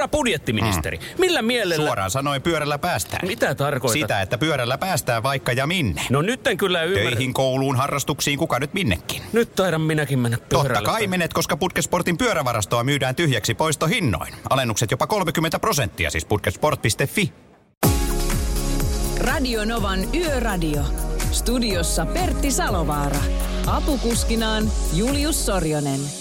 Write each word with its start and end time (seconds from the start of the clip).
Herra 0.00 0.08
budjettiministeri, 0.08 0.96
mm. 0.96 1.04
millä 1.18 1.42
mielellä... 1.42 1.86
Suoraan 1.86 2.10
sanoen 2.10 2.42
pyörällä 2.42 2.78
päästään. 2.78 3.28
Mitä 3.28 3.54
tarkoitat? 3.54 4.00
Sitä, 4.00 4.20
että 4.20 4.38
pyörällä 4.38 4.78
päästään 4.78 5.22
vaikka 5.22 5.52
ja 5.52 5.66
minne. 5.66 6.02
No 6.10 6.22
nyt 6.22 6.46
en 6.46 6.56
kyllä 6.56 6.82
ymmärrä. 6.82 7.10
Töihin, 7.10 7.34
kouluun, 7.34 7.76
harrastuksiin, 7.76 8.38
kuka 8.38 8.58
nyt 8.58 8.74
minnekin. 8.74 9.22
Nyt 9.32 9.54
taidan 9.54 9.80
minäkin 9.80 10.18
mennä 10.18 10.38
pyörällä. 10.48 10.74
Totta 10.74 10.90
kai 10.90 11.06
menet, 11.06 11.32
koska 11.32 11.56
Putkesportin 11.56 12.18
pyörävarastoa 12.18 12.84
myydään 12.84 13.14
tyhjäksi 13.14 13.54
poistohinnoin. 13.54 14.34
Alennukset 14.50 14.90
jopa 14.90 15.06
30 15.06 15.58
prosenttia, 15.58 16.10
siis 16.10 16.24
putkesport.fi. 16.24 17.32
Radio 19.18 19.64
Novan 19.64 20.14
Yöradio. 20.14 20.82
Studiossa 21.32 22.06
Pertti 22.06 22.50
Salovaara. 22.50 23.20
Apukuskinaan 23.66 24.64
Julius 24.94 25.46
Sorjonen. 25.46 26.19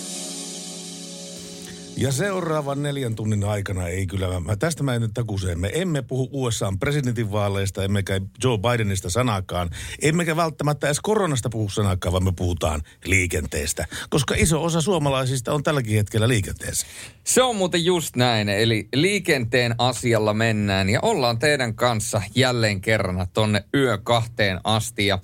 Ja 2.01 2.11
seuraavan 2.11 2.83
neljän 2.83 3.15
tunnin 3.15 3.43
aikana 3.43 3.87
ei 3.87 4.07
kyllä, 4.07 4.39
mä, 4.39 4.55
tästä 4.55 4.83
mä 4.83 4.93
en 4.93 5.01
nyt 5.01 5.11
takuseen, 5.13 5.59
me 5.59 5.71
emme 5.73 6.01
puhu 6.01 6.29
USAn 6.31 6.79
presidentinvaaleista, 6.79 7.83
emmekä 7.83 8.21
Joe 8.43 8.57
Bidenista 8.57 9.09
sanakaan, 9.09 9.69
emmekä 10.01 10.35
välttämättä 10.35 10.87
edes 10.87 10.99
koronasta 10.99 11.49
puhu 11.49 11.69
sanakaan, 11.69 12.13
vaan 12.13 12.23
me 12.23 12.31
puhutaan 12.35 12.81
liikenteestä. 13.05 13.85
Koska 14.09 14.35
iso 14.37 14.63
osa 14.63 14.81
suomalaisista 14.81 15.53
on 15.53 15.63
tälläkin 15.63 15.95
hetkellä 15.95 16.27
liikenteessä. 16.27 16.87
Se 17.23 17.41
on 17.43 17.55
muuten 17.55 17.85
just 17.85 18.15
näin, 18.15 18.49
eli 18.49 18.87
liikenteen 18.95 19.75
asialla 19.77 20.33
mennään 20.33 20.89
ja 20.89 20.99
ollaan 21.01 21.39
teidän 21.39 21.75
kanssa 21.75 22.21
jälleen 22.35 22.81
kerran 22.81 23.27
tonne 23.33 23.63
yö 23.73 23.97
kahteen 23.97 24.59
asti. 24.63 25.07
Ja 25.07 25.19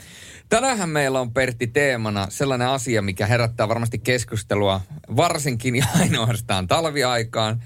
tänähän 0.49 0.89
meillä 0.89 1.19
on 1.19 1.33
Pertti 1.33 1.67
teemana 1.67 2.27
sellainen 2.29 2.67
asia, 2.67 3.01
mikä 3.01 3.25
herättää 3.25 3.69
varmasti 3.69 3.99
keskustelua 3.99 4.81
varsinkin 5.15 5.75
ja 5.75 5.85
ainoastaan 6.01 6.67
talviaikaan. 6.67 7.63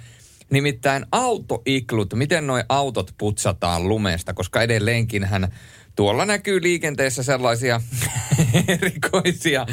Nimittäin 0.50 1.06
autoiklut, 1.12 2.14
miten 2.14 2.48
nuo 2.48 2.64
autot 2.70 3.14
putsataan 3.18 3.88
lumesta, 3.88 4.34
koska 4.34 4.62
edelleenkin 4.62 5.24
hän 5.24 5.48
tuolla 5.96 6.26
näkyy 6.26 6.62
liikenteessä 6.62 7.24
sellaisia 7.24 7.82
erikoisia, 8.68 9.66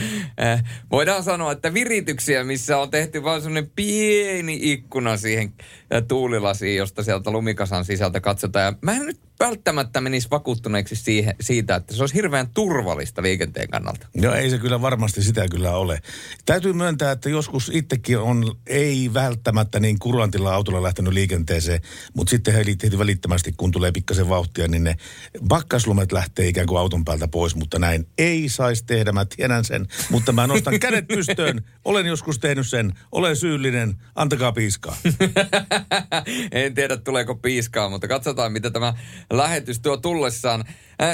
äh, 0.42 0.64
voidaan 0.90 1.22
sanoa, 1.22 1.52
että 1.52 1.74
virityksiä, 1.74 2.44
missä 2.44 2.78
on 2.78 2.90
tehty 2.90 3.22
vain 3.22 3.42
semmoinen 3.42 3.70
pieni 3.76 4.58
ikkuna 4.62 5.16
siihen 5.16 5.52
äh, 5.94 6.02
tuulilasiin, 6.08 6.76
josta 6.76 7.02
sieltä 7.02 7.30
lumikasan 7.30 7.84
sisältä 7.84 8.20
katsotaan. 8.20 8.64
Ja 8.64 8.78
mä 8.82 8.92
en 8.92 9.06
nyt 9.06 9.20
välttämättä 9.40 10.00
menisi 10.00 10.28
vakuuttuneeksi 10.30 10.96
siihen, 10.96 11.34
siitä, 11.40 11.74
että 11.74 11.94
se 11.94 12.02
olisi 12.02 12.14
hirveän 12.14 12.48
turvallista 12.54 13.22
liikenteen 13.22 13.68
kannalta. 13.68 14.06
No 14.16 14.34
ei 14.34 14.50
se 14.50 14.58
kyllä 14.58 14.80
varmasti 14.80 15.22
sitä 15.22 15.48
kyllä 15.48 15.76
ole. 15.76 16.00
Täytyy 16.46 16.72
myöntää, 16.72 17.12
että 17.12 17.28
joskus 17.28 17.70
itsekin 17.74 18.18
on 18.18 18.56
ei 18.66 19.10
välttämättä 19.14 19.80
niin 19.80 19.98
kurantilla 19.98 20.54
autolla 20.54 20.82
lähtenyt 20.82 21.12
liikenteeseen, 21.12 21.80
mutta 22.14 22.30
sitten 22.30 22.54
heti 22.54 22.98
välittömästi, 22.98 23.52
kun 23.56 23.70
tulee 23.70 23.92
pikkasen 23.92 24.28
vauhtia, 24.28 24.68
niin 24.68 24.84
ne 24.84 24.96
pakkaslumet 25.48 26.12
lähtee 26.12 26.48
ikään 26.48 26.66
kuin 26.66 26.78
auton 26.78 27.04
päältä 27.04 27.28
pois, 27.28 27.54
mutta 27.54 27.78
näin 27.78 28.06
ei 28.18 28.48
saisi 28.48 28.84
tehdä, 28.84 29.12
mä 29.12 29.24
tiedän 29.24 29.64
sen, 29.64 29.86
mutta 30.10 30.32
mä 30.32 30.46
nostan 30.46 30.80
kädet 30.80 31.08
pystöön, 31.08 31.64
olen 31.84 32.06
joskus 32.06 32.38
tehnyt 32.38 32.68
sen, 32.68 32.92
olen 33.12 33.36
syyllinen, 33.36 33.94
antakaa 34.14 34.52
piiskaa. 34.52 34.96
en 36.52 36.74
tiedä 36.74 36.96
tuleeko 36.96 37.34
piiskaa, 37.34 37.88
mutta 37.88 38.08
katsotaan 38.08 38.52
mitä 38.52 38.70
tämä 38.70 38.94
lähetys 39.32 39.80
tuo 39.80 39.96
tullessaan. 39.96 40.64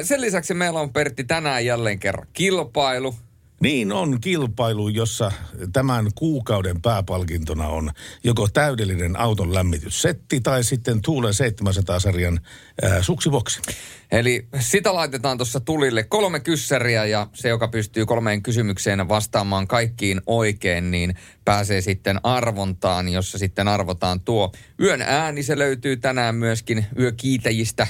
Sen 0.03 0.21
lisäksi 0.21 0.55
meillä 0.55 0.81
on 0.81 0.93
Pertti 0.93 1.25
tänään 1.25 1.65
jälleen 1.65 1.99
kerran 1.99 2.27
kilpailu. 2.33 3.15
Niin 3.61 3.93
on 3.93 4.21
kilpailu, 4.21 4.89
jossa 4.89 5.33
tämän 5.73 6.07
kuukauden 6.15 6.83
pääpalkintona 6.83 7.69
on 7.69 7.91
joko 8.25 8.49
täydellinen 8.49 9.21
auton 9.21 9.55
lämmityssetti 9.55 10.41
tai 10.41 10.65
sitten 10.65 11.03
Tuulen 11.03 11.35
700-sarjan 11.35 12.41
ää, 12.83 13.03
suksiboksi. 13.03 13.61
Eli 14.13 14.47
sitä 14.61 14.95
laitetaan 14.95 15.39
tuossa 15.39 15.61
tulille 15.61 16.03
kolme 16.03 16.41
kyssäriä 16.41 17.05
ja 17.05 17.27
se, 17.33 17.49
joka 17.49 17.69
pystyy 17.69 18.06
kolmeen 18.06 18.43
kysymykseen 18.43 19.09
vastaamaan 19.09 19.69
kaikkiin 19.69 20.21
oikein, 20.27 20.91
niin 20.91 21.15
pääsee 21.45 21.81
sitten 21.81 22.21
arvontaan, 22.22 23.09
jossa 23.09 23.39
sitten 23.39 23.69
arvotaan 23.69 24.21
tuo 24.21 24.53
yön 24.81 25.03
ääni. 25.03 25.43
Se 25.43 25.59
löytyy 25.59 25.97
tänään 25.97 26.34
myöskin 26.34 26.87
yökiitäjistä 26.99 27.87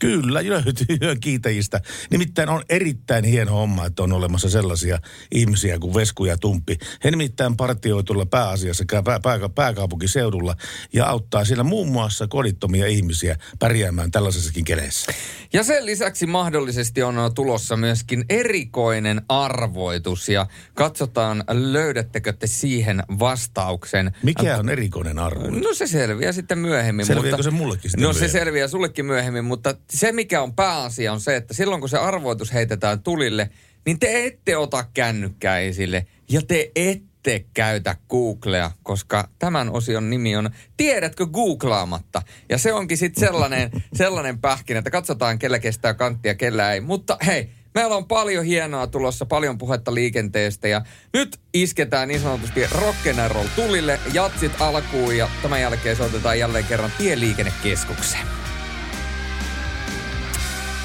Kyllä, 0.00 0.40
löytyy 0.48 1.16
kiitäjistä. 1.20 1.80
Nimittäin 2.10 2.48
on 2.48 2.62
erittäin 2.68 3.24
hieno 3.24 3.52
homma, 3.52 3.86
että 3.86 4.02
on 4.02 4.12
olemassa 4.12 4.50
sellaisia 4.50 4.98
ihmisiä 5.32 5.78
kuin 5.78 5.94
Vesku 5.94 6.24
ja 6.24 6.38
Tumppi. 6.38 6.78
He 7.04 7.10
nimittäin 7.10 7.56
partioi 7.56 8.04
tuolla 8.04 8.26
pääasiassa 8.26 8.84
pää, 9.04 9.20
pää, 9.20 9.38
pääkaupunkiseudulla 9.54 10.56
ja 10.92 11.06
auttaa 11.06 11.44
siellä 11.44 11.64
muun 11.64 11.88
muassa 11.88 12.26
kodittomia 12.26 12.86
ihmisiä 12.86 13.36
pärjäämään 13.58 14.10
tällaisessakin 14.10 14.64
keleissä. 14.64 15.12
Ja 15.52 15.62
sen 15.64 15.86
lisäksi 15.86 16.26
mahdollisesti 16.26 17.02
on 17.02 17.34
tulossa 17.34 17.76
myöskin 17.76 18.24
erikoinen 18.28 19.22
arvoitus 19.28 20.28
ja 20.28 20.46
katsotaan 20.74 21.44
löydättekö 21.50 22.32
te 22.32 22.46
siihen 22.46 23.02
vastauksen. 23.18 24.12
Mikä 24.22 24.58
on 24.58 24.68
erikoinen 24.68 25.18
arvoitus? 25.18 25.62
No 25.62 25.74
se 25.74 25.86
selviää 25.86 26.32
sitten 26.32 26.58
myöhemmin. 26.58 27.06
Selviääkö 27.06 27.30
mutta, 27.30 27.42
se 27.42 27.50
mullekin 27.50 27.90
sitten 27.90 28.04
No 28.06 28.12
se 28.12 28.18
myöhemmin? 28.18 28.40
selviää 28.40 28.68
sullekin 28.68 29.06
myöhemmin, 29.06 29.44
mutta 29.44 29.74
se 29.92 30.12
mikä 30.12 30.42
on 30.42 30.54
pääasia 30.54 31.12
on 31.12 31.20
se, 31.20 31.36
että 31.36 31.54
silloin 31.54 31.80
kun 31.80 31.88
se 31.88 31.98
arvoitus 31.98 32.52
heitetään 32.52 33.02
tulille, 33.02 33.50
niin 33.86 33.98
te 33.98 34.26
ette 34.26 34.56
ota 34.56 34.84
kännykkää 34.94 35.58
esille 35.58 36.06
ja 36.30 36.42
te 36.42 36.70
ette 36.76 37.44
käytä 37.54 37.96
Googlea, 38.08 38.70
koska 38.82 39.28
tämän 39.38 39.70
osion 39.70 40.10
nimi 40.10 40.36
on 40.36 40.50
Tiedätkö 40.76 41.26
googlaamatta? 41.26 42.22
Ja 42.48 42.58
se 42.58 42.72
onkin 42.72 42.98
sitten 42.98 43.20
sellainen, 43.20 43.70
sellainen 43.92 44.38
pähkinä, 44.38 44.78
että 44.78 44.90
katsotaan 44.90 45.38
kellä 45.38 45.58
kestää 45.58 45.94
kanttia, 45.94 46.34
kellä 46.34 46.72
ei. 46.72 46.80
Mutta 46.80 47.18
hei, 47.26 47.50
meillä 47.74 47.96
on 47.96 48.06
paljon 48.06 48.44
hienoa 48.44 48.86
tulossa, 48.86 49.26
paljon 49.26 49.58
puhetta 49.58 49.94
liikenteestä 49.94 50.68
ja 50.68 50.82
nyt 51.12 51.40
isketään 51.54 52.08
niin 52.08 52.20
sanotusti 52.20 52.66
rock'n'roll 52.66 53.48
tulille, 53.56 54.00
jatsit 54.12 54.60
alkuun 54.60 55.16
ja 55.16 55.28
tämän 55.42 55.60
jälkeen 55.60 55.96
soitetaan 55.96 56.38
jälleen 56.38 56.64
kerran 56.64 56.92
Tieliikennekeskukseen. 56.98 58.37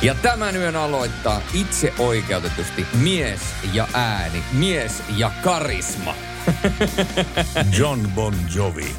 Ja 0.04 0.16
tämän 0.16 0.56
yön 0.56 0.76
aloittaa 0.76 1.42
itse 1.54 1.94
oikeutetusti 2.00 2.86
mies 3.02 3.42
ja 3.74 3.88
ääni, 3.94 4.44
mies 4.54 5.04
ja 5.18 5.32
karisma. 5.44 6.16
John 7.78 8.00
Bon 8.16 8.36
Jovi. 8.56 8.96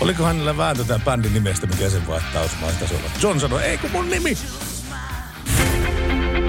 Oliko 0.00 0.22
hänellä 0.22 0.56
vääntö 0.56 0.84
tämän 0.84 1.02
bändin 1.02 1.34
nimestä, 1.34 1.66
mikä 1.66 1.90
sen 1.90 2.06
vaihtaus 2.06 2.50
mahtaisi 2.60 2.94
olla? 2.94 3.10
John 3.22 3.40
sanoi, 3.40 3.62
ei 3.62 3.78
kun 3.78 3.90
mun 3.90 4.10
nimi. 4.10 4.38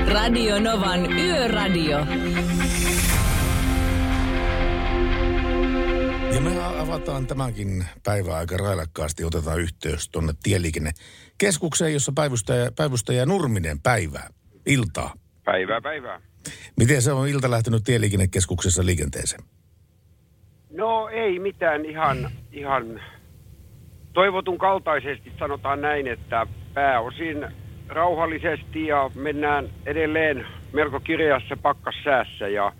Radio 0.07 0.59
Novan 0.59 1.11
Yöradio. 1.19 1.97
Ja 6.33 6.41
me 6.41 6.51
avataan 6.79 7.27
tämänkin 7.27 7.85
päivän 8.05 8.35
aika 8.35 8.57
railakkaasti. 8.57 9.23
Otetaan 9.23 9.59
yhteys 9.59 10.09
tuonne 10.09 10.33
tieliikennekeskukseen, 10.43 11.93
jossa 11.93 12.11
päivystäjä, 12.15 12.71
päivystäjä 12.77 13.25
Nurminen 13.25 13.79
päivää, 13.79 14.27
iltaa. 14.65 15.13
Päivää, 15.43 15.81
päivää. 15.81 16.21
Miten 16.77 17.01
se 17.01 17.11
on 17.11 17.27
ilta 17.27 17.51
lähtenyt 17.51 17.83
tieliikennekeskuksessa 17.83 18.85
liikenteeseen? 18.85 19.43
No 20.71 21.09
ei 21.09 21.39
mitään 21.39 21.85
ihan, 21.85 22.29
ihan 22.51 23.01
toivotun 24.13 24.57
kaltaisesti 24.57 25.31
sanotaan 25.39 25.81
näin, 25.81 26.07
että 26.07 26.47
pääosin 26.73 27.47
rauhallisesti 27.87 28.87
ja 28.87 29.11
mennään 29.15 29.69
edelleen 29.85 30.45
melko 30.73 30.99
kirjassa 30.99 31.57
pakkassäässä 31.61 32.47
ja 32.47 32.73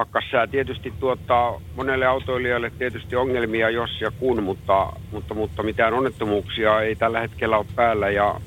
pakkassää 0.00 0.46
tietysti 0.46 0.92
tuottaa 1.00 1.60
monelle 1.76 2.06
autoilijalle 2.06 2.72
tietysti 2.78 3.16
ongelmia 3.16 3.70
jos 3.70 3.90
ja 4.00 4.10
kun, 4.10 4.42
mutta, 4.42 4.92
mutta, 5.12 5.34
mutta 5.34 5.62
mitään 5.62 5.94
onnettomuuksia 5.94 6.80
ei 6.80 6.96
tällä 6.96 7.20
hetkellä 7.20 7.58
ole 7.58 7.66
päällä 7.76 8.10
ja 8.10 8.40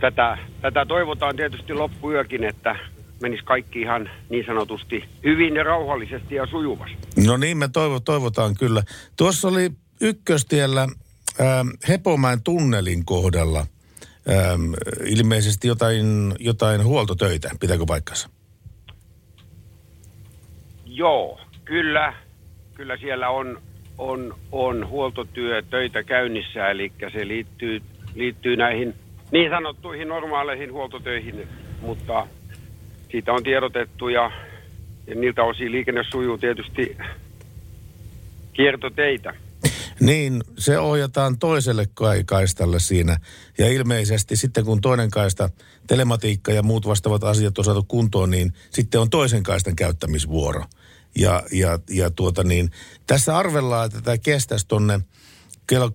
tätä, 0.00 0.38
tätä 0.60 0.86
toivotaan 0.86 1.36
tietysti 1.36 1.74
loppuyökin, 1.74 2.44
että 2.44 2.76
menisi 3.22 3.44
kaikki 3.44 3.80
ihan 3.80 4.10
niin 4.28 4.46
sanotusti 4.46 5.04
hyvin 5.24 5.56
ja 5.56 5.62
rauhallisesti 5.62 6.34
ja 6.34 6.46
sujuvasti. 6.46 6.96
No 7.26 7.36
niin, 7.36 7.56
me 7.56 7.68
toivo, 7.68 8.00
toivotaan 8.00 8.54
kyllä. 8.58 8.82
Tuossa 9.16 9.48
oli 9.48 9.70
ykköstiellä 10.00 10.82
ähm, 11.40 11.68
Hepomäen 11.88 12.42
tunnelin 12.42 13.04
kohdalla 13.04 13.66
ähm, 14.30 14.72
ilmeisesti 15.06 15.68
jotain, 15.68 16.34
jotain 16.38 16.84
huoltotöitä. 16.84 17.50
Pitääkö 17.60 17.84
paikkansa? 17.86 18.41
Joo, 21.02 21.40
kyllä. 21.64 22.14
Kyllä 22.74 22.96
siellä 22.96 23.28
on, 23.28 23.60
on, 23.98 24.34
on 24.52 24.88
huoltotyö 24.88 25.62
töitä 25.62 26.02
käynnissä, 26.02 26.70
eli 26.70 26.92
se 27.12 27.28
liittyy, 27.28 27.82
liittyy 28.14 28.56
näihin 28.56 28.94
niin 29.30 29.50
sanottuihin 29.50 30.08
normaaleihin 30.08 30.72
huoltotöihin, 30.72 31.48
mutta 31.80 32.26
siitä 33.10 33.32
on 33.32 33.42
tiedotettu 33.42 34.08
ja, 34.08 34.30
ja 35.06 35.14
niiltä 35.14 35.42
osin 35.42 35.72
liikenne 35.72 36.04
sujuu 36.10 36.38
tietysti 36.38 36.96
kiertoteitä. 38.52 39.34
Niin, 40.00 40.42
se 40.58 40.78
ohjataan 40.78 41.38
toiselle 41.38 41.86
kai- 41.94 42.24
kaistalle 42.24 42.80
siinä. 42.80 43.16
Ja 43.58 43.68
ilmeisesti 43.68 44.36
sitten 44.36 44.64
kun 44.64 44.80
toinen 44.80 45.10
kaista, 45.10 45.50
telematiikka 45.86 46.52
ja 46.52 46.62
muut 46.62 46.86
vastaavat 46.86 47.24
asiat 47.24 47.58
on 47.58 47.64
saatu 47.64 47.84
kuntoon, 47.88 48.30
niin 48.30 48.52
sitten 48.70 49.00
on 49.00 49.10
toisen 49.10 49.42
kaistan 49.42 49.76
käyttämisvuoro. 49.76 50.64
Ja, 51.16 51.42
ja, 51.52 51.78
ja 51.90 52.10
tuota 52.10 52.44
niin, 52.44 52.70
tässä 53.06 53.36
arvellaan, 53.36 53.86
että 53.86 54.00
tämä 54.00 54.18
kestäisi 54.18 54.68
tonne 54.68 55.00
kello 55.66 55.90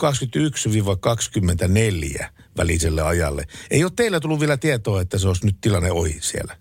21-24 2.22 2.25
väliselle 2.58 3.02
ajalle. 3.02 3.44
Ei 3.72 3.84
ole 3.84 3.92
teillä 3.96 4.19
tullut 4.19 4.40
vielä 4.40 4.58
tietoa, 4.58 5.02
että 5.02 5.18
se 5.18 5.28
olisi 5.28 5.46
nyt 5.46 5.56
tilanne 5.62 5.92
ohi 5.92 6.16
siellä. 6.19 6.54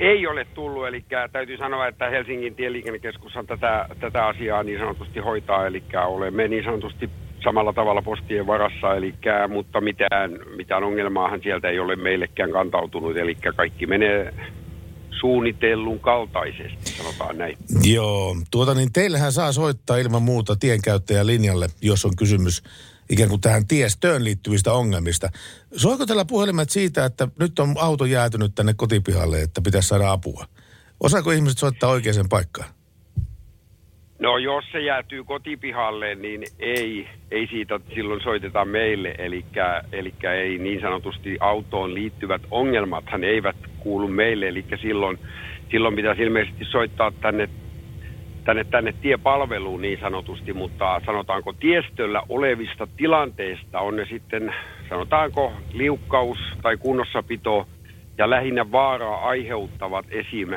Ei 0.00 0.26
ole 0.26 0.44
tullut, 0.44 0.86
eli 0.86 1.04
täytyy 1.32 1.56
sanoa, 1.56 1.86
että 1.88 2.10
Helsingin 2.10 2.54
tieliikennekeskushan 2.54 3.46
tätä, 3.46 3.88
tätä 4.00 4.26
asiaa 4.26 4.62
niin 4.62 4.78
sanotusti 4.78 5.20
hoitaa, 5.20 5.66
eli 5.66 5.82
olemme 6.06 6.48
niin 6.48 6.64
sanotusti 6.64 7.10
samalla 7.44 7.72
tavalla 7.72 8.02
postien 8.02 8.46
varassa, 8.46 8.94
eli, 8.94 9.14
mutta 9.48 9.80
mitään, 9.80 10.38
mitään 10.56 10.84
ongelmaahan 10.84 11.40
sieltä 11.42 11.68
ei 11.68 11.78
ole 11.78 11.96
meillekään 11.96 12.52
kantautunut, 12.52 13.16
eli 13.16 13.36
kaikki 13.56 13.86
menee 13.86 14.34
suunnitellun 15.24 16.00
kaltaisesti, 16.00 16.90
sanotaan 16.90 17.38
näin. 17.38 17.56
Joo, 17.82 18.36
tuota 18.50 18.74
niin 18.74 18.92
teillähän 18.92 19.32
saa 19.32 19.52
soittaa 19.52 19.96
ilman 19.96 20.22
muuta 20.22 20.56
tienkäyttäjän 20.56 21.26
linjalle, 21.26 21.66
jos 21.82 22.04
on 22.04 22.16
kysymys 22.16 22.62
ikään 23.10 23.28
kuin 23.28 23.40
tähän 23.40 23.66
tiestöön 23.66 24.24
liittyvistä 24.24 24.72
ongelmista. 24.72 25.28
Soiko 25.76 26.06
tällä 26.06 26.24
puhelimet 26.24 26.70
siitä, 26.70 27.04
että 27.04 27.28
nyt 27.40 27.58
on 27.58 27.74
auto 27.78 28.04
jäätynyt 28.04 28.54
tänne 28.54 28.74
kotipihalle, 28.76 29.42
että 29.42 29.60
pitäisi 29.62 29.88
saada 29.88 30.12
apua? 30.12 30.44
Osaako 31.00 31.30
ihmiset 31.30 31.58
soittaa 31.58 31.90
oikeaan 31.90 32.28
paikkaan? 32.30 32.68
No 34.18 34.38
jos 34.38 34.64
se 34.72 34.80
jäätyy 34.80 35.24
kotipihalle, 35.24 36.14
niin 36.14 36.42
ei, 36.58 37.08
ei 37.30 37.46
siitä 37.46 37.80
silloin 37.94 38.20
soiteta 38.22 38.64
meille, 38.64 39.14
eli, 39.18 39.44
eli 39.92 40.14
ei 40.40 40.58
niin 40.58 40.80
sanotusti 40.80 41.36
autoon 41.40 41.94
liittyvät 41.94 42.42
ongelmathan 42.50 43.24
eivät 43.24 43.56
kuulu 43.84 44.08
meille, 44.08 44.48
eli 44.48 44.64
silloin, 44.82 45.18
silloin 45.70 45.96
pitäisi 45.96 46.22
ilmeisesti 46.22 46.64
soittaa 46.64 47.12
tänne, 47.20 47.48
tänne, 48.44 48.64
tänne 48.64 48.94
tiepalveluun 49.02 49.82
niin 49.82 50.00
sanotusti, 50.00 50.52
mutta 50.52 51.00
sanotaanko 51.06 51.52
tiestöllä 51.52 52.22
olevista 52.28 52.88
tilanteista 52.96 53.80
on 53.80 53.96
ne 53.96 54.06
sitten, 54.10 54.54
sanotaanko 54.88 55.52
liukkaus 55.72 56.38
tai 56.62 56.76
kunnossapito 56.76 57.66
ja 58.18 58.30
lähinnä 58.30 58.72
vaaraa 58.72 59.28
aiheuttavat 59.28 60.06
esim 60.10 60.48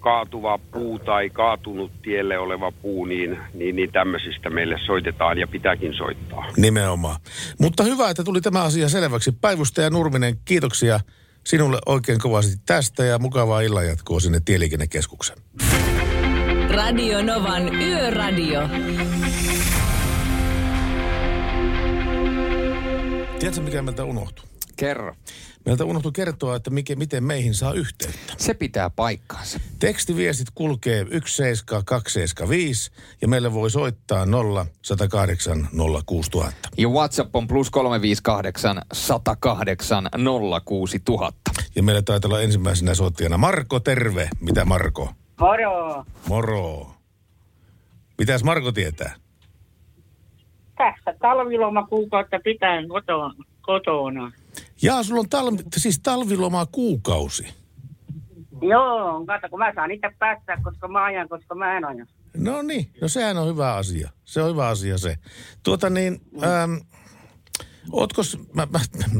kaatuva 0.00 0.58
puu 0.58 0.98
tai 0.98 1.30
kaatunut 1.30 1.90
tielle 2.02 2.38
oleva 2.38 2.72
puu, 2.72 3.04
niin, 3.04 3.38
niin, 3.54 3.76
niin 3.76 3.92
tämmöisistä 3.92 4.50
meille 4.50 4.76
soitetaan 4.86 5.38
ja 5.38 5.46
pitääkin 5.46 5.94
soittaa. 5.94 6.46
Nimenomaan. 6.56 7.16
Mutta 7.58 7.82
hyvä, 7.82 8.10
että 8.10 8.24
tuli 8.24 8.40
tämä 8.40 8.62
asia 8.62 8.88
selväksi. 8.88 9.32
Päivystäjä 9.40 9.90
Nurminen, 9.90 10.36
kiitoksia 10.44 11.00
sinulle 11.46 11.78
oikein 11.86 12.20
kovasti 12.20 12.56
tästä 12.66 13.04
ja 13.04 13.18
mukavaa 13.18 13.60
illanjatkoa 13.60 14.20
sinne 14.20 14.40
Tieliikennekeskuksen. 14.44 15.36
Radio 16.70 17.22
Novan 17.22 17.74
Yöradio. 17.74 18.60
Tiedätkö, 23.38 23.62
mikä 23.62 23.82
meiltä 23.82 24.04
unohtui? 24.04 24.49
Kerro. 24.80 25.14
Meiltä 25.66 25.84
unohtui 25.84 26.12
kertoa, 26.12 26.56
että 26.56 26.70
mikä, 26.70 26.96
miten 26.96 27.24
meihin 27.24 27.54
saa 27.54 27.72
yhteyttä. 27.72 28.32
Se 28.36 28.54
pitää 28.54 28.90
paikkaansa. 28.90 29.60
Tekstiviestit 29.78 30.48
kulkee 30.54 31.06
17275 31.26 32.90
ja 33.22 33.28
meille 33.28 33.52
voi 33.52 33.70
soittaa 33.70 34.26
0 34.26 34.66
108 34.82 35.68
06000. 36.06 36.68
Ja 36.78 36.88
WhatsApp 36.88 37.36
on 37.36 37.46
plus 37.46 37.70
358 37.70 38.82
108 38.92 40.08
06000. 40.64 41.50
Ja 41.76 41.82
meillä 41.82 42.02
taitaa 42.02 42.28
olla 42.28 42.40
ensimmäisenä 42.40 42.94
soittajana 42.94 43.38
Marko, 43.38 43.80
terve. 43.80 44.28
Mitä 44.40 44.64
Marko? 44.64 45.10
Moro. 45.40 46.04
Moro. 46.28 46.90
Mitäs 48.18 48.44
Marko 48.44 48.72
tietää? 48.72 49.14
Tässä 50.78 51.18
talviloma 51.20 51.86
kuukautta 51.86 52.40
pitää 52.44 52.82
kotona. 52.88 53.34
kotona. 53.60 54.32
Jaa, 54.82 55.02
sulla 55.02 55.20
on 55.20 55.28
talvi, 55.28 55.58
siis 55.76 56.00
talviloma 56.00 56.66
kuukausi. 56.66 57.54
Joo, 58.62 59.24
kato, 59.26 59.48
kun 59.48 59.58
mä 59.58 59.72
saan 59.74 59.88
niitä 59.88 60.12
päättää, 60.18 60.60
koska 60.62 60.88
mä 60.88 61.04
ajan, 61.04 61.28
koska 61.28 61.54
mä 61.54 61.76
en 61.76 61.84
aja. 61.84 62.06
No 62.36 62.62
niin, 62.62 62.86
no 63.00 63.08
sehän 63.08 63.38
on 63.38 63.48
hyvä 63.48 63.74
asia. 63.74 64.10
Se 64.24 64.42
on 64.42 64.50
hyvä 64.50 64.68
asia 64.68 64.98
se. 64.98 65.16
Tuota 65.62 65.90
niin, 65.90 66.20
ähm, 66.42 66.74
ootko, 67.92 68.22
mä, 68.54 68.66
mä, 68.72 68.78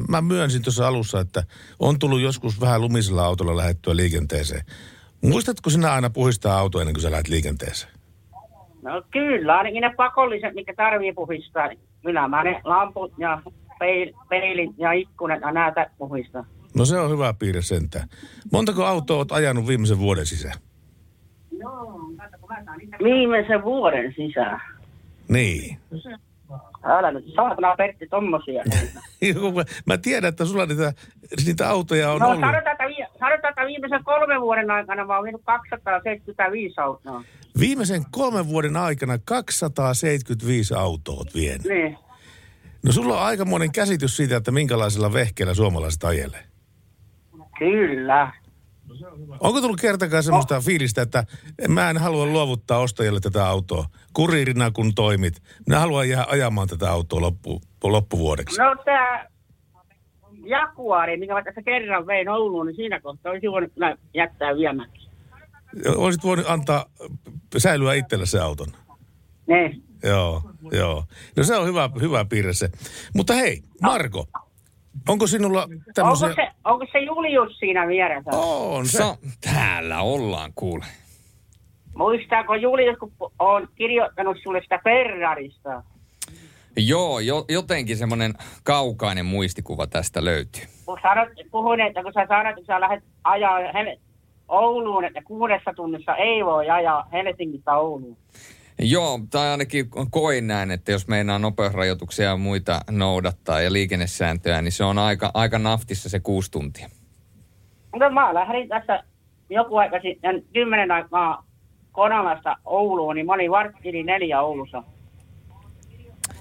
mä 0.09 0.21
myönsin 0.21 0.63
tuossa 0.63 0.89
alussa, 0.89 1.21
että 1.21 1.43
on 1.79 1.99
tullut 1.99 2.21
joskus 2.21 2.61
vähän 2.61 2.81
lumisella 2.81 3.25
autolla 3.25 3.57
lähettyä 3.57 3.97
liikenteeseen. 3.97 4.65
Muistatko 5.23 5.71
sinä 5.71 5.93
aina 5.93 6.11
puhistaa 6.11 6.59
auto 6.59 6.81
ennen 6.81 6.95
kuin 6.95 7.03
sä 7.03 7.11
lähdet 7.11 7.29
liikenteeseen? 7.29 7.93
No 8.83 9.03
kyllä, 9.11 9.57
ainakin 9.57 9.81
ne 9.81 9.95
pakolliset, 9.97 10.55
mikä 10.55 10.75
tarvii 10.77 11.13
puhistaa. 11.13 11.69
niin 11.69 11.81
Kyllä 12.03 12.29
mä 12.29 12.45
ne 12.45 12.61
lamput 12.65 13.13
ja 13.19 13.43
peil, 13.81 14.13
peilin 14.29 14.75
ja 14.79 14.93
ikkunat 14.93 15.41
ja 15.41 15.53
näitä 15.53 15.91
puhistaa. 15.99 16.45
No 16.75 16.85
se 16.85 16.99
on 16.99 17.11
hyvä 17.11 17.35
piirre 17.39 17.63
sentään. 17.63 18.09
Montako 18.53 18.85
autoa 18.87 19.17
oot 19.17 19.33
ajanut 19.33 19.67
viimeisen 19.67 19.99
vuoden 19.99 20.27
sisään? 20.27 20.55
Viimeisen 23.05 23.63
vuoden 23.65 24.15
sisään. 24.17 24.61
Niin. 25.29 25.79
Älä 26.85 27.11
nyt 27.13 27.25
saatana 27.35 27.77
Pertti 27.77 28.07
tommosia. 28.09 28.65
Mä 29.87 29.99
tiedän, 29.99 30.29
että 30.29 30.45
sulla 30.45 30.67
niitä, 30.67 30.93
niitä 31.47 31.69
autoja 31.71 32.11
on 32.13 32.21
No 32.21 32.27
ollut. 32.29 32.41
sanotaan, 32.41 32.73
että, 32.73 32.85
vi- 32.89 33.19
sanotaan, 33.19 33.51
että 33.51 33.67
viimeisen 33.67 34.05
kolmen 34.05 34.41
vuoden 34.41 34.71
aikana 34.71 35.05
mä 35.05 35.15
oon 35.15 35.25
vienyt 35.25 35.43
275 35.45 36.81
autoa. 36.81 37.25
Viimeisen 37.59 38.03
kolmen 38.11 38.49
vuoden 38.49 38.77
aikana 38.77 39.19
275 39.25 40.75
autoa 40.75 41.15
oot 41.17 41.35
vienyt. 41.35 41.65
Niin. 41.67 41.99
No 42.85 42.93
sulla 42.93 43.15
on 43.21 43.27
aikamoinen 43.27 43.73
käsitys 43.73 44.17
siitä, 44.17 44.37
että 44.37 44.51
minkälaisella 44.51 45.13
vehkeellä 45.13 45.55
suomalaiset 45.55 46.05
ajelee. 46.05 46.45
Kyllä. 47.59 48.33
Onko 49.41 49.61
tullut 49.61 49.81
kertakaan 49.81 50.23
semmoista 50.23 50.61
fiilistä, 50.61 51.03
että 51.03 51.25
mä 51.69 51.91
en 51.91 51.99
halua 51.99 52.27
luovuttaa 52.27 52.79
ostajalle 52.79 53.21
tätä 53.21 53.49
autoa 53.49 53.85
kuriirina 54.13 54.71
kun 54.71 54.95
toimit. 54.95 55.43
Minä 55.67 55.79
haluan 55.79 56.09
jäädä 56.09 56.27
ajamaan 56.29 56.69
tätä 56.69 56.91
autoa 56.91 57.21
loppu, 57.21 57.61
loppuvuodeksi. 57.85 58.61
No 58.61 58.77
tää 58.85 59.31
Jaguari, 60.45 61.17
minkä 61.17 61.35
mä 61.35 61.43
tässä 61.43 61.63
kerran 61.63 62.07
vein 62.07 62.29
Ouluun, 62.29 62.67
niin 62.67 62.77
siinä 62.77 63.01
kohtaa 63.01 63.33
olisi 63.33 63.51
voinut 63.51 63.73
kyllä 63.75 63.97
jättää 64.15 64.57
viemättä. 64.57 64.99
Olisit 65.97 66.25
voinut 66.25 66.47
antaa 66.49 66.87
säilyä 67.59 67.95
itselle 67.95 68.27
se 68.27 68.41
auton. 68.41 68.69
Ne. 69.47 69.75
Joo, 70.03 70.43
joo. 70.73 71.05
No 71.37 71.45
se 71.45 71.57
on 71.57 71.67
hyvä, 71.67 71.91
hyvä 72.01 72.25
piirre 72.25 72.53
se. 72.53 72.71
Mutta 73.15 73.33
hei, 73.33 73.63
Marko, 73.83 74.27
onko 75.09 75.27
sinulla 75.27 75.63
Onko 75.63 75.85
tämmöisiä... 75.95 76.35
se, 76.35 76.49
onko 76.65 76.87
se 76.93 76.99
Julius 76.99 77.59
siinä 77.59 77.87
vieressä? 77.87 78.31
On 78.31 78.87
se. 78.87 78.99
So, 78.99 79.17
täällä 79.41 80.01
ollaan 80.01 80.53
kuule. 80.55 80.85
Muistaako 81.95 82.55
Julius, 82.55 82.99
kun 82.99 83.13
on 83.39 83.69
kirjoittanut 83.75 84.37
sulle 84.43 84.61
sitä 84.63 84.81
Ferrarista? 84.85 85.83
Joo, 86.77 87.21
jo, 87.21 87.45
jotenkin 87.49 87.97
semmoinen 87.97 88.35
kaukainen 88.65 89.27
muistikuva 89.27 89.87
tästä 89.87 90.25
löytyy. 90.25 90.63
Kun 90.87 90.99
sanot, 91.03 91.29
puhuin, 91.51 91.81
että 91.81 92.03
kun 92.03 92.13
sä 92.13 92.27
sanot, 92.29 92.59
että 92.59 92.75
sä 92.75 92.81
lähdet 92.81 93.05
ajaa 93.25 93.59
Ouluun, 94.49 95.05
että 95.05 95.23
kuudessa 95.23 95.73
tunnissa 95.77 96.17
ei 96.17 96.45
voi 96.45 96.71
ajaa 96.71 97.09
Helsingistä 97.13 97.77
Ouluun. 97.77 98.17
Joo, 98.83 99.21
tai 99.31 99.49
ainakin 99.49 99.91
koin 100.11 100.47
näin, 100.47 100.71
että 100.71 100.93
jos 100.93 101.09
meinaa 101.09 101.39
nopeusrajoituksia 101.39 102.25
ja 102.25 102.37
muita 102.37 102.81
noudattaa 102.91 103.61
ja 103.61 103.73
liikennesääntöjä, 103.73 104.63
niin 104.63 104.73
se 104.73 104.85
on 104.85 104.99
aika, 104.99 105.31
aika 105.35 105.59
naftissa 105.59 106.09
se 106.09 106.21
kuusi 106.21 106.51
tuntia. 106.51 106.89
No 107.99 108.11
mä 108.11 108.35
lähdin 108.35 108.69
tässä 108.69 109.05
joku 109.51 109.77
aika 109.77 110.01
sitten, 110.01 110.45
kymmenen 110.53 110.91
aikaa 110.91 111.45
Konalasta 111.93 112.57
Ouluun, 112.65 113.15
niin 113.15 113.27
mä 113.27 113.33
olin 113.33 113.51
vartti 113.51 113.89
yli 113.89 114.03
neljä 114.03 114.41
Oulussa. 114.41 114.83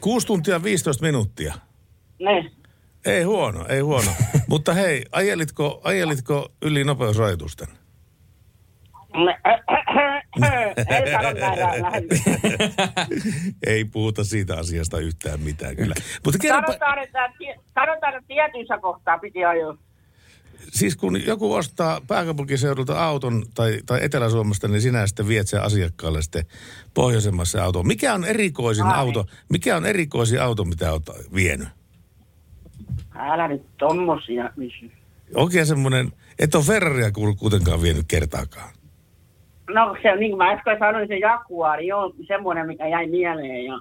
6 0.02 0.28
tuntia 0.28 0.64
15 0.64 1.06
minuuttia. 1.06 1.54
Ne. 2.20 2.52
Ei 3.06 3.24
huono, 3.24 3.66
ei 3.70 3.80
huono. 3.80 4.12
Mutta 4.50 4.74
hei, 4.74 5.06
ajelitko, 5.12 5.82
ajelitko 5.84 6.52
yli 6.62 6.84
nopeusrajoitusten? 6.84 7.68
Ei 10.90 11.12
sano 11.12 11.32
näin 11.32 11.82
lähden. 11.82 12.04
ei 13.68 13.86
puhuta 13.86 14.24
siitä 14.24 14.58
asiasta 14.58 15.00
yhtään 15.00 15.40
mitään 15.40 15.76
kyllä. 15.76 15.96
Mutta 16.26 16.40
kerropa, 16.40 16.68
Sanotaan, 16.68 17.00
että, 17.00 17.20
sanotaan, 17.76 18.14
että 18.16 18.28
tietyissä 18.28 18.78
kohtaa 18.78 19.20
piti 19.20 19.46
ajoa. 19.46 19.78
Siis 20.72 20.96
kun 20.96 21.26
joku 21.26 21.54
ostaa 21.54 22.02
pääkaupunkiseudulta 22.08 23.06
auton 23.06 23.46
tai, 23.54 23.80
tai 23.86 24.00
Etelä-Suomesta, 24.04 24.68
niin 24.68 24.82
sinä 24.82 25.08
sitten 25.08 25.28
viet 25.28 25.48
sen 25.48 25.62
asiakkaalle 25.62 26.22
sitten 26.22 26.46
pohjoisemmassa 26.94 27.64
auto. 27.64 27.84
Mikä 27.84 28.14
on 28.14 28.26
erikoisin 28.26 28.86
Ai. 28.86 29.00
auto, 29.00 29.26
mikä 29.50 29.78
on 29.78 29.86
erikoisin 29.86 30.42
auto, 30.42 30.66
mitä 30.66 30.92
olet 30.92 31.04
vienyt? 31.36 31.68
Älä 33.16 33.48
nyt 33.48 33.78
tommosia. 33.78 34.50
Oikein 35.36 35.66
semmoinen, 35.66 36.12
et 36.40 36.56
ole 36.56 36.64
Ferraria 36.64 37.12
kuitenkaan 37.40 37.82
vienyt 37.82 38.06
kertaakaan. 38.08 38.79
No 39.74 39.96
se 40.02 40.12
on 40.12 40.20
niin 40.20 40.32
kuin 40.32 40.38
mä 40.38 40.52
äsken 40.52 40.80
sanoin, 40.80 41.08
se 41.08 41.18
Jaguari 41.18 41.92
on 41.92 42.14
semmoinen, 42.28 42.68
mikä 42.68 42.88
jäi 42.88 43.08
mieleen. 43.08 43.66
Ja... 43.66 43.80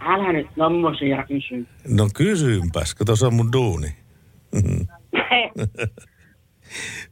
Älä 0.00 0.32
nyt 0.32 0.46
tommosia 0.56 1.24
kysy. 1.26 1.66
No 1.88 2.08
kysympäs, 2.14 2.94
kato 2.94 3.16
se 3.16 3.26
on 3.26 3.34
mun 3.34 3.52
duuni. 3.52 3.88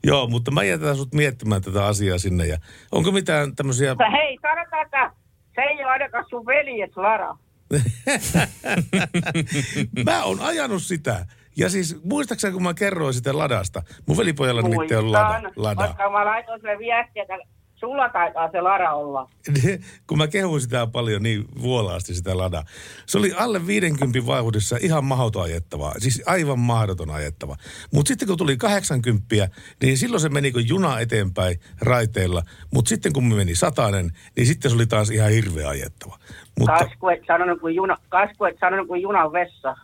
Joo, 0.07 0.27
mutta 0.27 0.51
mä 0.51 0.63
jätän 0.63 0.97
sut 0.97 1.15
miettimään 1.15 1.63
tätä 1.63 1.87
asiaa 1.87 2.19
sinne. 2.19 2.47
Ja 2.47 2.59
onko 2.93 3.13
mitään 3.13 3.57
tämmöisiä... 3.57 3.97
Hei, 4.13 4.39
sanotaan, 4.43 4.85
että 4.85 5.11
se 5.55 5.61
ei 5.61 5.77
ole 5.77 5.85
ainakaan 5.85 6.25
sun 6.31 6.47
veljet 6.47 6.97
Lara. 6.97 7.37
mä 10.07 10.25
oon 10.25 10.41
ajanut 10.41 10.83
sitä. 10.83 11.27
Ja 11.57 11.69
siis 11.69 12.01
muistaakseni, 12.05 12.53
kun 12.53 12.63
mä 12.63 12.75
kerroin 12.75 13.15
sitä 13.15 13.39
ladasta. 13.39 13.83
Mun 14.07 14.17
velipojalla 14.17 14.63
nimittäin 14.63 15.05
on 15.05 15.13
lada. 15.13 15.51
Lada. 15.57 15.87
Koska 15.87 16.11
mä 16.11 16.25
laitoin 16.25 16.61
sille 16.61 16.79
viestiä, 16.79 17.23
että 17.23 17.39
sulla 17.83 18.09
taitaa 18.09 18.51
se 18.53 18.61
Lara 18.61 18.95
olla. 18.95 19.29
kun 20.07 20.19
mä 20.19 20.29
kehuin 20.29 20.61
sitä 20.61 20.87
paljon 20.87 21.23
niin 21.23 21.45
vuolaasti 21.63 22.15
sitä 22.15 22.39
lada. 22.39 22.63
Se 23.07 23.19
oli 23.19 23.33
alle 23.33 23.67
50 23.67 24.27
vauhdissa 24.27 24.77
ihan 24.81 25.05
mahdoton 25.05 25.43
ajettavaa. 25.43 25.95
Siis 25.99 26.23
aivan 26.27 26.59
mahdoton 26.59 27.11
ajettava. 27.11 27.57
Mutta 27.93 28.09
sitten 28.09 28.29
kun 28.29 28.39
tuli 28.39 28.57
80, 28.57 29.49
niin 29.83 29.99
silloin 29.99 30.21
se 30.21 30.29
meni 30.29 30.53
kuin 30.53 30.69
juna 30.69 31.01
eteenpäin 31.01 31.61
raiteilla. 31.81 32.43
Mutta 32.75 32.89
sitten 32.89 33.13
kun 33.13 33.25
me 33.25 33.35
meni 33.35 33.55
satanen, 33.55 34.11
niin 34.37 34.47
sitten 34.47 34.71
se 34.71 34.75
oli 34.75 34.87
taas 34.87 35.11
ihan 35.11 35.31
hirveä 35.31 35.69
ajettava. 35.69 36.19
Mutta, 36.59 36.79
Kasku 36.79 37.09
et 37.09 37.21
sanonut 37.27 37.61
kuin 37.61 37.75
juna, 37.75 37.97
kasku 38.09 38.45
et 38.45 38.57
sanonut 38.61 38.87
kuin 38.89 39.03
junan 39.03 39.33
vessa. 39.33 39.77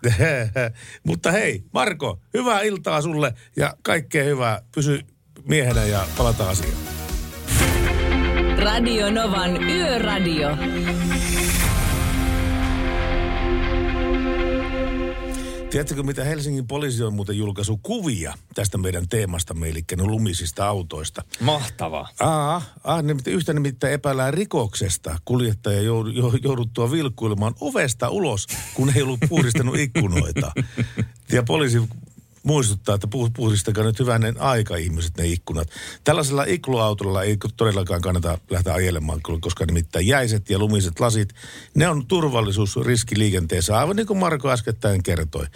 mutta 1.09 1.31
hei, 1.31 1.63
Marko, 1.73 2.19
hyvää 2.35 2.61
iltaa 2.61 3.03
sulle 3.03 3.33
ja 3.57 3.75
kaikkea 3.83 4.25
hyvää. 4.25 4.61
Pysy 4.75 5.01
miehenä 5.49 5.85
ja 5.85 6.01
palataan 6.19 6.51
asiaan. 6.51 6.79
Radio 8.59 9.11
Novan 9.11 9.63
Yöradio. 9.63 10.49
Tiedättekö, 15.71 16.03
mitä 16.03 16.25
Helsingin 16.25 16.67
poliisi 16.67 17.03
on 17.03 17.15
muuten 17.15 17.39
julkaisu 17.39 17.81
kuvia 17.83 18.35
tästä 18.55 18.79
meidän 18.79 19.09
teemasta, 19.09 19.55
eli 19.67 19.85
no 19.97 20.07
lumisista 20.07 20.69
autoista? 20.69 21.25
Mahtavaa. 21.41 22.09
Aa, 22.21 22.63
ah, 22.85 23.03
nimittäin, 23.03 23.37
yhtä 23.37 23.53
nimittäin 23.53 23.93
epäillään 23.93 24.35
rikoksesta 24.35 25.19
kuljettaja 25.25 25.83
jou- 25.83 26.09
jou- 26.09 26.39
jouduttua 26.43 26.91
vilkkuilemaan 26.91 27.55
ovesta 27.61 28.09
ulos, 28.09 28.47
kun 28.75 28.93
ei 28.97 29.03
ollut 29.03 29.21
puhdistanut 29.29 29.77
ikkunoita. 29.77 30.53
Ja 31.33 31.43
poliisi 31.43 31.83
muistuttaa, 32.49 32.95
että 32.95 33.09
pu- 33.14 33.31
puhdistakaa 33.37 33.85
nyt 33.85 33.99
hyvänen 33.99 34.40
aika 34.40 34.76
ihmiset 34.76 35.17
ne 35.17 35.26
ikkunat. 35.26 35.69
Tällaisella 36.05 36.45
ikluautolla 36.45 37.23
ei 37.23 37.37
todellakaan 37.57 38.00
kannata 38.00 38.38
lähteä 38.50 38.75
ajelemaan, 38.75 39.21
koska 39.40 39.67
nimittäin 39.67 40.07
jäiset 40.07 40.50
ja 40.50 40.59
lumiset 40.59 41.00
lasit, 41.00 41.28
ne 41.75 41.88
on 41.88 42.07
turvallisuusriski 42.07 43.19
liikenteessä, 43.19 43.78
aivan 43.78 43.97
niin 43.97 44.07
kuin 44.07 44.19
Marko 44.19 44.50
äskettäin 44.50 45.02
kertoi. 45.02 45.47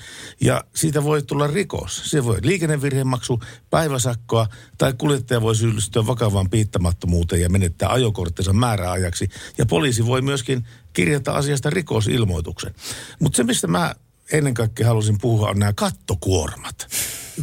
Ja 0.41 0.65
siitä 0.75 1.05
voi 1.05 1.23
tulla 1.23 1.47
rikos. 1.47 2.03
Se 2.05 2.25
voi 2.25 2.39
liikennevirhemaksu, 2.43 3.41
päiväsakkoa 3.71 4.47
tai 4.79 4.93
kuljettaja 4.99 5.43
voi 5.43 5.57
syyllistyä 5.57 6.07
vakavaan 6.07 6.51
piittamattomuuteen 6.51 7.43
ja 7.43 7.49
menettää 7.49 7.93
ajokorttinsa 7.93 8.53
määräajaksi. 8.53 9.29
Ja 9.59 9.67
poliisi 9.67 10.07
voi 10.07 10.23
myöskin 10.23 10.67
kirjata 10.93 11.33
asiasta 11.33 11.71
rikosilmoituksen. 11.71 12.75
Mutta 13.21 13.37
se, 13.37 13.45
mistä 13.45 13.67
mä 13.67 13.95
ennen 14.33 14.55
kaikkea 14.55 14.87
halusin 14.87 15.19
puhua, 15.21 15.49
on 15.49 15.59
nämä 15.59 15.73
kattokuormat. 15.73 16.87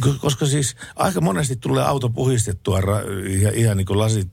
Ko- 0.00 0.18
Koska 0.20 0.46
siis 0.46 0.76
aika 0.96 1.20
monesti 1.20 1.56
tulee 1.56 1.84
auto 1.84 2.08
puhistettua 2.08 2.80
ja 3.40 3.50
ihan 3.54 3.76
niin 3.76 3.86
kuin 3.86 3.98
lasit 3.98 4.28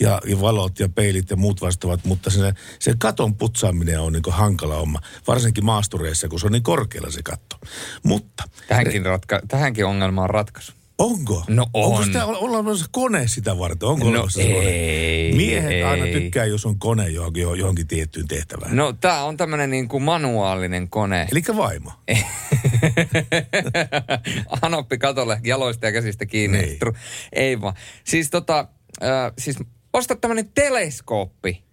ja, 0.00 0.20
ja 0.26 0.40
valot 0.40 0.78
ja 0.80 0.88
peilit 0.88 1.30
ja 1.30 1.36
muut 1.36 1.60
vastaavat, 1.60 2.04
mutta 2.04 2.30
se, 2.30 2.54
se 2.78 2.94
katon 2.98 3.34
putsaaminen 3.34 4.00
on 4.00 4.12
niin 4.12 4.22
hankala 4.30 4.74
homma, 4.76 5.00
varsinkin 5.26 5.64
maastureissa, 5.64 6.28
kun 6.28 6.40
se 6.40 6.46
on 6.46 6.52
niin 6.52 6.62
korkealla 6.62 7.10
se 7.10 7.22
katto. 7.22 7.56
Mutta 8.02 8.44
Tähänkin, 8.68 9.06
ratka- 9.06 9.46
tähänkin 9.48 9.86
ongelmaan 9.86 10.24
on 10.24 10.30
ratkaisu. 10.30 10.72
Onko? 11.02 11.44
No 11.48 11.66
Onko 11.74 11.96
on. 11.98 12.04
sitä 12.04 12.24
olla 12.26 12.38
olemassa 12.38 12.86
kone 12.90 13.28
sitä 13.28 13.58
varten? 13.58 13.88
Onko 13.88 14.10
No 14.10 14.28
se 14.30 14.42
kone? 14.44 14.68
ei, 14.68 15.32
Miehet 15.32 15.84
aina 15.84 16.06
ei. 16.06 16.12
tykkää, 16.12 16.44
jos 16.44 16.66
on 16.66 16.78
kone 16.78 17.08
johonkin, 17.08 17.42
johonkin 17.42 17.86
tiettyyn 17.86 18.28
tehtävään. 18.28 18.76
No 18.76 18.92
tää 18.92 19.24
on 19.24 19.36
tämmönen 19.36 19.70
niin 19.70 19.88
kuin 19.88 20.02
manuaalinen 20.02 20.88
kone. 20.90 21.28
Eli 21.32 21.42
vaimo. 21.56 21.92
Anoppi 24.62 24.98
katolle 24.98 25.40
jaloista 25.44 25.86
ja 25.86 25.92
käsistä 25.92 26.26
kiinni. 26.26 26.58
Niin. 26.58 26.78
Tru- 26.84 26.96
Ei 27.32 27.60
vaan. 27.60 27.74
Siis 28.04 28.30
tota, 28.30 28.68
äh, 29.02 29.32
siis 29.38 29.56
osta 29.92 30.16
tämmönen 30.16 30.48
teleskooppi, 30.54 31.64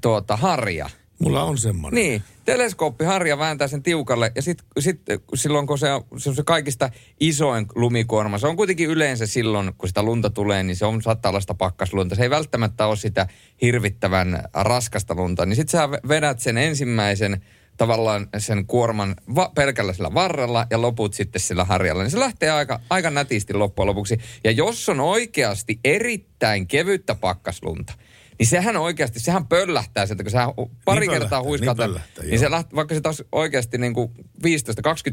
tuota, 0.00 0.36
harja. 0.36 0.90
Mulla 1.18 1.42
on 1.44 1.58
semmoinen. 1.58 2.02
Niin, 2.02 2.22
teleskooppi 2.46 3.04
harja 3.04 3.38
vääntää 3.38 3.68
sen 3.68 3.82
tiukalle 3.82 4.32
ja 4.34 4.42
sitten 4.42 4.66
sit, 4.78 5.00
silloin 5.34 5.66
kun 5.66 5.78
se 5.78 5.92
on, 5.92 6.04
se 6.16 6.28
on 6.30 6.36
se 6.36 6.42
kaikista 6.42 6.90
isoin 7.20 7.66
lumikuorma, 7.74 8.38
se 8.38 8.46
on 8.46 8.56
kuitenkin 8.56 8.90
yleensä 8.90 9.26
silloin, 9.26 9.72
kun 9.78 9.88
sitä 9.88 10.02
lunta 10.02 10.30
tulee, 10.30 10.62
niin 10.62 10.76
se 10.76 10.86
on 10.86 11.02
saattaa 11.02 11.30
olla 11.30 11.40
sitä 11.40 11.54
pakkaslunta. 11.54 12.14
Se 12.14 12.22
ei 12.22 12.30
välttämättä 12.30 12.86
ole 12.86 12.96
sitä 12.96 13.26
hirvittävän 13.62 14.42
raskasta 14.54 15.14
lunta. 15.14 15.46
Niin 15.46 15.56
sitten 15.56 15.80
sä 15.80 15.88
vedät 16.08 16.40
sen 16.40 16.58
ensimmäisen 16.58 17.42
tavallaan 17.76 18.28
sen 18.38 18.66
kuorman 18.66 19.14
va- 19.34 19.52
pelkällä 19.54 19.92
sillä 19.92 20.14
varrella 20.14 20.66
ja 20.70 20.82
loput 20.82 21.14
sitten 21.14 21.40
sillä 21.40 21.64
harjalla. 21.64 22.02
Niin 22.02 22.10
se 22.10 22.18
lähtee 22.18 22.50
aika, 22.50 22.80
aika 22.90 23.10
nätisti 23.10 23.54
loppujen 23.54 23.86
lopuksi. 23.86 24.18
Ja 24.44 24.50
jos 24.50 24.88
on 24.88 25.00
oikeasti 25.00 25.80
erittäin 25.84 26.66
kevyttä 26.66 27.14
pakkaslunta, 27.14 27.92
niin 28.38 28.46
sehän 28.46 28.76
oikeasti, 28.76 29.20
sehän 29.20 29.46
pöllähtää 29.46 30.06
sieltä, 30.06 30.22
kun 30.22 30.30
sä 30.30 30.46
pari 30.84 31.00
Niin 31.00 31.20
kertaa 31.20 31.42
huiskaat, 31.42 31.78
niin 31.78 31.90
niin, 31.94 32.30
niin 32.30 32.38
se 32.38 32.50
läht, 32.50 32.74
vaikka 32.74 32.94
se 32.94 33.00
taas 33.00 33.24
oikeasti 33.32 33.78
niin 33.78 33.94
kuin 33.94 34.10
15-20 34.18 34.20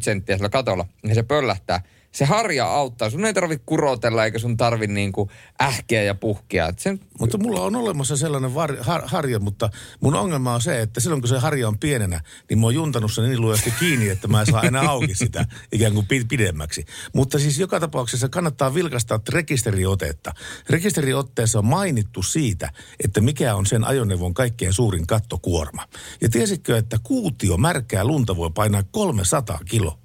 senttiä 0.01 0.35
sillä 0.37 0.49
katolla, 0.49 0.85
niin 1.03 1.15
se 1.15 1.23
pöllähtää. 1.23 1.81
Se 2.13 2.25
harja 2.25 2.65
auttaa. 2.65 3.09
Sun 3.09 3.25
ei 3.25 3.33
tarvi 3.33 3.57
kurotella 3.65 4.25
eikä 4.25 4.39
sun 4.39 4.57
tarvi 4.57 4.87
niin 4.87 5.11
kuin 5.11 5.29
ähkeä 5.61 6.03
ja 6.03 6.15
puhkia. 6.15 6.67
Et 6.67 6.79
sen, 6.79 6.99
Mutta 7.19 7.37
mulla 7.37 7.61
on 7.61 7.75
olemassa 7.75 8.17
sellainen 8.17 8.55
var, 8.55 8.75
har, 8.81 9.01
harja, 9.05 9.39
mutta 9.39 9.69
mun 10.01 10.15
ongelma 10.15 10.53
on 10.53 10.61
se, 10.61 10.81
että 10.81 10.99
silloin 10.99 11.21
kun 11.21 11.29
se 11.29 11.39
harja 11.39 11.67
on 11.67 11.79
pienenä, 11.79 12.21
niin 12.49 12.59
mä 12.59 12.65
oon 12.65 12.75
juntanut 12.75 13.13
sen 13.13 13.23
niin 13.23 13.41
lujasti 13.41 13.73
kiinni, 13.79 14.09
että 14.09 14.27
mä 14.27 14.39
en 14.39 14.45
saa 14.45 14.61
enää 14.61 14.89
auki 14.89 15.15
sitä 15.15 15.45
ikään 15.71 15.93
kuin 15.93 16.07
pi- 16.07 16.25
pidemmäksi. 16.25 16.85
Mutta 17.13 17.39
siis 17.39 17.59
joka 17.59 17.79
tapauksessa 17.79 18.29
kannattaa 18.29 18.73
vilkastaa 18.73 19.19
rekisteriotetta. 19.29 20.33
Rekisteriotteessa 20.69 21.59
on 21.59 21.65
mainittu 21.65 22.23
siitä, 22.23 22.69
että 23.03 23.21
mikä 23.21 23.55
on 23.55 23.65
sen 23.65 23.83
ajoneuvon 23.83 24.33
kaikkein 24.33 24.73
suurin 24.73 25.07
kattokuorma. 25.07 25.87
Ja 26.21 26.29
tiesitkö, 26.29 26.77
että 26.77 26.97
kuutio 27.03 27.57
märkää 27.57 28.05
lunta 28.05 28.37
voi 28.37 28.51
painaa 28.55 28.83
300 28.91 29.59
kiloa? 29.69 30.02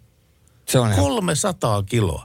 Se 0.69 0.79
on 0.79 0.93
ihan 0.93 1.05
300 1.05 1.83
kiloa. 1.83 2.25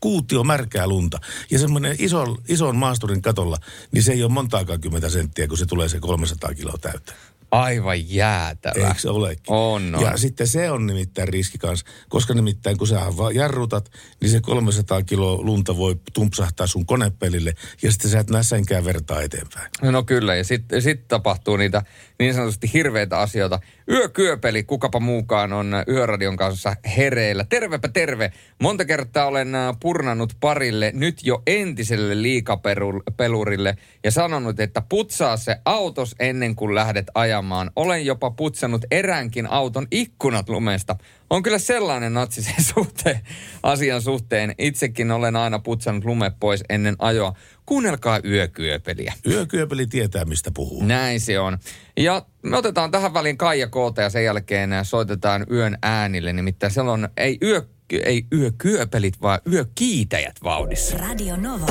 Kuutio 0.00 0.44
märkää 0.44 0.86
lunta. 0.86 1.18
Ja 1.50 1.58
semmoinen 1.58 1.96
iso, 1.98 2.36
ison 2.48 2.76
maasturin 2.76 3.22
katolla, 3.22 3.56
niin 3.92 4.02
se 4.02 4.12
ei 4.12 4.22
ole 4.22 4.32
montaakaan 4.32 4.80
kymmentä 4.80 5.08
senttiä, 5.08 5.48
kun 5.48 5.58
se 5.58 5.66
tulee 5.66 5.88
se 5.88 6.00
300 6.00 6.54
kiloa 6.54 6.78
täyteen. 6.80 7.18
aivan 7.50 8.10
jäätävä. 8.10 8.88
Eikö 8.88 9.00
se 9.00 9.10
olekin? 9.10 9.42
On, 9.48 9.94
on. 9.94 10.02
Ja 10.02 10.16
sitten 10.16 10.46
se 10.48 10.70
on 10.70 10.86
nimittäin 10.86 11.28
riski 11.28 11.58
kanssa, 11.58 11.86
koska 12.08 12.34
nimittäin 12.34 12.78
kun 12.78 12.86
sä 12.86 13.00
vaan 13.16 13.34
jarrutat, 13.34 13.90
niin 14.20 14.30
se 14.30 14.40
300 14.40 15.02
kiloa 15.02 15.42
lunta 15.42 15.76
voi 15.76 15.96
tumpsahtaa 16.12 16.66
sun 16.66 16.86
konepelille 16.86 17.54
ja 17.82 17.92
sitten 17.92 18.10
sä 18.10 18.20
et 18.20 18.30
näe 18.30 18.42
senkään 18.42 18.84
vertaa 18.84 19.22
eteenpäin. 19.22 19.70
No 19.82 20.02
kyllä, 20.02 20.34
ja 20.34 20.44
sitten 20.44 20.82
sit 20.82 21.08
tapahtuu 21.08 21.56
niitä 21.56 21.82
niin 22.18 22.34
sanotusti 22.34 22.70
hirveitä 22.72 23.18
asioita. 23.18 23.60
Yökyöpeli, 23.88 24.62
kukapa 24.62 25.00
muukaan 25.00 25.52
on 25.52 25.72
Yöradion 25.88 26.36
kanssa 26.36 26.76
hereillä. 26.96 27.44
Tervepä 27.48 27.88
terve. 27.88 28.32
Monta 28.60 28.84
kertaa 28.84 29.26
olen 29.26 29.54
äh, 29.54 29.76
purnannut 29.80 30.36
parille 30.40 30.90
nyt 30.94 31.24
jo 31.24 31.42
entiselle 31.46 32.22
liikapelurille 32.22 33.76
ja 34.04 34.10
sanonut, 34.10 34.60
että 34.60 34.82
putsaa 34.88 35.36
se 35.36 35.56
autos 35.64 36.14
ennen 36.20 36.56
kuin 36.56 36.74
lähdet 36.74 37.06
ajamaan. 37.14 37.70
Olen 37.76 38.06
jopa 38.06 38.30
putsannut 38.30 38.84
eräänkin 38.90 39.46
auton 39.46 39.86
ikkunat 39.90 40.48
lumesta. 40.48 40.96
On 41.30 41.42
kyllä 41.42 41.58
sellainen 41.58 42.14
natsi 42.14 42.42
sen 42.42 42.64
suhteen, 42.74 43.20
asian 43.62 44.02
suhteen. 44.02 44.54
Itsekin 44.58 45.10
olen 45.10 45.36
aina 45.36 45.58
putsannut 45.58 46.04
lume 46.04 46.32
pois 46.40 46.64
ennen 46.68 46.96
ajoa. 46.98 47.32
Kuunnelkaa 47.72 48.20
yökyöpeliä. 48.24 49.14
Yökyöpeli 49.26 49.86
tietää, 49.86 50.24
mistä 50.24 50.50
puhuu. 50.54 50.84
Näin 50.84 51.20
se 51.20 51.40
on. 51.40 51.58
Ja 51.96 52.26
me 52.42 52.56
otetaan 52.56 52.90
tähän 52.90 53.14
väliin 53.14 53.38
Kaija 53.38 53.68
Koota 53.68 54.02
ja 54.02 54.10
sen 54.10 54.24
jälkeen 54.24 54.70
soitetaan 54.82 55.46
yön 55.50 55.78
äänille. 55.82 56.32
Nimittäin 56.32 56.72
siellä 56.72 56.92
on, 56.92 57.08
ei 57.16 57.38
yö, 57.42 57.62
ei 58.04 58.26
yökyöpelit, 58.32 59.22
vaan 59.22 59.38
yökiitäjät 59.52 60.36
vauhdissa. 60.44 60.96
Radio 60.96 61.36
Nova. 61.36 61.66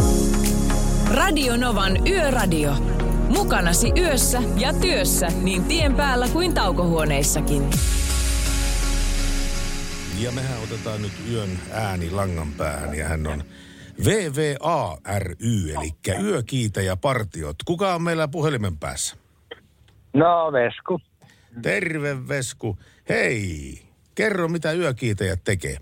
Radio 1.12 1.58
Novan 1.58 2.08
Yöradio. 2.08 2.74
Mukanasi 3.30 3.92
yössä 3.98 4.42
ja 4.58 4.74
työssä 4.74 5.28
niin 5.42 5.64
tien 5.64 5.96
päällä 5.96 6.28
kuin 6.28 6.54
taukohuoneissakin. 6.54 7.70
Ja 10.20 10.32
mehän 10.32 10.60
otetaan 10.64 11.02
nyt 11.02 11.14
yön 11.32 11.60
ääni 11.72 12.12
langan 12.12 12.52
päähän 12.52 12.94
ja 12.98 13.08
hän 13.08 13.28
on 13.28 13.44
VVA 14.06 14.98
ry, 15.20 15.36
eli 15.72 16.24
yökiitäjä 16.24 16.96
partiot. 16.96 17.56
Kuka 17.66 17.96
on 17.96 18.02
meillä 18.02 18.28
puhelimen 18.28 18.78
päässä? 18.78 19.18
No, 20.14 20.52
Vesku. 20.52 21.00
Terve 21.62 22.28
Vesku. 22.28 22.78
Hei, 23.10 23.74
kerro 24.16 24.48
mitä 24.48 24.72
yökiitäjät 24.72 25.40
tekee. 25.44 25.78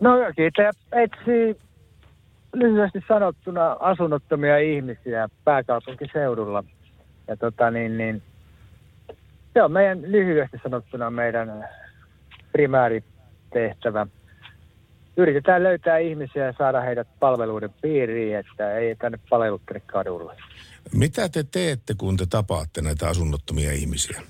No, 0.00 0.18
yökiitäjä 0.18 0.70
etsii 0.92 1.56
lyhyesti 2.54 2.98
sanottuna 3.08 3.76
asunnottomia 3.80 4.58
ihmisiä 4.58 5.28
pääkaupunkiseudulla. 5.44 6.64
Ja 7.28 7.36
tota 7.36 7.70
niin, 7.70 7.98
niin 7.98 8.22
se 9.54 9.62
on 9.62 9.72
meidän 9.72 10.02
lyhyesti 10.02 10.60
sanottuna 10.62 11.10
meidän 11.10 11.68
primääritehtävä. 12.52 14.06
Yritetään 15.16 15.62
löytää 15.62 15.98
ihmisiä 15.98 16.46
ja 16.46 16.54
saada 16.58 16.80
heidät 16.80 17.08
palveluiden 17.20 17.70
piiriin, 17.82 18.36
että 18.36 18.74
ei 18.74 18.96
tänne 18.96 19.18
palveluttele 19.30 19.80
kadulle. 19.80 20.36
Mitä 20.94 21.28
te 21.28 21.44
teette, 21.50 21.94
kun 21.98 22.16
te 22.16 22.26
tapaatte 22.30 22.82
näitä 22.82 23.08
asunnottomia 23.08 23.72
ihmisiä? 23.72 24.22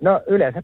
No 0.00 0.20
yleensä 0.26 0.62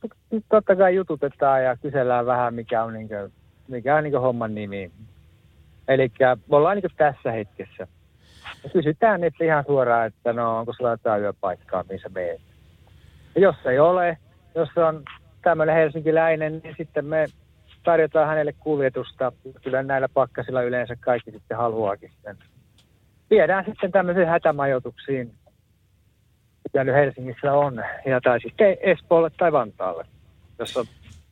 totta 0.49 0.77
kai 0.77 0.95
jututetaan 0.95 1.65
ja 1.65 1.77
kysellään 1.77 2.27
vähän, 2.27 2.55
mikä 2.55 2.85
on, 2.85 2.93
niin 2.93 3.09
kuin, 3.09 3.33
mikä 3.69 3.97
on 3.97 4.05
niin 4.05 4.21
homman 4.21 4.55
nimi. 4.55 4.91
Eli 5.89 6.13
me 6.21 6.57
ollaan 6.57 6.77
niin 6.77 6.91
tässä 6.97 7.33
hetkessä. 7.33 7.87
Ja 8.65 8.71
kysytään 8.73 9.25
että 9.25 9.45
ihan 9.45 9.65
suoraan, 9.67 10.07
että 10.07 10.33
no 10.33 10.59
onko 10.59 10.73
sulla 10.73 10.91
jotain 10.91 11.23
yöpaikkaa, 11.23 11.85
missä 11.91 12.09
meet. 12.09 12.41
Ja 13.35 13.41
jos 13.41 13.57
ei 13.67 13.79
ole, 13.79 14.19
jos 14.55 14.69
on 14.77 15.03
tämmöinen 15.43 15.75
helsinkiläinen, 15.75 16.61
niin 16.65 16.75
sitten 16.79 17.05
me 17.05 17.27
tarjotaan 17.83 18.29
hänelle 18.29 18.53
kuljetusta. 18.53 19.33
Kyllä 19.63 19.83
näillä 19.83 20.09
pakkasilla 20.09 20.63
yleensä 20.63 20.97
kaikki 21.01 21.31
sitten 21.31 21.57
haluaakin 21.57 22.11
sen. 22.23 22.39
Viedään 23.31 23.65
sitten 23.65 23.93
tämmöisiin 23.93 24.29
hätämajoituksiin, 24.29 25.35
mitä 26.65 26.85
nyt 26.85 26.95
Helsingissä 26.95 27.53
on, 27.53 27.83
ja 28.07 28.21
tai 28.21 28.41
sitten 28.41 28.77
Espoolle 28.81 29.31
tai 29.31 29.53
Vantaalle, 29.53 30.07
jos 30.59 30.77
on 30.77 30.87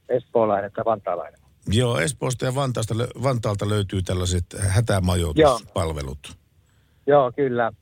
espoolainen 0.08 0.72
tai 0.72 0.84
vantaalainen. 0.84 1.40
Joo, 1.66 1.98
Espoosta 1.98 2.44
ja 2.44 2.54
Vantaasta, 2.54 2.94
Vantaalta 3.22 3.68
löytyy 3.68 4.02
tällaiset 4.02 4.44
hätämajoituspalvelut. 4.58 6.18
Joo, 7.06 7.32
kyllä. 7.36 7.72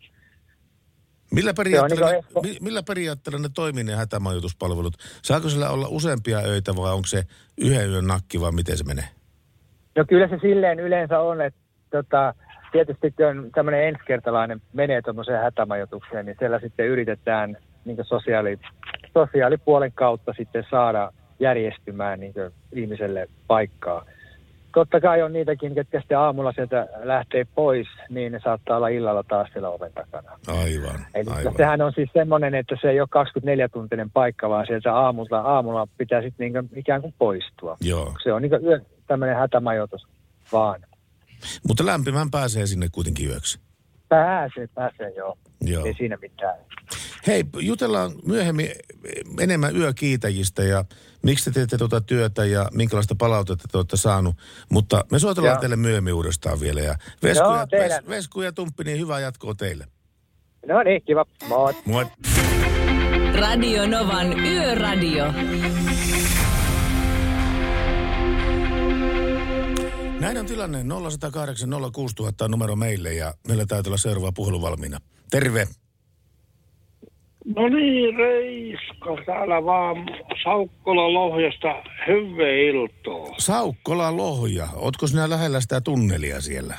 Millä 1.31 1.55
periaatteella, 1.55 2.11
niin 2.11 2.25
mi- 2.43 2.59
millä 2.61 2.83
periaatteella 2.83 3.39
ne 3.39 3.49
toimii 3.55 3.85
ne 3.85 3.95
hätämajoituspalvelut? 3.95 4.95
Saako 5.23 5.49
sillä 5.49 5.71
olla 5.71 5.87
useampia 5.89 6.39
öitä 6.39 6.77
vai 6.77 6.93
onko 6.93 7.07
se 7.07 7.23
yhden 7.59 7.91
yön 7.91 8.07
nakki 8.07 8.41
vai 8.41 8.53
miten 8.53 8.77
se 8.77 8.85
menee? 8.85 9.09
No 9.97 10.05
kyllä 10.09 10.29
se 10.29 10.39
silleen 10.43 10.81
yleensä 10.81 11.21
on, 11.21 11.41
että 11.41 11.61
tota, 11.91 12.35
tietysti 12.73 13.11
kun 13.11 13.51
tämmöinen 13.55 13.89
ensikertalainen 13.89 14.61
menee 14.73 15.03
tuommoiseen 15.03 15.43
hätämajoitukseen, 15.43 16.27
niin 16.27 16.37
siellä 16.39 16.61
sitten 16.61 16.87
yritetään 16.87 17.57
niin 17.85 17.99
sosiaali, 18.03 18.59
sosiaalipuolen 19.15 19.93
kautta 19.93 20.33
sitten 20.37 20.65
saada 20.71 21.13
järjestymään 21.41 22.21
niin 22.21 22.35
ihmiselle 22.73 23.29
paikkaa. 23.47 24.05
Totta 24.79 25.01
kai 25.01 25.23
on 25.23 25.33
niitäkin, 25.33 25.75
ketkä 25.75 26.01
sitten 26.01 26.19
aamulla 26.19 26.53
sieltä 26.53 26.89
lähtee 27.03 27.45
pois, 27.55 27.87
niin 28.11 28.33
ne 28.33 28.41
saattaa 28.45 28.77
olla 28.77 28.89
illalla 28.89 29.23
taas 29.23 29.49
siellä 29.53 29.69
oven 29.69 29.93
takana. 29.93 30.31
Aivan, 30.49 31.07
Eli 31.15 31.31
aivan. 31.31 31.55
sehän 31.57 31.81
on 31.81 31.93
siis 31.95 32.11
semmoinen, 32.13 32.55
että 32.55 32.77
se 32.81 32.91
ei 32.91 33.01
ole 33.01 33.09
24-tuntinen 33.17 34.11
paikka, 34.11 34.49
vaan 34.49 34.67
sieltä 34.67 34.95
aamulla, 34.95 35.41
aamulla 35.41 35.89
pitää 35.99 36.23
sitten 36.23 36.53
niin 36.53 36.69
ikään 36.77 37.01
kuin 37.03 37.15
poistua. 37.19 37.77
Joo, 37.81 38.15
Se 38.23 38.33
on 38.33 38.43
niin 38.43 38.65
yö, 38.65 38.81
tämmöinen 39.07 39.37
hätämajoitus 39.37 40.07
vaan. 40.53 40.81
mutta 41.69 41.87
lämpimään 41.87 42.31
pääsee 42.31 42.67
sinne 42.67 42.87
kuitenkin 42.93 43.29
yöksi. 43.29 43.61
Pääsee, 44.09 44.67
pääsee 44.75 45.11
joo. 45.17 45.39
Joo. 45.61 45.85
Ei 45.85 45.95
siinä 45.95 46.19
mitään. 46.21 46.59
Hei, 47.27 47.45
jutellaan 47.59 48.13
myöhemmin 48.27 48.69
enemmän 49.41 49.77
yökiitäjistä 49.77 50.63
ja 50.63 50.85
miksi 51.23 51.45
te 51.45 51.55
teette 51.55 51.79
tuota 51.79 52.01
työtä 52.01 52.45
ja 52.45 52.69
minkälaista 52.73 53.15
palautetta 53.15 53.69
te 53.73 53.79
olette 53.79 53.97
saanut. 53.97 54.37
Mutta 54.71 55.05
me 55.13 55.19
soitellaan 55.19 55.55
Joo. 55.55 55.61
teille 55.61 55.77
myöhemmin 55.77 56.15
uudestaan 56.15 56.61
vielä. 56.61 56.81
Ja 56.81 56.95
Vesku, 57.23 57.45
Joo, 57.45 57.57
ja, 57.57 57.67
teidän. 57.67 58.03
Ves, 58.05 58.09
Vesku 58.09 58.43
ja 58.43 58.53
Tumppi, 58.53 58.85
niin 58.85 59.01
hyvää 59.01 59.21
jatkoa 59.21 59.55
teille. 59.55 59.87
No 60.67 60.83
niin, 60.83 61.03
kiva. 61.03 61.27
Moi. 61.49 61.75
Moi. 61.85 62.07
Radio 63.41 63.87
Novan 63.87 64.41
Yöradio. 64.41 65.25
Näin 70.21 70.39
on 70.39 70.47
tilanne. 70.47 70.79
0108 71.11 71.71
06000 71.93 72.45
on 72.45 72.51
numero 72.51 72.77
meille 72.77 73.15
ja 73.15 73.33
meillä 73.49 73.67
täytyy 73.67 73.91
olla 73.91 73.97
seuraava 73.97 74.33
puhelu 74.33 74.63
valmiina. 74.63 74.99
Terve. 75.31 75.67
No 77.57 77.69
niin, 77.69 78.17
Reiska, 78.17 79.25
täällä 79.27 79.65
vaan 79.65 79.97
Saukkola 80.45 81.13
Lohjasta 81.13 81.69
hyvää 82.07 82.57
iltaa. 82.71 83.35
Saukkola 83.39 84.17
Lohja. 84.17 84.69
Ootko 84.75 85.07
sinä 85.07 85.31
lähellä 85.31 85.61
sitä 85.61 85.81
tunnelia 85.81 86.41
siellä? 86.41 86.75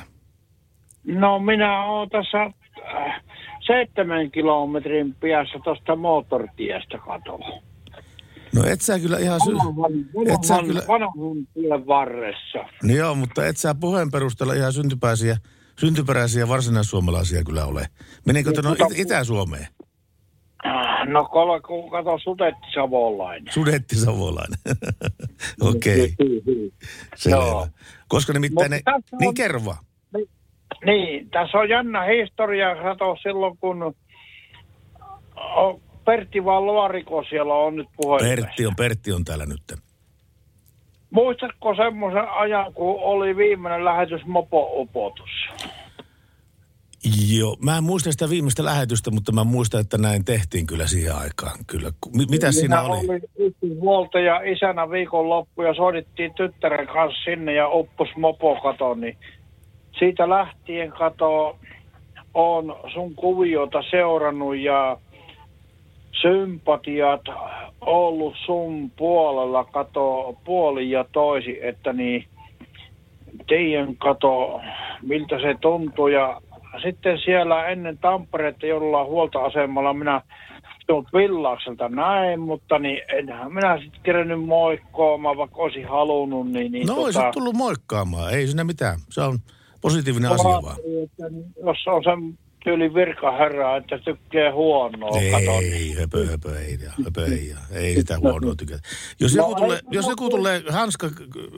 No 1.04 1.38
minä 1.38 1.84
oon 1.84 2.08
tässä 2.08 2.42
äh, 2.42 3.22
seitsemän 3.66 4.30
kilometrin 4.30 5.14
päässä 5.14 5.58
tuosta 5.64 5.96
moottoritiestä 5.96 6.98
katoa. 6.98 7.69
No 8.54 8.64
et 8.66 8.80
sä 8.80 8.98
kyllä 8.98 9.18
ihan 9.18 9.40
sy- 9.44 9.52
et 10.34 10.44
sä 10.44 10.58
kyllä, 10.66 10.82
Vanhan 10.88 11.86
varressa. 11.86 12.58
no 12.82 12.94
joo, 12.94 13.14
mutta 13.14 13.46
et 13.46 13.56
sä 13.56 13.74
puheen 13.74 14.10
perusteella 14.10 14.54
ihan 14.54 14.72
syntyperäisiä, 14.72 15.36
syntyperäisiä 15.80 16.48
varsinaissuomalaisia 16.48 17.44
kyllä 17.44 17.64
ole. 17.66 17.86
Menikö 18.26 18.52
tuonne 18.52 18.68
mutta- 18.70 18.84
It- 18.90 18.98
Itä-Suomeen? 18.98 19.66
No 21.06 21.24
kolme 21.24 21.60
kun 21.60 21.90
kato 21.90 22.18
sutetti 22.18 22.66
savolainen. 22.74 23.52
Sudetti 23.54 23.96
Savolainen. 23.96 24.58
Okei, 25.60 26.04
okay. 26.04 26.70
selvä. 27.16 27.36
Joo. 27.36 27.68
Koska 28.08 28.32
nimittäin 28.32 28.70
ne, 28.70 28.80
on- 28.86 29.02
niin 29.20 29.34
kerro 29.34 29.64
vaan. 29.64 29.78
Niin, 30.84 31.30
tässä 31.30 31.58
on 31.58 31.68
jännä 31.68 32.02
historia. 32.04 32.74
Kato 32.82 33.16
silloin, 33.22 33.58
kun 33.58 33.94
Pertti 36.10 36.44
vaan 36.44 36.66
Loariko 36.66 37.24
siellä 37.28 37.54
on 37.54 37.76
nyt 37.76 37.88
puhelimessa. 37.96 38.46
Pertti 38.46 38.66
on, 38.66 38.76
Pertti 38.76 39.12
on 39.12 39.24
täällä 39.24 39.46
nyt. 39.46 39.80
Muistatko 41.10 41.74
semmoisen 41.74 42.30
ajan, 42.30 42.74
kun 42.74 43.00
oli 43.00 43.36
viimeinen 43.36 43.84
lähetys 43.84 44.26
Mopo-upotus? 44.26 45.30
Joo, 47.38 47.56
mä 47.64 47.76
en 47.76 47.84
muista 47.84 48.12
sitä 48.12 48.30
viimeistä 48.30 48.64
lähetystä, 48.64 49.10
mutta 49.10 49.32
mä 49.32 49.44
muistan, 49.44 49.80
että 49.80 49.98
näin 49.98 50.24
tehtiin 50.24 50.66
kyllä 50.66 50.86
siihen 50.86 51.14
aikaan. 51.14 51.58
Kyllä. 51.66 51.90
Mi- 52.16 52.26
mitä 52.30 52.52
siinä 52.52 52.82
oli? 52.82 52.98
oli 53.08 53.20
yksinhuoltaja 53.38 54.40
isänä 54.40 54.90
viikonloppu 54.90 55.62
ja 55.62 55.74
soitettiin 55.74 56.34
tyttären 56.34 56.86
kanssa 56.86 57.24
sinne 57.24 57.52
ja 57.52 57.68
uppus 57.68 58.08
Mopo 58.16 58.60
kato, 58.60 58.94
niin 58.94 59.16
siitä 59.98 60.28
lähtien 60.28 60.92
kato 60.92 61.58
on 62.34 62.76
sun 62.92 63.14
kuviota 63.14 63.82
seurannut 63.90 64.56
ja 64.56 64.96
sympatiat 66.22 67.20
ollut 67.80 68.34
sun 68.46 68.90
puolella 68.96 69.64
kato 69.64 70.36
puoli 70.44 70.90
ja 70.90 71.04
toisi, 71.12 71.58
että 71.66 71.92
niin 71.92 72.24
teidän 73.48 73.96
kato, 73.96 74.60
miltä 75.02 75.40
se 75.40 75.56
tuntuu 75.60 76.08
ja 76.08 76.40
sitten 76.82 77.18
siellä 77.24 77.66
ennen 77.66 77.98
Tampereetta 77.98 78.66
jollain 78.66 79.06
huoltoasemalla 79.06 79.92
minä 79.92 80.22
tuolta 80.86 81.08
Villaukselta 81.14 81.88
näin, 81.88 82.40
mutta 82.40 82.78
niin 82.78 83.02
enhän 83.08 83.54
minä 83.54 83.78
sitten 83.78 84.00
kerennyt 84.02 84.44
moikkaamaan, 84.44 85.36
vaikka 85.36 85.56
olisin 85.56 85.88
halunnut. 85.88 86.50
Niin, 86.52 86.72
niin 86.72 86.86
No 86.86 86.94
tota... 86.94 87.04
olisit 87.04 87.30
tullut 87.32 87.54
moikkaamaan, 87.54 88.34
ei 88.34 88.46
siinä 88.46 88.64
mitään. 88.64 88.98
Se 89.10 89.20
on 89.20 89.38
positiivinen 89.80 90.30
asia 90.30 90.44
vaan. 90.44 90.76
että 91.04 91.24
Jos 91.66 91.86
on 91.86 92.04
sen 92.04 92.38
tyyli 92.64 92.94
virkaherra, 92.94 93.76
että 93.76 93.98
tykkää 93.98 94.52
huonoa, 94.52 95.18
Ei, 95.20 95.94
höpö, 96.00 96.26
höpö, 96.26 96.58
ei, 96.60 96.78
höpö, 97.04 97.24
ei, 97.26 97.54
ei 97.72 97.94
sitä 97.94 98.18
huonoa 98.18 98.54
tykätä. 98.54 98.82
Jos 99.20 99.34
No 99.36 99.42
joku, 99.42 99.54
tulee, 99.54 99.76
ei, 99.76 99.82
jos 99.90 100.04
no 100.04 100.10
joku 100.12 100.22
kun- 100.30 100.38
tulee 100.38 100.62
hanska 100.70 101.10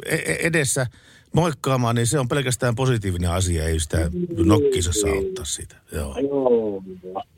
e- 0.06 0.14
e- 0.14 0.38
edessä 0.46 0.86
moikkaamaan, 1.34 1.94
niin 1.96 2.06
se 2.06 2.18
on 2.18 2.28
pelkästään 2.28 2.74
positiivinen 2.74 3.30
asia, 3.30 3.64
ei 3.64 3.80
sitä 3.80 4.10
nokkiinsa 4.44 4.92
saa 4.92 5.10
ottaa 5.28 5.44
siitä. 5.44 5.76
Joo. 5.92 6.16
Joo. 6.18 6.82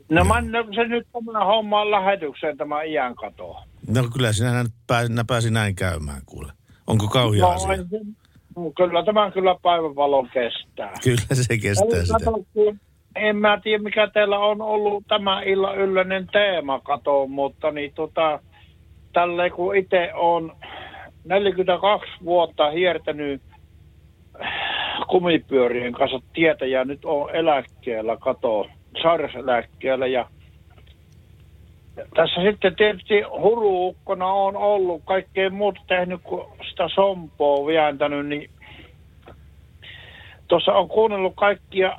No 0.09 0.25
mä 0.25 0.35
se 0.75 0.87
nyt 0.87 1.07
tämä 1.13 1.45
homma 1.45 1.91
lähetykseen 1.91 2.57
tämä 2.57 2.83
iän 2.83 3.15
kato. 3.15 3.55
No 3.87 4.03
kyllä 4.13 4.33
sinä 4.33 4.51
nä- 4.63 4.69
pää- 4.87 5.09
nä 5.09 5.23
pääsi 5.27 5.51
näin 5.51 5.75
käymään, 5.75 6.21
kuule. 6.25 6.51
Onko 6.87 7.07
kauhea 7.07 7.47
asia? 7.47 7.77
no, 8.55 8.71
kyllä 8.77 9.05
tämä 9.05 9.31
kyllä 9.31 9.55
päivänvalon 9.63 10.29
kestää. 10.33 10.93
Kyllä 11.03 11.43
se 11.43 11.57
kestää 11.57 11.87
Eli 11.97 12.05
sitä. 12.05 12.19
kato, 12.25 12.45
kun- 12.53 12.79
en 13.15 13.35
mä 13.35 13.59
tiedä, 13.63 13.83
mikä 13.83 14.07
teillä 14.07 14.39
on 14.39 14.61
ollut 14.61 15.03
tämä 15.07 15.41
illan 15.41 15.77
yleinen 15.77 16.27
teema, 16.31 16.79
kato, 16.79 17.27
mutta 17.27 17.71
niin 17.71 17.91
tota, 17.95 18.39
tälleen 19.13 19.51
kun 19.51 19.75
itse 19.75 20.11
on 20.13 20.55
42 21.25 22.11
vuotta 22.25 22.69
hiertänyt 22.69 23.41
kumipyörien 25.07 25.93
kanssa 25.93 26.19
tietä 26.33 26.65
ja 26.65 26.85
nyt 26.85 27.05
on 27.05 27.35
eläkkeellä, 27.35 28.17
kato, 28.17 28.67
sairauseläkkeellä 29.01 30.07
ja 30.07 30.25
tässä 32.15 32.41
sitten 32.41 32.75
tietysti 32.75 33.21
huruukkona 33.21 34.27
on 34.27 34.55
ollut 34.55 35.01
kaikkea 35.05 35.49
muuta 35.49 35.81
tehnyt 35.87 36.21
kuin 36.23 36.47
sitä 36.69 36.89
sompoa 36.95 37.67
vääntänyt, 37.73 38.27
niin 38.27 38.49
tuossa 40.47 40.73
on 40.73 40.87
kuunnellut 40.87 41.33
kaikkia 41.35 41.97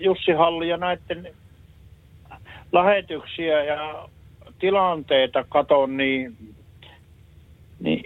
Jussi 0.00 0.32
Halli 0.32 0.68
ja 0.68 0.76
näiden 0.76 1.34
lähetyksiä 2.72 3.64
ja 3.64 4.08
tilanteita 4.58 5.44
katon, 5.48 5.96
niin, 5.96 6.36
niin 7.80 8.04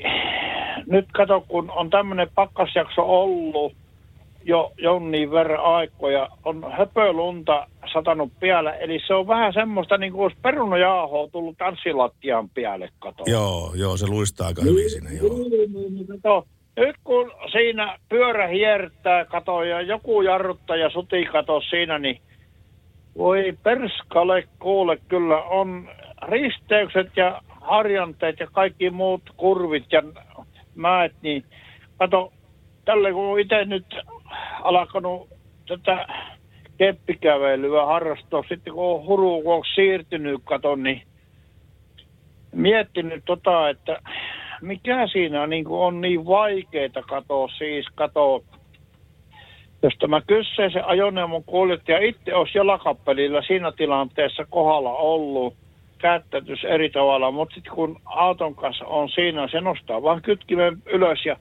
nyt 0.86 1.06
kato, 1.12 1.44
kun 1.48 1.70
on 1.70 1.90
tämmöinen 1.90 2.28
pakkasjakso 2.34 3.02
ollut 3.02 3.72
jo 4.44 4.72
jonnin 4.78 5.30
verran 5.30 5.64
aikoja, 5.64 6.28
on 6.44 6.72
höpölunta 6.78 7.66
satanut 7.92 8.32
päälle, 8.40 8.76
eli 8.80 8.98
se 9.06 9.14
on 9.14 9.26
vähän 9.26 9.52
semmoista 9.52 9.96
niin 9.96 10.12
kuin 10.12 10.22
olisi 10.22 10.36
perunajauhoa 10.42 11.28
tullut 11.28 11.58
tanssilattian 11.58 12.48
päälle, 12.48 12.88
kato. 12.98 13.24
Joo, 13.26 13.72
joo, 13.74 13.96
se 13.96 14.06
luistaa 14.06 14.46
aika 14.46 14.62
hyvin 14.62 14.90
siinä, 14.90 15.10
joo. 15.10 15.34
Niin, 15.34 15.72
niin, 15.72 15.94
niin, 15.94 16.06
kato, 16.06 16.46
nyt 16.76 16.96
kun 17.04 17.32
siinä 17.52 17.98
pyörä 18.08 18.46
hiertää, 18.46 19.24
kato, 19.24 19.62
ja 19.62 19.80
joku 19.80 20.22
jarruttaja 20.22 20.90
suti 20.90 21.24
kato 21.24 21.60
siinä, 21.60 21.98
niin 21.98 22.20
voi 23.18 23.58
perskale 23.62 24.48
kuule, 24.58 24.98
kyllä 25.08 25.42
on 25.42 25.88
risteykset 26.28 27.16
ja 27.16 27.42
harjanteet 27.60 28.40
ja 28.40 28.46
kaikki 28.52 28.90
muut 28.90 29.22
kurvit 29.36 29.92
ja 29.92 30.02
mäet, 30.74 31.12
niin 31.22 31.44
kato, 31.98 32.32
tälle 32.84 33.12
kun 33.12 33.40
itse 33.40 33.64
nyt 33.64 33.96
alkanut 34.62 35.28
tätä 35.68 36.06
keppikävelyä 36.78 37.86
harrastaa, 37.86 38.42
sitten 38.48 38.74
kun 38.74 38.84
on 38.84 39.06
huru, 39.06 39.42
kun 39.42 39.54
on 39.54 39.64
siirtynyt, 39.74 40.40
kato, 40.44 40.76
niin 40.76 41.02
miettinyt 42.52 43.24
tota, 43.24 43.68
että 43.68 44.00
mikä 44.62 45.06
siinä 45.06 45.46
niin 45.46 45.64
kuin 45.64 45.80
on 45.80 46.00
niin 46.00 46.26
vaikeita 46.26 47.02
katoa 47.02 47.48
siis 47.58 47.86
katoa. 47.94 48.40
Jos 49.82 49.94
tämä 49.98 50.20
kyseisen 50.26 50.84
ajoneuvon 50.84 51.44
kuljettaja 51.44 51.98
itse 51.98 52.34
olisi 52.34 52.58
jalakappelilla 52.58 53.42
siinä 53.42 53.72
tilanteessa 53.72 54.46
kohdalla 54.50 54.92
ollut, 54.92 55.54
käyttäytyisi 55.98 56.66
eri 56.66 56.90
tavalla, 56.90 57.30
mutta 57.30 57.54
sitten 57.54 57.74
kun 57.74 58.00
auton 58.04 58.54
kanssa 58.54 58.84
on 58.84 59.08
siinä, 59.08 59.48
se 59.48 59.60
nostaa 59.60 60.02
vaan 60.02 60.22
kytkimen 60.22 60.82
ylös 60.86 61.26
ja 61.26 61.36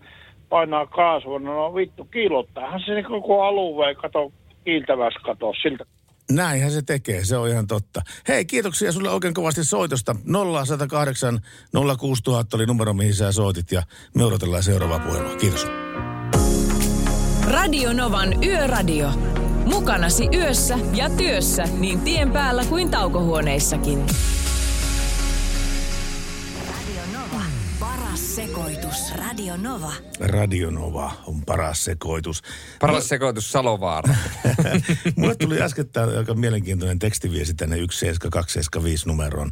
painaa 0.50 0.86
kaasua, 0.86 1.40
no, 1.40 1.76
vittu, 1.76 2.06
kiilottaahan 2.06 2.82
se 2.86 3.04
koko 3.04 3.44
alueen 3.44 3.96
kato 3.96 4.32
kiiltävässä 4.66 5.20
katoa 5.24 5.54
siltä. 5.62 5.86
Näinhän 6.32 6.72
se 6.72 6.82
tekee, 6.82 7.26
se 7.26 7.38
on 7.38 7.50
ihan 7.50 7.68
totta. 7.68 8.02
Hei, 8.28 8.46
kiitoksia 8.46 8.92
sulle 8.92 9.10
oikein 9.10 9.34
kovasti 9.34 9.64
soitosta. 9.64 10.16
0108 10.58 11.40
06000 12.00 12.58
oli 12.58 12.66
numero, 12.66 12.94
mihin 12.94 13.16
sä 13.16 13.32
soitit 13.32 13.72
ja 13.72 13.84
me 14.16 14.26
odotellaan 14.26 14.64
seuraavaa 14.64 15.00
puhelua. 15.00 15.36
Kiitos. 15.36 15.68
Radio 17.44 17.94
Novan 17.94 18.44
Yöradio. 18.44 19.10
Mukanasi 19.66 20.28
yössä 20.34 20.80
ja 20.94 21.10
työssä 21.10 21.64
niin 21.64 22.00
tien 22.00 22.32
päällä 22.32 22.66
kuin 22.66 22.92
taukohuoneissakin. 22.92 24.06
Sekoitus. 28.48 29.16
Radio 29.16 29.58
Nova. 29.58 29.94
Radio 30.20 30.70
Nova 30.70 31.14
on 31.28 31.42
paras 31.46 31.86
sekoitus. 31.86 32.44
Paras 32.80 33.10
sekoitus 33.10 33.52
Salovaara. 33.52 34.16
Mulle 35.16 35.36
tuli 35.36 35.62
äskettäin 35.62 36.18
aika 36.18 36.34
mielenkiintoinen 36.34 37.00
tekstiviesti 37.00 37.54
tänne 37.54 37.76
17275 37.76 39.08
numeroon. 39.08 39.52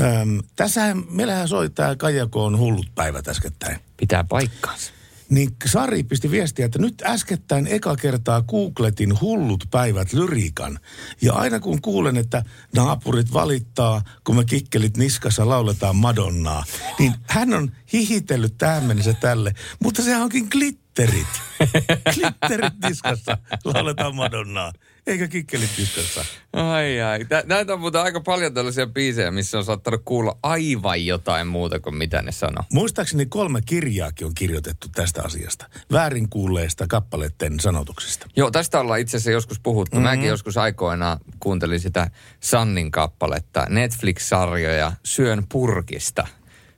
Öm, 0.00 0.42
tässähän, 0.56 1.04
meillähän 1.10 1.48
soittaa 1.48 1.96
Kajakoon 1.96 2.58
hullut 2.58 2.86
päivät 2.94 3.28
äskettäin. 3.28 3.78
Pitää 3.96 4.24
paikkaansa. 4.24 4.92
Niin 5.34 5.56
Sari 5.66 6.02
pisti 6.02 6.30
viestiä, 6.30 6.66
että 6.66 6.78
nyt 6.78 7.02
äskettäin 7.06 7.66
eka 7.66 7.96
kertaa 7.96 8.42
googletin 8.42 9.20
hullut 9.20 9.64
päivät 9.70 10.12
lyriikan. 10.12 10.78
Ja 11.22 11.32
aina 11.32 11.60
kun 11.60 11.82
kuulen, 11.82 12.16
että 12.16 12.44
naapurit 12.76 13.32
valittaa, 13.32 14.02
kun 14.24 14.36
me 14.36 14.44
kikkelit 14.44 14.96
niskassa 14.96 15.48
lauletaan 15.48 15.96
Madonnaa, 15.96 16.64
niin 16.98 17.14
hän 17.28 17.54
on 17.54 17.72
hihitellyt 17.92 18.58
tähän 18.58 18.84
mennessä 18.84 19.14
tälle. 19.14 19.54
Mutta 19.82 20.02
sehän 20.02 20.22
onkin 20.22 20.46
glitterit. 20.50 21.26
glitterit 22.14 22.74
niskassa 22.84 23.38
lauletaan 23.64 24.14
Madonnaa. 24.14 24.72
Eikä 25.06 25.28
kikkelit 25.28 25.70
niskassa. 25.78 26.24
Ai 26.52 27.00
ai. 27.00 27.24
Tä- 27.24 27.42
Näitä 27.46 27.72
on 27.72 27.80
muuten 27.80 28.00
aika 28.00 28.20
paljon 28.20 28.54
tällaisia 28.54 28.86
biisejä, 28.86 29.30
missä 29.30 29.58
on 29.58 29.64
saattanut 29.64 30.02
kuulla 30.04 30.38
aivan 30.42 31.06
jotain 31.06 31.46
muuta 31.46 31.80
kuin 31.80 31.96
mitä 31.96 32.22
ne 32.22 32.32
sanoo. 32.32 32.64
Muistaakseni 32.72 33.26
kolme 33.26 33.60
kirjaakin 33.66 34.26
on 34.26 34.34
kirjoitettu 34.34 34.88
tästä 34.94 35.22
asiasta. 35.24 35.66
Väärin 35.92 36.28
kuulleista 36.28 36.86
kappaleiden 36.86 37.60
sanotuksista. 37.60 38.26
Joo, 38.36 38.50
tästä 38.50 38.80
ollaan 38.80 39.00
itse 39.00 39.16
asiassa 39.16 39.30
joskus 39.30 39.60
puhuttu. 39.60 39.96
Mm-hmm. 39.96 40.10
Mäkin 40.10 40.28
joskus 40.28 40.56
aikoinaan 40.56 41.18
kuuntelin 41.40 41.80
sitä 41.80 42.10
Sannin 42.40 42.90
kappaletta, 42.90 43.66
Netflix-sarjoja 43.68 44.92
Syön 45.02 45.46
purkista. 45.48 46.26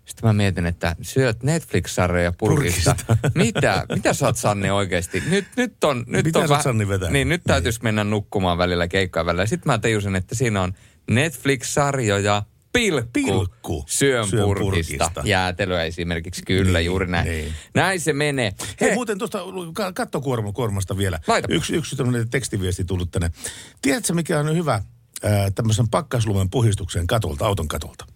Sitten 0.07 0.29
mä 0.29 0.33
mietin, 0.33 0.67
että 0.67 0.97
syöt 1.03 1.43
Netflix-sarjoja 1.43 2.33
purkista. 2.39 2.97
Purkista. 3.07 3.31
Mitä? 3.45 3.87
Mitä 3.95 4.13
sä 4.15 4.27
oot 4.27 4.37
Sanni 4.37 4.71
oikeasti? 4.71 5.23
Nyt, 5.31 5.45
nyt 5.57 5.85
on... 5.85 6.05
Nyt 6.07 6.25
Mitä 6.25 6.39
on 6.39 6.49
sä 6.49 6.55
oot, 6.55 6.63
Sanni, 6.63 6.89
vetänyt? 6.89 7.13
Niin, 7.13 7.29
nyt 7.29 7.43
täytyisi 7.45 7.81
mennä 7.83 8.05
nukkumaan 8.05 8.59
välillä 8.59 8.89
keikkaa 8.89 9.27
välillä. 9.27 9.47
Sitten 9.47 9.73
mä 9.73 9.79
tajusin, 9.79 10.17
että 10.17 10.35
siinä 10.35 10.63
on 10.63 10.73
Netflix-sarjoja 11.11 12.43
pilkku, 12.73 13.11
Pilkku. 13.13 13.85
syön, 13.89 14.29
Syön 14.29 14.45
purkista. 14.45 14.65
purkista. 15.05 15.23
Jäätelöä 15.25 15.85
esimerkiksi, 15.85 16.43
kyllä 16.47 16.79
Niin, 16.79 16.87
juuri 16.87 17.07
näin. 17.07 17.29
niin. 17.29 17.53
Näin 17.75 18.01
se 18.01 18.13
menee. 18.13 18.53
Hei, 18.81 18.95
muuten 18.95 19.19
tuosta 19.19 19.39
ka- 19.75 19.93
kattokuormasta 19.93 20.97
vielä. 20.97 21.19
Laitapa. 21.27 21.55
Yksi, 21.55 21.75
yksi 21.77 21.97
tämmöinen 21.97 22.31
tekstiviesti 22.31 22.85
tullut 22.85 23.11
tänne. 23.11 23.31
Tiedätkö, 23.83 24.13
mikä 24.15 24.39
on 24.41 24.57
hyvä 24.57 24.83
ää, 25.23 25.51
tämmöisen 25.51 25.89
pakkaslumen 25.89 26.51
puhistukseen 26.51 27.07
katolta, 27.07 27.47
auton 27.47 27.69
katolta? 27.69 28.07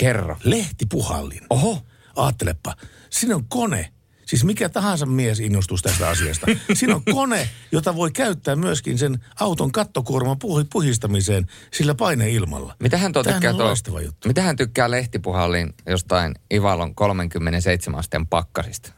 Kerro. 0.00 0.36
Lehtipuhallin. 0.44 1.40
Oho. 1.50 1.78
Aattelepa, 2.16 2.74
siinä 3.10 3.36
on 3.36 3.44
kone. 3.48 3.92
Siis 4.26 4.44
mikä 4.44 4.68
tahansa 4.68 5.06
mies 5.06 5.40
innostuisi 5.40 5.84
tästä 5.84 6.08
asiasta. 6.08 6.46
Siinä 6.74 6.94
on 6.94 7.02
kone, 7.12 7.48
jota 7.72 7.96
voi 7.96 8.10
käyttää 8.10 8.56
myöskin 8.56 8.98
sen 8.98 9.24
auton 9.40 9.72
kattokuorman 9.72 10.36
puhi- 10.38 10.66
puhistamiseen 10.72 11.46
sillä 11.72 11.94
paineilmalla. 11.94 12.76
Mitä 12.78 12.96
hän 12.98 13.12
tuo 13.12 13.22
tykkää 13.22 13.52
tuo, 13.52 14.00
juttu. 14.00 14.28
mitä 14.28 14.42
hän 14.42 14.56
tykkää 14.56 14.90
lehtipuhallin 14.90 15.74
jostain 15.86 16.34
Ivalon 16.54 16.94
37 16.94 17.98
asteen 17.98 18.26
pakkasista? 18.26 18.92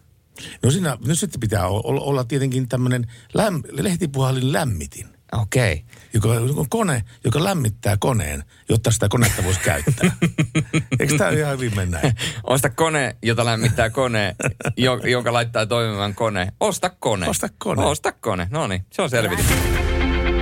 No 0.63 0.71
siinä, 0.71 0.99
nyt 1.07 1.19
sitten 1.19 1.41
pitää 1.41 1.69
olla, 1.69 2.01
olla 2.01 2.25
tietenkin 2.25 2.69
tämmöinen 2.69 3.07
läm, 3.35 3.63
lehtipuhallin 3.71 4.53
lämmitin. 4.53 5.07
Okei. 5.33 5.73
Okay. 5.73 6.03
joka 6.15 6.29
on 6.29 6.69
kone, 6.69 7.05
joka 7.25 7.45
lämmittää 7.45 7.97
koneen, 7.97 8.45
jotta 8.69 8.91
sitä 8.91 9.09
konetta 9.09 9.45
voisi 9.45 9.61
käyttää. 9.61 10.11
Eikö 11.01 11.19
tämä 11.19 11.31
ihan 11.31 11.53
hyvin 11.53 11.77
mennä? 11.77 12.01
Osta 12.45 12.71
kone, 12.71 13.17
jota 13.23 13.45
lämmittää 13.45 13.91
kone, 13.91 14.37
jo, 14.77 14.97
jonka 14.97 15.33
laittaa 15.33 15.67
toimivan 15.67 16.15
kone. 16.15 16.53
Osta 16.61 16.91
kone. 16.91 17.29
Osta 17.29 17.49
kone. 17.59 17.85
Osta 17.85 18.13
kone. 18.13 18.49
No 18.51 18.67
niin, 18.67 18.87
se 18.93 19.03
on 19.03 19.11
selvitys. 19.11 19.47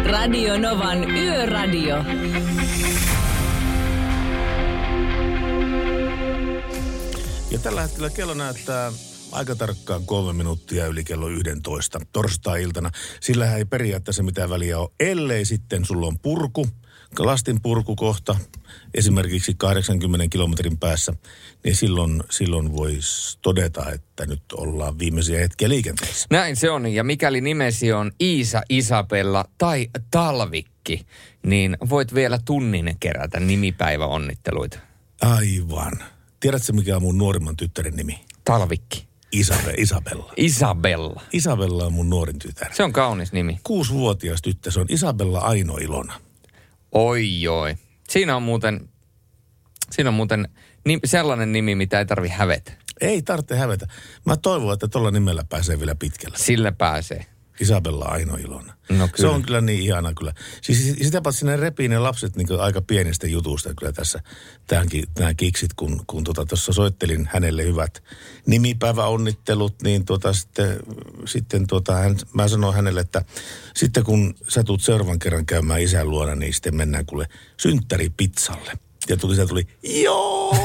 Radio 0.05 0.59
Novan 0.59 1.11
Yöradio. 1.11 2.05
Ja 7.51 7.59
tällä 7.59 7.83
hetkellä 7.83 8.11
kello 8.11 8.35
näyttää 8.35 8.93
aika 9.33 9.57
tarkkaan 9.57 10.07
kolme 10.07 10.33
minuuttia 10.33 10.87
yli 10.87 11.05
kello 11.05 11.29
11 11.29 12.01
torstai-iltana. 12.13 12.91
Sillä 13.21 13.57
ei 13.57 13.65
periaatteessa 13.65 14.23
mitään 14.23 14.51
väliä 14.51 14.79
ole, 14.79 14.91
ellei 15.01 15.45
sitten 15.45 15.85
sulla 15.85 16.07
on 16.07 16.19
purku, 16.19 16.67
lastin 17.19 17.63
purku 17.63 17.97
kohta, 17.97 18.37
esimerkiksi 18.95 19.55
80 19.59 20.27
kilometrin 20.31 20.79
päässä, 20.79 21.13
niin 21.65 21.77
silloin, 21.77 22.23
silloin 22.31 22.77
voisi 22.77 23.39
todeta, 23.43 23.91
että 23.91 24.27
nyt 24.27 24.43
ollaan 24.53 24.99
viimeisiä 24.99 25.39
hetkiä 25.39 25.69
liikenteessä. 25.69 26.27
Näin 26.31 26.57
se 26.57 26.71
on, 26.71 26.87
ja 26.87 27.05
mikäli 27.05 27.41
nimesi 27.41 27.93
on 27.93 28.13
Iisa 28.21 28.63
Isabella 28.69 29.45
tai 29.59 29.89
Talvikki, 30.11 31.07
niin 31.47 31.77
voit 31.89 32.15
vielä 32.15 32.39
tunnin 32.45 32.97
kerätä 33.01 33.41
nimipäiväonnitteluita. 33.41 34.79
Aivan. 35.21 35.93
Tiedätkö 36.41 36.73
mikä 36.73 36.97
on 36.97 37.03
mun 37.03 37.19
nuorimman 37.19 37.57
tyttären 37.57 37.95
nimi? 37.95 38.21
Talvikki. 38.45 39.10
Isabe, 39.33 39.75
Isabella. 39.77 40.33
Isabella. 40.37 41.23
Isabella 41.33 41.87
on 41.87 41.93
mun 41.93 42.11
nuorin 42.11 42.39
tytär. 42.39 42.75
Se 42.75 42.83
on 42.83 42.93
kaunis 42.93 43.33
nimi. 43.33 43.61
Kuusivuotias 43.63 44.43
tyttö, 44.43 44.71
se 44.71 44.81
on 44.81 44.87
Isabella 44.89 45.39
Aino 45.39 45.77
Ilona. 45.77 46.21
Oi 46.93 47.49
oi. 47.49 47.77
Siinä 48.09 48.37
on 48.37 48.43
muuten, 48.43 48.89
siinä 49.91 50.11
on 50.11 50.15
muuten 50.15 50.49
ni, 50.85 50.99
sellainen 51.05 51.53
nimi, 51.53 51.75
mitä 51.75 51.99
ei 51.99 52.07
tarvi 52.07 52.29
hävetä. 52.29 52.73
Ei 53.01 53.23
tarvitse 53.23 53.57
hävetä. 53.57 53.87
Mä 54.27 54.37
toivon, 54.37 54.75
että 54.75 54.89
tuolla 54.89 55.11
nimellä 55.11 55.45
pääsee 55.49 55.79
vielä 55.79 55.95
pitkälle. 55.95 56.39
Sillä 56.39 56.73
pääsee. 56.73 57.27
Isabella 57.61 58.05
Aino 58.05 58.37
Ilona. 58.37 58.75
No 58.89 59.07
Se 59.07 59.13
kyllä. 59.13 59.31
on 59.31 59.43
kyllä 59.43 59.61
niin 59.61 59.81
ihana 59.81 60.15
kyllä. 60.15 60.35
Siis 60.63 60.95
sitä 61.03 61.21
paitsi 61.21 61.47
ne 61.47 61.57
repii 61.57 61.89
ne 61.89 61.99
lapset 61.99 62.37
niin 62.37 62.61
aika 62.61 62.83
pienistä 62.83 63.27
jutuista 63.27 63.75
kyllä 63.75 63.93
tässä 63.93 64.21
tämänkin, 64.67 65.05
nämä 65.19 65.35
kiksit, 65.35 65.75
kun, 65.75 66.05
kun 66.07 66.25
tuossa 66.25 66.45
tota, 66.45 66.57
soittelin 66.73 67.29
hänelle 67.33 67.65
hyvät 67.65 68.03
nimipäiväonnittelut, 68.47 69.83
niin 69.83 70.05
tuota, 70.05 70.33
sitten, 70.33 70.81
sitten 71.25 71.67
tuota, 71.67 71.95
hän, 71.95 72.17
mä 72.33 72.49
sanoin 72.49 72.75
hänelle, 72.75 73.01
että 73.01 73.25
sitten 73.75 74.05
kun 74.05 74.35
sä 74.49 74.65
tulet 74.65 74.81
seuraavan 74.81 75.19
kerran 75.19 75.47
käymään 75.47 75.81
isän 75.81 76.11
luona, 76.11 76.35
niin 76.35 76.55
sitten 76.55 76.77
mennään 76.77 77.07
kuule 77.07 77.29
synttäripizzalle. 77.57 78.73
Ja 79.09 79.17
tuli, 79.17 79.37
se 79.37 79.47
tuli, 79.47 79.67
joo, 79.83 80.57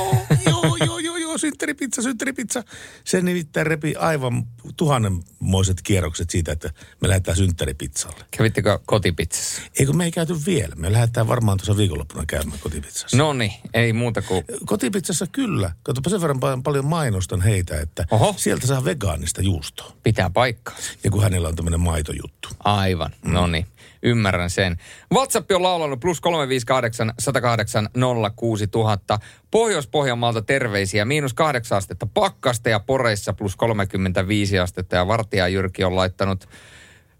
joo, 0.45 0.75
joo, 0.86 0.99
joo, 0.99 1.14
joo, 1.36 1.39
synttäripizza, 1.39 2.02
synttäripizza. 2.02 2.63
Se 3.04 3.21
nimittäin 3.21 3.67
repi 3.67 3.95
aivan 3.95 4.48
tuhannenmoiset 4.78 5.82
kierrokset 5.82 6.30
siitä, 6.30 6.52
että 6.52 6.69
me 7.02 7.08
lähdetään 7.08 7.38
synttäripizzalle. 7.38 8.26
Kävittekö 8.38 8.80
kotipizzassa? 8.86 9.62
Eikö 9.80 9.93
me 9.93 10.06
ei 10.06 10.12
käyty 10.12 10.36
vielä? 10.45 10.76
Me 10.76 10.93
lähdetään 10.93 11.28
varmaan 11.28 11.58
tuossa 11.58 11.78
viikonloppuna 11.78 12.26
käymään 12.28 12.60
kotipizzassa. 12.60 13.17
No 13.17 13.34
niin, 13.34 13.52
ei 13.74 13.93
muuta 13.93 14.21
kuin... 14.21 14.45
Kotipizzassa 14.65 15.28
kyllä. 15.32 15.71
Katsopa 15.84 16.10
sen 16.10 16.21
verran 16.21 16.39
paljon, 16.39 16.63
paljon 16.63 16.86
mainostan 16.86 17.41
heitä, 17.41 17.80
että 17.82 18.06
Oho. 18.12 18.36
sieltä 18.38 18.67
saa 18.67 18.86
vegaanista 18.86 19.41
juustoa. 19.41 19.93
Pitää 20.04 20.30
paikkaa. 20.30 20.76
Ja 21.04 21.12
kun 21.12 21.24
hänellä 21.24 21.48
on 21.48 21.56
tämmöinen 21.56 21.80
maitojuttu. 21.80 22.50
Aivan, 22.63 23.12
mm. 23.26 23.34
no 23.34 23.48
niin. 23.48 23.65
Ymmärrän 24.06 24.50
sen. 24.50 24.78
WhatsApp 25.13 25.52
on 25.52 25.63
laulanut 25.63 26.00
plus 26.00 26.22
358 26.22 27.13
108 27.20 27.89
06000. 28.36 29.20
Pohjois-Pohjanmaalta 29.52 30.41
terveisiä. 30.41 31.06
Miinus 31.06 31.34
kahdeksan 31.34 31.78
astetta 31.78 32.08
pakkasta 32.13 32.70
ja 32.70 32.80
Poreissa 32.80 33.34
plus 33.34 33.56
35 33.56 34.60
astetta. 34.60 34.96
Ja 34.96 35.08
Vartija 35.08 35.48
Jyrki 35.48 35.84
on 35.84 35.96
laittanut 35.96 36.50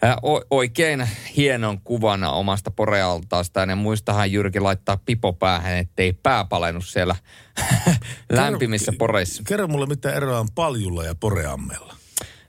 ää, 0.02 0.18
o- 0.26 0.46
oikein 0.52 1.08
hienon 1.38 1.82
kuvan 1.82 2.24
omasta 2.24 2.72
porealtaastaan. 2.72 3.70
Ja 3.70 3.76
muistahan 3.76 4.32
Jyrki 4.32 4.60
laittaa 4.60 4.98
pipo 5.06 5.34
päähän, 5.34 5.78
ettei 5.78 6.14
pää 6.14 6.46
palennut 6.46 6.86
siellä 6.86 7.16
lämpimissä 8.30 8.92
poreissa. 8.98 9.44
Kerro 9.48 9.68
mulle, 9.68 9.86
mitä 9.86 10.14
eroa 10.14 10.40
on 10.40 10.48
paljulla 10.56 11.04
ja 11.04 11.16
poreammella. 11.16 11.95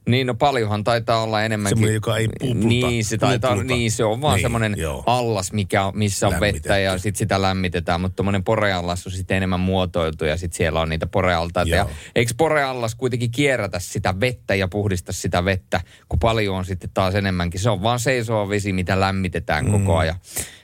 Niin, 0.09 0.27
no 0.27 0.35
paljonhan 0.35 0.85
taitaa 0.85 1.23
olla 1.23 1.43
enemmänkin. 1.43 1.77
Semmoinen, 1.79 1.95
joka 1.95 2.17
ei 2.17 2.29
pupluta. 2.41 2.69
Niin, 2.69 3.05
se 3.05 3.19
taitaa, 3.19 3.51
Pupluta. 3.51 3.75
niin, 3.75 3.93
se 3.93 4.05
on 4.05 4.21
vaan 4.21 4.35
Niin, 4.35 4.43
semmoinen 4.43 4.75
joo. 4.79 5.03
allas, 5.07 5.53
mikä, 5.53 5.93
missä 5.95 6.29
on 6.29 6.41
vettä 6.41 6.79
ja 6.79 6.99
sitten 6.99 7.19
sitä 7.19 7.43
lämmitetään. 7.43 8.01
Mutta 8.01 8.17
tuommoinen 8.17 8.45
poreallas 8.45 9.07
on 9.07 9.13
sitten 9.13 9.37
enemmän 9.37 9.61
muotoiltu 9.61 10.25
ja 10.25 10.37
sitten 10.37 10.57
siellä 10.57 10.81
on 10.81 10.89
niitä 10.89 11.07
porealtaita. 11.07 11.75
Ja 11.75 11.89
eikö 12.17 12.33
poreallas 12.37 12.95
kuitenkin 12.95 13.31
kierrätä 13.31 13.79
sitä 13.79 14.21
vettä 14.21 14.55
ja 14.55 14.69
puhdista 14.69 15.13
sitä 15.13 15.45
vettä, 15.45 15.81
kun 16.09 16.19
paljon 16.19 16.57
on 16.57 16.65
sitten 16.65 16.91
taas 16.95 17.15
enemmänkin. 17.15 17.61
Se 17.61 17.71
on 17.71 17.83
vaan 17.83 18.01
seisoa 18.01 18.49
vesi, 18.49 18.73
mitä 18.73 19.01
lämmitetään 19.01 19.65
mm. 19.65 19.73
koko 19.73 19.97
ajan. 19.97 20.17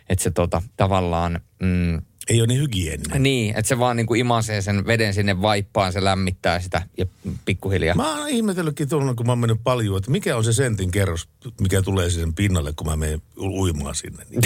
Että 0.08 0.22
se 0.22 0.30
tota, 0.30 0.62
tavallaan... 0.76 1.40
Mm, 1.62 2.02
Ei 2.28 2.40
ole 2.40 2.46
niin 2.46 2.60
hygieninen. 2.60 3.22
niin, 3.22 3.54
että 3.56 3.68
se 3.68 3.78
vaan 3.78 3.96
niinku 3.96 4.14
imasee 4.14 4.62
sen 4.62 4.86
veden 4.86 5.14
sinne 5.14 5.42
vaippaan, 5.42 5.92
se 5.92 6.04
lämmittää 6.04 6.60
sitä 6.60 6.82
ja 6.98 7.06
pikkuhiljaa. 7.44 7.94
Mä 7.96 8.18
oon 8.18 8.28
ihmetellytkin 8.28 8.88
tuolla, 8.88 9.14
kun 9.14 9.26
mä 9.26 9.32
oon 9.32 9.38
mennyt 9.38 9.60
paljon, 9.64 9.98
että 9.98 10.10
mikä 10.10 10.36
on 10.36 10.44
se 10.44 10.52
sentin 10.52 10.90
kerros, 10.90 11.28
mikä 11.60 11.82
tulee 11.82 12.10
sen 12.10 12.34
pinnalle, 12.34 12.72
kun 12.76 12.86
mä 12.86 12.96
menen 12.96 13.22
uimaan 13.38 13.94
sinne. 13.94 14.24
Niin. 14.30 14.42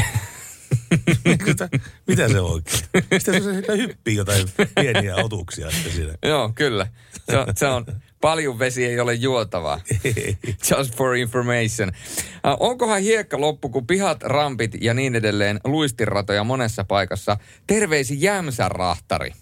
Mitä- 1.47 1.69
Mitä 2.07 2.29
se 2.29 2.41
oikein? 2.41 2.79
Sitten 3.03 3.43
se, 3.43 3.63
se 3.67 3.77
hyppii 3.77 4.17
jotain 4.17 4.49
pieniä 4.81 5.17
otuksia 5.17 5.71
sitten 5.71 5.93
siinä. 5.93 6.13
Joo, 6.27 6.53
kyllä. 6.55 6.87
Se 7.31 7.39
on, 7.39 7.47
se 7.57 7.67
on, 7.67 7.87
paljon 8.27 8.59
vesi 8.59 8.85
ei 8.85 9.01
ole 9.01 9.15
juotavaa. 9.15 9.81
Just 10.71 10.97
for 10.97 11.17
information. 11.17 11.89
Äh, 11.89 12.57
onkohan 12.61 13.01
hiekka 13.01 13.41
loppu, 13.41 13.69
kun 13.69 13.87
pihat, 13.87 14.23
rampit 14.23 14.77
ja 14.81 14.95
niin 14.95 15.15
edelleen 15.15 15.61
luistinratoja 15.65 16.45
monessa 16.45 16.85
paikassa? 16.85 17.37
Terveisi 17.67 18.23
Jämsän 18.23 18.71
rahtari. 18.71 19.33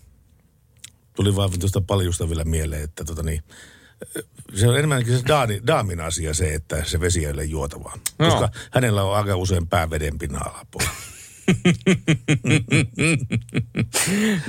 Tuli 1.16 1.36
vaan 1.36 1.50
tuosta 1.60 1.80
paljusta 1.80 2.28
vielä 2.28 2.44
mieleen, 2.44 2.82
että 2.82 3.04
tota 3.04 3.22
niin, 3.22 3.42
se 4.54 4.68
on 4.68 4.78
enemmänkin 4.78 5.18
se 5.18 5.24
daani, 5.28 5.60
daamin 5.66 6.00
asia 6.00 6.34
se, 6.34 6.54
että 6.54 6.84
se 6.84 7.00
vesi 7.00 7.24
ei 7.24 7.32
ole 7.32 7.44
juotavaa. 7.44 7.98
Joo. 8.18 8.30
Koska 8.30 8.48
hänellä 8.70 9.02
on 9.02 9.16
aika 9.16 9.36
usein 9.36 9.66
pää 9.66 9.90
veden 9.90 10.18
pinnan 10.18 10.46
alapuolella. 10.46 10.94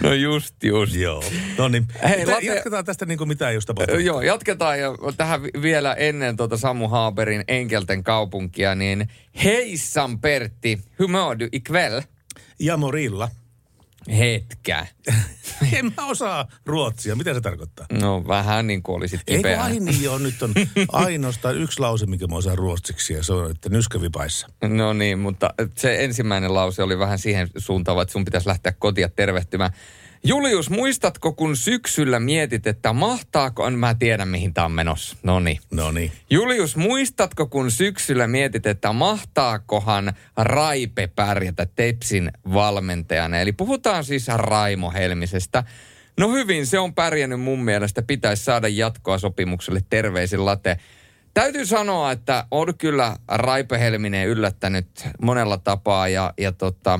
No 0.03 0.13
just, 0.13 0.55
just. 0.63 0.95
Joo. 0.95 1.23
No 1.57 1.67
niin, 1.67 1.87
Hei, 2.03 2.17
Mitä- 2.19 2.31
late- 2.31 2.45
jatketaan 2.45 2.85
tästä 2.85 3.05
niin 3.05 3.17
kuin 3.17 3.27
mitään 3.27 3.51
ei 3.51 3.57
Ö, 3.57 3.61
tapahtunut. 3.65 4.03
Joo, 4.03 4.21
jatketaan 4.21 4.79
ja 4.79 4.89
tähän 5.17 5.43
vi- 5.43 5.61
vielä 5.61 5.93
ennen 5.93 6.37
tuota 6.37 6.57
Samu 6.57 6.87
Haaberin 6.87 7.43
Enkelten 7.47 8.03
kaupunkia, 8.03 8.75
niin 8.75 9.09
Heissan 9.43 10.19
Pertti, 10.19 10.79
hur 10.99 11.07
mår 11.09 11.39
du 11.39 11.47
ikväll? 11.51 12.01
Ja 12.59 12.77
Morilla. 12.77 13.29
Hetkä. 14.09 14.87
En 15.73 15.85
mä 15.97 16.05
osaa 16.05 16.47
ruotsia. 16.65 17.15
Mitä 17.15 17.33
se 17.33 17.41
tarkoittaa? 17.41 17.85
No 17.91 18.23
vähän 18.27 18.67
niin 18.67 18.83
kuin 18.83 18.95
olisit 18.95 19.21
Eikö 19.27 19.37
kipeä. 19.37 19.63
ai 19.63 19.79
niin 19.79 20.03
joo, 20.03 20.17
nyt 20.17 20.41
on 20.43 20.53
ainoastaan 20.91 21.57
yksi 21.57 21.79
lause, 21.79 22.05
mikä 22.05 22.27
mä 22.27 22.35
osaan 22.35 22.57
ruotsiksi 22.57 23.13
ja 23.13 23.23
se 23.23 23.33
on, 23.33 23.51
että 23.51 23.69
nyskävipaissa. 23.69 24.47
No 24.67 24.93
niin, 24.93 25.19
mutta 25.19 25.53
se 25.77 26.03
ensimmäinen 26.03 26.53
lause 26.53 26.83
oli 26.83 26.99
vähän 26.99 27.19
siihen 27.19 27.47
suuntaan, 27.57 28.01
että 28.01 28.11
sun 28.11 28.25
pitäisi 28.25 28.47
lähteä 28.47 28.71
kotia 28.79 29.09
tervehtymään. 29.09 29.71
Julius, 30.27 30.69
muistatko, 30.69 31.33
kun 31.33 31.57
syksyllä 31.57 32.19
mietit, 32.19 32.67
että 32.67 32.93
mahtaako, 32.93 33.69
mä 33.69 33.93
tiedän 33.93 34.27
mihin 34.27 34.53
tämä 34.53 34.65
on 34.65 34.71
menossa. 34.71 35.17
No 35.23 35.39
niin. 35.39 35.59
No 35.71 35.91
niin. 35.91 36.11
Julius, 36.29 36.75
muistatko, 36.75 37.45
kun 37.45 37.71
syksyllä 37.71 38.27
mietit, 38.27 38.65
että 38.65 38.93
mahtaakohan 38.93 40.13
Raipe 40.37 41.07
pärjätä 41.07 41.67
Tepsin 41.75 42.31
valmentajana? 42.53 43.39
Eli 43.39 43.51
puhutaan 43.51 44.03
siis 44.03 44.27
Raimo 44.27 44.91
Helmisestä. 44.91 45.63
No 46.17 46.31
hyvin, 46.31 46.65
se 46.65 46.79
on 46.79 46.93
pärjännyt 46.93 47.41
mun 47.41 47.63
mielestä. 47.63 48.01
Pitäisi 48.01 48.43
saada 48.43 48.67
jatkoa 48.67 49.17
sopimukselle 49.17 49.81
terveisin 49.89 50.45
late. 50.45 50.77
Täytyy 51.33 51.65
sanoa, 51.65 52.11
että 52.11 52.45
on 52.51 52.77
kyllä 52.77 53.15
Raipe 53.27 53.79
Helminen 53.79 54.27
yllättänyt 54.27 54.87
monella 55.21 55.57
tapaa 55.57 56.07
ja, 56.07 56.33
ja, 56.37 56.51
tota, 56.51 56.99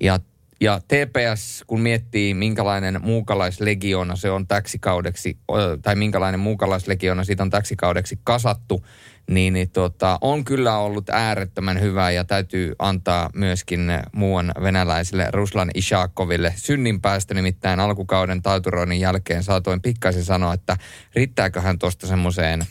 ja, 0.00 0.18
ja 0.60 0.80
TPS, 0.80 1.64
kun 1.66 1.80
miettii 1.80 2.34
minkälainen 2.34 3.00
muukalaislegiona 3.02 4.16
se 4.16 4.30
on 4.30 4.46
täksi 4.46 4.78
kaudeksi, 4.78 5.38
ö, 5.50 5.78
tai 5.82 5.96
minkälainen 5.96 6.40
muukalaislegiona 6.40 7.24
siitä 7.24 7.42
on 7.42 7.50
täksi 7.50 7.76
kaudeksi 7.76 8.18
kasattu, 8.24 8.86
niin, 9.30 9.52
niin 9.52 9.70
tota, 9.70 10.18
on 10.20 10.44
kyllä 10.44 10.78
ollut 10.78 11.10
äärettömän 11.10 11.80
hyvä 11.80 12.10
ja 12.10 12.24
täytyy 12.24 12.74
antaa 12.78 13.30
myöskin 13.34 13.92
muuan 14.12 14.52
venäläiselle 14.62 15.28
Ruslan 15.32 15.70
Ishakoville. 15.74 16.54
Synninpäästö 16.56 17.34
nimittäin 17.34 17.80
alkukauden 17.80 18.42
taituroinnin 18.42 19.00
jälkeen 19.00 19.42
saatoin 19.42 19.82
pikkasen 19.82 20.24
sanoa, 20.24 20.54
että 20.54 20.76
riittääköhän 21.14 21.78
tuosta 21.78 22.06
semmoiseen 22.06 22.66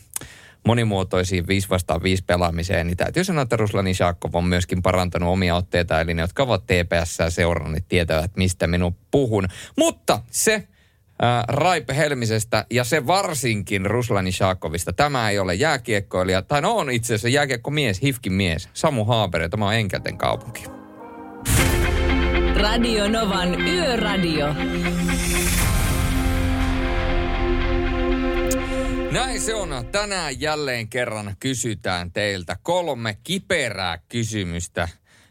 monimuotoisiin 0.69 1.47
5 1.47 1.69
vastaan 1.69 2.03
5 2.03 2.23
pelaamiseen, 2.27 2.87
niin 2.87 2.97
täytyy 2.97 3.23
sanoa, 3.23 3.41
että 3.41 3.55
Ruslan 3.55 3.87
Ishakov 3.87 4.35
on 4.35 4.45
myöskin 4.45 4.81
parantanut 4.81 5.29
omia 5.29 5.55
otteita, 5.55 6.01
eli 6.01 6.13
ne, 6.13 6.21
jotka 6.21 6.43
ovat 6.43 6.63
TPS 6.63 7.17
seuranneet, 7.29 7.87
tietävät, 7.87 8.31
mistä 8.35 8.67
minun 8.67 8.95
puhun. 9.11 9.47
Mutta 9.77 10.21
se 10.31 10.67
ää, 11.21 11.43
Raipe 11.47 11.95
Helmisestä 11.95 12.65
ja 12.69 12.83
se 12.83 13.07
varsinkin 13.07 13.85
Ruslan 13.85 14.27
Ishakovista. 14.27 14.93
Tämä 14.93 15.29
ei 15.29 15.39
ole 15.39 15.55
jääkiekkoilija, 15.55 16.41
tai 16.41 16.61
no 16.61 16.75
on 16.75 16.91
itse 16.91 17.13
asiassa 17.13 17.29
jääkiekkomies, 17.29 18.01
hifkin 18.01 18.33
mies, 18.33 18.69
Samu 18.73 19.05
Haaber, 19.05 19.41
ja 19.41 19.49
tämä 19.49 19.67
on 19.67 19.73
Enkelten 19.73 20.17
kaupunki. 20.17 20.63
Radio 22.55 23.07
Novan 23.07 23.61
Yöradio. 23.61 24.47
Näin 29.11 29.41
se 29.41 29.55
on. 29.55 29.69
Tänään 29.91 30.41
jälleen 30.41 30.87
kerran 30.87 31.35
kysytään 31.39 32.11
teiltä 32.11 32.57
kolme 32.63 33.17
kiperää 33.23 33.97
kysymystä 34.09 34.89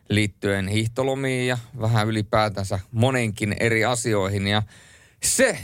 liittyen 0.09 0.69
hiihtolomiin 0.69 1.47
ja 1.47 1.59
vähän 1.81 2.09
ylipäätänsä 2.09 2.79
monenkin 2.93 3.57
eri 3.61 3.85
asioihin. 3.85 4.47
Ja 4.47 4.63
se 5.23 5.59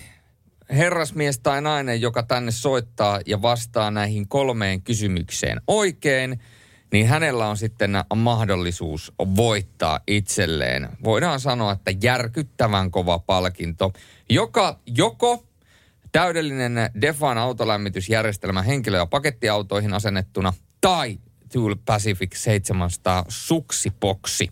herrasmies 0.70 1.38
tai 1.38 1.62
nainen, 1.62 2.00
joka 2.00 2.22
tänne 2.22 2.50
soittaa 2.50 3.20
ja 3.26 3.42
vastaa 3.42 3.90
näihin 3.90 4.28
kolmeen 4.28 4.82
kysymykseen 4.82 5.60
oikein, 5.66 6.40
niin 6.92 7.06
hänellä 7.06 7.48
on 7.48 7.56
sitten 7.56 7.90
mahdollisuus 8.16 9.12
voittaa 9.36 10.00
itselleen. 10.06 10.88
Voidaan 11.04 11.40
sanoa, 11.40 11.72
että 11.72 11.92
järkyttävän 12.02 12.90
kova 12.90 13.18
palkinto, 13.18 13.92
joka 14.30 14.80
joko 14.86 15.44
täydellinen 16.14 16.90
Defan 17.00 17.38
autolämmitysjärjestelmä 17.38 18.62
henkilö- 18.62 18.96
ja 18.96 19.06
pakettiautoihin 19.06 19.94
asennettuna 19.94 20.52
tai 20.80 21.18
Tool 21.52 21.74
Pacific 21.84 22.36
700 22.36 23.24
suksipoksi. 23.28 24.50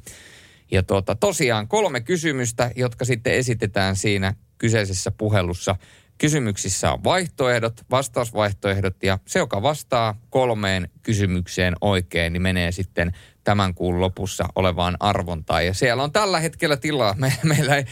Ja 0.71 0.83
tuota, 0.83 1.15
tosiaan 1.15 1.69
kolme 1.69 2.01
kysymystä, 2.01 2.71
jotka 2.77 3.05
sitten 3.05 3.33
esitetään 3.33 3.97
siinä 3.97 4.35
kyseisessä 4.59 5.11
puhelussa. 5.11 5.77
Kysymyksissä 6.19 6.93
on 6.93 7.05
vaihtoehdot, 7.05 7.81
vastausvaihtoehdot 7.91 9.03
ja 9.03 9.19
se, 9.27 9.39
joka 9.39 9.63
vastaa 9.63 10.21
kolmeen 10.31 10.89
kysymykseen 11.03 11.75
oikein, 11.81 12.33
niin 12.33 12.43
menee 12.43 12.73
sitten 12.73 13.13
tämän 13.45 13.75
kuun 13.75 14.01
lopussa 14.01 14.45
olevaan 14.55 14.97
arvontaan. 15.01 15.67
Ja 15.67 15.75
siellä 15.75 16.03
on 16.03 16.13
tällä 16.13 16.41
hetkellä 16.41 16.77
tilaa. 16.77 17.15
Me, 17.19 17.33
meillä 17.43 17.77
ei 17.77 17.85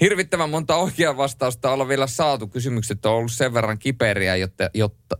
hirvittävän 0.00 0.50
monta 0.50 0.76
oikeaa 0.76 1.16
vastausta 1.16 1.70
olla 1.70 1.88
vielä 1.88 2.06
saatu. 2.06 2.46
Kysymykset 2.46 3.06
on 3.06 3.12
ollut 3.12 3.32
sen 3.32 3.54
verran 3.54 3.78
kiperiä, 3.78 4.36
joten, 4.36 4.70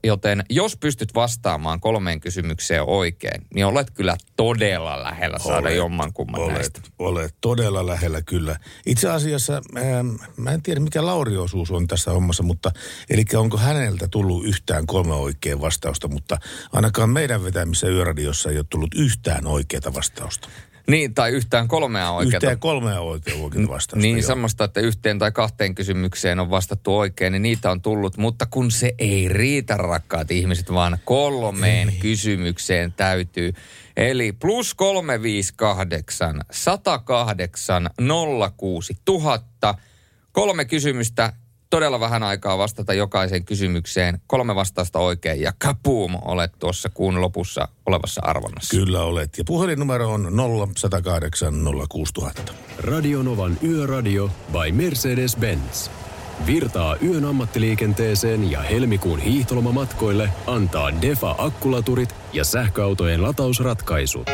joten 0.04 0.44
jos 0.50 0.76
pystyt 0.76 1.14
vastaamaan 1.14 1.80
kolmeen 1.80 2.20
kysymykseen 2.20 2.82
oikein, 2.82 3.46
niin 3.54 3.66
olet 3.66 3.90
kyllä 3.90 4.16
todella 4.36 5.02
lähellä 5.02 5.38
saada 5.38 5.58
Olet, 5.58 5.76
jommankumman 5.76 6.40
olet, 6.40 6.54
näistä. 6.54 6.80
Olet 6.98 7.34
todella 7.40 7.86
lähellä 7.86 8.22
kyllä. 8.22 8.56
Itse 8.86 9.10
asiassa, 9.10 9.62
ähm, 9.76 10.08
mä 10.36 10.50
en 10.50 10.62
tiedä 10.62 10.80
mikä 10.80 11.06
Lauri-osuus 11.06 11.70
on 11.70 11.86
tässä 11.86 12.10
hommassa, 12.10 12.42
mutta 12.42 12.70
eli 13.10 13.24
onko 13.34 13.56
häneltä 13.56 14.08
tullut 14.08 14.44
yhtään 14.44 14.86
kolme 14.86 15.14
oikeaa 15.14 15.60
vastausta, 15.60 16.08
mutta 16.08 16.38
ainakaan 16.72 17.10
meidän 17.10 17.44
vetämissä 17.44 17.88
yöradiossa 17.88 18.50
ei 18.50 18.56
ole 18.56 18.66
tullut 18.70 18.94
yhtään 18.94 19.46
oikeaa 19.46 19.94
vastausta. 19.94 20.48
Niin, 20.88 21.14
tai 21.14 21.30
yhtään 21.30 21.68
kolmea 21.68 22.10
oikeaa. 22.10 22.36
Yhtään 22.36 22.58
kolmea 22.58 23.00
oikeaa 23.00 23.38
oikeaa 23.38 23.68
vastausta. 23.68 23.96
Niin 23.96 24.16
joo. 24.16 24.26
semmoista, 24.26 24.64
että 24.64 24.80
yhteen 24.80 25.18
tai 25.18 25.32
kahteen 25.32 25.74
kysymykseen 25.74 26.40
on 26.40 26.50
vastattu 26.50 26.98
oikein, 26.98 27.32
niin 27.32 27.42
niitä 27.42 27.70
on 27.70 27.82
tullut. 27.82 28.16
Mutta 28.16 28.46
kun 28.50 28.70
se 28.70 28.94
ei 28.98 29.28
riitä, 29.28 29.76
rakkaat 29.76 30.30
ihmiset, 30.30 30.72
vaan 30.72 30.98
kolmeen 31.04 31.88
ei. 31.88 31.94
kysymykseen 31.94 32.92
täytyy. 32.92 33.52
Eli 33.96 34.32
plus 34.32 34.74
358 34.74 36.40
108 36.50 37.90
06 38.56 38.96
000. 39.08 39.38
Kolme 40.32 40.64
kysymystä, 40.64 41.32
todella 41.70 42.00
vähän 42.00 42.22
aikaa 42.22 42.58
vastata 42.58 42.94
jokaiseen 42.94 43.44
kysymykseen. 43.44 44.20
Kolme 44.26 44.54
vastausta 44.54 44.98
oikein 44.98 45.40
ja 45.40 45.52
kapuum, 45.58 46.18
olet 46.24 46.52
tuossa 46.58 46.88
kuun 46.88 47.20
lopussa 47.20 47.68
olevassa 47.86 48.20
arvonnassa. 48.24 48.76
Kyllä 48.76 49.02
olet. 49.02 49.38
Ja 49.38 49.44
puhelinnumero 49.44 50.12
on 50.12 50.32
0108 50.70 51.54
06000. 51.88 52.52
Radionovan 52.78 53.58
Yöradio 53.62 54.30
by 54.52 54.70
Mercedes-Benz. 54.70 55.90
Virtaa 56.46 56.96
yön 56.96 57.24
ammattiliikenteeseen 57.24 58.50
ja 58.50 58.60
helmikuun 58.60 59.18
hiihtolomamatkoille 59.18 60.30
antaa 60.46 61.02
Defa 61.02 61.34
akkulaturit 61.38 62.14
ja 62.32 62.44
sähköautojen 62.44 63.22
latausratkaisut. 63.22 64.26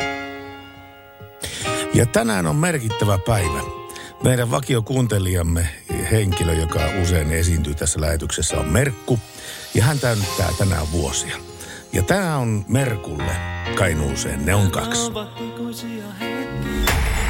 Ja 1.95 2.07
tänään 2.07 2.47
on 2.47 2.57
merkittävä 2.57 3.19
päivä. 3.27 3.84
Meidän 4.25 4.51
vakiokuuntelijamme 4.51 5.69
henkilö, 6.11 6.53
joka 6.53 6.81
usein 7.03 7.31
esiintyy 7.31 7.75
tässä 7.75 8.01
lähetyksessä, 8.01 8.61
on 8.61 8.69
Merkku. 8.69 9.19
Ja 9.75 9.85
hän 9.85 9.99
täyttää 9.99 10.49
tänään 10.59 10.93
vuosia. 10.93 11.37
Ja 11.93 12.03
tämä 12.03 12.37
on 12.37 12.65
Merkulle 12.69 13.37
Kainuuseen. 13.75 14.47
Ne 14.47 14.55
on 14.55 14.71
kaksi. 14.71 15.13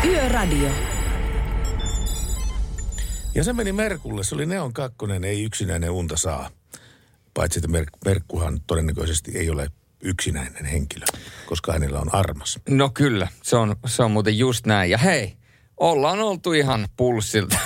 Yöradio. 0.05 0.71
Ja 3.35 3.45
se 3.45 3.53
meni 3.53 3.73
Merkulle. 3.73 4.25
Se 4.25 4.35
oli 4.35 4.47
Neon 4.47 4.73
kakkonen, 4.73 5.25
ei 5.25 5.45
yksinäinen 5.45 5.91
unta 5.91 6.17
saa. 6.17 6.51
Paitsi 7.35 7.59
että 7.59 7.69
Mer- 7.69 7.91
Merkkuhan 8.05 8.61
todennäköisesti 8.67 9.39
ei 9.39 9.51
ole 9.51 9.71
yksinäinen 10.01 10.65
henkilö, 10.65 11.05
koska 11.47 11.73
hänellä 11.73 12.01
on 12.01 12.15
armas. 12.15 12.61
No 12.69 12.91
kyllä, 12.91 13.29
se 13.43 13.57
on, 13.57 13.77
se 13.87 14.03
on 14.03 14.11
muuten 14.11 14.39
just 14.39 14.67
näin. 14.67 14.91
Ja 14.91 14.99
hei, 14.99 15.37
ollaan 15.77 16.21
oltu 16.21 16.53
ihan 16.53 16.89
pulssilta. 16.97 17.59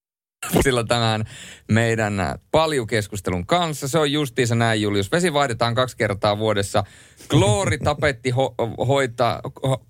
Sillä 0.62 0.84
tämän 0.84 1.24
meidän 1.72 2.14
paljukeskustelun 2.50 3.46
kanssa. 3.46 3.88
Se 3.88 3.98
on 3.98 4.12
justiinsa 4.12 4.54
näin, 4.54 4.82
Julius. 4.82 5.12
Vesi 5.12 5.32
vaihdetaan 5.32 5.74
kaksi 5.74 5.96
kertaa 5.96 6.38
vuodessa. 6.38 6.84
Klooritapetti 7.28 8.30
ho- 8.30 8.86
hoitaa... 8.86 9.40
Ho- 9.66 9.86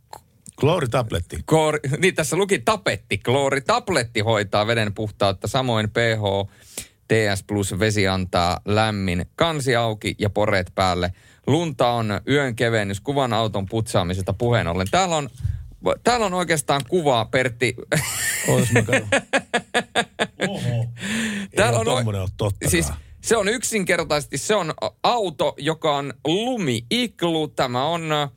Klooritabletti. 0.60 1.38
Koori, 1.44 1.80
niin 1.98 2.14
tässä 2.14 2.36
luki 2.36 2.58
tapetti. 2.58 3.18
Klooritabletti 3.18 4.20
hoitaa 4.20 4.66
veden 4.66 4.94
puhtautta. 4.94 5.48
Samoin 5.48 5.90
pH, 5.90 6.50
TS 7.08 7.44
plus 7.46 7.78
vesi 7.78 8.08
antaa 8.08 8.60
lämmin. 8.64 9.26
Kansi 9.34 9.76
auki 9.76 10.14
ja 10.18 10.30
poreet 10.30 10.72
päälle. 10.74 11.12
Lunta 11.46 11.88
on 11.88 12.20
yön 12.28 12.56
kevennys 12.56 13.00
kuvan 13.00 13.32
auton 13.32 13.66
putsaamisesta 13.66 14.32
puheen 14.32 14.68
ollen. 14.68 14.86
Täällä 14.90 15.16
on, 15.16 15.28
täällä 16.04 16.26
on 16.26 16.34
oikeastaan 16.34 16.82
kuva, 16.88 17.24
Pertti. 17.24 17.74
Ois 18.48 18.72
mä. 18.72 18.82
Täällä 21.56 21.78
on, 21.78 21.88
ole 21.88 22.28
totta. 22.36 22.70
siis 22.70 22.92
se 23.20 23.36
on 23.36 23.48
yksinkertaisesti, 23.48 24.38
se 24.38 24.54
on 24.54 24.74
auto, 25.02 25.54
joka 25.58 25.96
on 25.96 26.14
lumi-iklu. 26.26 27.48
Tämä 27.48 27.86
on 27.86 28.12
äh, 28.12 28.30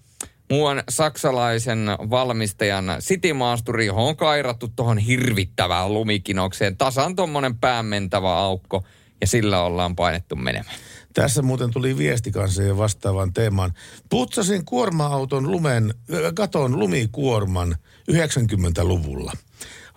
muuan 0.52 0.84
saksalaisen 0.90 1.88
valmistajan 2.10 2.86
Citymaasturi, 3.00 3.86
johon 3.86 4.08
on 4.08 4.18
kairattu 4.18 4.68
tuohon 4.76 4.98
hirvittävään 4.98 5.94
lumikinokseen. 5.94 6.78
Tasan 6.78 7.16
tuommoinen 7.16 7.58
päämentävä 7.58 8.38
aukko 8.38 8.84
ja 9.22 9.28
sillä 9.28 9.62
ollaan 9.62 9.96
painettu 9.96 10.36
menemään. 10.36 10.76
Tässä 11.14 11.42
muuten 11.42 11.72
tuli 11.72 11.98
viesti 11.98 12.32
kanssa 12.32 12.64
jo 12.64 12.78
vastaavaan 12.78 13.34
teemaan. 13.34 13.74
Putsasin 14.10 14.66
kuorma-auton 14.66 15.52
lumen, 15.52 15.94
katon 16.36 16.80
lumikuorman 16.80 17.76
90-luvulla. 18.12 19.32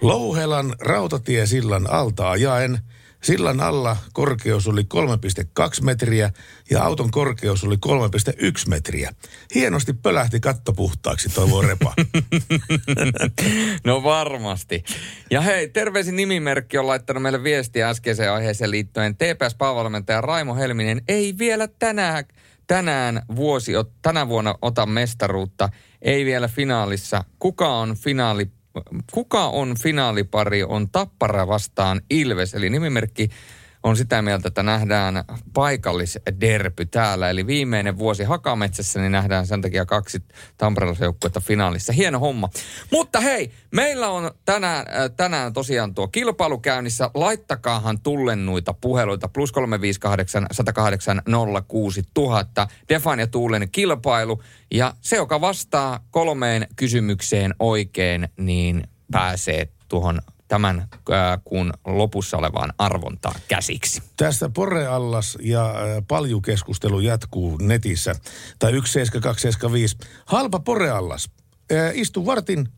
Louhelan 0.01 0.75
rautatiesillan 0.81 1.91
alta 1.91 2.31
ajaen. 2.31 2.79
Sillan 3.23 3.61
alla 3.61 3.97
korkeus 4.13 4.69
oli 4.69 4.83
3,2 4.83 5.85
metriä 5.85 6.31
ja 6.71 6.85
auton 6.85 7.11
korkeus 7.11 7.65
oli 7.65 7.77
3,1 7.87 8.69
metriä. 8.69 9.13
Hienosti 9.55 9.93
pölähti 9.93 10.41
katto 10.41 10.73
puhtaaksi, 10.73 11.29
toivoo 11.29 11.63
Repa. 11.63 11.95
No 13.85 14.03
varmasti. 14.03 14.85
Ja 15.31 15.41
hei, 15.41 15.69
terveisin 15.69 16.17
nimimerkki 16.17 16.79
on 16.79 16.87
laittanut 16.87 17.23
meille 17.23 17.43
viestiä 17.43 17.89
äskeiseen 17.89 18.33
aiheeseen 18.33 18.71
liittyen. 18.71 19.15
TPS-päävalmentaja 19.15 20.21
Raimo 20.21 20.55
Helminen 20.55 21.03
ei 21.09 21.35
vielä 21.39 21.69
tänään, 21.79 22.25
tänään 22.67 23.23
vuosi, 23.37 23.73
tänä 24.03 24.29
vuonna 24.29 24.55
ota 24.63 24.87
mestaruutta. 24.87 25.69
Ei 26.03 26.25
vielä 26.25 26.49
finaalissa. 26.49 27.25
Kuka 27.39 27.69
on 27.69 27.97
finaali 27.97 28.51
kuka 29.13 29.47
on 29.47 29.75
finaalipari, 29.83 30.63
on 30.63 30.91
Tappara 30.91 31.47
vastaan 31.49 32.01
Ilves, 32.11 32.55
eli 32.55 32.71
nimimerkki 32.71 33.29
on 33.83 33.97
sitä 33.97 34.23
mieltä, 34.23 34.49
että 34.49 34.63
nähdään 34.63 35.25
paikallisderpy 35.55 36.87
täällä. 36.87 37.31
Eli 37.31 37.47
viimeinen 37.47 37.99
vuosi 37.99 38.25
Hakametsässä, 38.25 39.01
niin 39.01 39.13
nähdään 39.13 39.47
sen 39.47 39.61
takia 39.61 39.87
kaksi 39.87 40.23
tamperelaisjoukkuetta 40.59 41.41
finaalissa. 41.41 41.93
Hieno 41.93 42.19
homma. 42.19 42.49
Mutta 42.93 43.21
hei, 43.21 43.51
meillä 43.71 44.09
on 44.09 44.31
tänään, 44.45 44.87
äh, 44.89 45.11
tänään 45.17 45.53
tosiaan 45.53 45.95
tuo 45.95 46.09
kilpailu 46.09 46.59
käynnissä. 46.59 47.11
Laittakaahan 47.15 48.01
tullennuita 48.01 48.75
puheluita. 48.75 49.29
Plus 49.29 49.53
358 49.53 50.47
108 50.53 51.23
06 51.69 52.03
000. 52.19 52.47
Defan 52.89 53.19
ja 53.19 53.27
Tuulen 53.27 53.71
kilpailu. 53.73 54.43
Ja 54.71 54.95
se, 55.01 55.17
joka 55.17 55.41
vastaa 55.41 56.07
kolmeen 56.11 56.67
kysymykseen 56.77 57.55
oikein, 57.59 58.29
niin 58.37 58.83
pääsee 59.13 59.69
tuohon 59.89 60.21
tämän 60.53 60.79
äh, 60.79 61.41
kuun 61.45 61.73
lopussa 61.87 62.37
olevaan 62.37 62.73
arvontaan 62.79 63.41
käsiksi. 63.49 64.03
Tästä 64.17 64.49
Poreallas 64.49 65.39
ja 65.41 65.67
äh, 65.67 65.75
paljukeskustelu 66.09 67.01
jatkuu 67.01 67.57
netissä. 67.57 68.15
Tai 68.59 68.71
17275. 68.71 69.97
Halpa 70.27 70.61
Poreallas. 70.61 71.31
Äh, 71.73 71.91
istu 71.95 72.27
vartin 72.27 72.69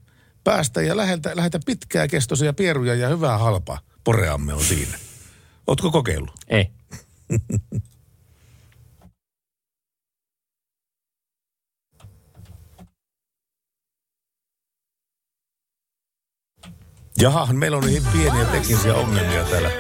päästä 0.45 0.83
ja 0.83 0.97
läheltä, 0.97 1.31
lähetä 1.35 1.61
pitkää 1.67 2.09
kestoisia 2.09 2.53
pieruja 2.53 2.95
ja 2.95 3.09
hyvää 3.09 3.39
halpa. 3.39 3.79
Poreamme 4.05 4.55
on 4.55 4.65
siinä. 4.65 4.99
Ootko 5.67 5.91
kokeillut? 5.91 6.35
Ei. 6.49 6.71
Jaha, 17.21 17.47
meillä 17.53 17.77
on 17.77 17.87
niin 17.87 18.03
pieniä 18.13 18.45
teknisiä 18.45 18.95
ongelmia 18.95 19.45
täällä. 19.45 19.71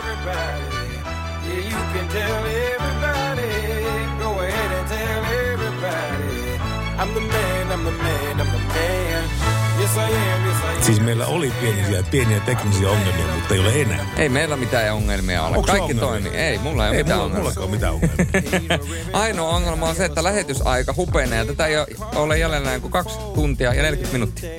Siis 10.80 11.00
meillä 11.00 11.26
oli 11.26 11.52
pieniä, 11.60 12.02
pieniä 12.10 12.40
teknisiä 12.40 12.88
ongelmia, 12.90 13.26
mutta 13.34 13.54
ei 13.54 13.60
ole 13.60 13.80
enää. 13.80 14.06
Ei 14.16 14.28
meillä 14.28 14.56
mitään 14.56 14.94
ongelmia 14.94 15.42
ole. 15.42 15.56
Onko 15.56 15.62
Kaikki 15.66 15.80
ongelmia? 15.82 16.04
toimii. 16.04 16.32
Ei, 16.40 16.58
mulla 16.58 16.84
ei 16.84 16.90
ole 16.90 16.96
Ei 16.96 17.02
mitään 17.02 17.20
mulla, 17.20 17.34
ongelmia. 17.38 17.60
ole 17.62 17.70
mitään 17.70 17.94
ongelmia. 17.94 18.78
Ainoa 19.22 19.48
ongelma 19.50 19.88
on 19.88 19.96
se, 19.96 20.04
että 20.04 20.24
lähetysaika 20.24 20.94
hupenee 20.96 21.38
ja 21.38 21.44
tätä 21.44 21.66
ei 21.66 21.76
ole- 21.78 21.86
ole 22.16 22.38
jäljellä 22.38 22.78
kuin 22.80 22.90
kaksi 22.92 23.18
tuntia 23.34 23.74
ja 23.74 23.82
40 23.82 24.12
minuuttia. 24.12 24.50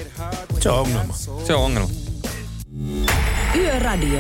Se 0.60 0.70
on 0.70 0.80
ongelma. 0.80 1.14
Se 1.46 1.54
on 1.54 1.64
ongelma. 1.64 1.90
Yöradio. 3.56 4.20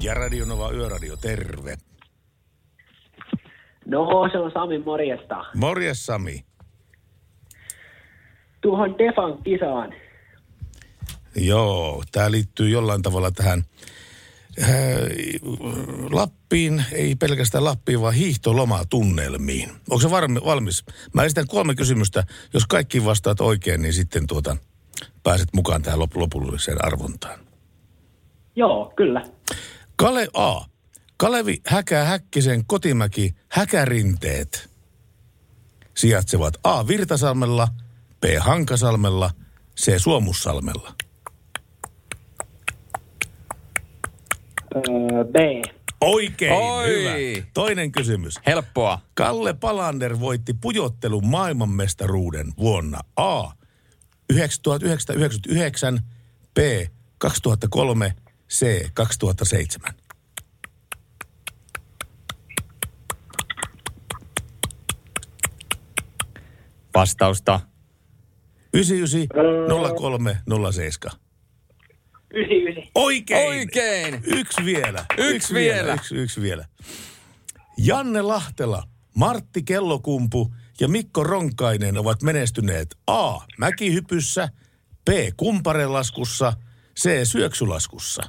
Ja 0.00 0.14
Radio 0.14 0.44
Nova 0.44 0.70
Yöradio, 0.70 1.16
terve. 1.16 1.76
No, 3.86 4.28
se 4.32 4.38
on 4.38 4.50
Sami 4.54 4.78
morjesta. 4.78 5.44
Morjes 5.54 6.06
Sami. 6.06 6.44
Tuohon 8.60 8.98
Defan 8.98 9.42
kisaan. 9.42 9.94
Joo, 11.36 12.02
tämä 12.12 12.30
liittyy 12.30 12.68
jollain 12.68 13.02
tavalla 13.02 13.30
tähän 13.30 13.64
äh, 14.62 14.68
Lappiin, 16.10 16.84
ei 16.92 17.14
pelkästään 17.14 17.64
Lappiin, 17.64 18.00
vaan 18.00 18.14
hiihtolomatunnelmiin. 18.14 19.68
Onko 19.68 20.00
se 20.00 20.10
varmi, 20.10 20.40
valmis? 20.44 20.84
Mä 21.12 21.24
esitän 21.24 21.46
kolme 21.48 21.74
kysymystä. 21.74 22.24
Jos 22.52 22.66
kaikki 22.66 23.04
vastaat 23.04 23.40
oikein, 23.40 23.82
niin 23.82 23.92
sitten 23.92 24.26
tuota, 24.26 24.56
pääset 25.24 25.48
mukaan 25.54 25.82
tähän 25.82 26.00
lop- 26.00 26.20
lopulliseen 26.20 26.84
arvontaan. 26.84 27.40
Joo, 28.56 28.92
kyllä. 28.96 29.22
Kale 29.96 30.28
A. 30.34 30.60
Kalevi 31.16 31.60
Häkä 31.66 32.04
Häkkisen 32.04 32.66
kotimäki 32.66 33.34
Häkärinteet 33.48 34.70
sijaitsevat 35.96 36.54
A. 36.64 36.86
Virtasalmella, 36.86 37.68
B. 38.20 38.24
Hankasalmella, 38.38 39.30
C. 39.80 39.98
Suomussalmella. 39.98 40.94
Öö, 44.76 45.24
B. 45.24 45.36
Oikein, 46.00 46.52
Oi. 46.52 46.86
hyvä. 46.88 47.46
Toinen 47.54 47.92
kysymys. 47.92 48.40
Helppoa. 48.46 48.98
Kalle 49.14 49.52
Palander 49.54 50.20
voitti 50.20 50.54
pujottelun 50.54 51.26
maailmanmestaruuden 51.26 52.46
vuonna 52.58 53.00
A. 53.16 53.44
1999, 54.62 56.00
B. 56.54 56.58
2003, 57.18 58.14
C. 58.50 58.90
2007. 58.94 59.94
Vastausta. 66.94 67.60
99, 68.74 69.96
03, 69.96 70.38
07. 70.72 71.20
99. 72.30 72.90
Oikein! 72.94 73.48
Oikein! 73.48 74.22
Yksi 74.24 74.64
vielä. 74.64 75.04
Yksi 75.18 75.54
vielä. 75.54 75.94
Yksi, 75.94 76.14
yksi 76.16 76.42
vielä. 76.42 76.64
Janne 77.78 78.22
Lahtela, 78.22 78.82
Martti 79.16 79.62
Kellokumpu 79.62 80.54
ja 80.80 80.88
Mikko 80.88 81.24
Ronkainen 81.24 81.98
ovat 81.98 82.22
menestyneet 82.22 82.96
A. 83.06 83.38
Mäkihypyssä, 83.58 84.48
B. 85.04 85.08
Kumparelaskussa, 85.36 86.52
C. 87.00 87.24
Syöksylaskussa. 87.24 88.22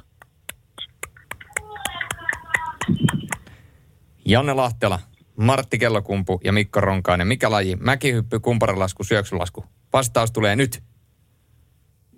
Janne 4.24 4.52
Lahtela, 4.52 4.98
Martti 5.36 5.78
Kellokumpu 5.78 6.40
ja 6.44 6.52
Mikko 6.52 6.80
Ronkainen. 6.80 7.26
Mikä 7.26 7.50
laji? 7.50 7.76
Mäkihyppy, 7.76 8.40
kumparilasku, 8.40 9.04
syöksylasku. 9.04 9.64
Vastaus 9.92 10.32
tulee 10.32 10.56
nyt. 10.56 10.82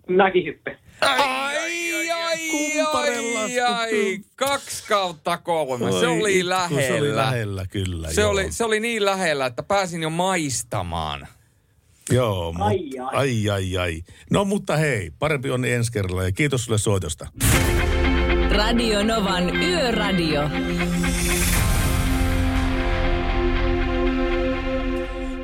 Mäkihyppe. 0.08 0.78
Ai, 1.00 1.27
ai, 2.92 3.36
ai, 3.36 3.60
ai, 3.60 4.20
kaksi 4.36 4.84
kautta 4.88 5.38
kolme. 5.38 5.92
se 5.92 6.06
oli 6.06 6.38
itku, 6.38 6.48
lähellä. 6.48 6.86
Se 6.86 6.94
oli 7.00 7.16
lähellä, 7.16 7.66
kyllä. 7.66 8.12
Se 8.12 8.20
joo. 8.20 8.30
oli, 8.30 8.52
se 8.52 8.64
oli 8.64 8.80
niin 8.80 9.04
lähellä, 9.04 9.46
että 9.46 9.62
pääsin 9.62 10.02
jo 10.02 10.10
maistamaan. 10.10 11.28
Joo, 12.10 12.52
mut, 12.52 12.66
Ai, 12.66 12.90
ai. 12.98 13.16
ai, 13.16 13.50
ai, 13.50 13.76
ai. 13.76 14.02
No 14.30 14.44
mutta 14.44 14.76
hei, 14.76 15.10
parempi 15.18 15.50
onni 15.50 15.72
ensi 15.72 15.92
kerralla 15.92 16.24
ja 16.24 16.32
kiitos 16.32 16.64
sulle 16.64 16.78
soitosta. 16.78 17.26
Radio 18.50 19.02
Novan 19.02 19.56
Yöradio. 19.62 20.42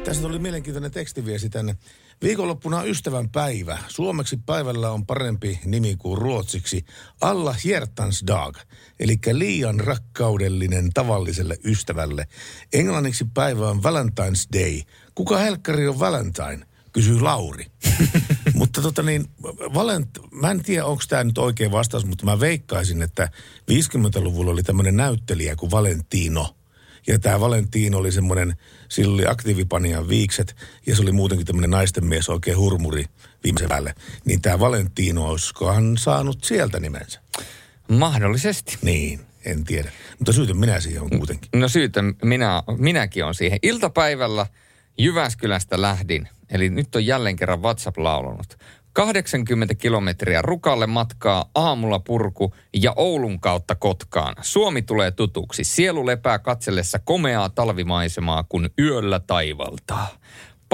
Tässä 0.05 0.23
tuli 0.23 0.39
mielenkiintoinen 0.39 0.91
tekstiviesi 0.91 1.51
tänne. 1.51 1.77
Viikonloppuna 2.23 2.79
on 2.79 2.89
ystävän 2.89 3.31
päivä. 3.31 3.79
Suomeksi 3.89 4.37
päivällä 4.47 4.91
on 4.91 5.07
parempi 5.07 5.61
nimi 5.65 5.97
kuin 5.97 6.19
ruotsiksi. 6.19 6.85
Alla 7.21 7.55
hjärtans 7.65 8.25
dag, 8.27 8.57
eli 9.01 9.19
liian 9.33 9.81
rakkaudellinen 9.81 10.91
tavalliselle 10.95 11.57
ystävälle. 11.65 12.27
Englanniksi 12.73 13.25
päivä 13.35 13.71
on 13.71 13.79
Valentine's 13.79 14.61
Day. 14.61 14.81
Kuka 15.15 15.39
helkkari 15.39 15.89
on 15.89 15.99
Valentine? 15.99 16.67
Kysyy 16.93 17.21
Lauri. 17.21 17.67
mutta 18.55 18.83
tota 18.83 19.03
niin, 19.03 19.25
Valent, 19.75 20.09
mä 20.33 20.51
en 20.51 20.63
tiedä 20.63 20.85
onko 20.85 21.03
tämä 21.09 21.25
nyt 21.25 21.39
oikea 21.39 21.71
vastaus, 21.71 22.07
mutta 22.07 22.25
mä 22.25 22.41
veikkaisin, 22.41 23.03
että 23.03 23.31
50-luvulla 23.71 24.51
oli 24.51 24.63
tämmöinen 24.63 24.97
näyttelijä 24.97 25.57
kuin 25.57 25.71
Valentino. 25.71 26.55
Ja 27.07 27.19
tämä 27.19 27.41
Valentino 27.41 27.99
oli 27.99 28.13
semmoinen, 28.13 28.57
sillä 28.89 29.15
oli 29.15 29.27
aktiivipanian 29.27 30.09
viikset 30.09 30.57
ja 30.87 30.97
se 30.97 31.03
oli 31.03 31.13
muutenkin 31.13 31.47
tämmöinen 31.47 31.71
naisten 31.71 32.07
mies, 32.07 32.29
oikein 32.29 32.57
hurmuri 32.57 33.05
viimeisen 33.45 33.69
päälle. 33.69 33.95
Niin 34.25 34.43
tämä 34.43 34.61
Valentino, 34.61 35.27
olisikohan 35.27 35.97
saanut 35.99 36.45
sieltä 36.45 36.81
nimensä? 36.81 37.21
Mahdollisesti. 37.89 38.79
Niin, 38.83 39.21
en 39.45 39.65
tiedä. 39.65 39.93
Mutta 40.19 40.33
syytän 40.33 40.57
minä 40.57 40.81
siihen 40.81 41.03
on 41.03 41.11
kuitenkin. 41.11 41.51
No 41.55 41.69
syytä 41.69 42.03
minä, 42.23 42.63
minäkin 42.79 43.25
on 43.25 43.35
siihen. 43.35 43.59
Iltapäivällä 43.63 44.47
Jyväskylästä 44.99 45.83
lähdin, 45.83 46.29
eli 46.51 46.71
nyt 46.71 46.97
on 46.97 47.07
jälleen 47.07 47.37
kerran 47.37 47.63
WhatsApp 47.63 47.99
laulunut. 47.99 48.59
80 48.95 49.75
kilometriä 49.75 50.43
Rukalle 50.43 50.87
matkaa 50.87 51.51
aamulla 51.55 51.99
purku 51.99 52.55
ja 52.75 52.93
Oulun 52.97 53.41
kautta 53.41 53.75
Kotkaan. 53.75 54.35
Suomi 54.41 54.83
tulee 54.83 55.11
tutuksi. 55.11 55.65
Sielu 55.65 56.07
lepää 56.07 56.39
katsellessa 56.39 56.99
komeaa 56.99 57.49
talvimaisemaa, 57.49 58.45
kun 58.49 58.71
yöllä 58.79 59.21
taivaltaa. 59.21 60.09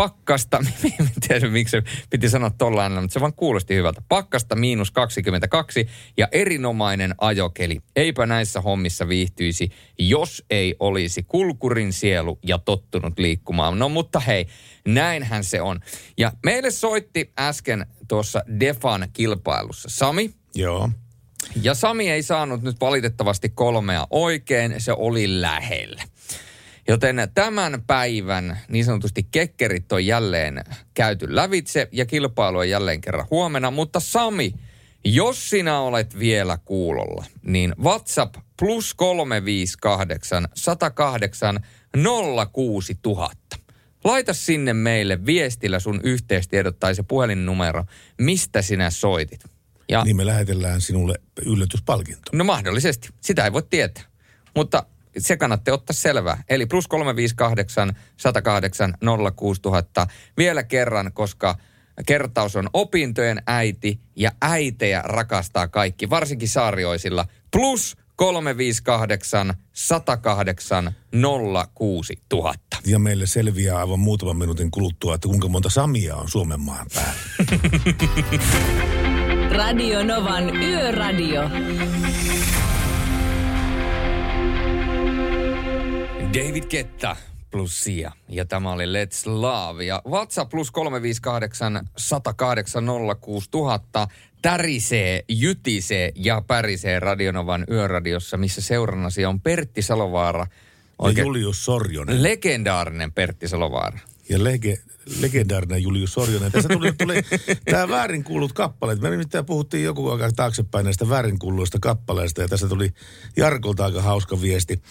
Pakkasta, 0.01 0.59
en 1.01 1.11
tiedä 1.29 1.49
miksi 1.49 1.71
se 1.71 1.83
piti 2.11 2.29
sanoa 2.29 2.51
tuolla 2.51 2.89
mutta 2.89 3.13
se 3.13 3.21
vaan 3.21 3.33
kuulosti 3.33 3.75
hyvältä. 3.75 4.03
Pakkasta 4.09 4.57
miinus 4.57 4.91
22 4.91 5.89
ja 6.17 6.29
erinomainen 6.33 7.15
ajokeli. 7.21 7.79
Eipä 7.97 8.27
näissä 8.27 8.61
hommissa 8.61 9.09
viihtyisi, 9.09 9.71
jos 9.99 10.45
ei 10.51 10.77
olisi 10.79 11.23
kulkurin 11.23 11.93
sielu 11.93 12.39
ja 12.43 12.59
tottunut 12.59 13.19
liikkumaan. 13.19 13.79
No 13.79 13.89
mutta 13.89 14.21
hei, 14.21 14.47
näinhän 14.89 15.45
se 15.45 15.61
on. 15.61 15.81
Ja 16.19 16.33
meille 16.45 16.71
soitti 16.71 17.33
äsken 17.39 17.87
tuossa 18.09 18.43
Defan 18.61 19.09
kilpailussa 19.13 19.89
Sami. 19.89 20.35
Joo. 20.55 20.91
Ja 21.63 21.75
Sami 21.75 22.11
ei 22.11 22.23
saanut 22.23 22.63
nyt 22.63 22.81
valitettavasti 22.81 23.49
kolmea 23.49 24.07
oikein, 24.11 24.75
se 24.79 24.93
oli 24.93 25.41
lähellä. 25.41 26.03
Joten 26.91 27.29
tämän 27.35 27.83
päivän 27.87 28.59
niin 28.69 28.85
sanotusti 28.85 29.29
kekkerit 29.31 29.93
on 29.93 30.07
jälleen 30.07 30.65
käyty 30.95 31.37
lävitse 31.37 31.89
ja 31.93 32.07
kilpailu 32.07 32.59
on 32.59 32.69
jälleen 32.69 33.01
kerran 33.01 33.27
huomenna. 33.31 33.71
Mutta 33.71 34.01
Sami, 34.01 34.55
jos 35.05 35.51
sinä 35.51 35.81
olet 35.81 36.19
vielä 36.19 36.59
kuulolla, 36.65 37.25
niin 37.43 37.75
WhatsApp 37.83 38.35
plus 38.59 38.95
358 38.95 40.49
108 40.55 41.61
06000. 42.53 43.57
Laita 44.05 44.35
sinne 44.35 44.75
meille 44.75 45.27
viestillä 45.27 45.81
sun 45.81 46.01
yhteistiedot 46.05 46.79
tai 46.79 46.95
se 46.95 47.03
puhelinnumero, 47.03 47.85
mistä 48.21 48.63
sinä 48.63 48.91
soitit. 48.91 49.45
Ja 49.89 50.05
Niin 50.05 50.17
me 50.17 50.27
lähetellään 50.27 50.81
sinulle 50.81 51.15
yllätyspalkinto. 51.47 52.31
No 52.33 52.45
mahdollisesti. 52.45 53.09
Sitä 53.21 53.45
ei 53.45 53.53
voi 53.53 53.63
tietää. 53.71 54.05
Mutta 54.57 54.87
se 55.19 55.37
kannattaa 55.37 55.75
ottaa 55.75 55.95
selvää. 55.95 56.43
Eli 56.49 56.67
plus 56.67 56.89
358 56.89 57.97
108 58.17 58.95
06000. 59.37 60.07
Vielä 60.37 60.63
kerran, 60.63 61.13
koska 61.13 61.57
kertaus 62.07 62.57
on 62.57 62.69
opintojen 62.73 63.43
äiti 63.47 64.01
ja 64.17 64.33
äitejä 64.43 65.03
rakastaa 65.05 65.69
kaikki, 65.69 66.11
varsinkin 66.11 66.49
saarioisilla. 66.49 67.27
Plus 67.51 67.97
358 68.17 69.55
108 69.73 70.93
06000. 71.75 72.77
Ja 72.87 72.99
meille 72.99 73.27
selviää 73.27 73.79
aivan 73.79 74.01
muutaman 74.01 74.37
minuutin 74.37 74.71
kuluttua, 74.71 75.15
että 75.15 75.29
kuinka 75.29 75.49
monta 75.49 75.71
Samia 75.71 76.17
on 76.17 76.29
Suomen 76.29 76.61
maan 76.61 76.87
päällä. 76.95 77.21
Radio 79.59 80.05
Novan 80.05 80.57
Yöradio. 80.57 81.43
David 86.35 86.65
Ketta, 86.65 87.17
Plusia. 87.51 88.13
Ja 88.29 88.45
tämä 88.45 88.73
oli 88.73 88.85
Let's 88.85 89.27
Love. 89.27 89.85
Ja 89.85 90.03
WhatsApp 90.09 90.51
plus 90.51 90.71
358 90.71 91.89
108 91.97 92.85
06000 93.21 94.09
tärisee, 94.43 95.25
jytisee 95.29 96.13
ja 96.15 96.43
pärisee 96.47 97.01
Radionovan 97.01 97.65
yöradiossa, 97.71 98.37
missä 98.37 98.61
seurannasi 98.61 99.25
on 99.25 99.41
Pertti 99.41 99.83
Salovaara. 99.83 100.47
Ja 101.03 101.11
Julius 101.23 101.65
Sorjonen. 101.65 102.23
Legendaarinen 102.23 103.13
Pertti 103.13 103.49
Salovaara. 103.49 103.99
Ja 104.29 104.45
lege, 104.45 104.79
legendaarinen 105.21 105.83
Julius 105.83 106.13
Sorjonen. 106.13 106.53
Tässä 106.53 106.69
tuli, 106.69 106.93
tuli 106.93 107.23
tämä 107.71 107.89
väärinkuullut 107.89 108.53
kappaleet. 108.53 109.01
Me 109.01 109.11
nimittäin 109.11 109.47
puhuttiin 109.47 109.85
joku 109.85 110.09
aika 110.09 110.31
taaksepäin 110.37 110.85
näistä 110.85 111.09
väärinkuulluista 111.09 111.79
kappaleista 111.81 112.43
ja 112.43 112.49
tässä 112.49 112.69
tuli 112.69 112.91
Jarkolta 113.37 113.85
aika 113.85 114.03
hauska 114.03 114.41
viesti. 114.41 114.83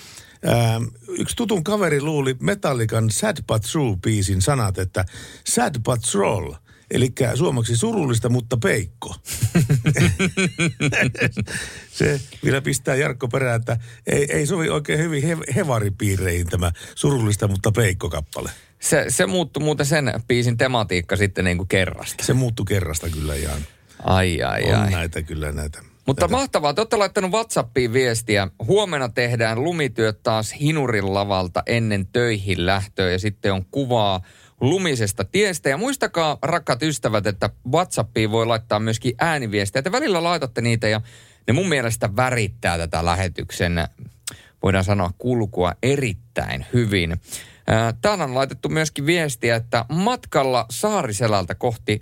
Ähm, 0.48 0.84
yksi 1.08 1.36
tutun 1.36 1.64
kaveri 1.64 2.02
luuli 2.02 2.36
Metallican 2.40 3.12
Sad 3.12 3.38
But 3.48 3.64
True-biisin 3.64 4.42
sanat, 4.42 4.78
että 4.78 5.06
Sad 5.48 5.76
But 5.84 6.02
Troll. 6.12 6.54
Eli 6.92 7.14
suomaksi 7.36 7.78
surullista, 7.78 8.30
mutta 8.30 8.58
peikko. 8.58 9.16
se 11.98 12.22
vielä 12.44 12.62
pistää 12.62 12.96
Jarkko 12.96 13.28
perään, 13.28 13.56
että 13.56 13.78
ei, 14.08 14.28
ei 14.32 14.46
sovi 14.46 14.70
oikein 14.70 15.00
hyvin 15.00 15.24
he, 15.24 15.38
hevaripiireihin 15.56 16.48
tämä 16.48 16.72
surullista, 16.96 17.48
mutta 17.48 17.72
peikko-kappale. 17.72 18.52
Se, 18.80 19.06
se 19.08 19.26
muuttui 19.26 19.64
muuten 19.64 19.86
sen 19.86 20.14
biisin 20.28 20.58
tematiikka 20.58 21.16
sitten 21.16 21.46
niin 21.46 21.58
kuin 21.58 21.68
kerrasta. 21.68 22.24
Se 22.24 22.34
muuttui 22.34 22.66
kerrasta 22.66 23.10
kyllä 23.10 23.36
ihan. 23.36 23.62
Ai, 24.04 24.44
ai, 24.44 24.64
On 24.64 24.76
ai. 24.76 24.92
näitä 24.92 25.22
kyllä 25.22 25.52
näitä. 25.52 25.89
Mutta 26.10 26.26
näitä. 26.26 26.36
mahtavaa, 26.36 26.74
te 26.74 26.82
olette 26.82 26.96
laittanut 26.96 27.32
WhatsAppiin 27.32 27.94
viestiä. 27.94 28.48
Huomenna 28.68 29.10
tehdään 29.10 29.64
lumityöt 29.64 30.24
taas 30.24 30.56
Hinurin 30.60 31.14
lavalta 31.14 31.64
ennen 31.66 32.08
töihin 32.08 32.66
lähtöä 32.66 33.12
ja 33.12 33.20
sitten 33.20 33.54
on 33.54 33.66
kuvaa 33.72 34.22
lumisesta 34.62 35.24
tiestä. 35.24 35.70
Ja 35.70 35.78
muistakaa, 35.78 36.38
rakkaat 36.42 36.84
ystävät, 36.84 37.28
että 37.28 37.50
WhatsAppiin 37.72 38.32
voi 38.32 38.46
laittaa 38.46 38.80
myöskin 38.80 39.14
ääniviestejä. 39.20 39.84
Te 39.84 39.92
välillä 39.92 40.24
laitatte 40.24 40.62
niitä 40.62 40.88
ja 40.88 41.02
ne 41.48 41.54
mun 41.54 41.70
mielestä 41.70 42.16
värittää 42.16 42.78
tätä 42.78 43.06
lähetyksen, 43.06 43.88
voidaan 44.64 44.84
sanoa, 44.84 45.12
kulkua 45.18 45.74
erittäin 45.84 46.66
hyvin. 46.74 47.22
Ää, 47.68 47.94
Täällä 48.02 48.24
on 48.24 48.36
laitettu 48.36 48.70
myöskin 48.70 49.06
viestiä, 49.06 49.56
että 49.56 49.86
matkalla 49.90 50.66
Saariselältä 50.70 51.56
kohti, 51.56 52.02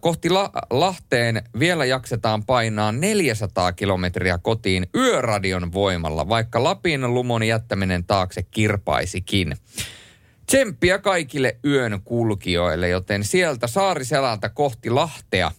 kohti 0.00 0.30
La- 0.30 0.50
Lahteen 0.70 1.42
vielä 1.58 1.84
jaksetaan 1.84 2.44
painaa 2.44 2.92
400 2.92 3.72
kilometriä 3.72 4.38
kotiin 4.38 4.86
yöradion 4.96 5.72
voimalla, 5.72 6.28
vaikka 6.28 6.64
Lapin 6.64 7.14
lumon 7.14 7.42
jättäminen 7.42 8.04
taakse 8.04 8.42
kirpaisikin. 8.42 9.56
Tsemppiä 10.46 10.98
kaikille 10.98 11.56
yön 11.64 12.00
kulkijoille, 12.04 12.88
joten 12.88 13.24
sieltä 13.24 13.66
Saariselältä 13.66 14.48
kohti 14.48 14.90
Lahtea. 14.90 15.50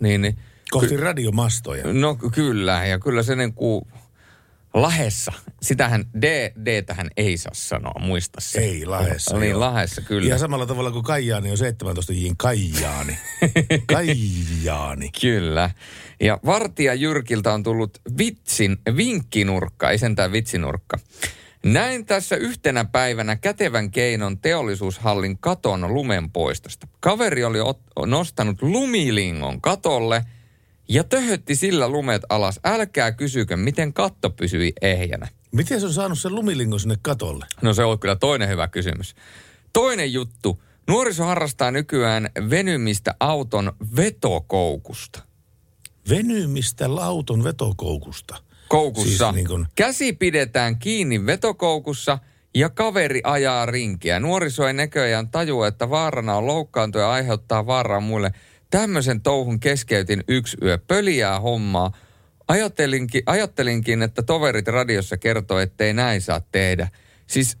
Niin, 0.00 0.22
niin- 0.22 0.38
Kohti 0.70 0.96
radiomastoja. 0.96 1.92
No 1.92 2.14
ky- 2.14 2.30
kyllä, 2.30 2.86
ja 2.86 2.98
kyllä 2.98 3.22
se 3.22 3.36
niin 3.36 3.54
kuin 3.54 3.86
Lahessa, 4.76 5.32
sitähän 5.62 6.04
D, 6.22 6.52
D 6.64 6.82
tähän 6.82 7.10
ei 7.16 7.36
saa 7.36 7.54
sanoa, 7.54 8.00
muista 8.00 8.40
se. 8.40 8.60
Ei 8.60 8.86
Lahessa. 8.86 9.38
Niin, 9.38 9.50
joo. 9.50 9.60
Lahessa 9.60 10.00
kyllä. 10.00 10.26
Ihan 10.26 10.38
samalla 10.38 10.66
tavalla 10.66 10.90
kuin 10.90 11.04
Kaijaani 11.04 11.50
on 11.50 11.58
17 11.58 12.12
jiin 12.12 12.36
Kaijaani. 12.36 13.18
Kaijaani. 13.92 15.10
Kyllä. 15.20 15.70
Ja 16.20 16.38
Vartija 16.46 16.94
Jyrkiltä 16.94 17.52
on 17.52 17.62
tullut 17.62 17.98
vitsin, 18.18 18.76
vinkkinurkka, 18.96 19.90
ei 19.90 19.98
sentään 19.98 20.32
vitsinurkka. 20.32 20.98
Näin 21.64 22.06
tässä 22.06 22.36
yhtenä 22.36 22.84
päivänä 22.84 23.36
kätevän 23.36 23.90
keinon 23.90 24.38
teollisuushallin 24.38 25.38
katon 25.38 25.94
lumenpoistosta. 25.94 26.88
Kaveri 27.00 27.44
oli 27.44 27.58
ot- 27.60 28.06
nostanut 28.06 28.62
lumilingon 28.62 29.60
katolle 29.60 30.24
ja 30.88 31.04
töhötti 31.04 31.56
sillä 31.56 31.88
lumet 31.88 32.22
alas. 32.28 32.60
Älkää 32.64 33.12
kysykö, 33.12 33.56
miten 33.56 33.92
katto 33.92 34.30
pysyi 34.30 34.72
ehjänä. 34.82 35.28
Miten 35.52 35.80
se 35.80 35.86
on 35.86 35.92
saanut 35.92 36.18
sen 36.18 36.34
lumilingon 36.34 36.80
sinne 36.80 36.96
katolle? 37.02 37.46
No 37.62 37.74
se 37.74 37.84
on 37.84 37.98
kyllä 37.98 38.16
toinen 38.16 38.48
hyvä 38.48 38.68
kysymys. 38.68 39.14
Toinen 39.72 40.12
juttu. 40.12 40.62
Nuoriso 40.88 41.24
harrastaa 41.24 41.70
nykyään 41.70 42.30
venymistä 42.50 43.14
auton 43.20 43.72
vetokoukusta. 43.96 45.22
Venymistä 46.08 46.94
lauton 46.94 47.44
vetokoukusta. 47.44 48.36
Koukussa. 48.68 49.08
Siis 49.08 49.34
niin 49.34 49.46
kuin, 49.46 49.66
Käsi 49.74 50.12
pidetään 50.12 50.78
kiinni 50.78 51.26
vetokoukussa 51.26 52.18
ja 52.54 52.70
kaveri 52.70 53.20
ajaa 53.24 53.66
rinkiä. 53.66 54.20
Nuoriso 54.20 54.66
ei 54.66 54.72
näköjään 54.72 55.28
tajua, 55.28 55.68
että 55.68 55.90
vaarana 55.90 56.36
on 56.36 56.46
loukkaantua 56.46 57.00
ja 57.00 57.10
aiheuttaa 57.10 57.66
vaaraa 57.66 58.00
muille. 58.00 58.32
Tämmöisen 58.76 59.20
touhun 59.20 59.60
keskeytin 59.60 60.24
yksi 60.28 60.56
yö. 60.62 60.78
Pöliää 60.78 61.40
hommaa. 61.40 61.92
Ajattelinkin, 62.48 63.22
ajattelinkin, 63.26 64.02
että 64.02 64.22
toverit 64.22 64.68
radiossa 64.68 65.16
kertoo, 65.16 65.58
ettei 65.58 65.92
näin 65.92 66.22
saa 66.22 66.40
tehdä. 66.40 66.88
Siis 67.26 67.58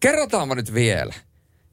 kerrotaanpa 0.00 0.54
nyt 0.54 0.74
vielä. 0.74 1.14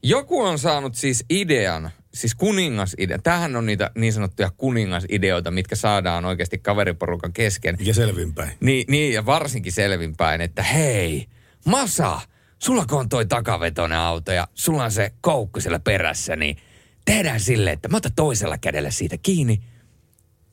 Joku 0.04 0.42
on 0.42 0.60
saanut 0.60 0.96
siis 0.96 1.26
idean, 1.30 1.90
siis 2.14 2.36
kuningasidea. 2.36 3.20
Tämähän 3.20 3.56
on 3.56 3.66
niitä 3.66 3.92
niin 3.96 4.14
sanottuja 4.14 4.52
kuningasideoita, 4.58 5.52
mitkä 5.52 5.76
saadaan 5.76 6.26
oikeasti 6.26 6.58
kaveriporukan 6.58 7.34
kesken. 7.34 7.78
ja 7.80 7.94
selvinpäin. 7.94 8.52
Niin, 8.60 8.86
niin 8.90 9.14
ja 9.14 9.26
varsinkin 9.26 9.74
selvinpäin, 9.74 10.42
että 10.42 10.64
hei, 10.64 11.28
Masa, 11.66 12.22
sulla 12.60 12.86
kun 12.86 13.00
on 13.00 13.10
toi 13.10 13.26
takavetoinen 13.26 14.00
auto 14.00 14.32
ja 14.32 14.48
sulla 14.54 14.84
on 14.84 14.92
se 14.92 15.12
koukku 15.22 15.60
siellä 15.60 15.80
perässä, 15.80 16.36
niin 16.36 16.58
tehdään 17.08 17.40
silleen, 17.40 17.74
että 17.74 17.88
mä 17.88 17.98
otan 17.98 18.12
toisella 18.16 18.58
kädellä 18.58 18.92
siitä 18.92 19.18
kiinni 19.24 19.62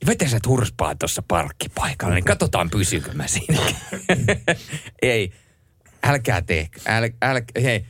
ja 0.01 0.07
vetäiset 0.07 0.47
hurspaa 0.47 0.95
tuossa 0.95 1.23
parkkipaikalla, 1.27 2.15
niin 2.15 2.25
katsotaan 2.25 2.69
pysyykö 2.69 3.13
mä 3.13 3.27
siinä. 3.27 3.59
Ei, 5.01 5.31
älkää 6.03 6.41
tehkö, 6.41 6.79
äl, 6.85 7.09
äl, 7.23 7.41
hei, 7.63 7.85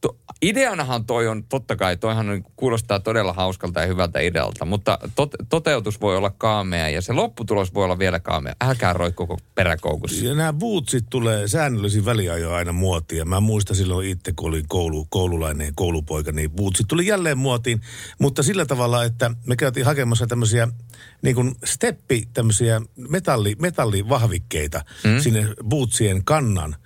to, 0.00 0.16
ideanahan 0.42 1.04
toi 1.04 1.28
on, 1.28 1.44
totta 1.44 1.76
kai, 1.76 1.96
toihan 1.96 2.28
on, 2.28 2.44
kuulostaa 2.56 3.00
todella 3.00 3.32
hauskalta 3.32 3.80
ja 3.80 3.86
hyvältä 3.86 4.20
idealta, 4.20 4.64
mutta 4.64 4.98
tot, 5.14 5.34
toteutus 5.48 6.00
voi 6.00 6.16
olla 6.16 6.30
kaamea 6.30 6.88
ja 6.88 7.02
se 7.02 7.12
lopputulos 7.12 7.74
voi 7.74 7.84
olla 7.84 7.98
vielä 7.98 8.20
kaamea. 8.20 8.54
Älkää 8.60 8.92
roikkuko 8.92 9.38
peräkoukussa. 9.54 10.24
Ja 10.24 10.34
nämä 10.34 10.52
bootsit 10.52 11.04
tulee 11.10 11.48
säännöllisin 11.48 12.04
väliajoin 12.04 12.54
aina 12.54 12.72
muotiin. 12.72 13.18
Ja 13.18 13.24
mä 13.24 13.40
muistan 13.40 13.76
silloin 13.76 14.08
itse, 14.08 14.32
kun 14.36 14.48
olin 14.48 14.68
koulu, 14.68 15.06
koululainen 15.10 15.74
koulupoika, 15.74 16.32
niin 16.32 16.50
bootsit 16.50 16.88
tuli 16.88 17.06
jälleen 17.06 17.38
muotiin. 17.38 17.80
Mutta 18.18 18.42
sillä 18.42 18.66
tavalla, 18.66 19.04
että 19.04 19.30
me 19.46 19.56
käytiin 19.56 19.86
hakemassa 19.86 20.26
tämmöisiä 20.26 20.68
niin 21.22 21.34
kuin 21.34 21.54
steppi, 21.64 22.28
tämmöisiä 22.34 22.82
metalli, 23.08 23.56
metallivahvikkeita 23.58 24.84
mm. 25.04 25.18
sinne 25.20 25.48
bootsien 25.64 26.24
kannan 26.24 26.76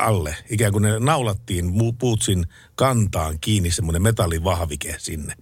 alle. 0.00 0.36
Ikään 0.50 0.72
kuin 0.72 0.82
ne 0.82 0.98
naulattiin 0.98 1.72
bootsin 1.98 2.46
kantaan 2.74 3.40
kiinni 3.40 3.70
semmoinen 3.70 4.02
metallivahvike 4.02 4.96
sinne, 4.98 5.34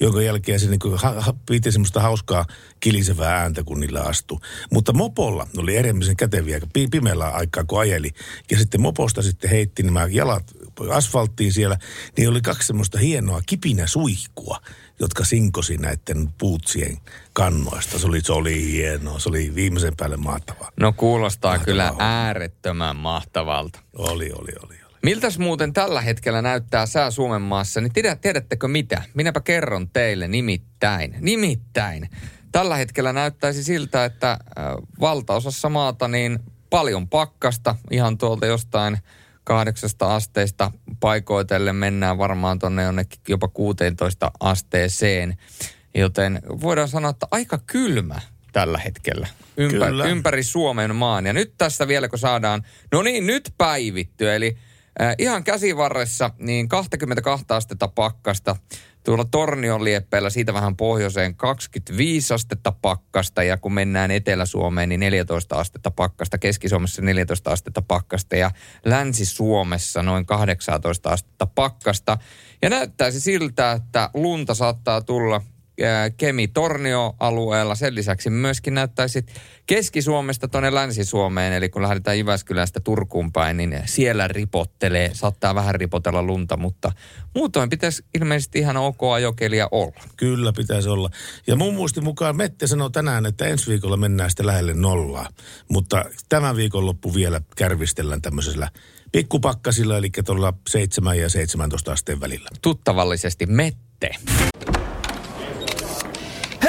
jonka 0.00 0.22
jälkeen 0.22 0.60
se 0.60 0.66
niin 0.66 0.78
kuin 0.78 0.98
ha- 0.98 1.20
ha- 1.20 1.34
piti 1.46 1.72
semmoista 1.72 2.00
hauskaa 2.00 2.46
kilisevää 2.80 3.36
ääntä, 3.36 3.64
kun 3.64 3.80
niillä 3.80 4.02
astui. 4.02 4.38
Mutta 4.72 4.92
mopolla 4.92 5.46
oli 5.56 5.76
erityisen 5.76 6.16
käteviä 6.16 6.60
pi- 6.72 6.88
pimeällä 6.88 7.28
aikaa, 7.28 7.64
kun 7.64 7.80
ajeli. 7.80 8.10
Ja 8.50 8.58
sitten 8.58 8.80
moposta 8.80 9.22
sitten 9.22 9.50
heitti 9.50 9.82
nämä 9.82 10.06
jalat 10.10 10.44
asfalttiin 10.90 11.52
siellä, 11.52 11.78
niin 12.16 12.28
oli 12.28 12.40
kaksi 12.40 12.66
semmoista 12.66 12.98
hienoa 12.98 13.42
kipinä 13.46 13.86
suihkua, 13.86 14.58
jotka 15.00 15.24
sinkosi 15.24 15.76
näiden 15.76 16.28
puutsien 16.38 16.98
kannoista. 17.32 17.98
Se 17.98 18.06
oli, 18.06 18.20
se 18.20 18.32
oli 18.32 18.72
hienoa, 18.72 19.18
se 19.18 19.28
oli 19.28 19.54
viimeisen 19.54 19.96
päälle 19.96 20.16
mahtavaa. 20.16 20.72
No 20.80 20.92
kuulostaa 20.92 21.58
kyllä 21.58 21.94
äärettömän 21.98 22.96
mahtavalta. 22.96 23.80
Oli, 23.96 24.32
oli, 24.32 24.52
oli. 24.64 24.78
Miltäs 25.02 25.38
muuten 25.38 25.72
tällä 25.72 26.00
hetkellä 26.00 26.42
näyttää 26.42 26.86
sää 26.86 27.10
Suomen 27.10 27.42
maassa? 27.42 27.80
Niin 27.80 27.92
tiedä, 27.92 28.16
tiedättekö 28.16 28.68
mitä? 28.68 29.02
Minäpä 29.14 29.40
kerron 29.40 29.88
teille 29.90 30.28
nimittäin. 30.28 31.14
Nimittäin. 31.20 32.10
Tällä 32.52 32.76
hetkellä 32.76 33.12
näyttäisi 33.12 33.64
siltä, 33.64 34.04
että 34.04 34.30
äh, 34.30 34.38
valtaosassa 35.00 35.68
maata 35.68 36.08
niin 36.08 36.38
paljon 36.70 37.08
pakkasta. 37.08 37.76
Ihan 37.90 38.18
tuolta 38.18 38.46
jostain 38.46 38.98
kahdeksasta 39.48 40.14
asteista 40.14 40.70
paikoitelle 41.00 41.72
mennään 41.72 42.18
varmaan 42.18 42.58
tonne 42.58 42.82
jonnekin 42.82 43.20
jopa 43.28 43.48
16 43.48 44.30
asteeseen. 44.40 45.36
Joten 45.94 46.42
voidaan 46.60 46.88
sanoa, 46.88 47.10
että 47.10 47.26
aika 47.30 47.58
kylmä 47.66 48.20
tällä 48.52 48.78
hetkellä 48.78 49.26
ympä, 49.56 49.86
Kyllä. 49.86 50.04
ympäri 50.04 50.42
Suomen 50.42 50.96
maan. 50.96 51.26
Ja 51.26 51.32
nyt 51.32 51.54
tässä 51.58 51.88
vielä 51.88 52.08
kun 52.08 52.18
saadaan, 52.18 52.62
no 52.92 53.02
niin 53.02 53.26
nyt 53.26 53.54
päivitty, 53.58 54.34
eli 54.34 54.58
äh, 55.02 55.14
ihan 55.18 55.44
käsivarressa 55.44 56.30
niin 56.38 56.68
22 56.68 57.44
astetta 57.48 57.88
pakkasta 57.88 58.56
Tuolla 59.08 59.24
Tornion 59.24 59.84
lieppeellä 59.84 60.30
siitä 60.30 60.54
vähän 60.54 60.76
pohjoiseen 60.76 61.34
25 61.34 62.34
astetta 62.34 62.72
pakkasta 62.82 63.42
ja 63.42 63.56
kun 63.56 63.72
mennään 63.72 64.10
Etelä-Suomeen, 64.10 64.88
niin 64.88 65.00
14 65.00 65.56
astetta 65.56 65.90
pakkasta. 65.90 66.38
Keski-Suomessa 66.38 67.02
14 67.02 67.50
astetta 67.50 67.82
pakkasta 67.82 68.36
ja 68.36 68.50
Länsi-Suomessa 68.84 70.02
noin 70.02 70.26
18 70.26 71.10
astetta 71.10 71.46
pakkasta. 71.46 72.18
Ja 72.62 72.70
näyttäisi 72.70 73.20
siltä, 73.20 73.72
että 73.72 74.10
lunta 74.14 74.54
saattaa 74.54 75.00
tulla 75.00 75.42
Kemi-Tornio-alueella. 76.16 77.74
Sen 77.74 77.94
lisäksi 77.94 78.30
myöskin 78.30 78.74
näyttäisi 78.74 79.26
Keski-Suomesta 79.66 80.48
tuonne 80.48 80.74
Länsi-Suomeen, 80.74 81.52
eli 81.52 81.68
kun 81.68 81.82
lähdetään 81.82 82.18
Jyväskylästä 82.18 82.80
Turkuun 82.80 83.32
päin, 83.32 83.56
niin 83.56 83.80
siellä 83.84 84.28
ripottelee, 84.28 85.10
saattaa 85.14 85.54
vähän 85.54 85.74
ripotella 85.74 86.22
lunta, 86.22 86.56
mutta 86.56 86.92
muutoin 87.34 87.70
pitäisi 87.70 88.04
ilmeisesti 88.14 88.58
ihan 88.58 88.76
ok 88.76 89.02
ajokelia 89.14 89.68
olla. 89.70 90.00
Kyllä 90.16 90.52
pitäisi 90.52 90.88
olla. 90.88 91.10
Ja 91.46 91.56
mun 91.56 91.74
muistin 91.74 92.04
mukaan 92.04 92.36
Mette 92.36 92.66
sanoi 92.66 92.90
tänään, 92.90 93.26
että 93.26 93.46
ensi 93.46 93.70
viikolla 93.70 93.96
mennään 93.96 94.30
sitten 94.30 94.46
lähelle 94.46 94.74
nollaa. 94.74 95.28
Mutta 95.68 96.04
tämän 96.28 96.56
viikon 96.56 96.86
loppu 96.86 97.14
vielä 97.14 97.40
kärvistellään 97.56 98.22
tämmöisellä 98.22 98.68
pikkupakkasilla, 99.12 99.96
eli 99.96 100.10
tuolla 100.24 100.54
7 100.68 101.18
ja 101.18 101.28
17 101.28 101.92
asteen 101.92 102.20
välillä. 102.20 102.48
Tuttavallisesti 102.62 103.46
Mette. 103.46 104.10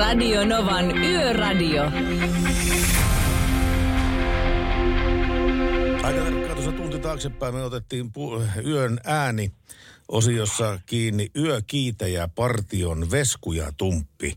Radio 0.00 0.44
Novan 0.44 0.98
Yöradio. 1.04 1.82
Aika 6.02 6.20
tarkkaan 6.20 6.54
tuossa 6.54 6.72
tunti 6.72 6.98
taaksepäin 6.98 7.54
me 7.54 7.62
otettiin 7.62 8.06
pu- 8.06 8.66
yön 8.66 9.00
ääni 9.04 9.52
osiossa 10.08 10.78
kiinni 10.86 11.26
yökiitäjä 11.36 12.28
partion 12.34 13.10
Vesku 13.10 13.52
ja 13.52 13.72
Tumppi. 13.76 14.32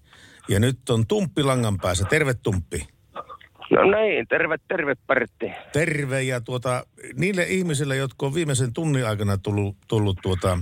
Ja 0.50 0.60
nyt 0.60 0.90
on 0.90 1.08
Tumppi 1.08 1.44
langan 1.44 1.78
päässä. 1.78 2.06
Terve 2.10 2.34
Tumppi. 2.34 2.88
No 3.72 3.84
niin, 3.84 4.28
terve, 4.28 4.58
terve 4.68 4.96
Pertti. 5.08 5.52
Terve 5.74 6.24
ja 6.24 6.42
tuota, 6.42 6.86
niille 7.18 7.44
ihmisille, 7.44 7.96
jotka 7.96 8.26
on 8.26 8.34
viimeisen 8.34 8.74
tunnin 8.74 9.08
aikana 9.08 9.38
tullut, 9.38 9.78
tullut 9.88 10.18
tuota, 10.22 10.60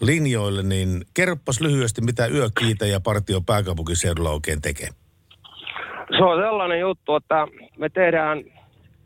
linjoille, 0.00 0.62
niin 0.62 1.02
kerroppas 1.14 1.60
lyhyesti, 1.60 2.00
mitä 2.00 2.26
yökiitä 2.26 2.86
ja 2.86 3.00
partio 3.00 3.40
pääkaupunkiseudulla 3.40 4.30
oikein 4.30 4.62
tekee. 4.62 4.88
Se 6.16 6.24
on 6.24 6.42
sellainen 6.42 6.80
juttu, 6.80 7.16
että 7.16 7.46
me 7.78 7.88
tehdään 7.88 8.44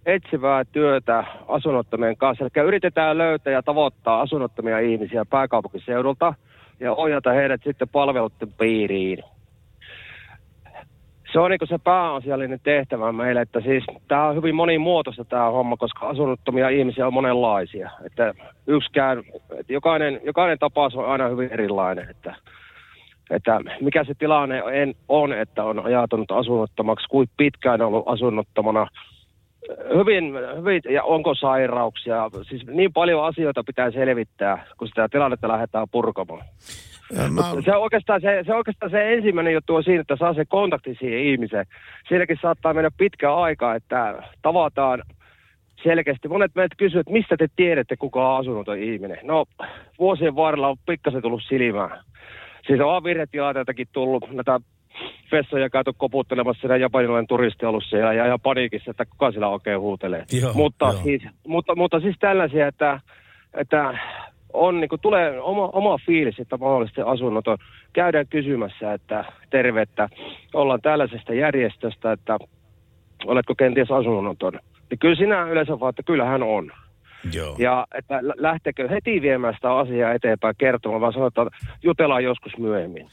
etsivää 0.07 0.65
työtä 0.65 1.25
asunnottomien 1.49 2.17
kanssa. 2.17 2.45
Eli 2.45 2.67
yritetään 2.67 3.19
löytää 3.19 3.53
ja 3.53 3.63
tavoittaa 3.63 4.21
asunnottomia 4.21 4.79
ihmisiä 4.79 5.25
pääkaupunkiseudulta 5.25 6.35
ja 6.81 6.93
ohjata 6.93 7.33
heidät 7.33 7.61
sitten 7.65 7.89
palveluiden 7.89 8.53
piiriin. 8.59 9.25
Se 11.33 11.39
on 11.39 11.51
niin 11.51 11.69
se 11.69 11.79
pääasiallinen 11.85 12.61
tehtävä 12.63 13.13
meille, 13.13 13.41
että 13.41 13.61
siis 13.61 13.85
tämä 14.09 14.27
on 14.27 14.37
hyvin 14.37 14.55
monimuotoista 14.55 15.25
tämä 15.25 15.51
homma, 15.51 15.77
koska 15.77 16.09
asunnottomia 16.09 16.69
ihmisiä 16.69 17.07
on 17.07 17.15
monenlaisia. 17.15 17.91
Että 18.05 18.35
yksikään, 18.67 19.23
että 19.59 19.73
jokainen, 19.73 20.21
jokainen 20.25 20.59
tapaus 20.59 20.95
on 20.95 21.07
aina 21.07 21.29
hyvin 21.29 21.53
erilainen, 21.53 22.11
että, 22.11 22.35
että 23.31 23.61
mikä 23.81 24.05
se 24.05 24.15
tilanne 24.19 24.63
on, 25.09 25.33
että 25.33 25.65
on 25.65 25.87
ajatunut 25.87 26.31
asunnottomaksi, 26.31 27.09
kuinka 27.09 27.35
pitkään 27.37 27.81
on 27.81 27.87
ollut 27.87 28.09
asunnottomana, 28.09 28.87
hyvin, 29.97 30.25
hyvin, 30.57 30.83
ja 30.91 31.03
onko 31.05 31.35
sairauksia. 31.35 32.31
Siis 32.49 32.67
niin 32.67 32.93
paljon 32.93 33.25
asioita 33.25 33.65
pitää 33.65 33.91
selvittää, 33.91 34.67
kun 34.79 34.89
sitä 34.89 35.09
tilannetta 35.09 35.49
lähdetään 35.49 35.87
purkamaan. 35.91 36.43
Mä... 37.13 37.43
Se, 37.65 37.75
on 37.75 37.83
oikeastaan 37.83 38.21
se, 38.21 38.43
se, 38.47 38.55
oikeastaan 38.55 38.91
se 38.91 39.13
ensimmäinen 39.13 39.55
juttu 39.55 39.75
on 39.75 39.85
siinä, 39.85 40.01
että 40.01 40.17
saa 40.17 40.35
se 40.35 40.45
kontakti 40.45 40.97
siihen 40.99 41.19
ihmiseen. 41.21 41.67
Siinäkin 42.09 42.39
saattaa 42.43 42.75
mennä 42.75 42.91
pitkä 42.99 43.35
aika, 43.35 43.75
että 43.75 44.23
tavataan 44.43 45.03
selkeästi. 45.83 46.29
Monet 46.29 46.55
meiltä 46.55 46.75
kysyvät, 46.79 47.01
että 47.01 47.13
mistä 47.13 47.37
te 47.37 47.47
tiedätte, 47.57 47.97
kuka 47.97 48.33
on 48.33 48.41
asunut 48.41 48.69
ihminen. 48.79 49.19
No, 49.23 49.45
vuosien 49.99 50.37
varrella 50.37 50.69
on 50.69 50.77
pikkasen 50.87 51.23
tullut 51.23 51.43
silmään. 51.49 52.05
Siis 52.67 52.81
on 52.81 53.05
virhetilanteitakin 53.05 53.89
tullut, 53.93 54.31
näitä 54.33 54.61
vessoja 55.33 55.71
käyty 55.71 55.93
koputtelemassa 55.97 56.61
siinä 56.61 56.77
japanilainen 56.77 57.27
turisti 57.27 57.67
ollut 57.67 57.85
siellä 57.85 58.13
ja 58.13 58.27
ihan 58.27 58.41
paniikissa, 58.41 58.91
että 58.91 59.05
kuka 59.05 59.31
siellä 59.31 59.49
oikein 59.49 59.81
huutelee. 59.81 60.25
Joo, 60.41 60.53
mutta, 60.55 60.85
joo. 60.85 61.03
Siis, 61.03 61.23
mutta, 61.47 61.75
mutta 61.77 62.01
siis 62.01 62.17
tällaisia, 62.21 62.67
että, 62.67 63.01
että 63.55 63.99
on, 64.53 64.81
niin 64.81 64.89
kuin, 64.89 65.01
tulee 65.01 65.41
oma, 65.41 65.69
oma 65.73 65.99
fiilis, 66.07 66.39
että 66.39 66.57
mahdollisesti 66.57 67.01
asunnoton. 67.01 67.59
Käydään 67.93 68.27
kysymässä, 68.29 68.93
että 68.93 69.25
terve, 69.51 69.83
että 69.83 70.09
ollaan 70.55 70.81
tällaisesta 70.81 71.35
järjestöstä, 71.35 72.13
että 72.13 72.39
oletko 73.27 73.55
kenties 73.55 73.91
asunnoton. 73.91 74.53
Niin 74.91 74.99
kyllä 74.99 75.17
sinä 75.17 75.43
yleensä 75.43 75.81
vaan, 75.81 75.91
että 75.91 76.03
kyllähän 76.03 76.43
on. 76.43 76.71
Joo. 77.33 77.57
Ja 77.59 77.87
että 77.95 78.19
lä- 78.23 78.35
lähtekö 78.37 78.89
heti 78.89 79.23
viemään 79.23 79.55
sitä 79.55 79.77
asiaa 79.77 80.13
eteenpäin 80.13 80.55
kertomaan, 80.59 81.01
vaan 81.01 81.13
sanotaan, 81.13 81.47
että 81.47 81.67
jutellaan 81.83 82.25
joskus 82.25 82.53
myöhemmin. 82.59 83.09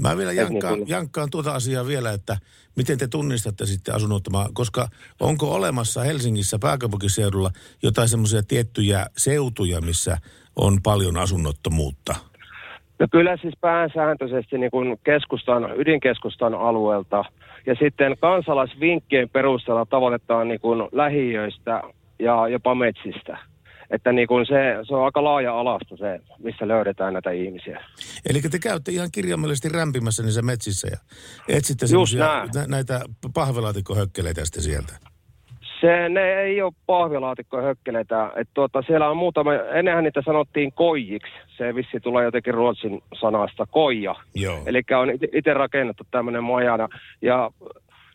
Mä 0.00 0.16
vielä 0.16 0.32
jankkaan, 0.32 0.74
niin 0.74 0.88
jankkaan 0.88 1.30
tuota 1.30 1.52
asiaa 1.52 1.86
vielä, 1.86 2.12
että 2.12 2.36
miten 2.76 2.98
te 2.98 3.08
tunnistatte 3.08 3.66
sitten 3.66 3.94
asunnottomaa, 3.94 4.48
koska 4.52 4.88
onko 5.20 5.54
olemassa 5.54 6.00
Helsingissä 6.00 6.58
pääkaupunkiseudulla 6.58 7.50
jotain 7.82 8.08
semmoisia 8.08 8.42
tiettyjä 8.42 9.06
seutuja, 9.16 9.80
missä 9.80 10.18
on 10.56 10.82
paljon 10.82 11.16
asunnottomuutta? 11.16 12.14
No 12.98 13.06
kyllä 13.10 13.36
siis 13.36 13.54
pääsääntöisesti 13.60 14.58
niin 14.58 14.70
kuin 14.70 14.98
keskustan, 15.04 15.80
ydinkeskustan 15.80 16.54
alueelta 16.54 17.24
ja 17.66 17.74
sitten 17.74 18.16
kansalaisvinkkien 18.20 19.28
perusteella 19.28 19.86
tavoitetaan 19.86 20.48
niin 20.48 20.60
kuin 20.60 20.88
lähiöistä 20.92 21.82
ja 22.18 22.48
jopa 22.48 22.74
metsistä. 22.74 23.38
Että 23.90 24.12
niin 24.12 24.28
kuin 24.28 24.46
se, 24.46 24.76
se 24.88 24.94
on 24.94 25.04
aika 25.04 25.24
laaja 25.24 25.60
alasto 25.60 25.96
se, 25.96 26.20
missä 26.38 26.68
löydetään 26.68 27.12
näitä 27.12 27.30
ihmisiä. 27.30 27.84
Eli 28.30 28.40
te 28.40 28.58
käytte 28.58 28.92
ihan 28.92 29.08
kirjaimellisesti 29.12 29.68
rämpimässä 29.68 30.22
niissä 30.22 30.42
metsissä 30.42 30.88
ja 30.88 30.98
etsitte 31.48 31.86
Just 31.92 32.14
nä, 32.14 32.48
näitä 32.68 33.00
pahvelaatikkohökkeleitä 33.34 34.44
sitten 34.44 34.62
sieltä. 34.62 35.09
Se, 35.80 36.08
ne 36.08 36.42
ei 36.42 36.62
ole 36.62 36.72
pahvilaatikkoja 36.86 37.62
hökkeleitä. 37.62 38.30
Et 38.36 38.48
tuota, 38.54 38.82
siellä 38.82 39.08
on 39.08 39.16
muutama, 39.16 39.54
ennenhän 39.54 40.04
niitä 40.04 40.22
sanottiin 40.24 40.72
koijiksi. 40.72 41.32
Se 41.56 41.74
vissi 41.74 42.00
tulee 42.00 42.24
jotenkin 42.24 42.54
ruotsin 42.54 43.02
sanasta 43.20 43.66
koija. 43.66 44.14
Eli 44.66 44.82
on 45.00 45.10
itse 45.32 45.54
rakennettu 45.54 46.04
tämmöinen 46.10 46.44
majana. 46.44 46.88
Ja 47.22 47.50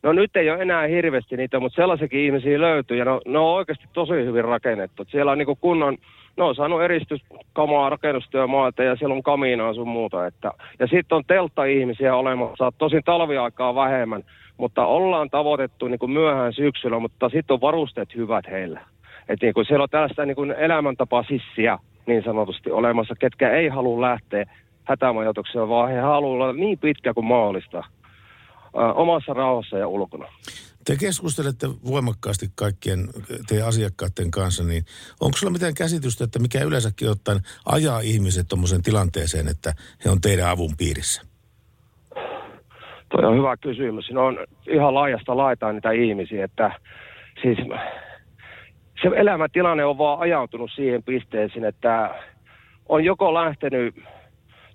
no 0.03 0.13
nyt 0.13 0.36
ei 0.36 0.49
ole 0.49 0.61
enää 0.61 0.88
hirveästi 0.88 1.38
niitä, 1.38 1.59
mutta 1.59 1.76
sellaisiakin 1.76 2.20
ihmisiä 2.20 2.61
löytyy. 2.61 2.97
Ja 2.97 3.05
no, 3.05 3.22
ne 3.26 3.39
on 3.39 3.55
oikeasti 3.55 3.86
tosi 3.93 4.13
hyvin 4.13 4.45
rakennettu. 4.45 5.01
Et 5.01 5.09
siellä 5.09 5.32
on 5.32 5.38
niinku 5.38 5.55
kunnon, 5.55 5.97
ne 6.38 6.44
on 6.44 6.56
saanut 6.56 6.82
eristyskamaa 6.82 7.90
rakennustyömaalta 7.90 8.84
ja 8.84 8.96
siellä 8.96 9.16
on 9.16 9.24
kamiinaa 9.24 9.74
sun 9.74 9.88
muuta. 9.88 10.28
Että, 10.28 10.52
ja 10.80 10.88
sitten 10.88 11.16
on 11.16 11.24
teltta-ihmisiä 11.28 12.16
olemassa, 12.16 12.72
tosin 12.78 13.04
talviaikaa 13.06 13.76
vähemmän. 13.76 14.24
Mutta 14.58 14.86
ollaan 14.86 15.30
tavoitettu 15.30 15.88
niin 15.88 16.00
kuin 16.00 16.12
myöhään 16.12 16.54
syksyllä, 16.54 17.00
mutta 17.00 17.30
sitten 17.30 17.54
on 17.54 17.62
varusteet 17.62 18.16
hyvät 18.16 18.46
heillä. 18.52 18.82
Et 19.30 19.42
niin 19.42 19.54
kuin 19.54 19.66
siellä 19.66 19.84
on 19.84 19.90
tällaista 19.90 20.26
niin 20.26 20.36
kuin 20.36 20.52
elämäntapa 20.52 21.24
sissiä 21.24 21.80
niin 22.06 22.24
sanotusti 22.24 22.72
olemassa, 22.72 23.16
ketkä 23.20 23.52
ei 23.52 23.68
halua 23.68 24.02
lähteä 24.02 24.46
hätämajoitukseen, 24.84 25.70
vaan 25.70 25.90
he 25.90 26.00
haluavat 26.00 26.44
olla 26.44 26.54
niin 26.54 26.78
pitkä 26.78 27.14
kuin 27.14 27.26
mahdollista 27.26 27.84
omassa 28.96 29.34
rauhassa 29.34 29.78
ja 29.78 29.88
ulkona. 29.88 30.28
Te 30.86 30.96
keskustelette 31.00 31.68
voimakkaasti 31.92 32.46
kaikkien 32.56 33.00
teidän 33.48 33.68
asiakkaiden 33.68 34.32
kanssa, 34.32 34.64
niin 34.64 34.84
onko 35.22 35.38
sulla 35.38 35.54
mitään 35.54 35.74
käsitystä, 35.74 36.24
että 36.24 36.40
mikä 36.40 36.64
yleensäkin 36.64 37.10
ottaen 37.10 37.40
ajaa 37.66 38.00
ihmiset 38.00 38.48
tuommoiseen 38.48 38.82
tilanteeseen, 38.82 39.48
että 39.48 39.74
he 40.06 40.10
on 40.10 40.22
teidän 40.22 40.50
avun 40.50 40.78
piirissä? 40.78 41.22
Toi 43.10 43.26
on 43.26 43.38
hyvä 43.38 43.58
kysymys. 43.58 44.06
Siinä 44.06 44.22
on 44.22 44.38
ihan 44.70 44.94
laajasta 44.94 45.38
laitaan 45.38 45.76
niitä 45.76 45.92
ihmisiä, 45.92 46.46
että 46.46 46.72
siis 47.42 47.58
se 49.02 49.08
elämäntilanne 49.16 49.86
on 49.86 49.98
vaan 49.98 50.20
ajautunut 50.20 50.72
siihen 50.76 51.04
pisteeseen, 51.04 51.66
että 51.66 52.16
on 52.90 53.04
joko 53.04 53.34
lähtenyt, 53.34 53.96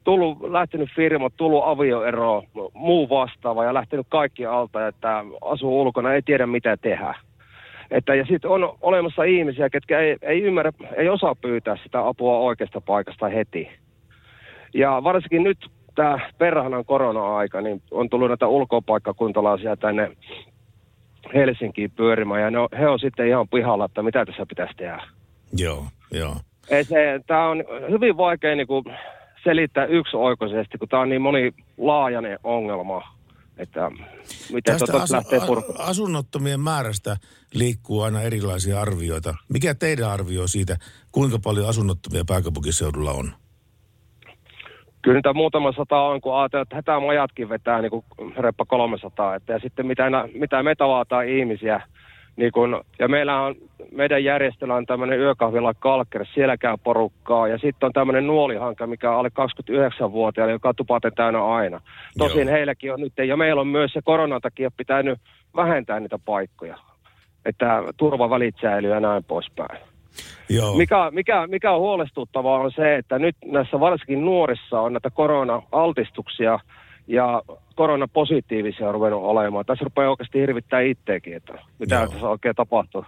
tullut, 0.05 0.51
lähtenyt 0.51 0.89
firmat, 0.97 1.33
tullut 1.37 1.63
avioero, 1.65 2.43
muu 2.75 3.09
vastaava 3.09 3.65
ja 3.65 3.75
lähtenyt 3.75 4.07
kaikki 4.09 4.47
alta, 4.47 4.87
että 4.89 5.25
asuu 5.41 5.81
ulkona, 5.81 6.15
ei 6.15 6.23
tiedä 6.23 6.47
mitä 6.47 6.77
tehdä. 6.77 7.15
Että, 7.91 8.15
ja 8.15 8.27
sitten 8.27 8.51
on 8.51 8.77
olemassa 8.81 9.25
ihmisiä, 9.25 9.71
ketkä 9.71 10.01
ei, 10.01 10.17
ei 10.23 10.43
ymmärrä, 10.43 10.73
ei 10.97 11.09
osaa 11.09 11.35
pyytää 11.35 11.77
sitä 11.83 12.07
apua 12.07 12.39
oikeasta 12.39 12.81
paikasta 12.81 13.29
heti. 13.29 13.69
Ja 14.75 15.01
varsinkin 15.05 15.43
nyt 15.43 15.59
tämä 15.95 16.19
perhanan 16.39 16.85
korona-aika, 16.85 17.61
niin 17.61 17.83
on 17.91 18.11
tullut 18.11 18.29
näitä 18.29 18.47
ulkopaikkakuntalaisia 18.47 19.77
tänne 19.77 20.11
Helsinkiin 21.35 21.91
pyörimään, 21.91 22.43
ja 22.43 22.51
ne 22.51 22.59
on, 22.59 22.69
he 22.79 22.89
on 22.89 22.99
sitten 22.99 23.29
ihan 23.29 23.49
pihalla, 23.49 23.85
että 23.85 24.03
mitä 24.03 24.25
tässä 24.25 24.47
pitäisi 24.47 24.75
tehdä. 24.77 25.03
Joo, 25.57 25.85
joo. 26.13 26.37
Tämä 27.27 27.49
on 27.49 27.65
hyvin 27.91 28.17
vaikea 28.17 28.57
niin 28.57 28.67
kuin 28.67 28.85
selittää 29.45 29.85
yksioikoisesti, 29.85 30.79
kun 30.79 30.89
tämä 30.89 31.03
on 31.03 31.09
niin 31.09 31.23
monilaajainen 31.23 32.39
ongelma, 32.45 33.03
että 33.57 33.91
miten 34.53 34.79
Tästä 34.79 34.97
asu, 34.97 35.15
lähtee 35.15 35.41
purkamaan. 35.47 35.89
asunnottomien 35.89 36.61
määrästä 36.61 37.17
liikkuu 37.55 38.03
aina 38.03 38.23
erilaisia 38.23 38.81
arvioita. 38.81 39.35
Mikä 39.49 39.75
teidän 39.75 40.11
arvio 40.11 40.47
siitä, 40.47 40.77
kuinka 41.13 41.39
paljon 41.45 41.69
asunnottomia 41.69 42.25
pääkaupunkiseudulla 42.29 43.13
on? 43.13 43.33
Kyllä 45.03 45.17
niitä 45.17 45.33
muutama 45.33 45.73
sata 45.73 46.01
on, 46.01 46.21
kun 46.21 46.37
ajatellaan, 46.37 46.63
että 46.63 46.77
hätämajatkin 46.77 47.49
vetää 47.49 47.81
niin 47.81 47.91
kuin 47.91 48.05
reppa 48.37 48.65
300. 48.65 49.35
Että, 49.35 49.53
ja 49.53 49.59
sitten 49.59 49.87
mitä, 49.87 50.03
mitä 50.35 50.63
me 50.63 50.75
tavataan 50.75 51.29
ihmisiä, 51.29 51.81
niin 52.37 52.53
kun, 52.53 52.85
ja 52.99 53.09
meillä 53.09 53.41
on, 53.41 53.55
meidän 53.93 54.25
järjestöllä 54.25 54.75
on 54.75 54.87
tämmöinen 54.87 55.19
yökahvila 55.19 55.75
Kalkker, 55.75 56.27
sielläkään 56.35 56.79
porukkaa. 56.79 57.49
Ja 57.49 57.59
sitten 57.59 57.87
on 57.87 57.93
tämmöinen 57.93 58.27
nuolihanke, 58.27 58.87
mikä 58.87 59.11
on 59.11 59.17
alle 59.17 59.29
29-vuotiaille, 59.29 60.53
joka 60.53 60.69
on 60.69 60.77
tupaten 60.77 61.13
täynnä 61.15 61.47
aina. 61.47 61.81
Tosin 62.19 62.49
heilläkin 62.49 62.93
on 62.93 63.01
nyt, 63.01 63.13
ja 63.27 63.37
meillä 63.37 63.61
on 63.61 63.67
myös 63.67 63.93
se 63.93 64.01
koronan 64.05 64.41
takia 64.41 64.71
pitänyt 64.77 65.19
vähentää 65.57 66.01
niitä 66.01 66.19
paikkoja. 66.25 66.77
Että 67.45 67.83
turvavälit 67.97 68.55
säilyy 68.61 68.91
ja 68.91 69.01
näin 69.01 69.25
poispäin. 69.25 69.79
Joo. 70.49 70.77
Mikä, 70.77 71.11
mikä, 71.11 71.47
mikä 71.47 71.71
on 71.73 71.81
huolestuttavaa 71.81 72.59
on 72.59 72.73
se, 72.73 72.97
että 72.97 73.19
nyt 73.19 73.37
näissä 73.45 73.81
varsinkin 73.81 74.25
nuorissa 74.25 74.81
on 74.81 74.93
näitä 74.93 75.11
korona-altistuksia 75.11 76.59
ja 77.07 77.43
koronapositiivisia 77.75 78.89
on 78.89 78.95
ruvennut 78.95 79.23
olemaan. 79.23 79.67
Tässä 79.67 79.85
rupeaa 79.85 80.11
oikeasti 80.11 80.41
hirvittää 80.41 80.81
itseäkin, 80.81 81.37
että 81.37 81.53
mitä 81.79 81.95
Joo. 81.95 82.07
tässä 82.09 82.29
oikein 82.29 82.55
tapahtuu. 82.55 83.05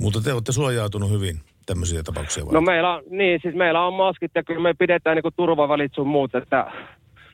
Mutta 0.00 0.20
te 0.20 0.32
olette 0.32 0.52
suojautunut 0.52 1.10
hyvin 1.10 1.36
tämmöisiä 1.66 2.02
tapauksia 2.02 2.44
No 2.44 2.46
varten. 2.46 2.64
meillä 2.64 2.94
on, 2.94 3.02
niin, 3.10 3.40
siis 3.42 3.54
meillä 3.54 3.86
on 3.86 3.94
maskit 3.94 4.30
ja 4.34 4.42
kyllä 4.44 4.60
me 4.60 4.74
pidetään 4.74 5.16
niin 5.16 5.32
turvavälit 5.36 5.94
sun 5.94 6.06
muut, 6.08 6.34
että 6.34 6.72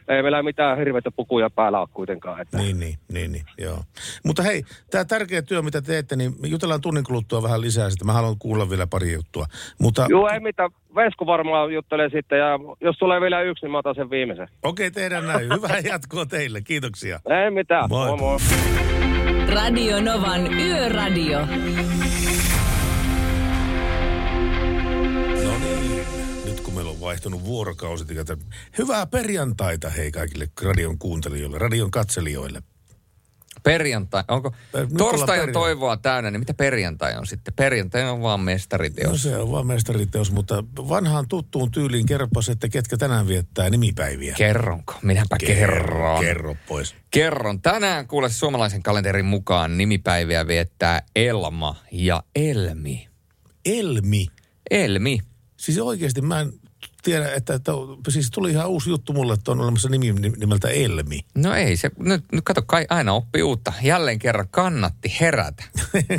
ei 0.08 0.22
meillä 0.22 0.42
mitään 0.42 0.78
hirveitä 0.78 1.10
pukuja 1.10 1.50
päällä 1.50 1.80
ole 1.80 1.88
kuitenkaan. 1.92 2.40
Että. 2.40 2.58
Niin, 2.58 2.80
niin, 2.80 2.98
niin, 3.12 3.32
niin, 3.32 3.44
joo. 3.58 3.78
Mutta 4.24 4.42
hei, 4.42 4.62
tämä 4.90 5.04
tärkeä 5.04 5.42
työ, 5.42 5.62
mitä 5.62 5.82
teette, 5.82 6.16
niin 6.16 6.32
me 6.42 6.48
jutellaan 6.48 6.80
tunnin 6.80 7.04
kuluttua 7.04 7.42
vähän 7.42 7.60
lisää 7.60 7.90
sitä. 7.90 8.04
Mä 8.04 8.12
haluan 8.12 8.38
kuulla 8.38 8.70
vielä 8.70 8.86
pari 8.86 9.12
juttua. 9.12 9.46
Mutta 9.80 10.06
Joo, 10.08 10.28
ei 10.28 10.40
mitään. 10.40 10.70
Vesku 10.94 11.26
varmaan 11.26 11.74
juttelee 11.74 12.08
sitten 12.08 12.38
ja 12.38 12.46
jos 12.80 12.96
tulee 12.98 13.20
vielä 13.20 13.42
yksi, 13.42 13.64
niin 13.64 13.72
mä 13.72 13.78
otan 13.78 13.94
sen 13.94 14.10
viimeisen. 14.10 14.48
okei, 14.62 14.90
tehdään 14.90 15.26
näin. 15.26 15.54
Hyvää 15.54 15.78
jatkoa 15.92 16.26
teille. 16.26 16.60
Kiitoksia. 16.60 17.20
Ei 17.44 17.50
mitään. 17.50 17.84
Moi. 17.88 18.08
moi. 18.08 18.18
moi. 18.18 18.38
Radio 19.54 20.00
Novan 20.00 20.54
Yöradio. 20.60 21.38
Vaihtunut 27.04 27.44
vuorokausi, 27.44 28.04
hyvää 28.78 29.06
perjantaita 29.06 29.90
hei 29.90 30.12
kaikille 30.12 30.48
radion 30.62 30.98
kuuntelijoille, 30.98 31.58
radion 31.58 31.90
katselijoille. 31.90 32.62
Perjantai, 33.62 34.24
onko? 34.28 34.54
ollaan 34.74 34.96
Torstai 34.96 35.40
on 35.40 35.52
toivoa 35.52 35.96
täynnä, 35.96 36.30
niin 36.30 36.40
mitä 36.40 36.54
perjantai 36.54 37.16
on 37.16 37.26
sitten? 37.26 37.54
Perjantai 37.54 38.10
on 38.10 38.22
vaan 38.22 38.40
mestariteos. 38.40 39.10
No 39.10 39.18
se 39.18 39.36
on 39.36 39.52
vaan 39.52 39.66
mestariteos, 39.66 40.32
mutta 40.32 40.64
vanhaan 40.76 41.28
tuttuun 41.28 41.70
tyyliin 41.70 42.06
kerropas, 42.06 42.48
että 42.48 42.68
ketkä 42.68 42.96
tänään 42.96 43.28
viettää 43.28 43.70
nimipäiviä. 43.70 44.34
Kerronko? 44.38 44.94
Minäpä 45.02 45.36
kerron. 45.46 46.20
Kerro 46.20 46.56
pois. 46.68 46.94
Kerron. 47.10 47.60
Tänään 47.60 48.08
kuule 48.08 48.30
suomalaisen 48.30 48.82
kalenterin 48.82 49.24
mukaan 49.24 49.78
nimipäiviä 49.78 50.46
viettää 50.46 51.02
Elma 51.16 51.76
ja 51.92 52.22
Elmi. 52.34 53.08
Elmi. 53.64 54.26
Elmi. 54.70 55.18
Siis 55.56 55.78
oikeasti 55.78 56.22
mä 56.22 56.40
en 56.40 56.52
tiedä, 57.04 57.32
että, 57.34 57.54
että 57.54 57.72
siis 58.08 58.30
tuli 58.30 58.50
ihan 58.50 58.68
uusi 58.68 58.90
juttu 58.90 59.12
mulle, 59.12 59.34
että 59.34 59.50
on 59.50 59.60
olemassa 59.60 59.88
nimi 59.88 60.12
nimeltä 60.12 60.68
Elmi. 60.68 61.20
No 61.34 61.54
ei 61.54 61.76
se, 61.76 61.90
nyt, 61.98 62.24
nyt 62.32 62.44
kato, 62.44 62.62
kai 62.62 62.86
aina 62.90 63.12
oppii 63.12 63.42
uutta. 63.42 63.72
Jälleen 63.82 64.18
kerran 64.18 64.48
kannatti 64.50 65.16
herätä. 65.20 65.64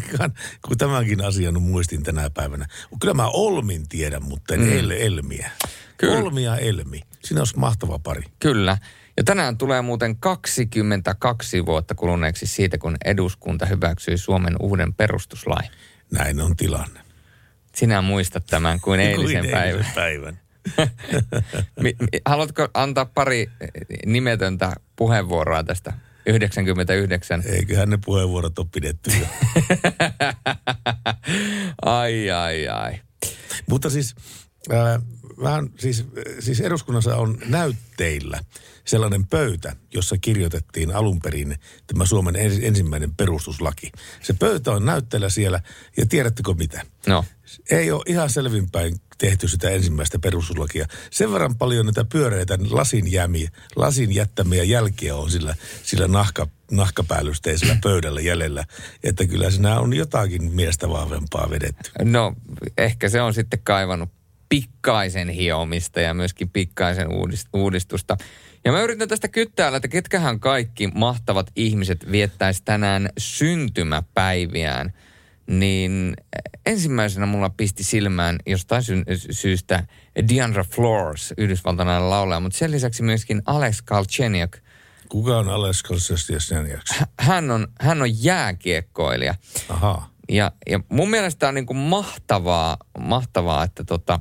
kun 0.67 0.77
tämänkin 0.77 1.25
asian 1.25 1.61
muistin 1.61 2.03
tänä 2.03 2.29
päivänä. 2.29 2.65
Kyllä 3.01 3.13
mä 3.13 3.27
Olmin 3.27 3.87
tiedän, 3.89 4.23
mutta 4.23 4.53
en 4.53 4.59
Mm. 4.59 4.71
El, 4.79 4.89
Elmiä. 4.89 5.51
Kyllä. 5.97 6.17
Olmi 6.17 6.43
ja 6.43 6.55
Elmi. 6.57 7.01
Siinä 7.23 7.41
olisi 7.41 7.57
mahtava 7.59 7.99
pari. 7.99 8.23
Kyllä. 8.39 8.77
Ja 9.17 9.23
tänään 9.23 9.57
tulee 9.57 9.81
muuten 9.81 10.15
22 10.15 11.65
vuotta 11.65 11.95
kuluneeksi 11.95 12.45
siitä, 12.47 12.77
kun 12.77 12.97
eduskunta 13.05 13.65
hyväksyi 13.65 14.17
Suomen 14.17 14.55
uuden 14.59 14.93
perustuslain. 14.93 15.69
Näin 16.11 16.41
on 16.41 16.55
tilanne. 16.55 16.99
Sinä 17.75 18.01
muistat 18.01 18.45
tämän 18.45 18.79
kuin 18.79 18.99
eilisen 19.09 19.41
Kuin 19.41 19.51
päivän. 19.51 19.85
päivän. 19.95 20.39
Haluatko 22.25 22.67
antaa 22.73 23.05
pari 23.05 23.49
eh, 23.61 23.69
nimetöntä 24.05 24.73
puheenvuoroa 24.95 25.63
tästä 25.63 25.93
99? 26.25 27.43
Eiköhän 27.45 27.89
ne 27.89 27.99
puheenvuorot 28.05 28.59
ole 28.59 28.67
pidetty 28.71 29.11
jo. 29.19 29.25
ai, 31.81 32.31
ai, 32.31 32.67
ai. 32.67 32.99
Mutta 33.69 33.89
siis, 33.89 34.15
ää, 34.69 34.99
vähän, 35.41 35.69
siis, 35.79 36.05
siis 36.39 36.61
eduskunnassa 36.61 37.15
on 37.15 37.37
näytteillä 37.45 38.39
sellainen 38.85 39.27
pöytä, 39.27 39.75
jossa 39.93 40.17
kirjoitettiin 40.17 40.95
alun 40.95 41.19
perin 41.19 41.55
tämä 41.87 42.05
Suomen 42.05 42.35
ens, 42.35 42.59
ensimmäinen 42.61 43.15
perustuslaki. 43.15 43.91
Se 44.21 44.33
pöytä 44.33 44.71
on 44.71 44.85
näytteillä 44.85 45.29
siellä, 45.29 45.61
ja 45.97 46.05
tiedättekö 46.05 46.53
mitä? 46.53 46.81
No. 47.07 47.25
Ei 47.71 47.91
ole 47.91 48.03
ihan 48.07 48.29
selvinpäin 48.29 48.95
tehty 49.17 49.47
sitä 49.47 49.69
ensimmäistä 49.69 50.19
perustuslakia. 50.19 50.87
Sen 51.11 51.31
verran 51.31 51.55
paljon 51.55 51.85
näitä 51.85 52.05
pyöreitä 52.05 52.57
lasin, 52.69 53.11
jämiä, 53.11 53.49
lasin 53.75 54.15
jättämiä 54.15 54.63
jälkiä 54.63 55.15
on 55.15 55.31
sillä, 55.31 55.55
sillä 55.83 56.07
nahka, 56.07 56.47
nahkapäällysteisellä 56.71 57.77
pöydällä 57.83 58.21
jäljellä, 58.21 58.65
että 59.03 59.25
kyllä 59.25 59.51
siinä 59.51 59.79
on 59.79 59.93
jotakin 59.93 60.53
miestä 60.53 60.89
vahvempaa 60.89 61.49
vedetty. 61.49 61.91
No, 62.03 62.33
ehkä 62.77 63.09
se 63.09 63.21
on 63.21 63.33
sitten 63.33 63.59
kaivannut 63.63 64.09
pikkaisen 64.49 65.29
hiomista 65.29 66.01
ja 66.01 66.13
myöskin 66.13 66.49
pikkaisen 66.49 67.07
uudist- 67.07 67.49
uudistusta. 67.53 68.17
Ja 68.65 68.71
mä 68.71 68.81
yritän 68.81 69.07
tästä 69.07 69.27
kyttäällä, 69.27 69.75
että 69.75 69.87
ketkähän 69.87 70.39
kaikki 70.39 70.87
mahtavat 70.87 71.51
ihmiset 71.55 72.11
viettäisi 72.11 72.61
tänään 72.65 73.09
syntymäpäiviään. 73.17 74.93
Niin 75.47 76.13
ensimmäisenä 76.65 77.25
mulla 77.25 77.49
pisti 77.49 77.83
silmään 77.83 78.37
jostain 78.45 78.83
sy- 78.83 79.03
syystä 79.31 79.83
Deandra 80.29 80.63
Flores, 80.63 81.33
yhdysvaltalainen 81.37 82.09
laulaja, 82.09 82.39
mutta 82.39 82.57
sen 82.57 82.71
lisäksi 82.71 83.03
myöskin 83.03 83.41
Alex 83.45 83.81
Kalcheniak. 83.81 84.57
Kuka 85.09 85.37
on 85.37 85.49
Alex 85.49 85.83
Kalcheniak? 85.83 86.81
Hän 87.19 87.51
on, 87.51 87.67
hän 87.79 88.01
on 88.01 88.23
jääkiekkoilija. 88.23 89.35
Aha. 89.69 90.09
Ja, 90.29 90.51
ja 90.69 90.79
mun 90.89 91.09
mielestä 91.09 91.47
on 91.47 91.53
niin 91.53 91.65
kuin 91.65 91.77
mahtavaa, 91.77 92.77
mahtavaa, 92.99 93.63
että 93.63 93.83
tota, 93.83 94.19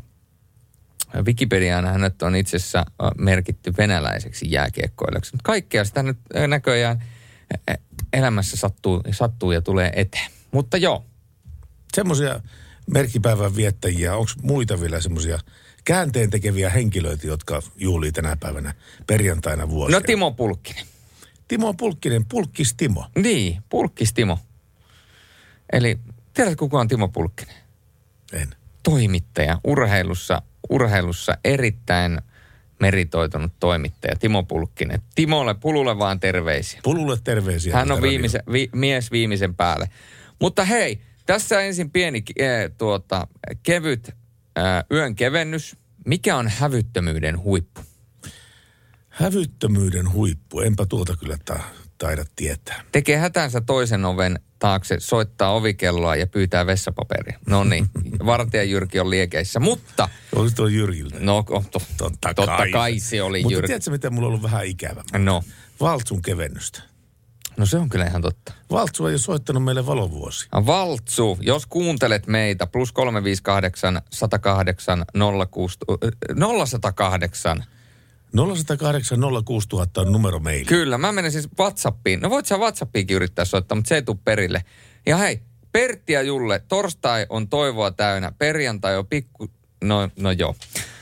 Wikipediaan 1.22 1.84
hänet 1.84 2.22
on 2.22 2.36
itse 2.36 2.56
asiassa 2.56 2.86
merkitty 3.18 3.72
venäläiseksi 3.78 4.50
jääkiekkoilijaksi. 4.50 5.36
Kaikkea 5.42 5.84
sitä 5.84 6.02
nyt 6.02 6.18
näköjään 6.48 7.04
elämässä 8.12 8.56
sattuu, 8.56 9.02
sattuu 9.10 9.52
ja 9.52 9.62
tulee 9.62 9.92
eteen. 9.96 10.30
Mutta 10.50 10.76
joo. 10.76 11.04
Semmoisia 11.94 12.40
merkkipäivän 12.90 13.56
viettäjiä, 13.56 14.16
onko 14.16 14.30
muita 14.42 14.80
vielä 14.80 15.00
semmoisia 15.00 15.38
käänteen 15.84 16.30
tekeviä 16.30 16.70
henkilöitä, 16.70 17.26
jotka 17.26 17.62
juhlii 17.76 18.12
tänä 18.12 18.36
päivänä 18.40 18.74
perjantaina 19.06 19.68
vuosia? 19.68 19.98
No 19.98 20.06
Timo 20.06 20.30
Pulkkinen. 20.30 20.86
Timo 21.48 21.74
Pulkkinen, 21.74 22.24
Pulkkis 22.24 22.74
Timo. 22.74 23.06
Niin, 23.16 23.62
Pulkkis 23.68 24.12
Timo. 24.12 24.38
Eli 25.72 25.98
tiedätkö 26.34 26.56
kuka 26.56 26.80
on 26.80 26.88
Timo 26.88 27.08
Pulkkinen? 27.08 27.56
En. 28.32 28.54
Toimittaja, 28.82 29.60
urheilussa, 29.64 30.42
urheilussa 30.70 31.38
erittäin 31.44 32.20
meritoitunut 32.80 33.52
toimittaja, 33.60 34.16
Timo 34.16 34.42
Pulkkinen. 34.42 35.00
Timolle, 35.14 35.54
Pululle 35.54 35.98
vaan 35.98 36.20
terveisiä. 36.20 36.80
Pululle 36.82 37.18
terveisiä. 37.24 37.76
Hän 37.76 37.92
on 37.92 38.02
viimeisen, 38.02 38.42
vi, 38.52 38.68
mies 38.72 39.10
viimeisen 39.10 39.54
päälle. 39.54 39.88
Mutta 40.40 40.64
hei, 40.64 41.00
tässä 41.26 41.60
ensin 41.60 41.90
pieni 41.90 42.24
äh, 42.40 42.46
tuota, 42.78 43.26
kevyt 43.62 44.08
äh, 44.58 44.84
yön 44.92 45.14
kevennys. 45.14 45.76
Mikä 46.06 46.36
on 46.36 46.48
hävyttömyyden 46.48 47.42
huippu? 47.42 47.80
Hävyttömyyden 49.08 50.12
huippu. 50.12 50.60
Enpä 50.60 50.86
tuota 50.86 51.16
kyllä 51.16 51.36
ta- 51.44 51.62
taida 52.04 52.24
tietää. 52.36 52.82
Tekee 52.92 53.16
hätänsä 53.16 53.60
toisen 53.60 54.04
oven 54.04 54.38
taakse, 54.58 54.96
soittaa 54.98 55.54
ovikelloa 55.54 56.16
ja 56.16 56.26
pyytää 56.26 56.66
vessapaperia. 56.66 57.38
No 57.46 57.64
niin, 57.64 57.86
vartija 58.26 58.62
Jyrki 58.62 59.00
on 59.00 59.10
liekeissä, 59.10 59.60
mutta... 59.60 60.08
Oli 60.36 60.50
tuo 60.50 60.66
Jyrkiltä. 60.66 61.16
No, 61.20 61.42
to, 61.42 61.82
totta, 61.96 62.34
totta 62.34 62.66
kai 62.72 62.98
se 62.98 63.22
oli 63.22 63.42
Mutta 63.42 63.54
Jyrki. 63.54 63.66
tiedätkö, 63.66 63.90
mitä 63.90 64.10
mulla 64.10 64.26
on 64.26 64.28
ollut 64.28 64.42
vähän 64.42 64.66
ikävä? 64.66 65.02
No. 65.18 65.42
Valtsun 65.80 66.22
kevennystä. 66.22 66.82
No 67.56 67.66
se 67.66 67.78
on 67.78 67.88
kyllä 67.88 68.06
ihan 68.06 68.22
totta. 68.22 68.52
Valtsu 68.70 69.06
ei 69.06 69.12
ole 69.12 69.18
soittanut 69.18 69.64
meille 69.64 69.86
valovuosi. 69.86 70.48
Valtsu, 70.52 71.38
jos 71.40 71.66
kuuntelet 71.66 72.26
meitä, 72.26 72.66
plus 72.66 72.92
358 72.92 74.02
108 74.10 75.04
06, 75.50 75.78
äh, 75.90 76.36
0108. 76.36 77.64
0108 78.36 79.18
06000 79.44 80.00
on 80.00 80.12
numero 80.12 80.40
meille. 80.40 80.64
Kyllä, 80.64 80.98
mä 80.98 81.12
menen 81.12 81.32
siis 81.32 81.48
Whatsappiin. 81.58 82.20
No 82.20 82.30
voit 82.30 82.46
sä 82.46 82.56
Whatsappiinkin 82.56 83.14
yrittää 83.16 83.44
soittaa, 83.44 83.76
mutta 83.76 83.88
se 83.88 83.94
ei 83.94 84.02
tule 84.02 84.18
perille. 84.24 84.64
Ja 85.06 85.16
hei, 85.16 85.42
Pertti 85.72 86.12
ja 86.12 86.22
Julle, 86.22 86.62
torstai 86.68 87.26
on 87.28 87.48
toivoa 87.48 87.90
täynnä, 87.90 88.32
perjantai 88.38 88.98
on 88.98 89.06
pikku... 89.06 89.50
No, 89.84 90.08
no 90.18 90.30
joo. 90.30 90.54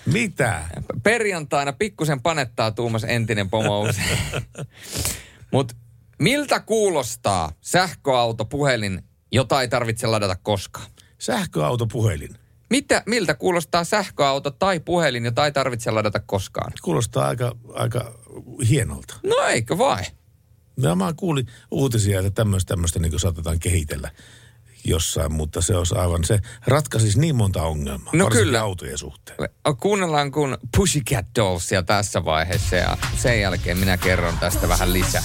Mitä? 0.07 0.63
Perjantaina 1.03 1.73
pikkusen 1.73 2.23
panettaa 2.23 2.71
tuumas 2.71 3.05
entinen 3.05 3.51
pomo 3.51 3.87
Mutta 5.53 5.75
miltä 6.19 6.61
kuulostaa 6.61 7.53
sähköauto, 7.61 8.45
puhelin, 8.45 9.05
jota 9.33 9.61
ei 9.61 9.69
tarvitse 9.69 10.07
ladata 10.07 10.37
koskaan? 10.43 10.87
Sähköauto, 11.19 11.87
puhelin. 11.87 12.42
Mitä, 12.73 13.03
miltä 13.07 13.35
kuulostaa 13.35 13.85
sähköauto 13.85 14.51
tai 14.51 14.81
puhelin, 14.81 15.25
jota 15.25 15.45
ei 15.45 15.53
tarvitse 15.53 15.91
ladata 15.91 16.21
koskaan? 16.21 16.73
Kuulostaa 16.83 17.27
aika, 17.29 17.57
aika 17.75 18.19
hienolta. 18.69 19.15
No 19.23 19.37
eikö 19.43 19.79
vai? 19.79 20.03
Ja 20.77 20.95
mä 20.95 21.13
kuulin 21.17 21.47
uutisia, 21.71 22.19
että 22.19 22.31
tämmöistä, 22.31 22.69
tämmöistä 22.69 22.99
niin 22.99 23.21
saatetaan 23.21 23.59
kehitellä 23.59 24.11
jossain, 24.85 25.33
mutta 25.33 25.61
se 25.63 25.77
olisi 25.77 25.95
aivan, 25.95 26.25
se 26.25 26.39
ratkaisisi 26.67 27.21
niin 27.21 27.37
monta 27.37 27.63
ongelmaa, 27.63 28.13
No 28.17 28.31
kyllä. 28.31 28.61
autojen 28.61 28.99
suhteen. 28.99 29.39
Kuunnellaan 29.81 30.31
kun 30.31 30.59
Pussycat 30.77 31.27
Dollsia 31.39 31.83
tässä 31.83 32.25
vaiheessa 32.25 32.77
ja 32.77 32.99
sen 33.17 33.41
jälkeen 33.41 33.79
minä 33.79 33.97
kerron 33.97 34.39
tästä 34.39 34.69
vähän 34.69 34.93
lisää. 34.93 35.23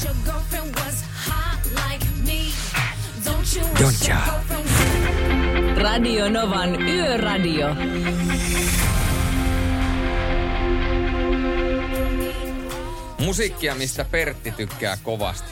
Donja. 3.80 4.57
Radio 5.88 6.30
Novan 6.30 6.82
Yöradio. 6.82 7.68
Musiikkia, 13.20 13.76
mistä 13.76 14.06
Pertti 14.12 14.52
tykkää 14.52 14.98
kovasti. 15.04 15.52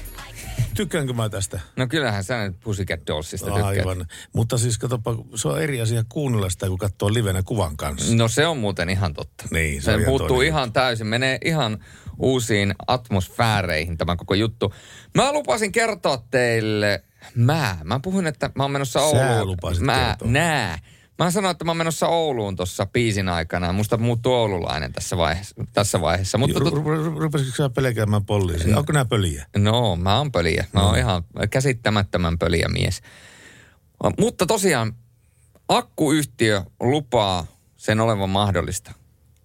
Tykkäänkö 0.76 1.14
mä 1.14 1.30
tästä? 1.30 1.60
No 1.76 1.88
kyllähän 1.88 2.24
sä 2.24 2.48
nyt 2.48 2.60
Pussycat 2.60 3.00
Dollsista 3.08 3.46
tykkäät. 3.46 3.66
Aivan. 3.66 4.06
Mutta 4.34 4.58
siis 4.58 4.78
katsopa, 4.78 5.16
se 5.36 5.48
on 5.48 5.62
eri 5.62 5.82
asia 5.82 6.04
kuunnella 6.10 6.50
sitä, 6.50 6.68
kun 6.68 6.78
katsoo 6.78 7.14
livenä 7.14 7.44
kuvan 7.44 7.78
kanssa. 7.78 8.16
No 8.16 8.28
se 8.28 8.48
on 8.48 8.58
muuten 8.58 8.90
ihan 8.90 9.14
totta. 9.14 9.46
Niin, 9.52 9.82
se 9.82 9.86
se 9.86 9.92
on 9.92 10.00
ihan 10.00 10.10
muuttuu 10.10 10.28
toinen 10.28 10.48
ihan 10.48 10.74
täysin, 10.74 11.08
menee 11.08 11.38
ihan 11.46 11.86
uusiin 12.18 12.76
atmosfääreihin 12.88 13.98
tämä 13.98 14.16
koko 14.16 14.34
juttu. 14.34 14.74
Mä 15.16 15.32
lupasin 15.32 15.72
kertoa 15.72 16.24
teille, 16.32 17.04
mä, 17.36 17.78
mä 17.84 18.00
puhun, 18.00 18.28
että 18.28 18.50
mä 18.56 18.64
oon 18.64 18.72
menossa 18.72 19.00
Sä 19.00 19.06
Ouluun. 19.06 19.48
lupasit 19.48 19.84
mä, 19.84 20.06
kertoa. 20.08 20.28
nää. 20.32 20.80
Mä 21.20 21.32
sanoin, 21.32 21.52
että 21.52 21.66
mä 21.66 21.72
oon 21.72 21.78
menossa 21.78 22.08
Ouluun 22.08 22.56
tuossa 22.56 22.86
biisin 22.86 23.30
aikana. 23.30 23.74
Musta 23.74 23.98
muuttuu 23.98 24.34
oululainen 24.34 24.94
tässä 24.94 25.18
vaiheessa. 25.18 25.56
Tässä 25.74 26.02
vaiheessa. 26.02 26.38
Mutta, 26.38 26.60
Ru- 26.60 26.64
ru- 26.64 27.20
Rupesitko 27.20 27.56
sä 27.56 27.70
pelkäämään 27.70 28.26
poliisia? 28.26 28.78
Onko 28.78 28.94
nämä 28.94 29.06
pöliä? 29.06 29.46
No, 29.58 29.96
mä 29.96 30.18
oon 30.18 30.32
pöliä. 30.32 30.66
Mä 30.74 30.82
oon 30.88 30.98
ihan 30.98 31.24
käsittämättömän 31.50 32.40
pöliä 32.40 32.68
mies. 32.68 33.02
Mutta 34.20 34.46
tosiaan, 34.46 34.94
akkuyhtiö 35.70 36.64
lupaa 36.80 37.46
sen 37.78 38.00
olevan 38.00 38.30
mahdollista. 38.30 38.92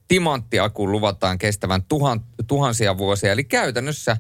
Timanttiakun 0.09 0.93
luvataan 0.93 1.39
kestävän 1.39 1.83
tuhan, 1.83 2.21
tuhansia 2.47 2.99
vuosia, 2.99 3.33
eli 3.33 3.45
käytännössä 3.45 4.17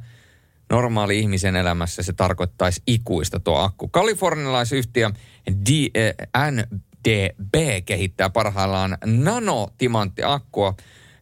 normaali 0.70 1.18
ihmisen 1.18 1.56
elämässä 1.56 2.02
se 2.02 2.12
tarkoittaisi 2.12 2.82
ikuista 2.86 3.40
tuo 3.40 3.56
akku. 3.56 3.88
Kalifornialaisyhtiö 3.88 5.10
D, 5.70 5.90
eh, 5.94 7.84
kehittää 7.84 8.30
parhaillaan 8.30 8.98
nanotimanttiakkua, 9.04 10.74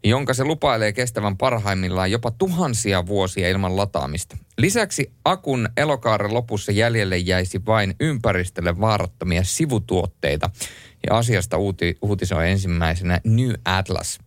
jonka 0.04 0.34
se 0.34 0.44
lupailee 0.44 0.92
kestävän 0.92 1.36
parhaimmillaan 1.36 2.10
jopa 2.10 2.30
tuhansia 2.30 3.06
vuosia 3.06 3.48
ilman 3.48 3.76
lataamista. 3.76 4.36
Lisäksi 4.58 5.12
akun 5.24 5.68
elokaaren 5.76 6.34
lopussa 6.34 6.72
jäljelle 6.72 7.18
jäisi 7.18 7.66
vain 7.66 7.94
ympäristölle 8.00 8.80
vaarattomia 8.80 9.44
sivutuotteita. 9.44 10.50
Ja 11.06 11.16
asiasta 11.16 11.56
uuti, 11.56 11.98
uutisoi 12.02 12.50
ensimmäisenä 12.50 13.20
New 13.24 13.50
Atlas. 13.64 14.18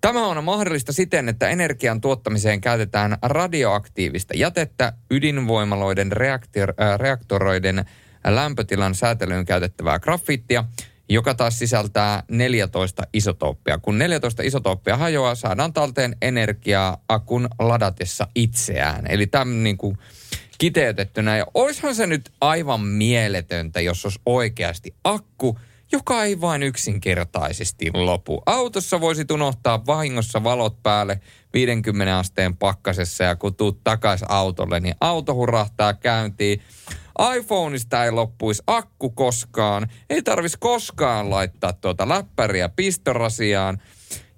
Tämä 0.00 0.26
on 0.26 0.44
mahdollista 0.44 0.92
siten, 0.92 1.28
että 1.28 1.48
energian 1.48 2.00
tuottamiseen 2.00 2.60
käytetään 2.60 3.18
radioaktiivista 3.22 4.36
jätettä, 4.36 4.92
ydinvoimaloiden 5.10 6.12
reaktor, 6.12 6.74
äh, 6.80 6.98
reaktoroiden 6.98 7.84
lämpötilan 8.26 8.94
säätelyyn 8.94 9.44
käytettävää 9.44 9.98
grafiittia, 9.98 10.64
joka 11.08 11.34
taas 11.34 11.58
sisältää 11.58 12.22
14 12.30 13.02
isotooppia. 13.12 13.78
Kun 13.78 13.98
14 13.98 14.42
isotooppia 14.42 14.96
hajoaa, 14.96 15.34
saadaan 15.34 15.72
talteen 15.72 16.16
energiaa 16.22 17.04
akun 17.08 17.48
ladatessa 17.58 18.26
itseään. 18.34 19.06
Eli 19.08 19.26
tämä 19.26 19.44
niin 19.44 19.78
kuin 19.78 19.98
kiteytettynä. 20.58 21.36
Ja 21.36 21.46
oishan 21.54 21.94
se 21.94 22.06
nyt 22.06 22.30
aivan 22.40 22.80
mieletöntä, 22.80 23.80
jos 23.80 24.04
olisi 24.04 24.20
oikeasti 24.26 24.94
akku, 25.04 25.58
joka 25.92 26.24
ei 26.24 26.40
vain 26.40 26.62
yksinkertaisesti 26.62 27.90
lopu. 27.94 28.42
Autossa 28.46 29.00
voisit 29.00 29.30
unohtaa 29.30 29.86
vahingossa 29.86 30.44
valot 30.44 30.82
päälle 30.82 31.20
50 31.52 32.18
asteen 32.18 32.56
pakkasessa 32.56 33.24
ja 33.24 33.36
kun 33.36 33.54
tuut 33.54 33.84
takaisin 33.84 34.30
autolle, 34.30 34.80
niin 34.80 34.94
auto 35.00 35.34
hurahtaa 35.34 35.94
käyntiin. 35.94 36.62
iPhoneista 37.36 38.04
ei 38.04 38.10
loppuisi 38.10 38.62
akku 38.66 39.10
koskaan. 39.10 39.88
Ei 40.10 40.22
tarvis 40.22 40.56
koskaan 40.56 41.30
laittaa 41.30 41.72
tuota 41.72 42.08
läppäriä 42.08 42.68
pistorasiaan. 42.68 43.78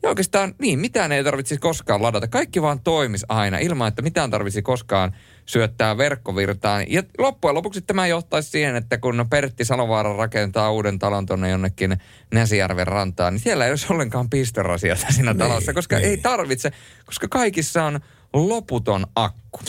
Ja 0.02 0.08
oikeastaan 0.08 0.54
niin, 0.58 0.78
mitään 0.78 1.12
ei 1.12 1.24
tarvitsisi 1.24 1.60
koskaan 1.60 2.02
ladata. 2.02 2.28
Kaikki 2.28 2.62
vaan 2.62 2.80
toimis 2.80 3.24
aina 3.28 3.58
ilman, 3.58 3.88
että 3.88 4.02
mitään 4.02 4.30
tarvitsisi 4.30 4.62
koskaan 4.62 5.12
syöttää 5.46 5.98
verkkovirtaan. 5.98 6.84
Ja 6.92 7.02
loppujen 7.18 7.54
lopuksi 7.54 7.80
tämä 7.82 8.06
johtaisi 8.06 8.50
siihen, 8.50 8.76
että 8.76 8.98
kun 8.98 9.26
Pertti 9.30 9.64
Salovaara 9.64 10.16
rakentaa 10.16 10.72
uuden 10.72 10.98
talon 10.98 11.26
tuonne 11.26 11.50
jonnekin 11.50 11.96
Näsijärven 12.32 12.86
rantaan, 12.86 13.34
niin 13.34 13.40
siellä 13.40 13.64
ei 13.64 13.72
olisi 13.72 13.86
ollenkaan 13.90 14.30
pistorasiota 14.30 15.06
siinä 15.10 15.32
Niin, 15.32 15.38
talossa, 15.38 15.74
koska 15.74 15.96
niin. 15.96 16.08
ei 16.08 16.16
tarvitse, 16.16 16.72
koska 17.06 17.28
kaikissa 17.28 17.84
on 17.84 18.00
loputon 18.32 19.06
akku. 19.14 19.60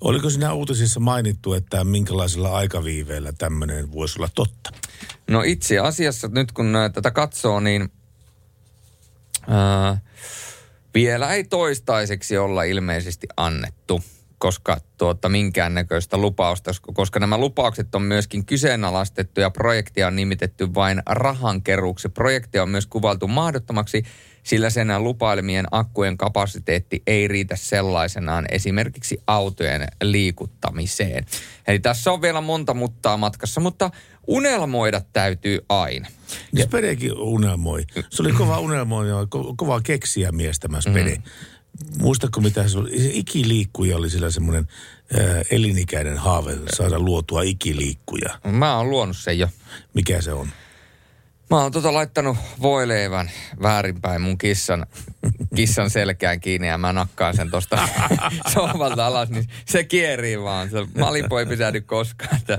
Oliko 0.00 0.30
siinä 0.30 0.52
uutisissa 0.52 1.00
mainittu, 1.00 1.54
että 1.54 1.84
minkälaisella 1.84 2.56
aikaviiveellä 2.56 3.32
tämmöinen 3.32 3.92
voisi 3.92 4.18
olla 4.18 4.28
totta? 4.34 4.70
No 5.30 5.42
itse 5.42 5.78
asiassa 5.78 6.28
nyt 6.32 6.52
kun 6.52 6.76
ää, 6.76 6.88
tätä 6.88 7.10
katsoo, 7.10 7.60
niin 7.60 7.92
ää, 9.48 10.00
vielä 10.94 11.34
ei 11.34 11.44
toistaiseksi 11.44 12.38
olla 12.38 12.62
ilmeisesti 12.62 13.26
annettu, 13.36 14.02
koska 14.42 14.76
tuota, 14.98 15.28
minkäännäköistä 15.28 16.16
lupausta, 16.16 16.70
koska 16.94 17.20
nämä 17.20 17.38
lupaukset 17.38 17.94
on 17.94 18.02
myöskin 18.02 18.46
kyseenalaistettu 18.46 19.40
ja 19.40 19.50
projektia 19.50 20.06
on 20.06 20.16
nimitetty 20.16 20.74
vain 20.74 21.02
rahankeruuksi. 21.06 22.08
Projektia 22.08 22.62
on 22.62 22.68
myös 22.68 22.86
kuvailtu 22.86 23.28
mahdottomaksi, 23.28 24.02
sillä 24.42 24.70
sen 24.70 25.04
lupailemien 25.04 25.66
akkujen 25.70 26.16
kapasiteetti 26.16 27.02
ei 27.06 27.28
riitä 27.28 27.56
sellaisenaan 27.56 28.44
esimerkiksi 28.50 29.18
autojen 29.26 29.86
liikuttamiseen. 30.02 31.26
Eli 31.66 31.78
tässä 31.78 32.12
on 32.12 32.22
vielä 32.22 32.40
monta 32.40 32.74
muttaa 32.74 33.16
matkassa, 33.16 33.60
mutta 33.60 33.90
unelmoida 34.26 35.00
täytyy 35.12 35.58
aina. 35.68 36.08
Ja 36.52 36.64
Spedekin 36.64 37.18
unelmoi. 37.18 37.82
Se 38.10 38.22
oli 38.22 38.32
kova 38.32 38.58
unelmoija, 38.58 39.22
ko- 39.22 39.54
kova 39.56 39.80
keksiä 39.80 40.32
mies 40.32 40.58
tämä 40.58 40.80
Spede. 40.80 41.22
Muistatko 41.98 42.40
mitä 42.40 42.68
se 42.68 42.78
oli? 42.78 43.00
Se 43.00 43.10
ikiliikkuja 43.12 43.96
oli 43.96 44.10
sillä 44.10 44.30
semmoinen 44.30 44.68
ää, 45.18 45.42
elinikäinen 45.50 46.16
haave 46.18 46.58
saada 46.76 46.98
luotua 46.98 47.42
ikiliikkuja. 47.42 48.38
Mä 48.44 48.76
oon 48.76 48.90
luonut 48.90 49.16
sen 49.16 49.38
jo. 49.38 49.48
Mikä 49.94 50.20
se 50.20 50.32
on? 50.32 50.48
Mä 51.50 51.62
oon 51.62 51.72
tota 51.72 51.94
laittanut 51.94 52.36
voileivän 52.62 53.30
väärinpäin 53.62 54.22
mun 54.22 54.38
kissan, 54.38 54.86
kissan 55.54 55.90
selkään 55.90 56.40
kiinni 56.40 56.68
ja 56.68 56.78
mä 56.78 56.92
nakkaan 56.92 57.36
sen 57.36 57.50
tosta 57.50 57.88
sohvalta 58.54 59.06
alas, 59.06 59.30
niin 59.30 59.48
se 59.66 59.84
kierii 59.84 60.42
vaan. 60.42 60.70
Se 60.70 60.78
malipo 60.98 61.38
ei 61.38 61.46
pysähdy 61.46 61.80
koskaan. 61.80 62.36
Että, 62.36 62.58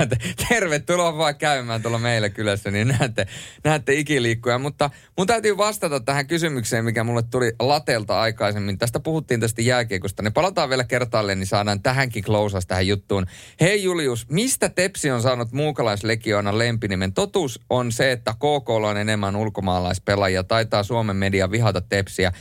että 0.00 0.16
tervetuloa 0.48 1.18
vaan 1.18 1.36
käymään 1.36 1.82
tuolla 1.82 1.98
meillä 1.98 2.28
kylässä, 2.28 2.70
niin 2.70 2.88
näette, 2.88 3.26
näette 3.64 3.94
ikiliikkuja. 3.94 4.58
Mutta 4.58 4.90
mun 5.18 5.26
täytyy 5.26 5.56
vastata 5.56 6.00
tähän 6.00 6.26
kysymykseen, 6.26 6.84
mikä 6.84 7.04
mulle 7.04 7.22
tuli 7.22 7.52
Latelta 7.60 8.20
aikaisemmin. 8.20 8.78
Tästä 8.78 9.00
puhuttiin 9.00 9.40
tästä 9.40 9.62
jääkiekosta. 9.62 10.22
Niin 10.22 10.32
palataan 10.32 10.68
vielä 10.68 10.84
kertaalleen, 10.84 11.38
niin 11.38 11.46
saadaan 11.46 11.82
tähänkin 11.82 12.24
klousas 12.24 12.66
tähän 12.66 12.86
juttuun. 12.86 13.26
Hei 13.60 13.82
Julius, 13.82 14.28
mistä 14.28 14.68
Tepsi 14.68 15.10
on 15.10 15.22
saanut 15.22 15.52
muukalaislegioonan 15.52 16.58
lempinimen? 16.58 17.12
Totuus 17.12 17.60
on 17.70 17.92
se, 17.92 18.12
että 18.12 18.34
KK 18.34 18.70
on 18.70 18.96
enemmän 18.96 19.36
ulkomaalaispelaajia. 19.36 20.44
Taitaa 20.44 20.82
Suomen 20.82 21.16
media 21.16 21.50
vihata 21.50 21.81
Tepsiä. 21.88 22.32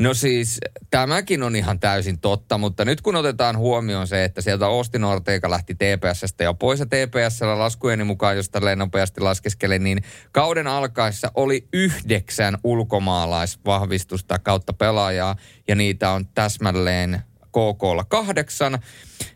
No 0.00 0.14
siis, 0.14 0.60
tämäkin 0.90 1.42
on 1.42 1.56
ihan 1.56 1.80
täysin 1.80 2.20
totta, 2.20 2.58
mutta 2.58 2.84
nyt 2.84 3.00
kun 3.00 3.16
otetaan 3.16 3.58
huomioon 3.58 4.06
se, 4.06 4.24
että 4.24 4.40
sieltä 4.40 4.66
Austin 4.66 5.04
Ortega 5.04 5.50
lähti 5.50 5.74
TPSstä 5.74 6.44
jo 6.44 6.54
pois 6.54 6.80
ja 6.80 6.86
TPSllä 6.86 7.58
laskujeni 7.58 8.04
mukaan, 8.04 8.36
jos 8.36 8.50
tälleen 8.50 8.78
nopeasti 8.78 9.20
laskeskelen, 9.20 9.84
niin 9.84 10.02
kauden 10.32 10.66
alkaessa 10.66 11.30
oli 11.34 11.68
yhdeksän 11.72 12.58
ulkomaalaisvahvistusta 12.64 14.38
kautta 14.38 14.72
pelaajaa 14.72 15.36
ja 15.68 15.74
niitä 15.74 16.10
on 16.10 16.26
täsmälleen 16.26 17.22
KKlla 17.52 18.04
kahdeksan, 18.04 18.78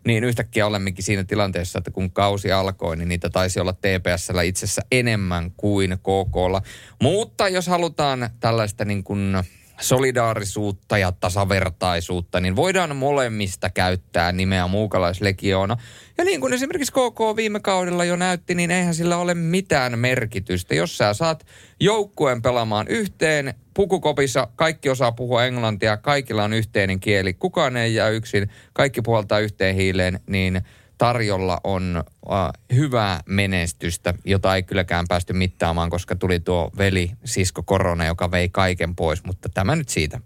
niin 0.06 0.24
yhtäkkiä 0.24 0.66
olemmekin 0.66 1.04
siinä 1.04 1.24
tilanteessa, 1.24 1.78
että 1.78 1.90
kun 1.90 2.10
kausi 2.10 2.52
alkoi, 2.52 2.96
niin 2.96 3.08
niitä 3.08 3.30
taisi 3.30 3.60
olla 3.60 3.72
TPSllä 3.72 4.42
itsessä 4.42 4.82
enemmän 4.92 5.50
kuin 5.56 5.98
KKlla. 5.98 6.62
Mutta 7.02 7.48
jos 7.48 7.66
halutaan 7.66 8.30
tällaista 8.40 8.84
niin 8.84 9.04
kuin 9.04 9.36
solidaarisuutta 9.80 10.98
ja 10.98 11.12
tasavertaisuutta, 11.12 12.40
niin 12.40 12.56
voidaan 12.56 12.96
molemmista 12.96 13.70
käyttää 13.70 14.32
nimeä 14.32 14.66
muukalaislegioona. 14.66 15.76
Ja 16.18 16.24
niin 16.24 16.40
kuin 16.40 16.52
esimerkiksi 16.52 16.92
KK 16.92 17.36
viime 17.36 17.60
kaudella 17.60 18.04
jo 18.04 18.16
näytti, 18.16 18.54
niin 18.54 18.70
eihän 18.70 18.94
sillä 18.94 19.16
ole 19.16 19.34
mitään 19.34 19.98
merkitystä. 19.98 20.74
Jos 20.74 20.98
sä 20.98 21.14
saat 21.14 21.46
joukkueen 21.80 22.42
pelaamaan 22.42 22.88
yhteen, 22.88 23.54
pukukopissa 23.74 24.48
kaikki 24.56 24.88
osaa 24.88 25.12
puhua 25.12 25.44
englantia, 25.44 25.96
kaikilla 25.96 26.44
on 26.44 26.52
yhteinen 26.52 27.00
kieli, 27.00 27.34
kukaan 27.34 27.76
ei 27.76 27.94
jää 27.94 28.08
yksin, 28.08 28.50
kaikki 28.72 29.02
puhaltaa 29.02 29.38
yhteen 29.38 29.74
hiileen, 29.74 30.20
niin 30.26 30.62
tarjolla 30.98 31.60
on 31.64 32.04
uh, 32.26 32.32
hyvää 32.74 33.20
menestystä, 33.26 34.14
jota 34.24 34.56
ei 34.56 34.62
kylläkään 34.62 35.04
päästy 35.08 35.32
mittaamaan, 35.32 35.90
koska 35.90 36.16
tuli 36.16 36.40
tuo 36.40 36.70
veli, 36.78 37.10
sisko 37.24 37.62
korona, 37.62 38.06
joka 38.06 38.30
vei 38.30 38.48
kaiken 38.48 38.96
pois, 38.96 39.24
mutta 39.24 39.48
tämä 39.48 39.76
nyt 39.76 39.88
siitä. 39.88 40.20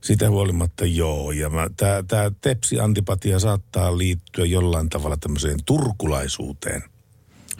Sitä 0.00 0.30
huolimatta 0.30 0.86
joo, 0.86 1.32
ja 1.32 1.50
tämä 2.08 2.30
tepsi-antipatia 2.40 3.38
saattaa 3.38 3.98
liittyä 3.98 4.44
jollain 4.44 4.88
tavalla 4.88 5.16
tämmöiseen 5.16 5.58
turkulaisuuteen. 5.66 6.82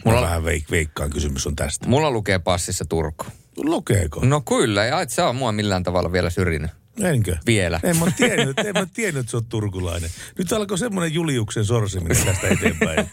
Mulla 0.05 0.21
vähän 0.21 0.43
veik, 0.43 0.71
veikkaan 0.71 1.09
kysymys 1.09 1.47
on 1.47 1.55
tästä. 1.55 1.87
Mulla 1.87 2.11
lukee 2.11 2.39
passissa 2.39 2.85
Turku. 2.85 3.25
Lukeeko? 3.57 4.19
No 4.25 4.41
kyllä, 4.41 4.85
ja 4.85 5.01
et 5.01 5.09
sä 5.09 5.27
on 5.27 5.35
mua 5.35 5.51
millään 5.51 5.83
tavalla 5.83 6.11
vielä 6.11 6.29
syrjinyt. 6.29 6.71
Enkö? 7.01 7.37
Vielä. 7.45 7.79
En 7.83 7.97
mä 7.97 8.05
tiennyt, 8.17 8.59
en 8.59 8.73
mä 8.73 8.87
tiennyt, 8.93 9.19
että 9.19 9.31
sä 9.31 9.37
oot 9.37 9.49
turkulainen. 9.49 10.09
Nyt 10.37 10.53
alkoi 10.53 10.77
semmoinen 10.77 11.13
Juliuksen 11.13 11.65
sorsiminen 11.65 12.25
tästä 12.25 12.47
eteenpäin. 12.47 13.09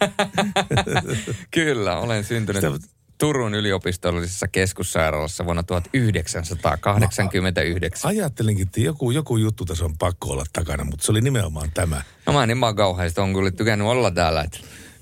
Kyllä, 1.51 1.99
olen 1.99 2.25
syntynyt 2.25 2.63
Sitä... 2.63 2.95
Turun 3.19 3.55
yliopistollisessa 3.55 4.49
keskussairaalassa 4.49 5.45
vuonna 5.45 5.63
1989. 5.63 8.09
Mä 8.09 8.21
ajattelinkin, 8.21 8.67
että 8.67 8.81
joku, 8.81 9.11
joku 9.11 9.37
juttu 9.37 9.65
tässä 9.65 9.85
on 9.85 9.99
pakko 9.99 10.29
olla 10.29 10.45
takana, 10.53 10.85
mutta 10.85 11.07
se 11.07 11.13
oli 11.13 11.21
nimenomaan 11.21 11.71
tämä. 11.75 12.03
No 12.27 12.33
mä 12.33 12.43
en 12.43 12.49
niin 12.49 12.59
mä 12.59 12.75
kauheasti, 12.75 13.21
on 13.21 13.35
kyllä 13.35 13.51
tykännyt 13.51 13.89
olla 13.89 14.11
täällä. 14.11 14.43
Että... 14.43 14.59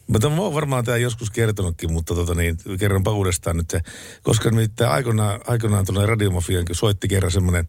Mutta 0.07 0.31
mä 0.31 0.43
oon 0.43 0.55
varmaan 0.55 0.85
tämä 0.85 0.97
joskus 0.97 1.31
kertonutkin, 1.31 1.93
mutta 1.93 2.15
tota 2.15 2.35
niin, 2.35 2.57
kerronpa 2.79 3.11
uudestaan 3.11 3.57
nyt. 3.57 3.77
Koska 4.23 4.51
nimittäin 4.51 4.91
aikoinaan, 4.91 5.41
aikoinaan 5.47 5.85
tuolla 5.85 6.07
radiomafian 6.07 6.65
soitti 6.73 7.09
kerran 7.09 7.33
semmoinen 7.33 7.69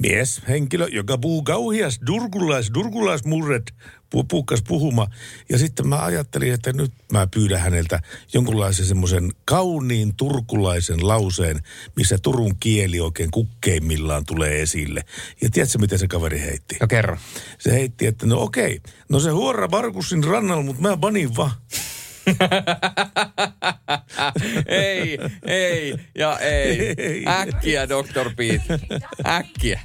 mies, 0.00 0.42
henkilö, 0.48 0.88
joka 0.88 1.18
puhuu 1.18 1.42
kauhias 1.42 2.00
durkulais, 2.06 2.70
durkulaismurret, 2.74 3.74
pu, 4.10 4.24
puukkas 4.24 4.62
puhuma. 4.62 5.06
Ja 5.48 5.58
sitten 5.58 5.88
mä 5.88 6.04
ajattelin, 6.04 6.52
että 6.52 6.72
nyt 6.72 6.92
mä 7.12 7.26
pyydän 7.26 7.60
häneltä 7.60 8.02
jonkunlaisen 8.32 8.86
semmoisen 8.86 9.32
kauniin 9.44 10.16
turkulaisen 10.16 11.08
lauseen, 11.08 11.60
missä 11.96 12.18
Turun 12.18 12.56
kieli 12.60 13.00
oikein 13.00 13.30
kukkeimmillaan 13.30 14.24
tulee 14.24 14.62
esille. 14.62 15.04
Ja 15.42 15.50
tiedätkö, 15.50 15.78
miten 15.78 15.98
se 15.98 16.08
kaveri 16.08 16.40
heitti? 16.40 16.76
No 16.80 16.86
kerro. 16.86 17.16
Se 17.58 17.72
heitti, 17.72 18.06
että 18.06 18.26
no 18.26 18.42
okei, 18.42 18.80
no 19.08 19.20
se 19.20 19.30
huora 19.30 19.68
Markusin 19.68 20.24
rannalla, 20.24 20.62
mutta 20.64 20.82
mä 20.82 20.96
panin 20.96 21.36
vaan. 21.36 21.52
Ei, 24.66 25.18
ei 25.46 25.94
ja 26.14 26.38
ei. 26.38 26.94
Äkkiä, 27.28 27.88
Dr. 27.88 28.30
Pete. 28.36 28.80
Äkkiä. 29.26 29.80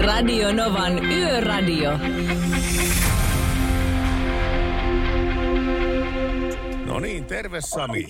Radio 0.00 0.52
Novan 0.52 1.04
Yöradio. 1.04 1.98
No 6.84 7.00
niin, 7.00 7.24
terve 7.24 7.60
Sami. 7.60 8.08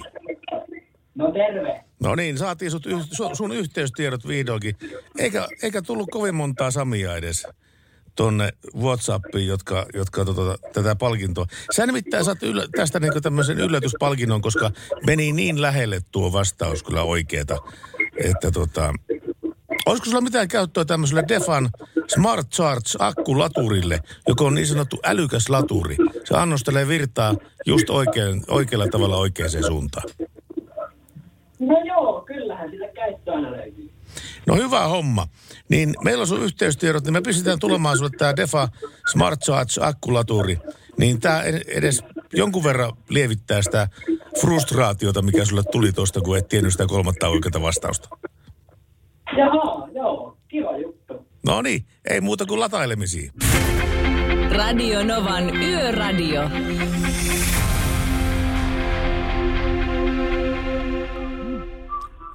No 1.14 1.32
terve. 1.32 1.84
No 2.00 2.14
niin, 2.14 2.38
saatiin 2.38 2.70
sut, 2.70 2.84
sun 3.32 3.52
yhteystiedot 3.52 4.28
vihdoinkin. 4.28 4.76
Eikä, 5.18 5.46
eikä 5.62 5.82
tullut 5.82 6.08
kovin 6.10 6.34
montaa 6.34 6.70
Samia 6.70 7.16
edes 7.16 7.46
tonne 8.16 8.52
Whatsappiin, 8.76 9.46
jotka, 9.46 9.86
jotka 9.94 10.24
tota, 10.24 10.58
tätä 10.72 10.94
palkintoa. 10.94 11.46
Sä 11.76 11.86
nimittäin 11.86 12.24
saat 12.24 12.42
yl, 12.42 12.62
tästä 12.76 13.00
niin 13.00 13.22
tämmöisen 13.22 13.58
yllätyspalkinnon, 13.58 14.42
koska 14.42 14.70
meni 15.06 15.32
niin 15.32 15.62
lähelle 15.62 16.00
tuo 16.12 16.32
vastaus 16.32 16.82
kyllä 16.82 17.02
oikeeta, 17.02 17.56
että 18.24 18.50
tota, 18.50 18.92
Olisiko 19.86 20.04
sulla 20.06 20.20
mitään 20.20 20.48
käyttöä 20.48 20.84
tämmöiselle 20.84 21.24
Defan 21.28 21.70
Smart 22.14 22.50
Charge 22.50 22.90
akkulaturille, 22.98 24.00
joka 24.28 24.44
on 24.44 24.54
niin 24.54 24.66
sanottu 24.66 24.98
älykäs 25.04 25.48
laturi? 25.48 25.96
Se 26.24 26.36
annostelee 26.36 26.88
virtaa 26.88 27.34
just 27.66 27.90
oikein, 27.90 28.42
oikealla 28.48 28.88
tavalla 28.88 29.16
oikeaan 29.16 29.50
suuntaan. 29.66 30.08
No 31.58 31.82
joo, 31.84 32.22
kyllähän 32.26 32.70
sitä 32.70 32.88
käyttöä 32.94 33.42
löytyy. 33.42 33.90
No 34.46 34.56
hyvä 34.56 34.88
homma. 34.88 35.28
Niin 35.68 35.94
meillä 36.04 36.20
on 36.20 36.26
sun 36.26 36.42
yhteystiedot, 36.42 37.04
niin 37.04 37.12
me 37.12 37.20
pystytään 37.20 37.58
tulemaan 37.58 37.98
sulle 37.98 38.10
tämä 38.18 38.36
Defa 38.36 38.68
Smart 39.10 39.40
Charge 39.40 39.72
akkulaturi. 39.80 40.58
Niin 40.98 41.20
tämä 41.20 41.42
edes 41.66 42.04
jonkun 42.32 42.64
verran 42.64 42.92
lievittää 43.08 43.62
sitä 43.62 43.88
frustraatiota, 44.40 45.22
mikä 45.22 45.44
sulle 45.44 45.62
tuli 45.72 45.92
tuosta, 45.92 46.20
kun 46.20 46.38
et 46.38 46.48
tiennyt 46.48 46.72
sitä 46.72 46.86
kolmatta 46.86 47.28
oikeaa 47.28 47.62
vastausta. 47.62 48.08
Jaha, 49.36 49.88
joo, 49.94 50.38
kiva 50.48 50.78
juttu. 50.78 51.26
No 51.46 51.62
niin, 51.62 51.86
ei 52.10 52.20
muuta 52.20 52.46
kuin 52.46 52.60
latailemisia. 52.60 53.32
Radio 54.50 55.04
Novan 55.04 55.56
Yöradio. 55.56 56.50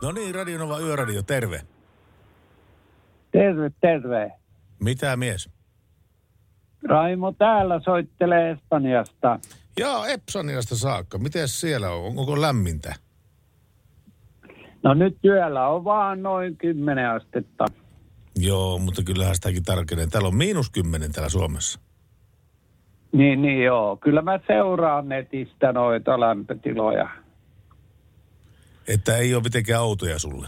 No 0.02 0.12
niin, 0.12 0.36
Radio 0.36 0.58
Nova 0.58 0.80
Yöradio, 0.80 1.24
terve. 1.24 1.62
Terve, 3.32 3.72
terve. 3.82 4.32
Mitä 4.84 5.18
mies? 5.18 5.50
Raimo 6.84 7.32
täällä 7.32 7.80
soittelee 7.80 8.52
Espanjasta. 8.52 9.40
Joo, 9.80 10.06
Epsoniasta 10.06 10.76
saakka. 10.76 11.18
Miten 11.18 11.48
siellä 11.48 11.90
on? 11.90 12.18
Onko 12.18 12.42
lämmintä? 12.42 12.96
No 14.84 14.94
nyt 14.94 15.18
työllä 15.22 15.68
on 15.68 15.84
vaan 15.84 16.24
noin 16.24 16.58
10 16.58 17.10
astetta. 17.10 17.66
Joo, 18.36 18.78
mutta 18.78 19.04
kyllähän 19.04 19.36
sitäkin 19.36 19.64
tarkenee. 19.64 20.08
Täällä 20.08 20.28
on 20.28 20.36
miinus 20.36 20.70
10 20.70 21.12
täällä 21.12 21.30
Suomessa. 21.30 21.80
Niin, 23.12 23.42
niin 23.42 23.64
joo. 23.64 23.98
Kyllä 23.98 24.22
mä 24.22 24.40
seuraan 24.48 25.10
netistä 25.10 25.72
noita 25.72 26.20
lämpötiloja. 26.20 27.10
Että 28.88 29.18
ei 29.18 29.36
ole 29.36 29.44
mitenkään 29.44 29.82
autoja 29.82 30.20
sulle? 30.20 30.48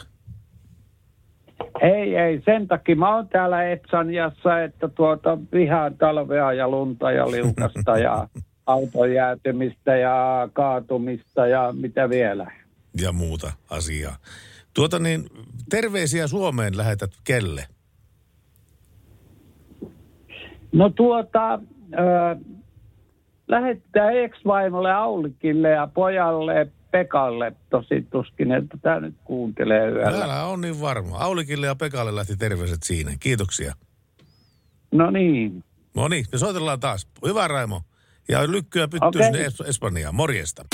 Ei, 1.84 2.16
ei. 2.16 2.42
Sen 2.46 2.68
takia 2.68 2.96
mä 2.96 3.16
oon 3.16 3.28
täällä 3.28 3.64
Etsanjassa, 3.64 4.64
että 4.64 4.88
tuota 4.88 5.38
vihaan 5.54 5.98
talvea 5.98 6.54
ja 6.54 6.70
lunta 6.70 7.12
ja 7.12 7.32
liukasta 7.32 7.98
ja 7.98 8.28
auton 8.66 9.14
jäätymistä 9.14 9.96
ja 9.96 10.50
kaatumista 10.54 11.48
ja 11.48 11.74
mitä 11.78 12.10
vielä. 12.10 12.52
Ja 13.02 13.12
muuta 13.12 13.52
asiaa. 13.70 14.16
Tuota 14.74 15.00
niin, 15.00 15.24
terveisiä 15.70 16.28
Suomeen 16.28 16.78
lähetät 16.78 17.12
kelle? 17.24 17.66
No 20.72 20.90
tuota, 20.90 21.54
äh, 21.54 22.38
lähettää 23.48 24.12
ex-vaimolle 24.12 24.92
Aulikille 24.92 25.70
ja 25.70 25.88
pojalle 25.94 26.68
Pekalle 26.94 27.54
tosi 27.70 28.02
tuskin, 28.12 28.52
että 28.52 28.78
tämä 28.82 29.00
nyt 29.00 29.16
kuuntelee 29.24 29.90
yöllä. 29.90 30.24
Älä 30.24 30.44
on 30.46 30.62
niin 30.62 30.82
varma. 30.82 31.18
Aulikille 31.18 31.66
ja 31.66 31.76
Pekalle 31.76 32.16
lähti 32.16 32.38
terveiset 32.38 32.84
siinä. 32.84 33.12
Kiitoksia. 33.20 33.74
No 34.92 35.12
niin. 35.12 35.64
No 35.96 36.08
niin, 36.08 36.26
me 36.32 36.38
soitellaan 36.38 36.80
taas. 36.80 37.08
Hyvä 37.26 37.48
Raimo. 37.48 37.82
Ja 38.30 38.52
lykkyä 38.52 38.88
pyttyy 38.88 39.08
Okei. 39.08 39.24
sinne 39.24 39.48
es- 39.48 39.70
Espanjaan. 39.70 40.16
Morjesta. 40.16 40.66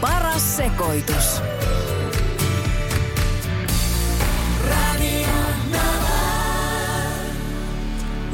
Paras 0.00 0.56
sekoitus. 0.56 1.42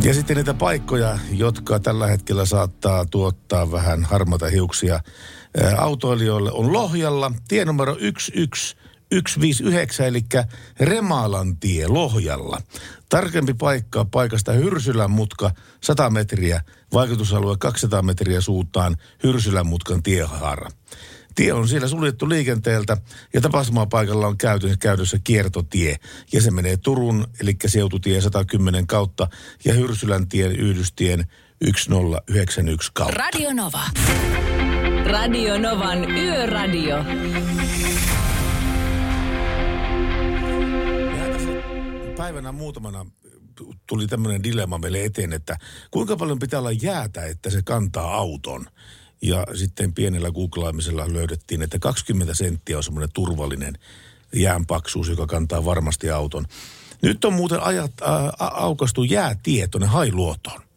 Ja 0.04 0.14
sitten 0.14 0.36
niitä 0.36 0.54
paikkoja, 0.54 1.18
jotka 1.32 1.78
tällä 1.78 2.06
hetkellä 2.06 2.44
saattaa 2.44 3.04
tuottaa 3.10 3.72
vähän 3.72 4.04
harmata 4.04 4.46
hiuksia 4.46 5.00
autoilijoille, 5.76 6.50
on 6.52 6.72
Lohjalla 6.72 7.32
tie 7.48 7.64
numero 7.64 7.96
11159, 7.98 10.06
eli 10.06 10.24
Remalan 10.80 11.56
tie 11.56 11.88
Lohjalla. 11.88 12.62
Tarkempi 13.08 13.54
paikka 13.54 14.04
paikasta 14.04 14.52
Hyrsylän 14.52 15.10
mutka 15.10 15.50
100 15.80 16.10
metriä, 16.10 16.60
vaikutusalue 16.92 17.56
200 17.58 18.02
metriä 18.02 18.40
suuntaan 18.40 18.96
Hyrsylän 19.24 19.66
mutkan 19.66 20.02
tiehaara. 20.02 20.70
Tie 21.34 21.52
on 21.52 21.68
siellä 21.68 21.88
suljettu 21.88 22.28
liikenteeltä 22.28 22.96
ja 23.34 23.40
tapahtumapaikalla 23.40 24.26
on 24.26 24.38
käytössä, 24.38 24.76
käytössä 24.76 25.18
kiertotie. 25.24 25.96
Ja 26.32 26.42
se 26.42 26.50
menee 26.50 26.76
Turun, 26.76 27.26
eli 27.40 27.56
seututie 27.66 28.20
110 28.20 28.86
kautta 28.86 29.28
ja 29.64 29.74
Hyrsylän 29.74 30.28
tien 30.28 30.52
yhdystien 30.52 31.26
1091 31.58 32.90
kautta. 32.94 33.18
Radio 33.18 33.52
Nova. 33.52 33.82
Radio 35.10 35.58
Novan 35.58 36.10
Yöradio. 36.10 36.96
Päivänä 42.16 42.52
muutamana 42.52 43.06
tuli 43.86 44.06
tämmöinen 44.06 44.42
dilemma 44.42 44.78
meille 44.78 45.04
eteen, 45.04 45.32
että 45.32 45.56
kuinka 45.90 46.16
paljon 46.16 46.38
pitää 46.38 46.58
olla 46.60 46.72
jäätä, 46.72 47.24
että 47.24 47.50
se 47.50 47.62
kantaa 47.62 48.14
auton. 48.14 48.66
Ja 49.22 49.46
sitten 49.54 49.94
pienellä 49.94 50.30
googlaamisella 50.30 51.12
löydettiin, 51.12 51.62
että 51.62 51.78
20 51.78 52.34
senttiä 52.34 52.76
on 52.76 52.82
semmoinen 52.82 53.12
turvallinen 53.14 53.78
jäänpaksuus, 54.34 55.08
joka 55.08 55.26
kantaa 55.26 55.64
varmasti 55.64 56.10
auton. 56.10 56.46
Nyt 57.02 57.24
on 57.24 57.32
muuten 57.32 57.60
ajat, 57.60 57.92
ää, 58.02 58.32
aukastu 58.38 59.04
jäätie 59.04 59.68
tuonne 59.68 59.86
Hailuotoon. 59.86 60.69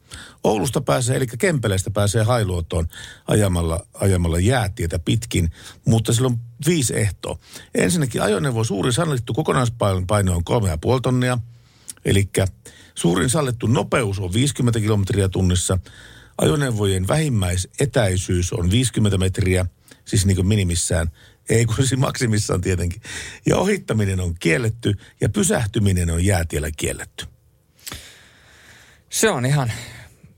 Oulusta 0.44 0.82
pääsee, 0.82 1.18
eli 1.18 1.28
Kempeleestä 1.28 1.92
pääsee 1.92 2.24
Hailuotoon 2.24 2.88
ajamalla, 3.28 3.88
ajamalla 3.94 4.40
jäätietä 4.40 5.00
pitkin, 5.00 5.52
mutta 5.86 6.14
sillä 6.14 6.28
on 6.28 6.40
viisi 6.68 7.00
ehtoa. 7.00 7.40
Ensinnäkin 7.76 8.22
ajoneuvo 8.22 8.64
suurin 8.64 8.94
sallittu 8.94 9.34
kokonaispaino 9.34 10.36
on 10.36 10.62
3,5 10.96 11.02
tonnia, 11.02 11.38
eli 12.06 12.30
suurin 12.96 13.30
sallittu 13.30 13.68
nopeus 13.68 14.20
on 14.20 14.34
50 14.34 14.80
kilometriä 14.80 15.30
tunnissa, 15.30 15.78
ajoneuvojen 16.38 17.08
vähimmäisetäisyys 17.08 18.54
on 18.54 18.72
50 18.72 19.18
metriä, 19.18 19.66
siis 20.06 20.26
niin 20.26 20.36
kuin 20.36 20.48
minimissään, 20.48 21.12
ei 21.50 21.66
kun 21.66 21.76
siis 21.76 21.98
maksimissaan 21.98 22.62
tietenkin. 22.62 23.02
Ja 23.46 23.58
ohittaminen 23.58 24.20
on 24.20 24.36
kielletty 24.40 24.94
ja 25.22 25.30
pysähtyminen 25.30 26.12
on 26.12 26.26
jäätiellä 26.26 26.70
kielletty. 26.78 27.26
Se 29.10 29.30
on 29.30 29.46
ihan 29.46 29.72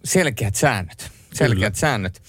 selkeät 0.05 0.55
säännöt. 0.55 1.11
Selkeät 1.33 1.73
Kyllä. 1.73 1.79
säännöt. 1.79 2.21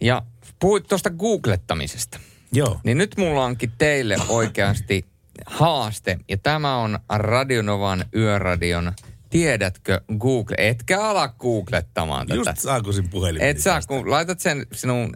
Ja 0.00 0.22
puhuit 0.58 0.86
tuosta 0.88 1.10
googlettamisesta. 1.10 2.20
Joo. 2.52 2.80
Niin 2.84 2.98
nyt 2.98 3.14
mulla 3.16 3.44
onkin 3.44 3.72
teille 3.78 4.16
oikeasti 4.28 5.04
haaste. 5.46 6.18
Ja 6.28 6.36
tämä 6.38 6.76
on 6.76 6.98
Radionovan 7.08 8.04
yöradion 8.14 8.92
Tiedätkö 9.32 10.00
Google? 10.18 10.56
Etkä 10.58 11.02
ala 11.02 11.28
googlettamaan 11.28 12.26
tätä. 12.26 12.36
Just 12.36 12.50
saako 12.56 12.92
sin 12.92 13.08
puhelimen? 13.08 13.48
Et 13.48 13.58
saa, 13.58 13.80
kun 13.88 14.10
laitat 14.10 14.40
sen 14.40 14.66
sinun 14.72 15.12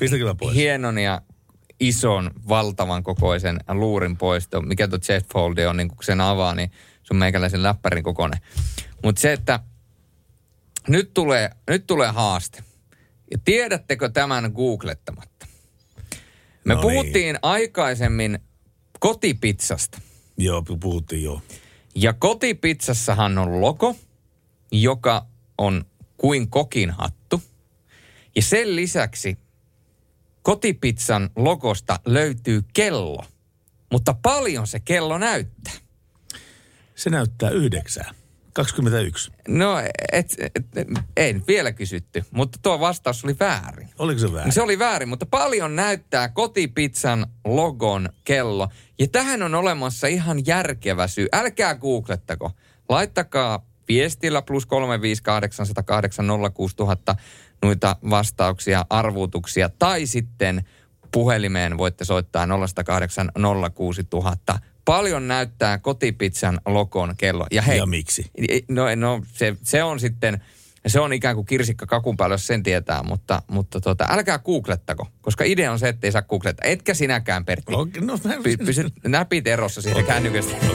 hienon 0.55 0.99
ja 0.99 1.21
ison, 1.81 2.31
valtavan 2.49 3.03
kokoisen 3.03 3.61
luurin 3.69 4.17
pois, 4.17 4.49
tuo- 4.49 4.63
mikä 4.63 4.89
tuo 4.89 4.99
Jet 5.09 5.27
Fold 5.33 5.59
on, 5.59 5.77
niin 5.77 5.89
kun 5.89 6.05
sen 6.05 6.21
avaa, 6.21 6.55
niin 6.55 6.71
se 7.03 7.15
on 7.15 7.17
meikäläisen 7.17 7.63
läppärin 7.63 8.05
kokoinen. 8.05 8.41
Mutta 9.05 9.21
se, 9.21 9.33
että 9.33 9.61
nyt 10.89 11.15
tulee, 11.15 11.51
nyt 11.71 11.87
tulee 11.87 12.11
haaste. 12.11 12.65
Ja 13.31 13.39
tiedättekö 13.45 14.09
tämän 14.09 14.53
googlettamatta? 14.55 15.47
Me 16.65 16.75
No 16.75 16.81
niin. 16.81 16.83
puhuttiin 16.91 17.39
aikaisemmin 17.43 18.39
kotipizzasta. 19.01 20.01
Joo, 20.39 20.63
puhuttiin 20.81 21.23
joo. 21.23 21.43
Ja 21.95 22.13
kotipizzassahan 22.13 23.39
on 23.39 23.61
logo, 23.61 23.97
joka 24.73 25.27
on 25.59 25.85
kuin 26.17 26.51
kokin 26.51 26.91
hattu. 26.91 27.43
Ja 28.37 28.43
sen 28.43 28.77
lisäksi 28.77 29.39
kotipizzan 30.43 31.31
logosta 31.37 32.01
löytyy 32.05 32.63
kello. 32.73 33.25
Mutta 33.93 34.15
paljon 34.23 34.67
se 34.67 34.81
kello 34.81 35.19
näyttää. 35.19 35.73
Se 36.95 37.11
näyttää 37.11 37.51
yhdeksää. 37.51 38.15
21. 38.57 39.33
No, 39.49 39.79
et, 40.13 40.27
et, 40.55 40.65
et, 40.77 40.89
ei 41.17 41.33
nyt 41.33 41.49
vielä 41.49 41.73
kysytty, 41.73 42.25
mutta 42.31 42.59
tuo 42.63 42.81
vastaus 42.81 43.25
oli 43.25 43.37
väärin. 43.41 43.89
Oliko 43.99 44.21
se 44.21 44.33
väärin? 44.33 44.53
Se 44.53 44.63
oli 44.63 44.79
väärin, 44.79 45.09
mutta 45.09 45.27
paljon 45.27 45.77
näyttää 45.77 46.29
kotipizzan 46.29 47.27
logon 47.45 48.09
kello. 48.25 48.69
Ja 48.99 49.09
tähän 49.09 49.43
on 49.43 49.55
olemassa 49.55 50.07
ihan 50.07 50.47
järkevä 50.47 51.07
syy. 51.07 51.29
Älkää 51.33 51.75
googlettako. 51.75 52.51
Laittakaa 52.89 53.67
viestillä 53.89 54.43
plus 54.43 54.67
358806000 57.13 57.17
noita 57.63 57.97
vastauksia, 58.11 58.87
arvutuksia. 58.91 59.71
Tai 59.79 60.07
sitten 60.07 60.65
puhelimeen 61.13 61.79
voitte 61.79 62.05
soittaa 62.05 62.47
0806000. 62.47 64.59
Paljon 64.87 65.29
näyttää 65.29 65.79
kotipizzan 65.79 66.61
logon 66.67 67.15
kello. 67.19 67.47
Ja 67.51 67.63
hei, 67.63 67.79
Ja 67.79 67.87
miksi? 67.87 68.31
No, 68.69 68.85
no 68.97 69.23
se, 69.33 69.57
se 69.63 69.83
on 69.83 70.01
sitten, 70.01 70.43
se 70.87 71.01
on 71.01 71.13
ikään 71.13 71.35
kuin 71.35 71.47
kirsikka 71.47 71.87
kakun 71.87 72.17
päällä, 72.17 72.35
jos 72.35 72.47
sen 72.47 72.63
tietää, 72.63 73.03
mutta, 73.03 73.43
mutta 73.51 73.81
tota, 73.81 74.07
älkää 74.11 74.39
googlettako, 74.39 75.09
koska 75.21 75.45
idea 75.45 75.73
on 75.73 75.79
se, 75.79 75.89
että 75.89 76.07
ei 76.07 76.13
saa 76.13 76.23
googletta. 76.23 76.65
Etkä 76.65 76.95
sinäkään, 76.95 77.45
Pertti. 77.45 77.75
Okei, 77.75 78.03
no 78.03 78.19
mä... 78.25 78.35
Py, 78.43 78.57
pysyt 78.57 78.93
näpit 79.05 79.47
erossa 79.47 79.83
siitä 79.83 80.01
okay. 80.01 80.15
kännykästä. 80.15 80.57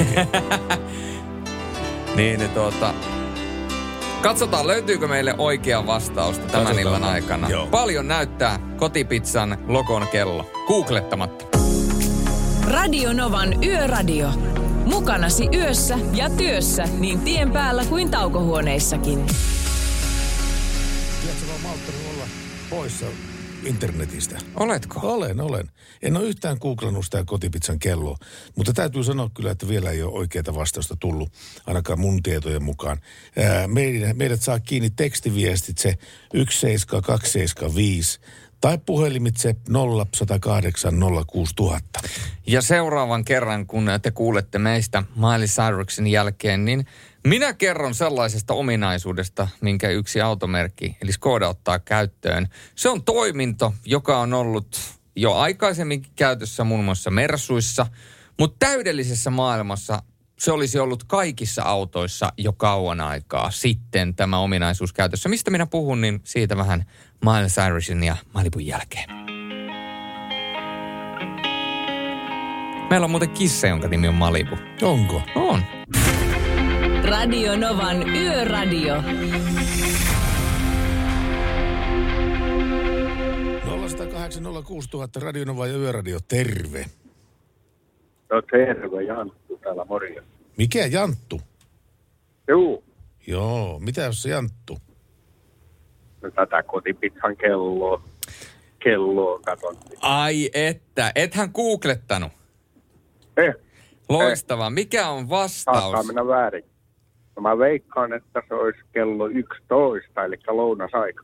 niin, 2.15 2.39
niin 2.39 2.49
tuota, 2.49 2.93
katsotaan 4.21 4.67
löytyykö 4.67 5.07
meille 5.07 5.35
oikea 5.37 5.85
vastausta 5.85 6.45
tämän 6.47 6.65
Katsotaan. 6.67 6.79
illan 6.79 7.03
aikana. 7.03 7.49
Joo. 7.49 7.67
Paljon 7.67 8.07
näyttää 8.07 8.59
kotipizzan 8.77 9.57
logon 9.67 10.07
kello. 10.07 10.51
Googlettamatta. 10.67 11.50
Radio 12.71 13.13
Novan 13.13 13.63
Yöradio. 13.63 14.29
Mukanasi 14.85 15.49
yössä 15.53 15.99
ja 16.13 16.29
työssä 16.29 16.83
niin 16.83 17.19
tien 17.19 17.51
päällä 17.51 17.85
kuin 17.85 18.11
taukohuoneissakin. 18.11 19.25
Tiedätkö, 21.21 21.45
mä 21.45 21.51
oon 21.51 21.61
malttanut 21.61 22.01
olla 22.13 22.23
poissa 22.69 23.05
internetistä. 23.65 24.37
Oletko? 24.55 24.99
Olen, 25.03 25.41
olen. 25.41 25.69
En 26.01 26.17
ole 26.17 26.27
yhtään 26.27 26.57
googlannut 26.61 27.05
sitä 27.05 27.23
kotipizzan 27.25 27.79
kelloa, 27.79 28.17
mutta 28.55 28.73
täytyy 28.73 29.03
sanoa 29.03 29.29
kyllä, 29.33 29.51
että 29.51 29.67
vielä 29.67 29.91
ei 29.91 30.03
ole 30.03 30.13
oikeaa 30.13 30.55
vastausta 30.55 30.95
tullut, 30.99 31.33
ainakaan 31.67 31.99
mun 31.99 32.23
tietojen 32.23 32.63
mukaan. 32.63 32.97
Ää, 33.37 33.67
meidät, 33.67 34.17
meidät 34.17 34.41
saa 34.41 34.59
kiinni 34.59 34.89
tekstiviestitse 34.89 35.97
17275 36.33 38.19
tai 38.61 38.77
puhelimitse 38.85 39.55
0108 39.69 40.93
06000. 41.27 41.99
Ja 42.47 42.61
seuraavan 42.61 43.25
kerran, 43.25 43.67
kun 43.67 43.89
te 44.01 44.11
kuulette 44.11 44.59
meistä 44.59 45.03
Miley 45.15 45.47
Cyrusin 45.47 46.07
jälkeen, 46.07 46.65
niin 46.65 46.85
minä 47.27 47.53
kerron 47.53 47.95
sellaisesta 47.95 48.53
ominaisuudesta, 48.53 49.47
minkä 49.61 49.89
yksi 49.89 50.21
automerkki, 50.21 50.97
eli 51.01 51.11
Skoda 51.11 51.47
ottaa 51.47 51.79
käyttöön. 51.79 52.47
Se 52.75 52.89
on 52.89 53.03
toiminto, 53.03 53.73
joka 53.85 54.19
on 54.19 54.33
ollut 54.33 54.79
jo 55.15 55.33
aikaisemminkin 55.33 56.11
käytössä 56.15 56.63
muun 56.63 56.83
muassa 56.83 57.11
Mersuissa, 57.11 57.87
mutta 58.39 58.55
täydellisessä 58.65 59.29
maailmassa 59.29 60.03
se 60.41 60.51
olisi 60.51 60.79
ollut 60.79 61.03
kaikissa 61.03 61.63
autoissa 61.63 62.33
jo 62.37 62.53
kauan 62.53 63.01
aikaa 63.01 63.51
sitten 63.51 64.15
tämä 64.15 64.39
ominaisuus 64.39 64.93
käytössä. 64.93 65.29
Mistä 65.29 65.51
minä 65.51 65.65
puhun, 65.65 66.01
niin 66.01 66.21
siitä 66.23 66.57
vähän 66.57 66.85
Miles 67.25 67.55
Cyrusin 67.55 68.03
ja 68.03 68.15
Malibun 68.33 68.65
jälkeen. 68.65 69.09
Meillä 72.89 73.05
on 73.05 73.11
muuten 73.11 73.29
kissa, 73.29 73.67
jonka 73.67 73.87
nimi 73.87 74.07
on 74.07 74.13
Malibu. 74.13 74.57
Onko? 74.81 75.21
On. 75.35 75.63
Radio 77.03 77.57
Novan 77.57 78.09
Yöradio. 78.09 79.01
0806000 79.01 79.03
Radionova 85.21 85.67
ja 85.67 85.77
Yöradio, 85.77 86.19
terve. 86.27 86.85
No 88.31 88.41
terve, 88.41 89.03
Janttu 89.03 89.59
täällä, 89.63 89.85
morjens. 89.85 90.30
Mikä 90.61 90.85
Janttu? 90.85 91.41
Juu, 92.47 92.83
Joo, 93.27 93.79
mitä 93.79 94.01
jos 94.01 94.23
se 94.23 94.29
Janttu? 94.29 94.77
no 96.21 96.31
tätä 96.31 96.63
kotipizzan 96.63 97.37
kelloa, 97.37 98.01
kelloa 98.83 99.39
katon. 99.39 99.77
Ai 100.01 100.49
että, 100.53 101.11
ethän 101.15 101.49
googlettanut. 101.53 102.31
Eh, 103.37 103.55
Loistavaa. 104.09 104.69
Mikä 104.69 105.09
on 105.09 105.29
vastaus? 105.29 105.77
saattaa 105.77 106.03
mennä 106.03 106.27
väärin. 106.27 106.63
No 107.35 107.41
mä 107.41 107.57
veikkaan, 107.57 108.13
että 108.13 108.41
se 108.47 108.53
olisi 108.53 108.79
kello 108.91 109.27
11, 109.27 110.25
eli 110.25 110.35
lounasaika. 110.47 111.23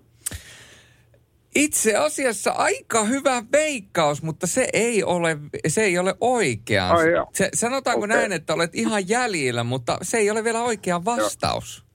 Itse 1.58 1.96
asiassa 1.96 2.52
aika 2.52 3.04
hyvä 3.04 3.44
veikkaus, 3.52 4.24
mutta 4.24 4.48
se 4.48 4.68
ei 4.74 5.04
ole, 5.04 5.38
se 5.68 5.84
ei 5.84 5.98
ole 5.98 6.16
oikea. 6.22 6.90
Ai 6.90 7.12
joo. 7.12 7.30
se, 7.34 7.50
sanotaanko 7.54 8.06
Okei. 8.06 8.18
näin, 8.18 8.32
että 8.32 8.54
olet 8.54 8.76
ihan 8.76 9.10
jäljellä, 9.10 9.64
mutta 9.64 9.98
se 10.02 10.18
ei 10.18 10.32
ole 10.32 10.44
vielä 10.44 10.62
oikea 10.64 11.06
vastaus. 11.06 11.86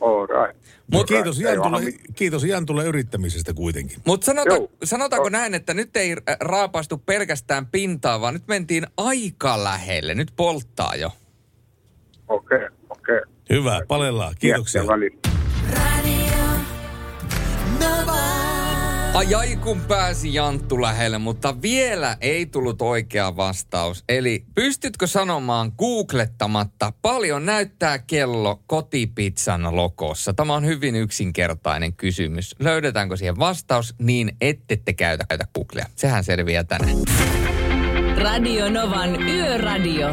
All 0.00 0.26
right. 0.26 0.62
Mut 0.92 1.06
kiitos, 1.06 1.40
Jantulle, 1.40 1.80
kiitos 2.14 2.44
Jantulle 2.44 2.84
yrittämisestä 2.84 3.54
kuitenkin. 3.54 3.98
Mutta 4.06 4.24
sanota, 4.24 4.54
sanotaanko 4.84 5.28
näin, 5.28 5.54
että 5.54 5.74
nyt 5.74 5.96
ei 5.96 6.12
äh, 6.12 6.36
raapastu 6.40 6.98
pelkästään 6.98 7.66
pintaa, 7.66 8.20
vaan 8.20 8.34
nyt 8.34 8.48
mentiin 8.48 8.86
aika 8.96 9.64
lähelle. 9.64 10.14
Nyt 10.14 10.32
polttaa 10.36 10.94
jo. 10.94 11.10
Okei, 12.28 12.68
okei. 12.90 13.20
Hyvä, 13.50 13.80
palellaan. 13.88 14.34
Kiitoksia. 14.38 14.82
Ai 19.14 19.34
ai 19.34 19.56
kun 19.56 19.80
pääsi 19.80 20.34
Janttu 20.34 20.82
lähelle, 20.82 21.18
mutta 21.18 21.62
vielä 21.62 22.16
ei 22.20 22.46
tullut 22.46 22.82
oikea 22.82 23.36
vastaus. 23.36 24.04
Eli 24.08 24.44
pystytkö 24.54 25.06
sanomaan 25.06 25.72
googlettamatta, 25.78 26.92
paljon 27.02 27.46
näyttää 27.46 27.98
kello 27.98 28.62
kotipizzan 28.66 29.76
lokossa? 29.76 30.34
Tämä 30.34 30.54
on 30.54 30.66
hyvin 30.66 30.96
yksinkertainen 30.96 31.92
kysymys. 31.92 32.56
Löydetäänkö 32.58 33.16
siihen 33.16 33.38
vastaus 33.38 33.94
niin, 33.98 34.32
ette 34.40 34.76
te 34.84 34.92
käytä, 34.92 35.24
käytä 35.28 35.44
Googlea? 35.54 35.86
Sehän 35.96 36.24
selviää 36.24 36.64
tänään. 36.64 36.96
Radio 38.18 38.70
Novan 38.70 39.22
Yöradio. 39.22 40.08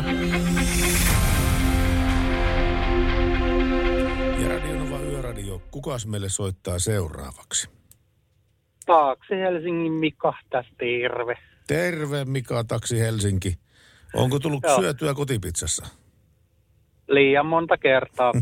Ja 4.41 4.47
Radionova 4.47 4.99
Yöradio, 4.99 5.61
kukas 5.71 6.05
meille 6.05 6.29
soittaa 6.29 6.79
seuraavaksi? 6.79 7.78
Taakse 8.89 9.35
Helsingin 9.35 9.91
Mika, 9.91 10.33
tässä 10.49 10.71
terve. 10.77 11.37
Terve 11.67 12.25
Mika 12.25 12.63
Taksi 12.63 12.99
Helsinki. 12.99 13.53
Onko 14.13 14.39
tullut 14.39 14.63
Joo. 14.63 14.81
syötyä 14.81 15.13
kotipizzassa? 15.13 15.85
Liian 17.07 17.45
monta 17.45 17.77
kertaa. 17.77 18.33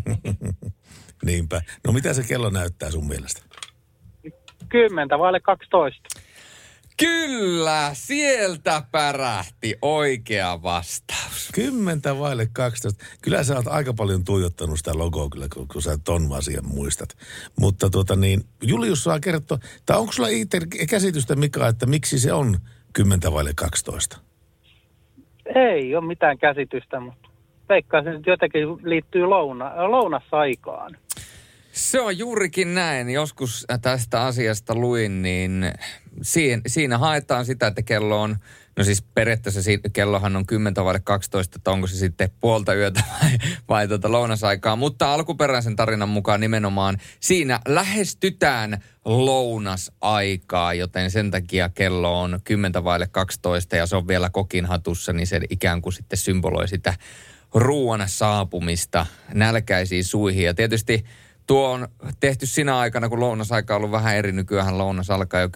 Niinpä. 1.25 1.61
No 1.87 1.93
mitä 1.93 2.13
se 2.13 2.23
kello 2.27 2.49
näyttää 2.49 2.91
sun 2.91 3.07
mielestä? 3.07 3.41
Kymmentä 4.69 5.19
vaille 5.19 5.39
12. 5.39 6.19
Kyllä, 6.99 7.89
sieltä 7.93 8.83
pärähti 8.91 9.75
oikea 9.81 10.63
vastaus. 10.63 11.49
Kymmentä 11.53 12.19
vaille 12.19 12.47
12. 12.53 13.05
Kyllä 13.21 13.43
sä 13.43 13.55
oot 13.55 13.67
aika 13.67 13.93
paljon 13.93 14.23
tuijottanut 14.25 14.77
sitä 14.77 14.97
logoa 14.97 15.29
kyllä, 15.29 15.47
kun, 15.53 15.67
kun 15.67 15.81
sä 15.81 15.97
ton 16.03 16.21
asian 16.37 16.67
muistat. 16.67 17.09
Mutta 17.59 17.89
tuota 17.89 18.15
niin, 18.15 18.41
Julius 18.63 19.03
saa 19.03 19.19
kertoa, 19.19 19.57
tai 19.85 19.97
onko 19.97 20.11
sulla 20.11 20.29
itse 20.29 20.59
käsitystä 20.89 21.35
Mika, 21.35 21.67
että 21.67 21.85
miksi 21.85 22.19
se 22.19 22.33
on 22.33 22.57
kymmentä 22.93 23.31
vaille 23.31 23.51
12? 23.55 24.17
Ei 25.55 25.95
ole 25.95 26.07
mitään 26.07 26.37
käsitystä, 26.37 26.99
mutta 26.99 27.29
veikkaisin, 27.69 28.13
että 28.13 28.29
jotenkin 28.29 28.67
liittyy 28.83 29.25
louna, 29.25 29.91
lounasaikaan. 29.91 30.97
Se 31.77 32.01
on 32.01 32.17
juurikin 32.17 32.75
näin. 32.75 33.09
Joskus 33.09 33.65
tästä 33.81 34.25
asiasta 34.25 34.75
luin, 34.75 35.21
niin 35.21 35.71
siinä, 36.21 36.61
siinä 36.67 36.97
haetaan 36.97 37.45
sitä, 37.45 37.67
että 37.67 37.81
kello 37.81 38.21
on, 38.21 38.37
no 38.77 38.83
siis 38.83 39.01
periaatteessa 39.01 39.61
kellohan 39.93 40.35
on 40.35 40.45
10 40.45 40.85
vai 40.85 40.99
12, 41.03 41.55
että 41.55 41.71
onko 41.71 41.87
se 41.87 41.95
sitten 41.95 42.29
puolta 42.39 42.73
yötä 42.73 43.03
vai, 43.21 43.31
vai 43.69 43.87
tuota 43.87 44.11
lounasaikaa. 44.11 44.75
Mutta 44.75 45.13
alkuperäisen 45.13 45.75
tarinan 45.75 46.09
mukaan 46.09 46.39
nimenomaan 46.39 46.97
siinä 47.19 47.59
lähestytään 47.67 48.83
lounasaikaa, 49.05 50.73
joten 50.73 51.11
sen 51.11 51.31
takia 51.31 51.69
kello 51.69 52.21
on 52.21 52.39
10 52.43 52.83
vaille 52.83 53.07
12 53.11 53.75
ja 53.75 53.85
se 53.85 53.95
on 53.95 54.07
vielä 54.07 54.29
kokin 54.29 54.65
hatussa, 54.65 55.13
niin 55.13 55.27
se 55.27 55.41
ikään 55.49 55.81
kuin 55.81 55.93
sitten 55.93 56.17
symboloi 56.17 56.67
sitä 56.67 56.93
ruoan 57.53 58.03
saapumista 58.05 59.05
nälkäisiin 59.33 60.03
suihin. 60.03 60.45
Ja 60.45 60.53
tietysti 60.53 61.05
tuo 61.47 61.69
on 61.69 61.87
tehty 62.19 62.45
sinä 62.45 62.77
aikana, 62.77 63.09
kun 63.09 63.19
lounasaika 63.19 63.73
on 63.75 63.77
ollut 63.77 63.91
vähän 63.91 64.15
eri. 64.15 64.31
Nykyään 64.31 64.77
lounas 64.77 65.09
alkaa 65.09 65.41
jo 65.41 65.47
10-11 65.47 65.51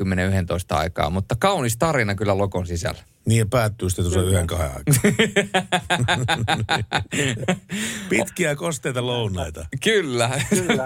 aikaa, 0.76 1.10
mutta 1.10 1.36
kaunis 1.40 1.78
tarina 1.78 2.16
kyllä 2.16 2.38
lokon 2.38 2.68
sisällä. 2.68 3.02
Niin 3.26 3.40
ja 3.40 3.46
päättyy 3.46 3.90
sitten 3.90 4.06
tuossa 4.06 4.22
yhden 4.22 4.48
kahden 4.48 4.72
aikaa. 4.72 4.94
Pitkiä 8.10 8.56
kosteita 8.56 9.06
lounaita. 9.06 9.66
Kyllä. 9.84 10.30
Kyllä. 10.50 10.86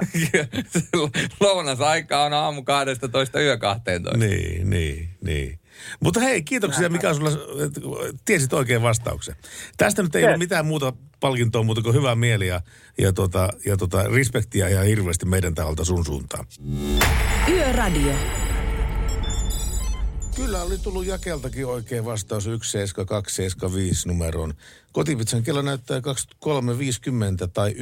Lounasaika 1.41 2.23
on 2.23 2.34
aamu 2.34 2.64
12 2.64 3.41
yö 3.41 3.57
12. 3.57 4.18
Niin, 4.18 4.69
niin, 4.69 5.10
niin. 5.22 5.60
Mutta 5.99 6.19
hei, 6.19 6.43
kiitoksia 6.43 6.89
Mika 6.89 7.14
sulla, 7.14 7.30
tiesit 8.26 8.53
oikein 8.53 8.81
vastauksen. 8.81 9.35
Tästä 9.77 10.03
nyt 10.03 10.15
ei 10.15 10.26
ole 10.26 10.38
mitään 10.38 10.65
muuta 10.65 10.93
palkintoa 11.19 11.64
muuta 11.64 11.81
kuin 11.81 11.95
hyvää 11.95 12.15
mieli 12.15 12.47
ja, 12.47 12.61
ja, 12.97 13.14
tota, 13.14 13.49
ja 13.65 13.77
tota, 13.77 14.03
respektiä 14.03 14.69
ja 14.69 14.84
hirveästi 14.84 15.26
meidän 15.26 15.56
taholta 15.56 15.85
sun 15.85 16.06
suuntaan. 16.06 16.45
Yöradio. 17.49 18.14
Kyllä 20.35 20.61
oli 20.61 20.77
tullut 20.77 21.06
Jakeltakin 21.06 21.65
oikein 21.65 22.06
vastaus 22.06 22.43
17275 22.43 24.07
numeroon. 24.07 24.53
Kotipizzan 24.91 25.43
kello 25.43 25.61
näyttää 25.61 25.99
23.50 25.99 26.03
tai 27.53 27.76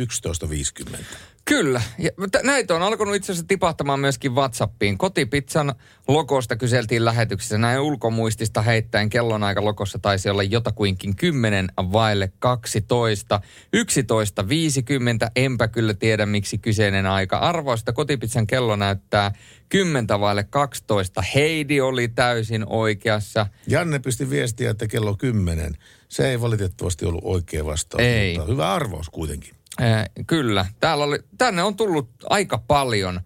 11.50. 0.89 0.97
Kyllä. 1.45 1.81
Ja 1.97 2.09
näitä 2.43 2.75
on 2.75 2.81
alkanut 2.81 3.15
itse 3.15 3.31
asiassa 3.31 3.47
tipahtamaan 3.47 3.99
myöskin 3.99 4.35
WhatsAppiin. 4.35 4.97
Kotipizzan 4.97 5.75
logosta 6.07 6.55
kyseltiin 6.55 7.05
lähetyksessä. 7.05 7.57
Näin 7.57 7.79
ulkomuistista 7.79 8.61
heittäen 8.61 9.09
kellonaika 9.09 9.65
logossa 9.65 9.99
taisi 9.99 10.29
olla 10.29 10.43
jotakuinkin 10.43 11.15
10 11.15 11.67
vaille 11.77 12.31
12. 12.39 13.41
11.50. 13.75 15.31
Enpä 15.35 15.67
kyllä 15.67 15.93
tiedä, 15.93 16.25
miksi 16.25 16.57
kyseinen 16.57 17.05
aika 17.05 17.37
arvoista. 17.37 17.93
Kotipizzan 17.93 18.47
kello 18.47 18.75
näyttää 18.75 19.31
10 19.69 20.07
vaille 20.19 20.43
12. 20.43 21.21
Heidi 21.35 21.81
oli 21.81 22.07
täysin 22.07 22.63
oikeassa. 22.67 23.47
Janne 23.67 23.99
pisti 23.99 24.29
viestiä, 24.29 24.69
että 24.69 24.87
kello 24.87 25.15
10. 25.17 25.77
Se 26.09 26.29
ei 26.29 26.41
valitettavasti 26.41 27.05
ollut 27.05 27.23
oikea 27.23 27.65
vastaus, 27.65 28.03
Ei. 28.03 28.37
mutta 28.37 28.51
hyvä 28.51 28.73
arvaus 28.73 29.09
kuitenkin. 29.09 29.55
Äh, 29.81 30.05
kyllä. 30.27 30.65
Täällä 30.79 31.03
oli, 31.03 31.19
tänne 31.37 31.63
on 31.63 31.75
tullut 31.75 32.09
aika 32.29 32.57
paljon 32.57 33.21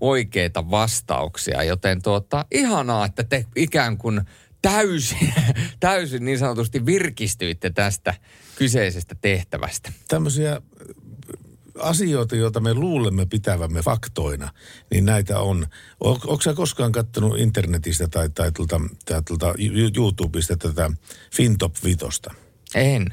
oikeita 0.00 0.70
vastauksia, 0.70 1.62
joten 1.62 2.02
tuota, 2.02 2.46
ihanaa, 2.50 3.06
että 3.06 3.24
te 3.24 3.46
ikään 3.56 3.98
kuin 3.98 4.20
täysin, 4.62 5.34
täysin 5.80 6.24
niin 6.24 6.38
sanotusti 6.38 6.86
virkistyitte 6.86 7.70
tästä 7.70 8.14
kyseisestä 8.56 9.14
tehtävästä. 9.20 9.92
Tämmöisiä 10.08 10.62
asioita, 11.78 12.36
joita 12.36 12.60
me 12.60 12.74
luulemme 12.74 13.26
pitävämme 13.26 13.82
faktoina, 13.82 14.50
niin 14.90 15.04
näitä 15.04 15.40
on. 15.40 15.66
Sä 16.44 16.54
koskaan 16.54 16.92
kattonut 16.92 17.38
internetistä 17.38 18.08
tai, 18.08 18.30
tai 18.30 18.52
tuolta, 18.52 18.80
tai 19.04 19.22
YouTubesta 19.86 20.56
tätä 20.56 20.90
Fintop 21.32 21.74
Vitosta? 21.84 22.34
En. 22.74 23.06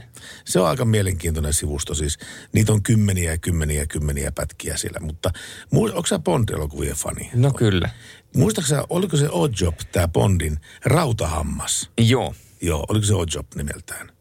Se 0.46 0.60
on 0.60 0.68
aika 0.68 0.86
mielenkiintoinen 0.86 1.54
sivusto 1.54 1.94
siis. 1.94 2.20
Niitä 2.54 2.74
on 2.74 2.84
kymmeniä 2.84 3.32
ja 3.32 3.38
kymmeniä 3.38 3.82
ja 3.82 3.88
kymmeniä 3.88 4.32
pätkiä 4.32 4.78
siellä, 4.78 5.00
mutta 5.00 5.32
onko 5.72 6.06
sä 6.06 6.20
Bond-elokuvien 6.20 6.96
fani? 6.96 7.30
No 7.34 7.52
kyllä. 7.52 7.90
Muistaaksä, 8.36 8.84
oliko 8.90 9.18
se 9.18 9.30
Oddjob, 9.30 9.76
tämä 9.92 10.08
Bondin 10.08 10.58
rautahammas? 10.86 11.90
Joo. 11.98 12.36
Joo, 12.62 12.86
oliko 12.90 13.06
se 13.06 13.14
Oddjob 13.14 13.48
nimeltään? 13.56 14.12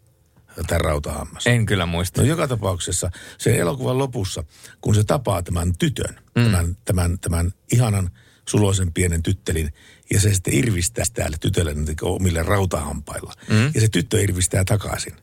Tämä 0.66 0.78
rautahammas. 0.78 1.46
En 1.46 1.66
kyllä 1.66 1.86
muista. 1.86 2.20
No 2.20 2.26
joka 2.26 2.48
tapauksessa 2.48 3.10
sen 3.38 3.54
elokuvan 3.54 3.98
lopussa, 3.98 4.44
kun 4.80 4.94
se 4.94 5.04
tapaa 5.04 5.42
tämän 5.42 5.72
tytön, 5.78 6.20
mm. 6.36 6.44
tämän, 6.44 6.76
tämän, 6.84 7.18
tämän 7.18 7.52
ihanan 7.72 8.10
suloisen 8.48 8.92
pienen 8.92 9.22
tyttelin, 9.22 9.72
ja 10.12 10.20
se 10.20 10.34
sitten 10.34 10.54
irvistää 10.54 11.04
täällä 11.14 11.36
tytölle 11.40 11.74
omille 12.02 12.42
rautahampailla. 12.42 13.34
Mm. 13.48 13.70
Ja 13.74 13.80
se 13.80 13.88
tyttö 13.88 14.22
irvistää 14.22 14.64
takaisin. 14.64 15.14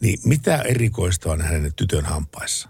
Niin 0.00 0.18
mitä 0.24 0.62
erikoista 0.62 1.32
on 1.32 1.40
hänen 1.40 1.74
tytön 1.76 2.04
hampaissa? 2.04 2.68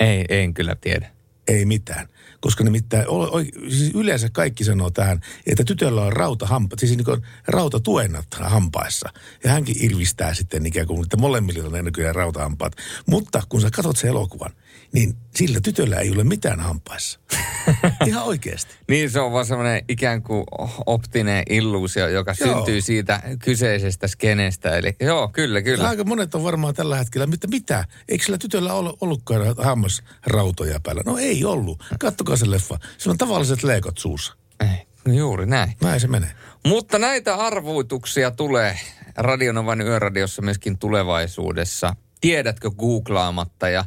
Ei, 0.00 0.24
en 0.28 0.54
kyllä 0.54 0.76
tiedä. 0.80 1.10
Ei 1.48 1.64
mitään. 1.64 2.08
Koska 2.40 2.64
nimittäin 2.64 3.08
o, 3.08 3.20
o, 3.20 3.40
siis 3.68 3.94
yleensä 3.94 4.28
kaikki 4.32 4.64
sanoo 4.64 4.90
tähän, 4.90 5.20
että 5.46 5.64
tytöllä 5.64 6.02
on 6.02 6.12
rautahampa, 6.12 6.76
siis 6.78 6.96
niin 6.96 7.04
kuin 7.04 7.22
rautatuennat 7.48 8.26
hampaissa. 8.40 9.12
Ja 9.44 9.50
hänkin 9.50 9.84
irvistää 9.84 10.34
sitten 10.34 10.66
ikään 10.66 10.86
kuin, 10.86 11.02
että 11.02 11.16
molemmilla 11.16 11.78
on 11.78 11.84
nykyään 11.84 12.14
rautahampaat. 12.14 12.72
Mutta 13.06 13.42
kun 13.48 13.60
sä 13.60 13.70
katsot 13.70 13.96
sen 13.96 14.10
elokuvan, 14.10 14.52
niin 14.96 15.16
sillä 15.34 15.60
tytöllä 15.60 15.96
ei 15.96 16.10
ole 16.10 16.24
mitään 16.24 16.60
hampaissa. 16.60 17.20
Ihan 18.06 18.24
oikeasti. 18.24 18.74
Niin 18.88 19.10
se 19.10 19.20
on 19.20 19.32
vaan 19.32 19.46
semmoinen 19.46 19.82
ikään 19.88 20.22
kuin 20.22 20.44
optinen 20.86 21.42
illuusio, 21.50 22.08
joka 22.08 22.34
Joo. 22.40 22.56
syntyy 22.56 22.80
siitä 22.80 23.22
kyseisestä 23.44 24.08
skenestä. 24.08 24.76
Eli 24.76 24.96
joo, 25.00 25.28
kyllä, 25.28 25.62
kyllä. 25.62 25.88
Aika 25.88 26.04
monet 26.04 26.34
on 26.34 26.44
varmaan 26.44 26.74
tällä 26.74 26.96
hetkellä, 26.96 27.26
mitä, 27.26 27.46
mitä? 27.48 27.84
Eikö 28.08 28.24
sillä 28.24 28.38
tytöllä 28.38 28.72
ole 28.72 28.92
ollutkaan 29.00 29.54
hammasrautoja 29.58 30.80
päällä? 30.80 31.02
No 31.06 31.18
ei 31.18 31.44
ollut. 31.44 31.84
Kattokaa 32.00 32.36
se 32.36 32.50
leffa. 32.50 32.78
Sillä 32.98 33.12
on 33.12 33.18
tavalliset 33.18 33.62
leekot 33.62 33.98
suussa. 33.98 34.36
Ei, 34.60 34.86
no 35.06 35.12
juuri 35.12 35.46
näin. 35.46 35.72
Näin 35.82 36.00
se 36.00 36.08
menee. 36.08 36.30
Mutta 36.66 36.98
näitä 36.98 37.34
arvuutuksia 37.34 38.30
tulee 38.30 38.78
Radionovan 39.16 39.80
yöradiossa 39.80 40.42
myöskin 40.42 40.78
tulevaisuudessa. 40.78 41.96
Tiedätkö 42.20 42.70
googlaamatta 42.70 43.68
ja, 43.68 43.84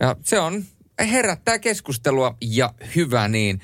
ja 0.00 0.16
se 0.24 0.40
on 0.40 0.64
herättää 1.00 1.58
keskustelua 1.58 2.36
ja 2.40 2.74
hyvä 2.96 3.28
niin. 3.28 3.60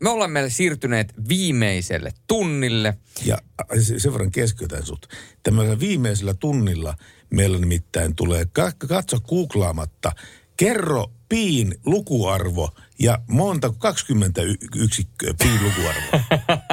Me 0.00 0.10
olemme 0.10 0.50
siirtyneet 0.50 1.14
viimeiselle 1.28 2.12
tunnille. 2.26 2.98
Ja 3.24 3.38
äh, 3.60 3.66
se- 3.82 3.98
sen 3.98 4.12
verran 4.12 4.30
keskeytän 4.30 4.86
sut. 4.86 5.06
Tämmöisellä 5.42 5.80
viimeisellä 5.80 6.34
tunnilla 6.34 6.94
meillä 7.30 7.58
nimittäin 7.58 8.14
tulee, 8.14 8.44
ka- 8.52 8.72
katso 8.88 9.20
googlaamatta, 9.20 10.12
kerro 10.56 11.12
piin 11.28 11.74
lukuarvo 11.86 12.70
ja 12.98 13.18
monta, 13.28 13.72
20 13.78 14.42
y- 14.42 14.54
yksikköä 14.76 15.34
piin 15.42 15.60
lukuarvoa. 15.62 16.20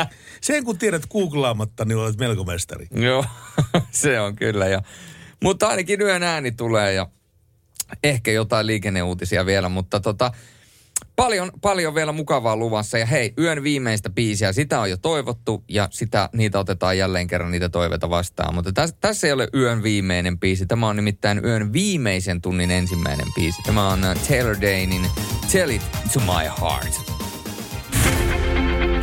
Sen 0.42 0.64
kun 0.64 0.78
tiedät 0.78 1.06
googlaamatta, 1.06 1.86
niin 1.86 1.98
olet 1.98 2.18
melko 2.18 2.44
mestari. 2.44 2.88
Joo, 2.92 3.26
se 3.92 4.20
on 4.20 4.36
kyllä. 4.36 4.68
Ja, 4.68 4.82
mutta 5.44 5.68
ainakin 5.68 6.02
yön 6.02 6.24
ääni 6.24 6.52
tulee 6.52 6.94
ja 6.94 7.10
ehkä 8.04 8.32
jotain 8.32 8.68
liikenneuutisia 8.68 9.46
vielä, 9.46 9.70
mutta 9.70 10.00
tota, 10.00 10.32
paljon, 11.16 11.52
paljon 11.62 11.96
vielä 11.96 12.12
mukavaa 12.12 12.56
luvassa. 12.56 12.98
Ja 12.98 13.06
hei, 13.06 13.34
yön 13.40 13.64
viimeistä 13.64 14.10
biisiä, 14.10 14.54
sitä 14.54 14.80
on 14.80 14.90
jo 14.90 14.98
toivottu 14.98 15.64
ja 15.70 15.88
sitä, 15.92 16.30
niitä 16.34 16.60
otetaan 16.60 16.98
jälleen 16.98 17.28
kerran 17.28 17.52
niitä 17.52 17.70
toiveita 17.70 18.10
vastaan. 18.10 18.56
Mutta 18.56 18.72
tässä, 18.72 18.96
tässä 19.00 19.28
ei 19.28 19.34
ole 19.34 19.48
yön 19.54 19.84
viimeinen 19.84 20.40
biisi. 20.40 20.66
Tämä 20.66 20.88
on 20.88 20.96
nimittäin 20.96 21.46
yön 21.46 21.74
viimeisen 21.74 22.42
tunnin 22.42 22.72
ensimmäinen 22.72 23.28
biisi. 23.36 23.62
Tämä 23.66 23.90
on 23.90 24.04
äh, 24.04 24.18
Taylor 24.28 24.56
Danein 24.56 25.08
Tell 25.52 25.70
It 25.70 25.82
To 26.14 26.20
My 26.20 26.50
Heart. 26.62 27.02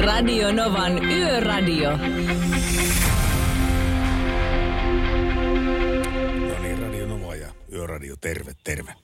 Radio 0.04 0.52
Novan 0.52 1.04
Yöradio. 1.04 1.90
No 1.90 1.96
niin, 6.62 6.78
Radio 6.78 7.06
Nova 7.06 7.34
ja 7.34 7.61
Yöradio, 7.72 8.14
terve, 8.20 8.52
terve. 8.64 8.94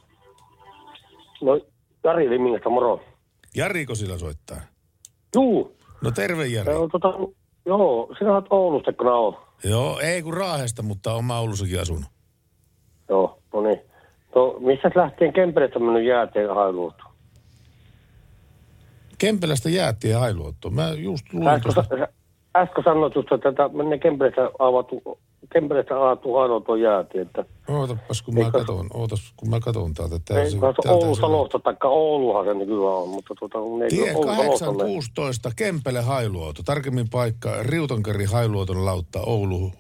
No, 1.43 1.61
Jari 2.05 2.31
Limingasta, 2.31 2.71
moro. 2.71 3.01
Jariko 3.57 3.95
sillä 3.95 4.19
soittaa? 4.19 4.61
Juu. 5.35 5.77
No 6.03 6.11
terve 6.11 6.47
Jari. 6.47 6.75
No, 6.75 6.89
tota, 6.89 7.09
joo, 7.67 8.15
sinä 8.19 8.35
olet 8.35 8.45
Oulusta, 8.51 8.93
kun 8.93 9.07
on. 9.07 9.37
Joo, 9.65 9.99
ei 10.01 10.23
kun 10.23 10.35
Raahesta, 10.35 10.83
mutta 10.83 11.13
olen 11.13 11.25
mä 11.25 11.39
Oulussakin 11.39 11.81
asunut. 11.81 12.11
Joo, 13.09 13.43
no 13.53 13.61
niin. 13.61 13.81
No, 14.35 14.57
missä 14.61 14.91
lähtien 14.95 15.33
Kempelestä 15.33 15.79
mennyt 15.79 16.07
jääteen 16.07 16.55
hailuutu? 16.55 17.05
Kempelästä 19.19 19.71
jäätiin 19.71 20.17
hailuottoon. 20.17 20.75
Mä 20.75 20.91
just 20.91 21.33
luin 21.33 21.61
tuosta. 21.63 21.85
Äsken 22.61 22.85
että 23.35 23.39
tätä 23.53 23.69
menee 23.69 23.99
Kempelestä 23.99 24.51
avatu, 24.59 25.19
Kempelestä 25.53 25.97
avatu 25.97 26.35
hailuutoon 26.35 26.81
jäätiin, 26.81 27.23
että 27.23 27.45
Ootapas, 27.69 28.23
kun 28.23 28.35
mä 28.35 28.51
katon, 28.51 28.87
ootas, 28.95 29.33
kun 29.37 29.51
mä 29.51 29.61
katon 29.61 29.95
täältä. 29.95 30.19
Tää 30.25 30.43
ei 30.43 30.51
täältä 30.61 30.93
Oulu 30.93 31.15
Salosta, 31.15 31.59
taikka 31.59 31.89
Ouluhan 31.89 32.45
se 32.45 32.55
nykyään 32.55 32.83
on, 32.83 33.09
mutta 33.09 33.35
kun 33.53 33.83
ei 33.83 33.89
Tie 33.89 34.05
kyllä 34.05 34.17
Oulu 34.17 34.27
Salosta 34.37 34.69
ole. 34.69 34.77
816, 34.77 35.51
Kempele 35.57 36.01
Hailuoto. 36.01 36.63
Tarkemmin 36.65 37.09
paikka 37.11 37.51
Riutankari 37.63 38.25
Hailuoton 38.25 38.85
lautta, 38.85 39.21
Oulu 39.27 39.73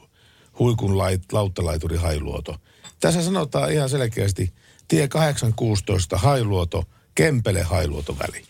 Huikun 0.58 0.98
lait, 0.98 1.22
lauttalaituri 1.32 1.96
Hailuoto. 1.96 2.54
Tässä 3.00 3.22
sanotaan 3.22 3.72
ihan 3.72 3.88
selkeästi 3.88 4.52
tie 4.88 5.08
816 5.08 6.16
Hailuoto, 6.16 6.82
Kempele 7.14 7.62
Hailuoto 7.62 8.14
väli. 8.18 8.42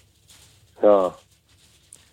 Joo. 0.82 1.12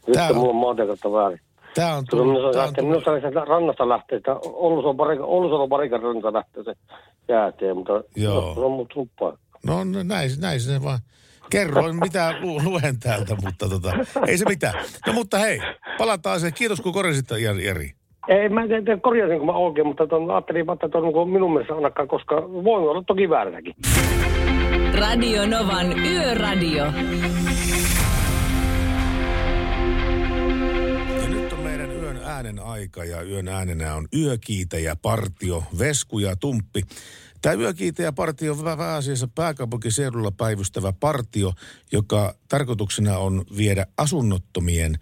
Nyt 0.07 0.13
Tää 0.13 0.29
on- 0.29 0.35
mulla 0.35 0.49
on 0.49 0.55
maantiekartta 0.55 1.11
väärin. 1.11 1.39
Tää 1.75 1.95
on 1.95 2.03
minusta, 2.11 2.17
tullut, 2.17 2.41
tää 2.41 2.49
on 2.49 2.55
lähtee, 2.55 2.83
tullut, 2.83 3.05
minusta 3.05 3.19
sieltä 3.19 3.45
rannasta 3.45 3.89
lähtee, 3.89 4.17
että 4.17 4.35
Oulussa 4.43 4.89
on 4.89 4.97
pari, 4.97 5.19
Oulussa 5.19 5.55
on 5.55 5.69
pari 5.69 5.89
ranta 5.89 6.33
lähtee 6.33 6.63
se 6.63 6.73
jääteen, 7.27 7.77
mutta 7.77 8.03
Joo. 8.15 8.53
se 8.53 8.59
on 8.59 8.71
muuttunut 8.71 9.09
paikka. 9.19 9.59
no 9.65 9.83
no, 9.83 10.03
näin, 10.03 10.29
näin 10.41 10.59
se 10.59 10.83
vaan. 10.83 10.99
Kerroin, 11.49 11.95
mitä 11.95 12.35
lu, 12.41 12.61
luen 12.63 12.99
täältä, 12.99 13.35
mutta 13.45 13.69
tota, 13.69 13.93
ei 14.27 14.37
se 14.37 14.45
mitään. 14.45 14.73
No 15.07 15.13
mutta 15.13 15.37
hei, 15.37 15.59
palataan 15.97 16.39
se. 16.39 16.51
Kiitos 16.51 16.81
kun 16.81 16.93
korjasit 16.93 17.25
Jari. 17.63 17.91
Ei, 18.27 18.49
mä 18.49 18.63
en 18.63 18.67
tiedä, 18.67 18.97
korjasinko 18.97 19.45
mä 19.45 19.51
oikein, 19.51 19.87
mutta 19.87 20.07
ton, 20.07 20.31
ajattelin, 20.31 20.71
että 20.73 20.89
tuon 20.89 21.03
niin 21.03 21.29
minun 21.29 21.53
mielestä 21.53 21.75
ainakaan, 21.75 22.07
koska 22.07 22.35
voi 22.35 22.89
olla 22.89 23.03
toki 23.07 23.29
vääränäkin. 23.29 23.75
Radio 24.99 25.45
Novan 25.45 25.99
Yöradio. 25.99 26.85
Äänen 32.35 32.59
aika 32.59 33.03
ja 33.03 33.21
yön 33.21 33.47
äänenä 33.47 33.95
on 33.95 34.07
yökiitäjä, 34.15 34.95
partio, 34.95 35.63
vesku 35.79 36.19
ja 36.19 36.35
tumppi. 36.35 36.81
Tämä 37.41 37.55
yökiitäjä 37.55 38.11
partio 38.11 38.51
on 38.53 38.63
pääasiassa 38.63 39.27
pääkaupunkiseudulla 39.35 40.31
päivystävä 40.31 40.93
partio, 40.93 41.53
joka 41.91 42.35
tarkoituksena 42.47 43.17
on 43.17 43.45
viedä 43.57 43.85
asunnottomien 43.97 44.99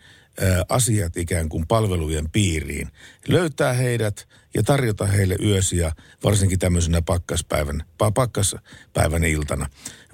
asiat 0.70 1.18
ikään 1.18 1.50
kuin 1.50 1.68
palvelujen 1.68 2.32
piiriin. 2.32 2.88
Löytää 3.28 3.74
heidät 3.74 4.28
ja 4.56 4.64
tarjota 4.64 5.06
heille 5.06 5.36
yösiä, 5.44 5.92
varsinkin 6.24 6.60
tämmöisenä 6.60 7.02
pakkaspäivän, 7.02 7.84
pa- 8.04 8.12
pakkaspäivän 8.14 9.24
iltana. 9.24 9.70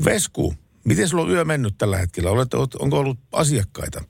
Vesku, 0.05 0.53
miten 0.83 1.07
sulla 1.07 1.23
on 1.23 1.31
yö 1.31 1.45
mennyt 1.45 1.77
tällä 1.77 1.97
hetkellä? 1.97 2.31
Olet, 2.31 2.53
oot- 2.53 2.79
onko 2.79 2.99
ollut 2.99 3.19
asiakkaita? 3.31 4.03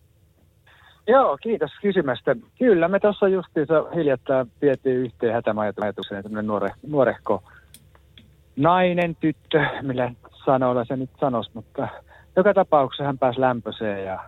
Joo, 1.09 1.37
kiitos 1.43 1.71
kysymästä. 1.81 2.35
Kyllä, 2.59 2.87
me 2.87 2.99
tuossa 2.99 3.27
justiinsa 3.27 3.85
hiljattain 3.95 4.51
vietiin 4.61 4.95
yhteen 4.95 5.33
hätämajoitukseen 5.33 6.23
tämmöinen 6.23 6.47
nuore, 6.47 6.69
nuorehko 6.87 7.43
nainen, 8.55 9.15
tyttö, 9.15 9.65
millä 9.81 10.11
sanoilla 10.45 10.85
se 10.85 10.95
nyt 10.95 11.09
sanoisi, 11.19 11.51
mutta 11.53 11.87
joka 12.35 12.53
tapauksessa 12.53 13.03
hän 13.03 13.17
pääsi 13.17 13.39
lämpöiseen 13.39 14.05
ja 14.05 14.19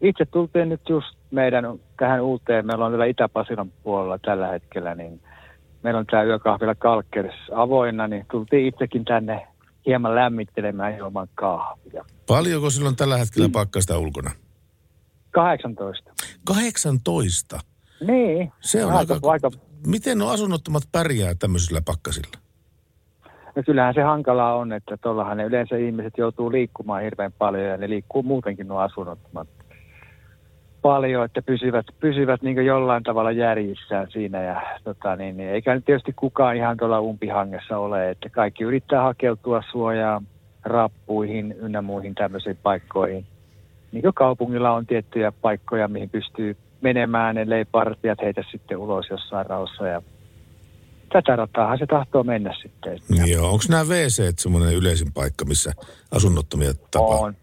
itse 0.00 0.24
tultiin 0.24 0.68
nyt 0.68 0.88
just 0.88 1.16
meidän 1.30 1.64
tähän 1.96 2.22
uuteen, 2.22 2.66
meillä 2.66 2.86
on 2.86 2.92
vielä 2.92 3.04
Itä-Pasilan 3.04 3.72
puolella 3.82 4.18
tällä 4.18 4.48
hetkellä, 4.48 4.94
niin 4.94 5.20
meillä 5.82 5.98
on 5.98 6.06
tämä 6.06 6.22
yökahvila 6.22 6.74
Kalkkeris 6.74 7.40
avoinna, 7.54 8.08
niin 8.08 8.26
tultiin 8.30 8.66
itsekin 8.66 9.04
tänne 9.04 9.46
hieman 9.86 10.14
lämmittelemään 10.14 10.94
ilman 10.94 11.28
kahvia. 11.34 12.04
Paljonko 12.26 12.70
silloin 12.70 12.96
tällä 12.96 13.16
hetkellä 13.16 13.48
pakkasta 13.52 13.98
ulkona? 13.98 14.30
18. 15.34 16.12
18? 16.44 17.58
Niin. 18.06 18.52
Se 18.60 18.84
on 18.84 18.92
aika, 18.92 19.14
aika... 19.14 19.30
aika 19.30 19.50
Miten 19.86 20.18
nuo 20.18 20.30
asunnottomat 20.30 20.82
pärjää 20.92 21.34
tämmöisillä 21.38 21.80
pakkasilla? 21.84 22.38
No 23.56 23.62
kyllähän 23.66 23.94
se 23.94 24.02
hankalaa 24.02 24.56
on, 24.56 24.72
että 24.72 24.96
tuollahan 24.96 25.36
ne 25.36 25.44
yleensä 25.44 25.76
ihmiset 25.76 26.18
joutuu 26.18 26.52
liikkumaan 26.52 27.02
hirveän 27.02 27.32
paljon 27.32 27.64
ja 27.64 27.76
ne 27.76 27.88
liikkuu 27.88 28.22
muutenkin 28.22 28.68
nuo 28.68 28.78
asunnottomat 28.78 29.48
paljon, 30.82 31.24
että 31.24 31.42
pysyvät, 31.42 31.86
pysyvät 32.00 32.42
niin 32.42 32.66
jollain 32.66 33.02
tavalla 33.02 33.30
järjissään 33.30 34.10
siinä 34.10 34.42
ja 34.42 34.62
tota, 34.84 35.16
niin, 35.16 35.36
niin, 35.36 35.48
eikä 35.48 35.74
nyt 35.74 35.84
tietysti 35.84 36.12
kukaan 36.12 36.56
ihan 36.56 36.76
tuolla 36.76 37.00
umpihangessa 37.00 37.78
ole, 37.78 38.10
että 38.10 38.28
kaikki 38.28 38.64
yrittää 38.64 39.02
hakeutua 39.02 39.62
suojaan 39.70 40.26
rappuihin 40.62 41.52
ynnä 41.52 41.82
muihin 41.82 42.14
tämmöisiin 42.14 42.58
paikkoihin. 42.62 43.26
Niin 43.94 44.02
kuin 44.02 44.14
kaupungilla 44.14 44.72
on 44.72 44.86
tiettyjä 44.86 45.32
paikkoja, 45.32 45.88
mihin 45.88 46.10
pystyy 46.10 46.56
menemään, 46.80 47.38
ellei 47.38 47.64
partijat 47.64 48.18
heitä 48.22 48.42
sitten 48.52 48.78
ulos 48.78 49.06
jossain 49.10 49.46
rauhassa 49.46 49.86
ja 49.86 50.02
tätä 51.12 51.36
rataahan 51.36 51.78
se 51.78 51.86
tahtoo 51.86 52.22
mennä 52.24 52.54
sitten. 52.62 52.98
Joo, 53.26 53.50
onko 53.50 53.64
nämä 53.68 53.84
WC 53.84 54.34
semmoinen 54.38 54.74
yleisin 54.74 55.12
paikka, 55.12 55.44
missä 55.44 55.72
asunnottomia 56.10 56.72
tapaa? 56.90 57.18
On 57.18 57.36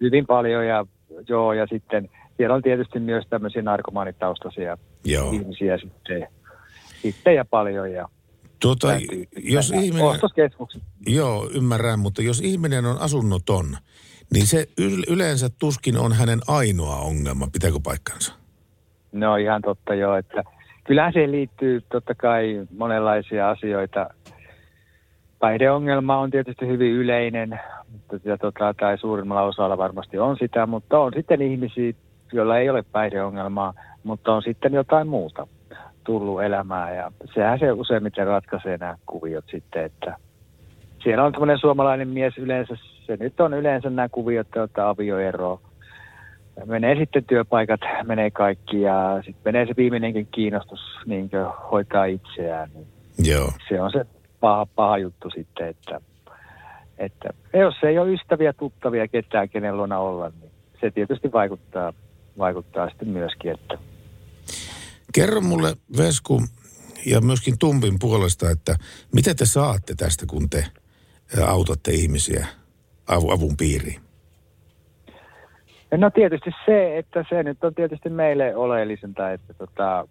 hyvin 0.00 0.26
paljon 0.26 0.66
ja 0.66 0.86
joo, 1.28 1.52
ja 1.52 1.66
sitten 1.66 2.10
siellä 2.36 2.54
on 2.54 2.62
tietysti 2.62 3.00
myös 3.00 3.24
tämmöisiä 3.30 3.62
narkomaanitaustaisia 3.62 4.78
Joo. 5.04 5.32
ihmisiä 5.32 5.78
sitten, 5.78 6.28
sitten 7.02 7.34
ja 7.34 7.44
paljon 7.44 7.92
ja 7.92 8.08
Tuota, 8.60 8.88
jos 9.36 9.70
ihminen... 9.70 10.20
Joo, 11.06 11.50
ymmärrän, 11.54 11.98
mutta 11.98 12.22
jos 12.22 12.40
ihminen 12.40 12.84
on 12.86 12.98
asunnoton, 12.98 13.76
niin 14.34 14.46
se 14.46 14.68
yl- 14.80 15.12
yleensä 15.12 15.48
tuskin 15.58 15.98
on 15.98 16.12
hänen 16.12 16.40
ainoa 16.48 16.96
ongelma. 16.96 17.48
Pitääkö 17.52 17.78
paikkansa? 17.84 18.34
No 19.12 19.36
ihan 19.36 19.62
totta 19.62 19.94
joo, 19.94 20.16
että 20.16 20.42
kyllähän 20.84 21.12
siihen 21.12 21.32
liittyy 21.32 21.80
totta 21.92 22.14
kai 22.14 22.66
monenlaisia 22.76 23.50
asioita. 23.50 24.10
Päihdeongelma 25.38 26.18
on 26.18 26.30
tietysti 26.30 26.66
hyvin 26.66 26.92
yleinen, 26.92 27.60
mutta 27.92 28.28
ja 28.28 28.38
tota, 28.38 28.74
tai 28.74 28.98
suurimmalla 28.98 29.42
osalla 29.42 29.78
varmasti 29.78 30.18
on 30.18 30.36
sitä, 30.40 30.66
mutta 30.66 30.98
on 30.98 31.12
sitten 31.16 31.42
ihmisiä, 31.42 31.92
joilla 32.32 32.58
ei 32.58 32.70
ole 32.70 32.82
päihdeongelmaa, 32.82 33.74
mutta 34.04 34.32
on 34.32 34.42
sitten 34.42 34.72
jotain 34.72 35.08
muuta 35.08 35.46
tullut 36.04 36.42
elämään 36.42 36.96
ja 36.96 37.12
sehän 37.34 37.58
se 37.58 37.72
useimmiten 37.72 38.26
ratkaisee 38.26 38.76
nämä 38.76 38.98
kuviot 39.06 39.44
sitten, 39.50 39.84
että 39.84 40.16
siellä 41.02 41.24
on 41.24 41.32
tämmöinen 41.32 41.58
suomalainen 41.58 42.08
mies 42.08 42.38
yleensä, 42.38 42.74
se 43.06 43.16
nyt 43.20 43.40
on 43.40 43.54
yleensä 43.54 43.90
nämä 43.90 44.08
kuviot, 44.08 44.46
että 44.64 44.88
avioero, 44.88 45.60
menee 46.64 46.96
sitten 46.98 47.24
työpaikat, 47.24 47.80
menee 48.04 48.30
kaikki 48.30 48.80
ja 48.80 49.22
sitten 49.24 49.42
menee 49.44 49.66
se 49.66 49.74
viimeinenkin 49.76 50.28
kiinnostus 50.30 50.80
niin 51.06 51.30
hoitaa 51.72 52.04
itseään. 52.04 52.70
Niin 52.74 52.86
Joo. 53.18 53.52
Se 53.68 53.80
on 53.80 53.92
se 53.92 54.06
paha, 54.40 54.66
paha 54.66 54.98
juttu 54.98 55.30
sitten, 55.30 55.68
että, 55.68 56.00
että 56.98 57.28
jos 57.54 57.74
ei 57.82 57.98
ole 57.98 58.12
ystäviä, 58.12 58.52
tuttavia, 58.52 59.08
ketään, 59.08 59.48
kenen 59.48 59.76
luona 59.76 59.98
olla, 59.98 60.32
niin 60.40 60.50
se 60.80 60.90
tietysti 60.90 61.32
vaikuttaa, 61.32 61.92
vaikuttaa 62.38 62.88
sitten 62.88 63.08
myöskin, 63.08 63.50
että 63.50 63.78
Kerro 65.14 65.40
mulle, 65.40 65.76
Vesku, 65.96 66.42
ja 67.06 67.20
myöskin 67.20 67.58
Tumpin 67.58 67.98
puolesta, 67.98 68.50
että 68.50 68.76
mitä 69.14 69.34
te 69.34 69.46
saatte 69.46 69.94
tästä, 69.94 70.26
kun 70.26 70.50
te 70.50 70.64
autatte 71.46 71.90
ihmisiä 71.90 72.46
avun 73.08 73.56
piiriin? 73.56 74.00
No 75.96 76.10
tietysti 76.10 76.50
se, 76.66 76.98
että 76.98 77.24
se 77.28 77.42
nyt 77.42 77.64
on 77.64 77.74
tietysti 77.74 78.08
meille 78.08 78.56
oleellisinta, 78.56 79.30
että 79.30 79.54
tota, 79.54 80.08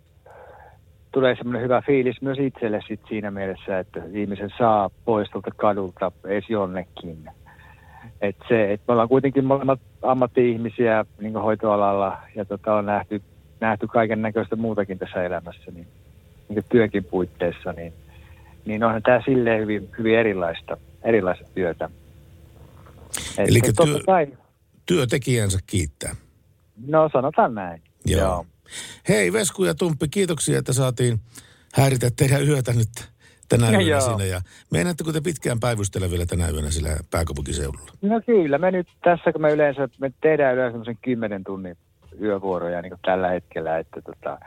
tulee 1.12 1.36
semmoinen 1.36 1.62
hyvä 1.62 1.82
fiilis 1.82 2.22
myös 2.22 2.40
itselle 2.40 2.80
sit 2.88 3.00
siinä 3.10 3.32
mielessä, 3.32 3.80
että 3.80 4.02
ihmisen 4.14 4.50
saa 4.58 4.90
pois 5.06 5.30
tuolta 5.30 5.52
kadulta 5.56 6.12
edes 6.26 6.50
jonnekin. 6.50 7.30
Et 8.22 8.36
se, 8.48 8.74
et 8.74 8.82
me 8.88 8.92
ollaan 8.92 9.10
kuitenkin 9.10 9.46
molemmat 9.46 9.80
ammatti-ihmisiä 10.02 11.06
niin 11.20 11.34
hoitoalalla 11.34 12.18
ja 12.36 12.46
tota, 12.46 12.74
on 12.74 12.86
nähty, 12.86 13.22
nähty 13.60 13.88
kaiken 13.88 14.22
näköistä 14.22 14.56
muutakin 14.56 15.00
tässä 15.00 15.24
elämässä, 15.24 15.72
niin, 15.72 15.88
niin 16.50 16.64
työnkin 16.70 17.04
puitteissa, 17.04 17.72
niin, 17.74 17.94
niin 18.66 18.84
onhan 18.84 19.04
tämä 19.04 19.22
silleen 19.26 19.62
hyvin, 19.62 19.90
hyvin 19.98 20.18
erilaista, 20.18 20.78
erilaista 21.04 21.46
työtä. 21.56 21.90
Eli 23.38 23.60
työ, 23.86 24.00
kai, 24.06 24.28
työtekijänsä 24.86 25.60
kiittää. 25.68 26.16
no 26.88 27.10
sanotaan 27.14 27.56
näin. 27.56 27.82
Joo. 28.06 28.22
Joo. 28.22 28.46
Hei 29.10 29.34
Vesku 29.34 29.66
ja 29.66 29.76
Tumppi, 29.76 30.08
kiitoksia, 30.08 30.60
että 30.60 30.74
saatiin 30.74 31.20
häiritä 31.74 32.10
teidän 32.18 32.48
yötä 32.48 32.74
nyt 32.74 32.90
tänä 33.50 33.66
Ja 33.66 33.72
yönä 33.72 33.82
joo. 33.84 34.02
siinä. 34.02 34.24
Ja 34.24 34.42
meinaatteko 34.72 35.12
te 35.12 35.22
pitkään 35.22 35.60
päivystellä 35.60 36.12
vielä 36.12 36.26
tänä 36.26 36.50
yönä 36.50 36.72
sillä 36.72 36.90
pääkaupunkiseudulla? 37.12 37.92
No 38.02 38.22
kyllä, 38.26 38.58
me 38.58 38.72
nyt 38.72 38.88
tässä, 39.04 39.32
kun 39.32 39.42
me 39.42 39.52
yleensä, 39.52 39.90
me 40.00 40.12
tehdään 40.22 40.54
yleensä 40.54 40.72
semmoisen 40.72 40.98
10 41.02 41.44
tunnin 41.44 41.78
yövuoroja 42.22 42.82
niin 42.82 42.90
kuin 42.90 43.00
tällä 43.06 43.30
hetkellä, 43.30 43.78
että 43.78 44.02
tota, 44.02 44.40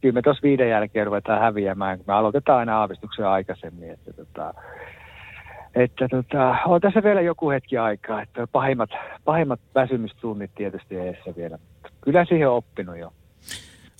kyllä 0.00 0.12
me 0.12 0.22
tuossa 0.22 0.42
viiden 0.42 0.68
jälkeen 0.68 1.06
ruvetaan 1.06 1.40
häviämään, 1.40 1.98
kun 1.98 2.04
me 2.06 2.12
aloitetaan 2.12 2.58
aina 2.58 2.80
aavistuksen 2.80 3.26
aikaisemmin, 3.26 3.90
että 3.90 4.12
tota, 4.12 4.54
että 5.74 6.08
tota, 6.08 6.56
on 6.66 6.80
tässä 6.80 7.02
vielä 7.02 7.20
joku 7.20 7.50
hetki 7.50 7.78
aikaa, 7.78 8.22
että 8.22 8.46
pahimmat, 8.46 8.90
pahimmat 9.24 9.60
väsymystunnit 9.74 10.50
tietysti 10.54 10.96
edessä 10.96 11.36
vielä. 11.36 11.58
Kyllä 12.00 12.24
siihen 12.24 12.48
on 12.48 12.56
oppinut 12.56 12.98
jo. 12.98 13.12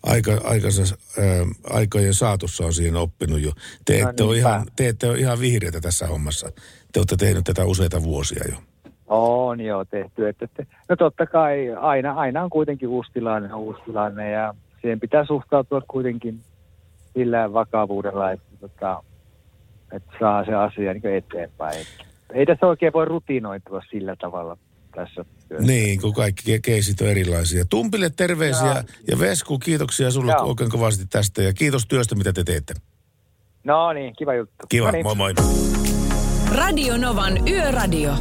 Aika, 0.02 0.40
aikansa, 0.44 0.96
ää, 1.18 1.26
aikojen 1.70 2.14
saatossa 2.14 2.64
on 2.64 2.72
siihen 2.74 2.96
oppinut 2.96 3.40
jo. 3.40 3.52
Te 3.84 4.02
No 4.02 4.08
ette, 4.08 4.22
ole 4.22 4.34
niinpä. 4.34 4.48
ihan, 4.50 4.66
te 4.76 4.88
ette 4.88 5.08
ole 5.08 5.18
ihan 5.18 5.40
vihreitä 5.40 5.80
tässä 5.80 6.06
hommassa. 6.06 6.52
Te 6.92 7.00
olette 7.00 7.16
tehnyt 7.16 7.44
tätä 7.44 7.64
useita 7.64 8.02
vuosia 8.02 8.44
jo. 8.52 8.56
On 9.06 9.60
joo 9.60 9.84
tehty. 9.84 10.28
Että, 10.28 10.44
että, 10.44 10.64
no 10.88 10.96
totta 10.96 11.26
kai 11.26 11.74
aina, 11.80 12.12
aina 12.12 12.42
on 12.42 12.50
kuitenkin 12.50 12.88
uusi 12.88 13.12
tilanne, 13.12 13.54
uusi 13.54 13.80
tilanne 13.86 14.30
ja 14.30 14.54
siihen 14.80 15.00
pitää 15.00 15.24
suhtautua 15.24 15.80
kuitenkin 15.88 16.40
sillä 17.14 17.52
vakavuudella, 17.52 18.30
että, 18.30 18.56
tota, 18.60 19.02
että 19.96 20.12
saa 20.20 20.44
se 20.44 20.54
asia 20.54 20.92
niin 20.94 21.14
eteenpäin. 21.16 21.86
Ei 22.34 22.46
tässä 22.46 22.66
oikein 22.66 22.92
voi 22.92 23.04
rutinoitua 23.04 23.80
sillä 23.90 24.16
tavalla 24.16 24.56
tässä 24.94 25.24
työssä. 25.48 25.66
Niin, 25.66 26.00
kun 26.00 26.14
kaikki 26.14 26.56
ke- 26.56 26.60
keisit 26.62 27.00
on 27.00 27.08
erilaisia. 27.08 27.64
Tumpille 27.70 28.10
terveisiä 28.16 28.66
Joo. 28.66 28.82
ja 29.10 29.18
Vesku, 29.18 29.58
kiitoksia 29.58 30.10
sulle 30.10 30.32
Joo. 30.32 30.44
oikein 30.48 30.70
kovasti 30.70 31.04
tästä 31.10 31.42
ja 31.42 31.52
kiitos 31.52 31.86
työstä, 31.86 32.14
mitä 32.14 32.32
te 32.32 32.44
teette. 32.44 32.74
No 33.64 33.92
niin, 33.92 34.14
kiva 34.18 34.34
juttu. 34.34 34.66
Kiva, 34.68 34.86
no 34.86 34.92
niin. 34.92 35.06
moi 35.06 35.14
moi. 35.14 35.34
Radio 36.54 36.96
Novan 36.96 37.48
Yöradio. 37.48 38.12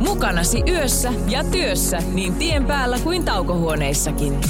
Mukanasi 0.00 0.62
yössä 0.68 1.12
ja 1.28 1.44
työssä 1.52 1.98
niin 2.14 2.34
tien 2.34 2.66
päällä 2.66 2.98
kuin 2.98 3.24
taukohuoneissakin. 3.24 4.40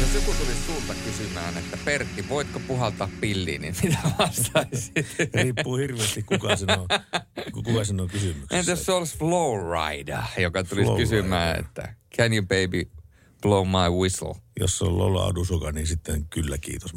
Jos 0.00 0.14
joku 0.14 0.34
tulisi 0.38 0.60
sulta 0.66 0.94
kysymään, 1.04 1.58
että 1.58 1.78
Pertti, 1.84 2.28
voitko 2.28 2.60
puhaltaa 2.66 3.08
pilliin, 3.20 3.62
niin 3.62 3.74
mitä 3.82 3.98
vastaisit? 4.18 4.92
Riippuu 5.42 5.76
hirveästi, 5.76 6.22
kuka 6.22 6.56
sanoo, 6.56 6.86
ku- 7.52 7.62
kuka 7.62 7.84
sanoo 7.84 8.06
kysymyksessä. 8.06 8.56
Entäs 8.56 8.86
se 8.86 8.92
olisi 8.92 9.18
Flowrider, 9.18 10.18
joka 10.38 10.64
tulisi 10.64 10.84
Flowrider. 10.86 11.08
kysymään, 11.10 11.60
että 11.60 11.94
can 12.16 12.32
you 12.32 12.42
baby 12.42 12.90
blow 13.42 13.66
my 13.68 13.96
whistle? 14.00 14.34
Jos 14.60 14.78
se 14.78 14.84
on 14.84 14.98
Lola 14.98 15.26
Adusoka, 15.26 15.72
niin 15.72 15.86
sitten 15.86 16.26
kyllä 16.30 16.58
kiitos. 16.58 16.92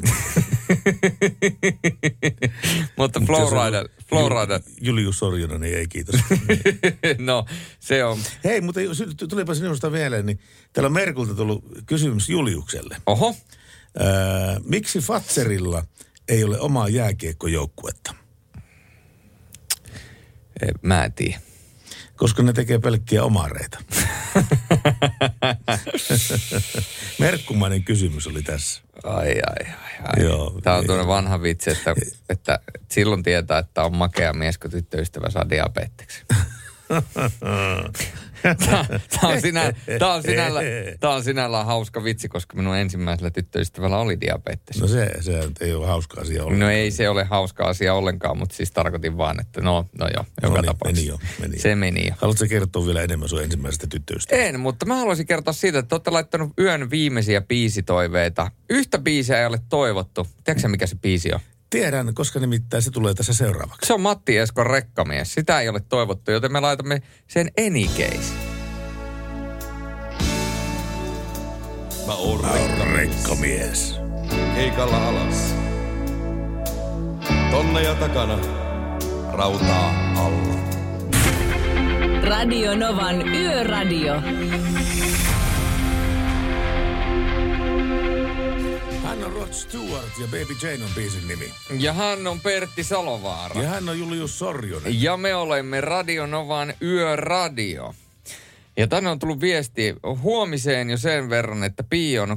Mutta 2.96 3.20
Flowrider, 3.26 3.88
Flowrider, 4.08 4.60
Jul- 4.60 4.72
Julius 4.80 5.18
Sorjonen, 5.18 5.60
niin 5.60 5.78
ei 5.78 5.86
kiitos. 5.88 6.14
no 7.18 7.46
se 7.80 8.04
on. 8.04 8.18
Hei, 8.44 8.60
mutta 8.60 8.80
tulipa 9.28 9.54
sinusta 9.54 9.90
mieleen, 9.90 10.26
niin 10.26 10.40
täällä 10.72 10.86
on 10.86 10.92
Merkulta 10.92 11.34
tullut 11.34 11.64
kysymys 11.86 12.28
Juliukselle. 12.28 12.96
Oho. 13.06 13.36
Öö, 14.00 14.06
miksi 14.64 14.98
Fatserilla 14.98 15.84
ei 16.28 16.44
ole 16.44 16.60
omaa 16.60 16.88
jääkiekkojoukkuetta? 16.88 18.14
Mä 20.82 21.04
en 21.04 21.12
tiedä. 21.12 21.40
Koska 22.16 22.42
ne 22.42 22.52
tekee 22.52 22.78
pelkkiä 22.78 23.24
omareita. 23.24 23.78
Merkkumainen 27.18 27.84
kysymys 27.84 28.26
oli 28.26 28.42
tässä. 28.42 28.83
Ai, 29.04 29.28
ai, 29.28 29.66
ai, 29.66 29.92
ai. 30.04 30.24
Joo. 30.24 30.60
Tämä 30.62 30.76
on 30.76 30.86
tuonne 30.86 31.06
vanha 31.06 31.42
vitsi, 31.42 31.70
että, 31.70 31.94
että 32.28 32.58
silloin 32.90 33.22
tietää, 33.22 33.58
että 33.58 33.84
on 33.84 33.96
makea 33.96 34.32
mies, 34.32 34.58
kun 34.58 34.70
tyttöystävä 34.70 35.30
saa 35.30 35.50
diabeteksen. 35.50 36.26
Tämä 38.66 39.32
on, 39.32 39.40
sinä, 39.40 39.72
tää 39.98 40.12
on, 40.12 40.22
sinällä, 40.22 40.60
tää 41.00 41.10
on 41.10 41.24
sinällään 41.24 41.66
hauska 41.66 42.04
vitsi, 42.04 42.28
koska 42.28 42.56
minun 42.56 42.76
ensimmäisellä 42.76 43.30
tyttöystävällä 43.30 43.98
oli 43.98 44.20
diabetes. 44.20 44.80
No 44.80 44.86
se, 44.88 45.10
se 45.20 45.48
ei 45.60 45.74
ole 45.74 45.86
hauska 45.86 46.20
asia 46.20 46.42
ollenkaan. 46.44 46.60
No 46.60 46.70
ei 46.70 46.90
se 46.90 47.08
ole 47.08 47.24
hauska 47.24 47.64
asia 47.64 47.94
ollenkaan, 47.94 48.38
mutta 48.38 48.56
siis 48.56 48.70
tarkoitin 48.70 49.16
vaan, 49.16 49.40
että 49.40 49.60
no, 49.60 49.86
no 49.98 50.08
joo, 50.14 50.24
joka 50.42 50.54
No 50.56 50.60
niin, 50.62 50.66
tapauksessa. 50.66 51.02
meni 51.02 51.06
jo, 51.08 51.18
meni 51.40 51.56
jo. 51.56 51.60
Se 51.62 51.74
meni 51.74 52.06
jo. 52.06 52.14
Haluatko 52.18 52.44
kertoa 52.48 52.86
vielä 52.86 53.02
enemmän 53.02 53.28
sun 53.28 53.42
ensimmäisestä 53.42 53.86
tyttöystävästä? 53.86 54.46
En, 54.48 54.60
mutta 54.60 54.86
mä 54.86 54.96
haluaisin 54.96 55.26
kertoa 55.26 55.52
siitä, 55.54 55.78
että 55.78 55.94
olette 55.94 56.10
laittanut 56.10 56.52
yön 56.58 56.90
viimeisiä 56.90 57.40
biisitoiveita. 57.40 58.50
Yhtä 58.70 58.98
biisiä 58.98 59.40
ei 59.40 59.46
ole 59.46 59.58
toivottu. 59.68 60.26
Tiedätkö 60.44 60.68
mikä 60.68 60.86
se 60.86 60.96
biisi 60.96 61.32
on? 61.34 61.40
Tiedän, 61.74 62.14
koska 62.14 62.40
nimittäin 62.40 62.82
se 62.82 62.90
tulee 62.90 63.14
tässä 63.14 63.34
seuraavaksi. 63.34 63.86
Se 63.86 63.94
on 63.94 64.00
Matti 64.00 64.38
Eskon 64.38 64.66
rekkamies. 64.66 65.34
Sitä 65.34 65.60
ei 65.60 65.68
ole 65.68 65.80
toivottu, 65.88 66.30
joten 66.30 66.52
me 66.52 66.60
laitamme 66.60 67.02
sen 67.28 67.48
enikeis. 67.56 68.32
Mä 72.06 72.12
oon 72.14 72.40
Mä 72.40 72.48
oon 72.50 72.88
rekkamies. 72.92 73.94
keikalla 74.54 75.08
alas. 75.08 75.54
Tonneja 77.50 77.94
takana, 77.94 78.38
rautaa 79.32 80.12
alla. 80.16 80.54
Radio 82.24 82.76
Novan 82.76 83.28
Yöradio. 83.34 84.14
Hän 89.14 89.24
on 89.24 89.32
Rod 89.32 89.52
Stewart 89.52 90.18
ja 90.20 90.26
Baby 90.26 90.56
Jane 90.62 90.84
on 90.84 90.90
biisin 90.94 91.28
nimi. 91.28 91.52
Ja 91.78 91.92
hän 91.92 92.26
on 92.26 92.40
Pertti 92.40 92.84
Salovaara. 92.84 93.62
Ja 93.62 93.68
hän 93.68 93.88
on 93.88 93.98
Julius 93.98 94.38
Sorjonen. 94.38 95.02
Ja 95.02 95.16
me 95.16 95.34
olemme 95.34 95.80
Radio 95.80 96.26
Novan 96.26 96.74
Yöradio. 96.82 97.94
Ja 98.76 98.86
tänne 98.86 99.10
on 99.10 99.18
tullut 99.18 99.40
viesti 99.40 99.94
huomiseen 100.22 100.90
jo 100.90 100.96
sen 100.96 101.30
verran, 101.30 101.64
että 101.64 101.82
Pi 101.82 102.18
on 102.18 102.28
3,14, 102.28 102.34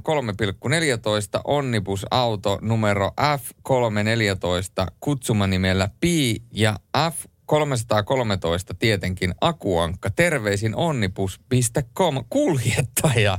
Onnibus-auto 1.43 2.59
numero 2.61 3.11
F314 3.21 4.91
kutsumanimellä 4.99 5.89
Pi 5.99 6.41
ja 6.51 6.75
F313 6.97 8.75
tietenkin 8.79 9.33
akuankka. 9.41 10.09
Terveisin 10.09 10.75
onnibus.com 10.75 12.25
kuljettaja. 12.29 13.37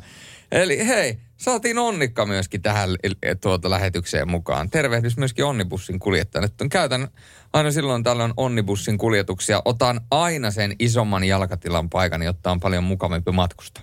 Eli 0.53 0.87
hei, 0.87 1.19
saatiin 1.37 1.79
onnikka 1.79 2.27
myöskin 2.27 2.63
tähän 2.63 2.91
eh, 3.03 3.37
tuota 3.41 3.71
lähetykseen 3.71 4.31
mukaan. 4.31 4.71
Tervehdys 4.71 5.17
myöskin 5.17 5.45
onnibussin 5.45 5.99
kuljettajana. 5.99 6.49
Nyt 6.61 6.71
Käytän 6.71 7.09
aina 7.53 7.71
silloin 7.71 8.03
tällöin 8.03 8.33
onnibussin 8.37 8.99
kuljetuksia. 8.99 9.63
Otan 9.65 10.01
aina 10.11 10.51
sen 10.51 10.77
isomman 10.79 11.25
jalkatilan 11.25 11.91
paikan, 11.91 12.23
jotta 12.23 12.51
on 12.51 12.61
paljon 12.61 12.85
mukavampi 12.85 13.33
matkusta. 13.33 13.81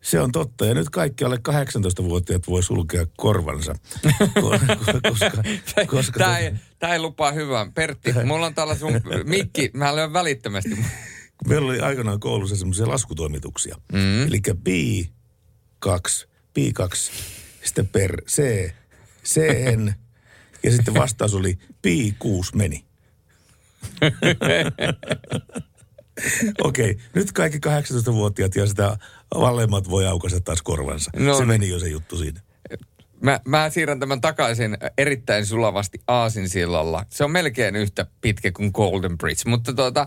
Se 0.00 0.20
on 0.20 0.32
totta. 0.32 0.66
Ja 0.66 0.74
nyt 0.74 0.90
kaikki 0.90 1.24
alle 1.24 1.38
18-vuotiaat 1.48 2.48
voi 2.48 2.62
sulkea 2.62 3.06
korvansa. 3.16 3.74
Ko- 4.40 4.58
koska, 5.08 5.30
koska 5.86 6.18
Tämä 6.18 6.38
ei, 6.38 6.52
tää 6.78 6.92
ei 6.92 6.98
lupaa 6.98 7.32
hyvää. 7.32 7.66
Pertti, 7.74 8.12
mulla 8.24 8.46
on 8.46 8.54
täällä 8.54 8.74
sun 8.74 9.00
mikki. 9.24 9.70
Mä 9.74 9.96
lyön 9.96 10.12
välittömästi. 10.12 10.78
Meillä 11.48 11.66
oli 11.66 11.80
aikanaan 11.80 12.20
koulussa 12.20 12.56
semmoisia 12.56 12.88
laskutoimituksia. 12.88 13.76
Mm. 13.92 14.26
Eli 14.26 14.40
pi 14.64 15.12
2, 15.82 16.28
pi 16.54 16.72
2, 16.72 17.12
sitten 17.64 17.88
per 17.88 18.22
c, 18.28 18.68
cn, 19.24 19.92
ja 20.62 20.70
sitten 20.72 20.94
vastaus 20.94 21.34
oli 21.34 21.58
pi 21.82 22.14
6 22.18 22.56
meni. 22.56 22.84
Okei, 26.64 26.90
okay, 26.90 27.04
nyt 27.14 27.32
kaikki 27.32 27.58
18-vuotiaat 27.58 28.56
ja 28.56 28.66
sitä 28.66 28.96
valemmat 29.34 29.90
voi 29.90 30.06
aukaista 30.06 30.40
taas 30.40 30.62
korvansa. 30.62 31.10
No 31.16 31.38
se 31.38 31.44
meni 31.44 31.68
jo 31.68 31.78
se 31.78 31.88
juttu 31.88 32.16
siinä. 32.16 32.40
Mä, 33.20 33.40
mä 33.44 33.70
siirrän 33.70 34.00
tämän 34.00 34.20
takaisin 34.20 34.76
erittäin 34.98 35.46
sulavasti 35.46 36.00
Aasinsillalla. 36.06 37.06
Se 37.08 37.24
on 37.24 37.30
melkein 37.30 37.76
yhtä 37.76 38.06
pitkä 38.20 38.52
kuin 38.52 38.70
Golden 38.74 39.18
Bridge, 39.18 39.42
mutta 39.46 39.72
tuota, 39.72 40.06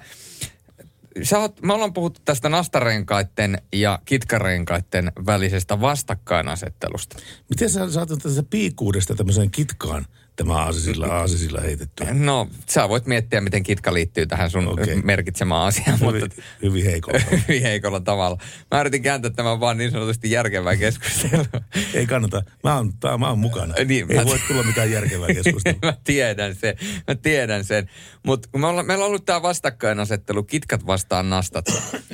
sä 1.23 1.39
oot, 1.39 1.61
me 1.61 1.73
ollaan 1.73 1.93
puhuttu 1.93 2.21
tästä 2.25 2.49
nastarenkaiden 2.49 3.57
ja 3.73 3.99
kitkarenkaiden 4.05 5.11
välisestä 5.25 5.81
vastakkainasettelusta. 5.81 7.15
Miten 7.49 7.69
sä 7.69 7.91
saat 7.91 8.09
tästä 8.23 8.43
piikuudesta 8.49 9.15
tämmöiseen 9.15 9.51
kitkaan 9.51 10.05
tämä 10.35 10.53
aasisilla, 10.53 11.07
aasisilla 11.07 11.61
heitetty? 11.61 12.05
No, 12.13 12.47
sä 12.69 12.89
voit 12.89 13.05
miettiä, 13.05 13.41
miten 13.41 13.63
kitka 13.63 13.93
liittyy 13.93 14.27
tähän 14.27 14.49
sun 14.49 14.67
okay. 14.67 15.01
Merkitsemään 15.03 15.61
asiaan, 15.61 15.99
Hyvin, 15.99 16.21
mutta 16.21 16.41
hyvin 16.61 16.85
heikolla. 16.85 17.19
hyvin 17.47 17.61
heikolla 17.61 17.99
tavalla. 17.99 18.37
Mä 18.71 18.81
yritin 18.81 19.01
kääntää 19.03 19.31
tämän 19.31 19.59
vaan 19.59 19.77
niin 19.77 19.91
sanotusti 19.91 20.31
järkevää 20.31 20.75
keskustelua. 20.75 21.45
Ei 21.93 22.05
kannata. 22.07 22.43
Mä 22.63 22.75
oon, 22.75 22.93
tää, 22.99 23.17
mä 23.17 23.29
oon 23.29 23.39
mukana. 23.39 23.73
Niin, 23.85 24.11
Ei 24.11 24.17
mä- 24.17 24.25
voi 24.25 24.39
tulla 24.47 24.63
mitään 24.63 24.91
järkevää 24.91 25.27
keskustelua. 25.43 25.79
mä 25.83 25.93
tiedän 26.03 26.55
sen, 26.55 26.75
mä 27.07 27.15
tiedän 27.15 27.63
sen. 27.63 27.89
Mutta 28.25 28.49
me 28.57 28.67
olla, 28.67 28.83
meillä 28.83 29.03
on 29.03 29.07
ollut 29.09 29.25
tämä 29.25 29.41
vastakkainasettelu, 29.41 30.43
kitkat 30.43 30.85
vastaan 30.85 31.29
nastat. 31.29 31.65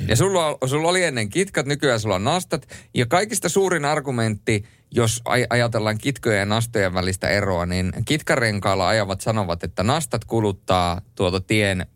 Ja 0.08 0.16
sulla, 0.16 0.58
sulla 0.66 0.88
oli 0.88 1.04
ennen 1.04 1.28
kitkat, 1.28 1.66
nykyään 1.66 2.00
sulla 2.00 2.14
on 2.14 2.24
nastat. 2.24 2.68
Ja 2.94 3.06
kaikista 3.06 3.48
suurin 3.48 3.84
argumentti, 3.84 4.64
jos 4.92 5.22
aj- 5.28 5.46
ajatellaan 5.50 5.98
kitkojen 5.98 6.38
ja 6.38 6.46
nastojen 6.46 6.94
välistä 6.94 7.28
eroa, 7.28 7.66
niin 7.66 7.92
kitkarenkaalla 8.04 8.88
ajavat 8.88 9.20
sanovat, 9.20 9.64
että 9.64 9.82
nastat 9.82 10.24
kuluttaa 10.24 11.00
tuota 11.14 11.40
tien, 11.40 11.86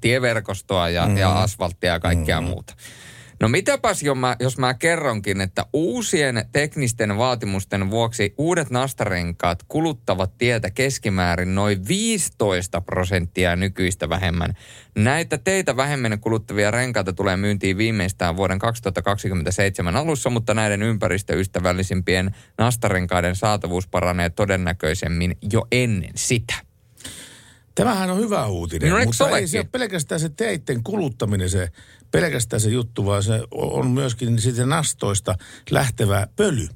tieverkostoa 0.00 0.88
ja, 0.88 1.06
mm. 1.06 1.16
ja 1.16 1.40
asfalttia 1.40 1.92
ja 1.92 2.00
kaikkea 2.00 2.40
mm. 2.40 2.46
muuta. 2.46 2.74
No 3.40 3.48
mitäpäs 3.48 4.02
jos 4.02 4.18
mä, 4.18 4.36
jos 4.40 4.58
mä 4.58 4.74
kerronkin, 4.74 5.40
että 5.40 5.66
uusien 5.72 6.44
teknisten 6.52 7.18
vaatimusten 7.18 7.90
vuoksi 7.90 8.34
uudet 8.38 8.70
nastarenkaat 8.70 9.62
kuluttavat 9.68 10.38
tietä 10.38 10.70
keskimäärin 10.70 11.54
noin 11.54 11.88
15 11.88 12.80
prosenttia 12.80 13.56
nykyistä 13.56 14.08
vähemmän. 14.08 14.56
Näitä 14.96 15.38
teitä 15.38 15.76
vähemmän 15.76 16.20
kuluttavia 16.20 16.70
renkaita 16.70 17.12
tulee 17.12 17.36
myyntiin 17.36 17.76
viimeistään 17.76 18.36
vuoden 18.36 18.58
2027 18.58 19.96
alussa, 19.96 20.30
mutta 20.30 20.54
näiden 20.54 20.82
ympäristöystävällisimpien 20.82 22.34
nastarenkaiden 22.58 23.36
saatavuus 23.36 23.88
paranee 23.88 24.30
todennäköisemmin 24.30 25.36
jo 25.52 25.66
ennen 25.72 26.12
sitä. 26.14 26.54
Tämähän 27.74 28.10
on 28.10 28.18
hyvä 28.18 28.46
uutinen, 28.46 28.90
No, 28.90 29.04
mutta 29.04 29.38
ei 29.38 29.48
se 29.48 29.58
ole 29.58 29.68
pelkästään 29.72 30.20
se 30.20 30.28
teitten 30.28 30.82
kuluttaminen 30.82 31.50
se, 31.50 31.68
pelkästään 32.10 32.60
se 32.60 32.70
juttu, 32.70 33.06
vaan 33.06 33.22
se 33.22 33.42
on 33.50 33.90
myöskin 33.90 34.38
sitten 34.38 34.68
nastoista 34.68 35.34
lähtevä 35.70 36.26
pöly. 36.36 36.68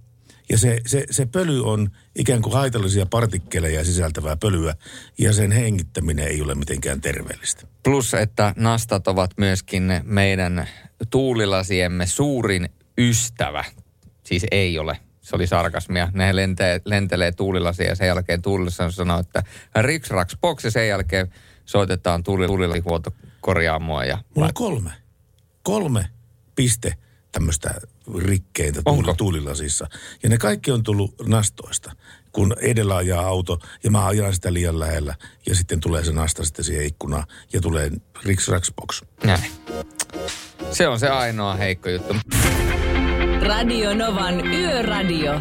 Ja 0.48 0.58
se, 0.58 0.80
se, 0.86 1.06
se 1.10 1.26
pöly 1.26 1.64
on 1.64 1.90
ikään 2.16 2.42
kuin 2.42 2.52
haitallisia 2.52 3.06
partikkeleja 3.06 3.84
sisältävää 3.84 4.36
pölyä, 4.36 4.74
ja 5.18 5.32
sen 5.32 5.52
hengittäminen 5.52 6.28
ei 6.28 6.42
ole 6.42 6.54
mitenkään 6.54 7.00
terveellistä. 7.00 7.66
Plus, 7.82 8.14
että 8.14 8.54
nastat 8.56 9.08
ovat 9.08 9.30
myöskin 9.36 10.00
meidän 10.02 10.68
tuulilasiemme 11.10 12.06
suurin 12.06 12.68
ystävä. 12.98 13.64
Siis 14.24 14.46
ei 14.50 14.78
ole. 14.78 14.98
Se 15.20 15.36
oli 15.36 15.46
sarkasmia. 15.46 16.08
Ne 16.14 16.36
lentee, 16.36 16.80
lentelee 16.84 17.32
tuulilasia 17.32 17.88
ja 17.88 17.94
sen 17.94 18.06
jälkeen 18.06 18.42
tuulilassa 18.42 18.90
sanoo, 18.90 19.20
että 19.20 19.42
riks 19.80 20.10
raks 20.10 20.36
box 20.40 20.64
ja 20.64 20.70
sen 20.70 20.88
jälkeen 20.88 21.30
soitetaan 21.64 22.22
tuuli, 22.22 22.46
tuulilihuoltokorjaamoa 22.46 24.04
ja 24.04 24.18
Mulla 24.34 24.48
on 24.48 24.54
kolme. 24.54 24.90
Kolme 25.64 26.08
piste 26.54 26.94
tämmöistä 27.32 27.74
rikkeintä 28.18 28.82
tuuli, 28.82 29.14
tuulilasissa. 29.16 29.86
Ja 30.22 30.28
ne 30.28 30.38
kaikki 30.38 30.70
on 30.70 30.82
tullut 30.82 31.14
nastoista. 31.26 31.92
Kun 32.32 32.56
edellä 32.60 32.96
ajaa 32.96 33.26
auto 33.26 33.58
ja 33.84 33.90
mä 33.90 34.06
ajan 34.06 34.34
sitä 34.34 34.52
liian 34.52 34.80
lähellä 34.80 35.14
ja 35.46 35.54
sitten 35.54 35.80
tulee 35.80 36.04
se 36.04 36.12
nasta 36.12 36.44
sitten 36.44 36.64
siihen 36.64 36.86
ikkunaan 36.86 37.24
ja 37.52 37.60
tulee 37.60 37.90
riks 38.24 38.48
raks 38.48 38.72
box. 38.76 39.02
Näin. 39.24 39.50
Se 40.70 40.88
on 40.88 41.00
se 41.00 41.08
ainoa 41.08 41.54
heikko 41.54 41.88
juttu. 41.88 42.14
Radio 43.46 43.94
Novan 43.94 44.46
Yöradio. 44.46 45.32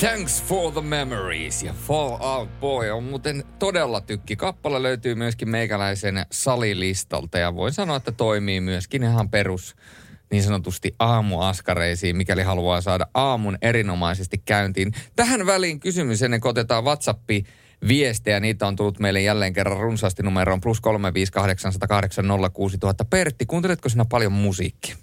Thanks 0.00 0.42
for 0.42 0.72
the 0.72 0.80
memories 0.80 1.62
ja 1.62 1.72
Fall 1.72 2.16
Out 2.20 2.60
Boy 2.60 2.90
on 2.90 3.04
muuten 3.04 3.44
todella 3.58 4.00
tykki. 4.00 4.36
Kappale 4.36 4.82
löytyy 4.82 5.14
myöskin 5.14 5.48
meikäläisen 5.48 6.26
salilistalta 6.32 7.38
ja 7.38 7.54
voin 7.54 7.72
sanoa, 7.72 7.96
että 7.96 8.12
toimii 8.12 8.60
myöskin 8.60 9.02
ihan 9.02 9.30
perus 9.30 9.76
niin 10.30 10.42
sanotusti 10.42 10.94
aamuaskareisiin, 10.98 12.16
mikäli 12.16 12.42
haluaa 12.42 12.80
saada 12.80 13.06
aamun 13.14 13.58
erinomaisesti 13.62 14.42
käyntiin. 14.44 14.92
Tähän 15.16 15.46
väliin 15.46 15.80
kysymys 15.80 16.22
ennen 16.22 16.40
kuin 16.40 16.50
otetaan 16.50 16.84
WhatsAppi 16.84 17.44
viestejä. 17.88 18.40
Niitä 18.40 18.66
on 18.66 18.76
tullut 18.76 18.98
meille 18.98 19.20
jälleen 19.20 19.52
kerran 19.52 19.80
runsaasti 19.80 20.22
numeroon 20.22 20.60
plus 20.60 20.78
358806000. 20.80 20.82
Pertti, 23.10 23.46
kuunteletko 23.46 23.88
sinä 23.88 24.04
paljon 24.04 24.32
musiikkia? 24.32 24.96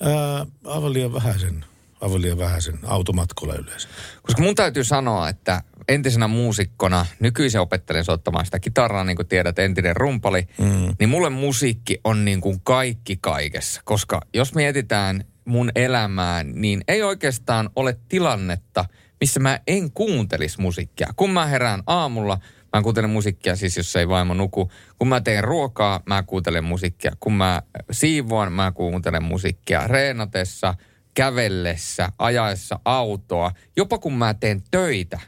Ää, 0.00 0.46
aivan 0.64 0.92
liian 0.92 1.12
vähäisen, 1.12 1.64
aivan 2.00 2.22
liian 2.22 2.38
vähäisen 2.38 2.78
automatkolla 2.82 3.54
yleensä. 3.54 3.88
Koska 4.22 4.42
mun 4.42 4.54
täytyy 4.54 4.84
sanoa, 4.84 5.28
että 5.28 5.62
entisenä 5.88 6.28
muusikkona, 6.28 7.06
nykyisin 7.20 7.60
opettelen 7.60 8.04
soittamaan 8.04 8.44
sitä 8.44 8.58
kitaraa, 8.58 9.04
niin 9.04 9.16
kuin 9.16 9.28
tiedät, 9.28 9.58
entinen 9.58 9.96
rumpali, 9.96 10.48
mm. 10.58 10.94
niin 10.98 11.08
mulle 11.08 11.30
musiikki 11.30 12.00
on 12.04 12.24
niin 12.24 12.40
kuin 12.40 12.60
kaikki 12.60 13.18
kaikessa. 13.20 13.80
Koska 13.84 14.20
jos 14.34 14.54
mietitään 14.54 15.24
mun 15.44 15.70
elämää, 15.74 16.44
niin 16.44 16.84
ei 16.88 17.02
oikeastaan 17.02 17.70
ole 17.76 17.98
tilannetta, 18.08 18.84
missä 19.20 19.40
mä 19.40 19.60
en 19.66 19.92
kuuntelisi 19.92 20.60
musiikkia. 20.60 21.08
Kun 21.16 21.30
mä 21.30 21.46
herään 21.46 21.82
aamulla, 21.86 22.38
mä 22.76 22.82
kuuntelen 22.82 23.10
musiikkia, 23.10 23.56
siis 23.56 23.76
jos 23.76 23.96
ei 23.96 24.08
vaimo 24.08 24.34
nuku. 24.34 24.70
Kun 24.98 25.08
mä 25.08 25.20
teen 25.20 25.44
ruokaa, 25.44 26.00
mä 26.06 26.22
kuuntelen 26.22 26.64
musiikkia. 26.64 27.12
Kun 27.20 27.32
mä 27.32 27.62
siivoan, 27.90 28.52
mä 28.52 28.72
kuuntelen 28.72 29.22
musiikkia. 29.22 29.86
Reenatessa, 29.86 30.74
kävellessä, 31.16 32.08
ajaessa 32.18 32.80
autoa, 32.84 33.52
jopa 33.76 33.98
kun 33.98 34.12
mä 34.12 34.34
teen 34.34 34.62
töitä, 34.70 35.20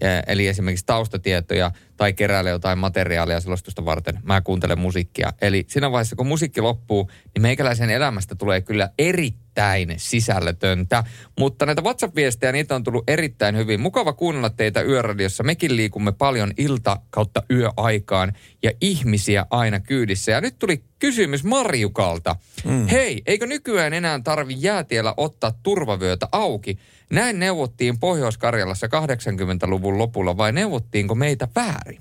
eh, 0.00 0.22
eli 0.26 0.46
esimerkiksi 0.46 0.86
taustatietoja 0.86 1.70
tai 1.96 2.12
keräilen 2.12 2.50
jotain 2.50 2.78
materiaalia 2.78 3.40
selostusta 3.40 3.84
varten, 3.84 4.18
mä 4.22 4.40
kuuntelen 4.40 4.78
musiikkia. 4.78 5.32
Eli 5.40 5.64
siinä 5.68 5.90
vaiheessa, 5.92 6.16
kun 6.16 6.26
musiikki 6.26 6.60
loppuu, 6.60 7.10
niin 7.34 7.42
meikäläisen 7.42 7.90
elämästä 7.90 8.34
tulee 8.34 8.60
kyllä 8.60 8.90
erittäin 8.98 9.49
sisällötöntä. 9.96 11.04
Mutta 11.38 11.66
näitä 11.66 11.82
WhatsApp-viestejä, 11.82 12.52
niitä 12.52 12.74
on 12.74 12.84
tullut 12.84 13.10
erittäin 13.10 13.56
hyvin. 13.56 13.80
Mukava 13.80 14.12
kuunnella 14.12 14.50
teitä 14.50 14.82
Yöradiossa. 14.82 15.42
Mekin 15.42 15.76
liikumme 15.76 16.12
paljon 16.12 16.52
ilta 16.56 17.00
kautta 17.10 17.42
yöaikaan 17.50 18.32
ja 18.62 18.70
ihmisiä 18.80 19.46
aina 19.50 19.80
kyydissä. 19.80 20.32
Ja 20.32 20.40
nyt 20.40 20.58
tuli 20.58 20.82
kysymys 20.98 21.44
Marjukalta. 21.44 22.36
Mm. 22.64 22.86
Hei, 22.86 23.22
eikö 23.26 23.46
nykyään 23.46 23.92
enää 23.92 24.20
tarvi 24.24 24.54
jäätiellä 24.58 25.14
ottaa 25.16 25.52
turvavyötä 25.62 26.28
auki? 26.32 26.78
Näin 27.10 27.38
neuvottiin 27.38 27.98
Pohjois-Karjalassa 27.98 28.86
80-luvun 28.86 29.98
lopulla 29.98 30.36
vai 30.36 30.52
neuvottiinko 30.52 31.14
meitä 31.14 31.48
väärin? 31.56 32.00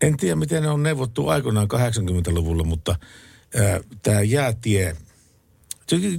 En 0.00 0.16
tiedä, 0.16 0.36
miten 0.36 0.62
ne 0.62 0.68
on 0.68 0.82
neuvottu 0.82 1.28
aikoinaan 1.28 1.68
80-luvulla, 1.72 2.64
mutta 2.64 2.96
tämä 4.02 4.20
jäätie, 4.20 4.96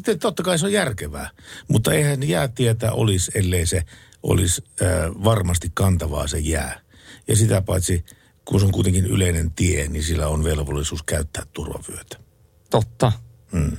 se- 0.06 0.18
totta 0.18 0.44
kai 0.44 0.60
se 0.60 0.66
on 0.66 0.72
järkevää, 0.72 1.30
mutta 1.68 1.94
eihän 1.94 2.30
jäätietä 2.30 2.92
olisi, 2.92 3.32
ellei 3.36 3.66
se 3.66 3.84
olisi 4.24 4.64
ää, 4.82 5.10
varmasti 5.24 5.72
kantavaa 5.74 6.28
se 6.28 6.40
jää. 6.40 6.80
Ja 7.28 7.36
sitä 7.36 7.62
paitsi, 7.62 8.06
kun 8.46 8.60
se 8.60 8.66
on 8.66 8.72
kuitenkin 8.72 9.06
yleinen 9.06 9.52
tie, 9.52 9.88
niin 9.88 10.04
sillä 10.04 10.28
on 10.28 10.44
velvollisuus 10.44 11.04
käyttää 11.04 11.44
turvavyötä. 11.54 12.18
Totta. 12.70 13.12
Mm. 13.52 13.78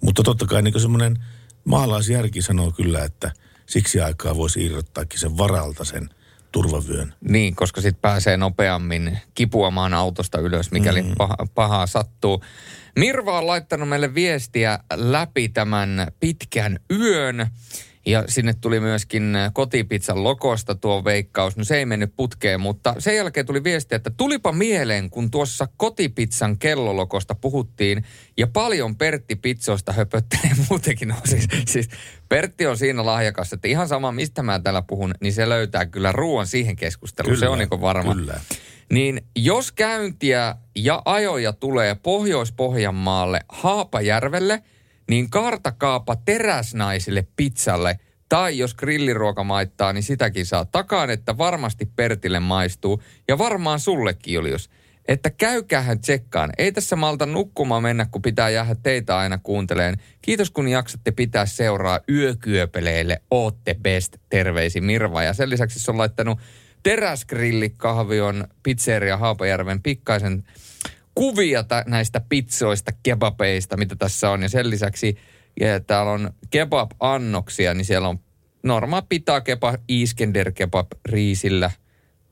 Mutta 0.00 0.22
totta 0.22 0.46
kai 0.46 0.62
niin 0.62 0.80
semmoinen 0.80 1.24
maalaisjärki 1.64 2.42
sanoo 2.42 2.70
kyllä, 2.70 3.04
että 3.04 3.32
siksi 3.66 4.00
aikaa 4.00 4.36
voisi 4.36 4.64
irrottaakin 4.64 5.20
sen 5.20 5.38
varalta 5.38 5.84
sen 5.84 6.10
turvavyön. 6.52 7.14
Niin, 7.20 7.56
koska 7.56 7.80
sitten 7.80 8.00
pääsee 8.00 8.36
nopeammin 8.36 9.18
kipuamaan 9.34 9.94
autosta 9.94 10.38
ylös, 10.38 10.70
mikäli 10.70 11.02
mm. 11.02 11.14
paha, 11.18 11.36
pahaa 11.54 11.86
sattuu. 11.86 12.42
Mirva 12.96 13.38
on 13.38 13.46
laittanut 13.46 13.88
meille 13.88 14.14
viestiä 14.14 14.78
läpi 14.94 15.48
tämän 15.48 16.06
pitkän 16.20 16.80
yön. 16.90 17.46
Ja 18.06 18.24
sinne 18.28 18.54
tuli 18.60 18.80
myöskin 18.80 19.36
kotipizzan 19.52 20.24
lokosta 20.24 20.74
tuo 20.74 21.04
veikkaus. 21.04 21.56
No 21.56 21.64
se 21.64 21.76
ei 21.76 21.86
mennyt 21.86 22.12
putkeen, 22.16 22.60
mutta 22.60 22.94
sen 22.98 23.16
jälkeen 23.16 23.46
tuli 23.46 23.64
viesti, 23.64 23.94
että 23.94 24.10
tulipa 24.10 24.52
mieleen, 24.52 25.10
kun 25.10 25.30
tuossa 25.30 25.68
kotipizzan 25.76 26.58
kellolokosta 26.58 27.34
puhuttiin. 27.34 28.04
Ja 28.36 28.46
paljon 28.46 28.96
Pertti 28.96 29.36
Pizzoista 29.36 29.92
höpöttelee 29.92 30.56
muutenkin. 30.70 31.08
No, 31.08 31.14
siis, 31.24 31.48
siis 31.66 31.88
Pertti 32.28 32.66
on 32.66 32.76
siinä 32.76 33.06
lahjakas, 33.06 33.52
että 33.52 33.68
ihan 33.68 33.88
sama 33.88 34.12
mistä 34.12 34.42
mä 34.42 34.58
täällä 34.58 34.82
puhun, 34.82 35.14
niin 35.20 35.32
se 35.32 35.48
löytää 35.48 35.86
kyllä 35.86 36.12
ruoan 36.12 36.46
siihen 36.46 36.76
keskusteluun. 36.76 37.34
Kyllä, 37.34 37.40
se 37.40 37.48
on 37.48 37.58
niin 37.58 37.80
varma. 37.80 38.14
Kyllä. 38.14 38.40
Niin 38.92 39.22
jos 39.36 39.72
käyntiä 39.72 40.56
ja 40.76 41.02
ajoja 41.04 41.52
tulee 41.52 41.94
Pohjois-Pohjanmaalle 41.94 43.40
Haapajärvelle, 43.48 44.62
niin 45.10 45.30
kartakaapa 45.30 46.16
teräsnaisille 46.16 47.26
pizzalle. 47.36 47.98
Tai 48.28 48.58
jos 48.58 48.74
grilliruoka 48.74 49.44
maittaa, 49.44 49.92
niin 49.92 50.02
sitäkin 50.02 50.46
saa 50.46 50.64
takaan, 50.64 51.10
että 51.10 51.38
varmasti 51.38 51.86
Pertille 51.96 52.40
maistuu. 52.40 53.02
Ja 53.28 53.38
varmaan 53.38 53.80
sullekin, 53.80 54.34
Julius. 54.34 54.70
Että 55.08 55.30
käykäähän 55.30 56.00
tsekkaan. 56.00 56.50
Ei 56.58 56.72
tässä 56.72 56.96
malta 56.96 57.26
nukkumaan 57.26 57.82
mennä, 57.82 58.06
kun 58.10 58.22
pitää 58.22 58.50
jäädä 58.50 58.76
teitä 58.82 59.18
aina 59.18 59.38
kuunteleen. 59.38 59.96
Kiitos 60.22 60.50
kun 60.50 60.68
jaksatte 60.68 61.10
pitää 61.10 61.46
seuraa 61.46 62.00
yökyöpeleille. 62.10 63.22
Ootte 63.30 63.76
best. 63.82 64.16
Terveisi 64.28 64.80
Mirva. 64.80 65.22
Ja 65.22 65.32
sen 65.32 65.50
lisäksi 65.50 65.78
se 65.78 65.90
on 65.90 65.98
laittanut 65.98 66.38
teräsgrillikahvion 66.82 68.44
pizzeria 68.62 69.16
Haapajärven 69.16 69.82
pikkaisen 69.82 70.44
kuvia 71.16 71.62
ta- 71.62 71.84
näistä 71.86 72.20
pizzoista, 72.28 72.92
kebabeista, 73.02 73.76
mitä 73.76 73.96
tässä 73.96 74.30
on. 74.30 74.42
Ja 74.42 74.48
sen 74.48 74.70
lisäksi 74.70 75.16
ja 75.60 75.80
täällä 75.80 76.12
on 76.12 76.30
kebab-annoksia, 76.50 77.74
niin 77.74 77.84
siellä 77.84 78.08
on 78.08 78.18
normaa 78.62 79.02
pitää 79.02 79.40
kebab, 79.40 79.80
iskender 79.88 80.52
kebab 80.52 80.86
riisillä, 81.04 81.70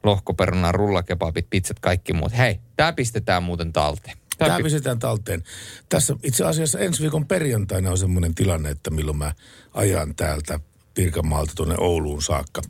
lohkoperunan 0.03 0.75
rullakebabit, 0.75 1.47
pizzat, 1.51 1.81
kaikki 1.81 2.13
muut. 2.13 2.37
Hei, 2.39 2.61
tämä 2.77 2.93
pistetään 2.93 3.43
muuten 3.43 3.73
talteen. 3.73 4.17
Tää 4.39 4.49
Tämä 4.49 4.57
pi- 4.57 4.63
pistetään 4.63 4.99
talteen. 4.99 5.43
Tässä 5.89 6.17
itse 6.23 6.45
asiassa 6.45 6.79
ensi 6.79 7.03
viikon 7.03 7.27
perjantaina 7.27 7.91
on 7.91 7.99
semmoinen 7.99 8.35
tilanne, 8.35 8.71
että 8.71 8.91
milloin 8.91 9.19
mä 9.19 9.33
ajan 9.75 10.15
täältä 10.15 10.61
Pirkanmaalta 10.95 11.53
tuonne 11.55 11.75
Ouluun 11.79 12.23
saakka. 12.23 12.63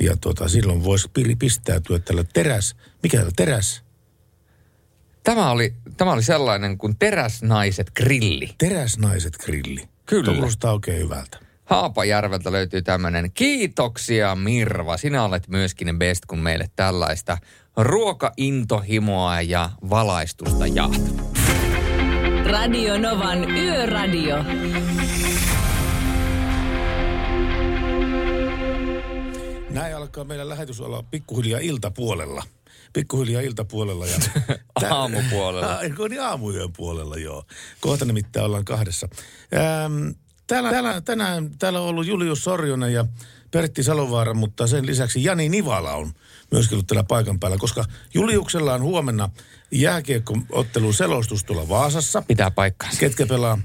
Ja 0.00 0.16
tota, 0.16 0.48
silloin 0.48 0.84
voisi 0.84 1.08
pistäytyä 1.38 1.98
tällä 1.98 2.24
teräs, 2.32 2.76
mikä 3.02 3.16
täällä 3.16 3.32
teräs? 3.36 3.87
Tämä 5.24 5.50
oli, 5.50 5.74
tämä 5.96 6.12
oli 6.12 6.22
sellainen 6.22 6.78
kuin 6.78 6.96
teräsnaiset 6.98 7.90
grilli. 7.90 8.54
Teräsnaiset 8.58 9.36
grilli. 9.36 9.88
Kyllä. 10.06 10.32
Kuulostaa 10.32 10.72
oikein 10.72 10.98
hyvältä. 10.98 11.38
Haapajärveltä 11.64 12.52
löytyy 12.52 12.82
tämmöinen. 12.82 13.32
Kiitoksia 13.32 14.34
Mirva. 14.34 14.96
Sinä 14.96 15.24
olet 15.24 15.48
myöskin 15.48 15.98
best, 15.98 16.26
kun 16.26 16.38
meille 16.38 16.70
tällaista 16.76 17.38
ruokaintohimoa 17.76 19.40
ja 19.40 19.70
valaistusta 19.90 20.66
jaat. 20.66 21.00
Radio 22.44 22.98
Novan 22.98 23.50
Yöradio. 23.50 24.36
Näin 29.70 29.96
alkaa 29.96 30.24
meidän 30.24 30.48
lähetys 30.48 30.80
olla 30.80 31.02
pikkuhiljaa 31.02 31.60
iltapuolella. 31.60 32.42
Pikkuhiljaa 32.92 33.42
iltapuolella 33.42 34.06
ja... 34.06 34.18
Aamupuolella. 34.90 35.80
Eikö 35.80 36.08
niin 36.08 36.22
aamuyön 36.22 36.72
puolella, 36.72 37.16
joo. 37.16 37.44
Kohta 37.80 38.04
nimittäin 38.04 38.46
ollaan 38.46 38.64
kahdessa. 38.64 39.08
Ähm, 39.54 40.10
täällä, 40.46 40.70
täällä, 40.70 41.00
tänään 41.00 41.50
täällä 41.58 41.80
on 41.80 41.88
ollut 41.88 42.06
Julius 42.06 42.44
Sorjonen 42.44 42.92
ja 42.92 43.04
Pertti 43.50 43.82
Salovaara, 43.82 44.34
mutta 44.34 44.66
sen 44.66 44.86
lisäksi 44.86 45.24
Jani 45.24 45.48
Nivala 45.48 45.94
on 45.94 46.12
myöskin 46.50 46.74
ollut 46.74 46.86
täällä 46.86 47.04
paikan 47.04 47.40
päällä, 47.40 47.58
koska 47.58 47.84
Juliuksella 48.14 48.74
on 48.74 48.82
huomenna 48.82 49.30
jääkiekko-ottelun 49.70 50.94
selostus 50.94 51.44
tuolla 51.44 51.68
Vaasassa. 51.68 52.22
Pitää 52.22 52.50
paikkaansa. 52.50 53.00
Ketkä 53.00 53.26
pelaa? 53.26 53.58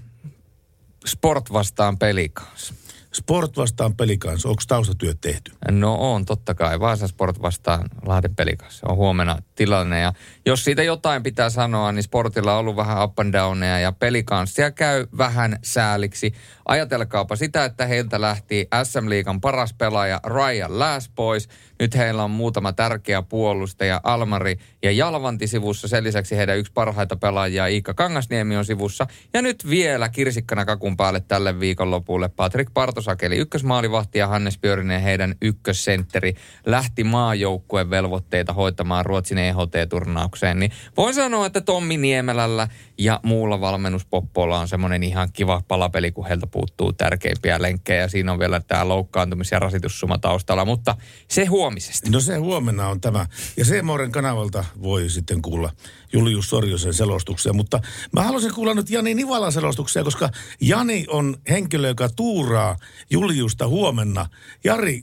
Sport 1.05 1.53
vastaan 1.53 1.97
pelikanssa. 1.97 2.73
Sport 3.13 3.57
vastaan 3.57 3.95
pelikanssa. 3.95 4.49
Onko 4.49 4.61
taustatyöt 4.67 5.21
tehty? 5.21 5.51
No 5.71 6.13
on, 6.13 6.25
totta 6.25 6.53
kai. 6.53 6.79
Vaasa 6.79 7.07
Sport 7.07 7.41
vastaan 7.41 7.89
Lahden 8.05 8.35
pelikanssa. 8.35 8.87
On 8.89 8.95
huomenna 8.95 9.37
tilanne. 9.55 10.01
Ja 10.01 10.13
jos 10.45 10.63
siitä 10.63 10.83
jotain 10.83 11.23
pitää 11.23 11.49
sanoa, 11.49 11.91
niin 11.91 12.03
Sportilla 12.03 12.53
on 12.53 12.59
ollut 12.59 12.75
vähän 12.75 13.03
up 13.03 13.19
and 13.19 13.33
downeja 13.33 13.79
ja 13.79 13.91
pelikanssia 13.91 14.71
käy 14.71 15.07
vähän 15.17 15.59
sääliksi. 15.63 16.33
Ajatelkaapa 16.65 17.35
sitä, 17.35 17.65
että 17.65 17.85
heiltä 17.85 18.21
lähti 18.21 18.67
SM-liigan 18.83 19.41
paras 19.41 19.73
pelaaja 19.73 20.19
Ryan 20.25 20.79
Last 20.79 21.11
pois. 21.15 21.49
Nyt 21.79 21.95
heillä 21.95 22.23
on 22.23 22.31
muutama 22.31 22.73
tärkeä 22.73 23.21
puolustaja, 23.21 24.01
Almari 24.03 24.57
ja 24.83 24.91
Jalvanti 24.91 25.47
sivussa. 25.47 25.87
Sen 25.87 26.03
lisäksi 26.03 26.37
heidän 26.37 26.57
yksi 26.57 26.71
parhaita 26.73 27.15
pelaajia, 27.15 27.67
Iikka 27.67 27.93
Kangasniemi 27.93 28.57
on 28.57 28.65
sivussa. 28.65 29.07
Ja 29.33 29.41
nyt 29.41 29.69
vielä 29.69 30.09
kirsikkana 30.09 30.65
kakun 30.65 30.97
päälle 30.97 31.19
tälle 31.19 31.59
viikonlopulle 31.59 32.29
Patrick 32.29 32.73
Partosakeli 32.73 33.37
ykkösmaalivahti 33.37 34.19
ja 34.19 34.27
Hannes 34.27 34.57
Pyörinen 34.57 35.01
heidän 35.01 35.35
ykkössentteri 35.41 36.35
lähti 36.65 37.03
maajoukkueen 37.03 37.89
velvoitteita 37.89 38.53
hoitamaan 38.53 39.05
Ruotsin 39.05 39.37
EHT-turnaukseen. 39.37 40.59
Niin 40.59 40.71
voin 40.97 41.13
sanoa, 41.13 41.45
että 41.45 41.61
Tommi 41.61 41.97
Niemelällä 41.97 42.67
ja 42.97 43.19
muulla 43.23 43.61
valmennuspoppolla 43.61 44.59
on 44.59 44.67
semmoinen 44.67 45.03
ihan 45.03 45.29
kiva 45.33 45.61
palapeli, 45.67 46.11
kun 46.11 46.27
heiltä 46.27 46.47
puuttuu 46.53 46.93
tärkeimpiä 46.93 47.61
lenkkejä. 47.61 48.01
Ja 48.01 48.09
siinä 48.09 48.31
on 48.31 48.39
vielä 48.39 48.59
tämä 48.59 48.83
loukkaantumis- 48.83 49.51
ja 49.51 49.59
rasitussuma 49.59 50.17
taustalla, 50.17 50.65
mutta 50.65 50.95
se 51.27 51.45
huomisesta. 51.45 52.09
No 52.11 52.19
se 52.19 52.37
huomenna 52.37 52.87
on 52.89 53.01
tämä. 53.01 53.25
Ja 53.57 53.65
Seemoren 53.65 54.11
kanavalta 54.11 54.65
voi 54.81 55.09
sitten 55.09 55.41
kuulla 55.41 55.71
Julius 56.13 56.49
Sorjosen 56.49 56.93
selostuksia. 56.93 57.53
Mutta 57.53 57.79
mä 58.11 58.23
haluaisin 58.23 58.53
kuulla 58.53 58.73
nyt 58.73 58.89
Jani 58.89 59.13
Nivalan 59.13 59.51
selostuksia, 59.51 60.03
koska 60.03 60.29
Jani 60.61 61.05
on 61.09 61.37
henkilö, 61.49 61.87
joka 61.87 62.09
tuuraa 62.09 62.77
Juliusta 63.09 63.67
huomenna. 63.67 64.25
Jari, 64.63 65.01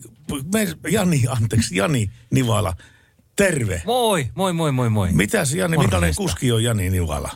me, 0.52 0.68
Jani, 0.90 1.22
anteeksi, 1.28 1.76
Jani 1.76 2.10
Nivala, 2.30 2.74
terve. 3.36 3.82
Moi, 3.86 4.26
moi, 4.34 4.52
moi, 4.52 4.72
moi, 4.72 4.90
moi. 4.90 5.08
Mitäs 5.12 5.54
Jani, 5.54 5.76
Morjesta. 5.76 5.82
minkälainen 5.82 6.14
kuski 6.16 6.52
on 6.52 6.64
Jani 6.64 6.90
Nivala? 6.90 7.30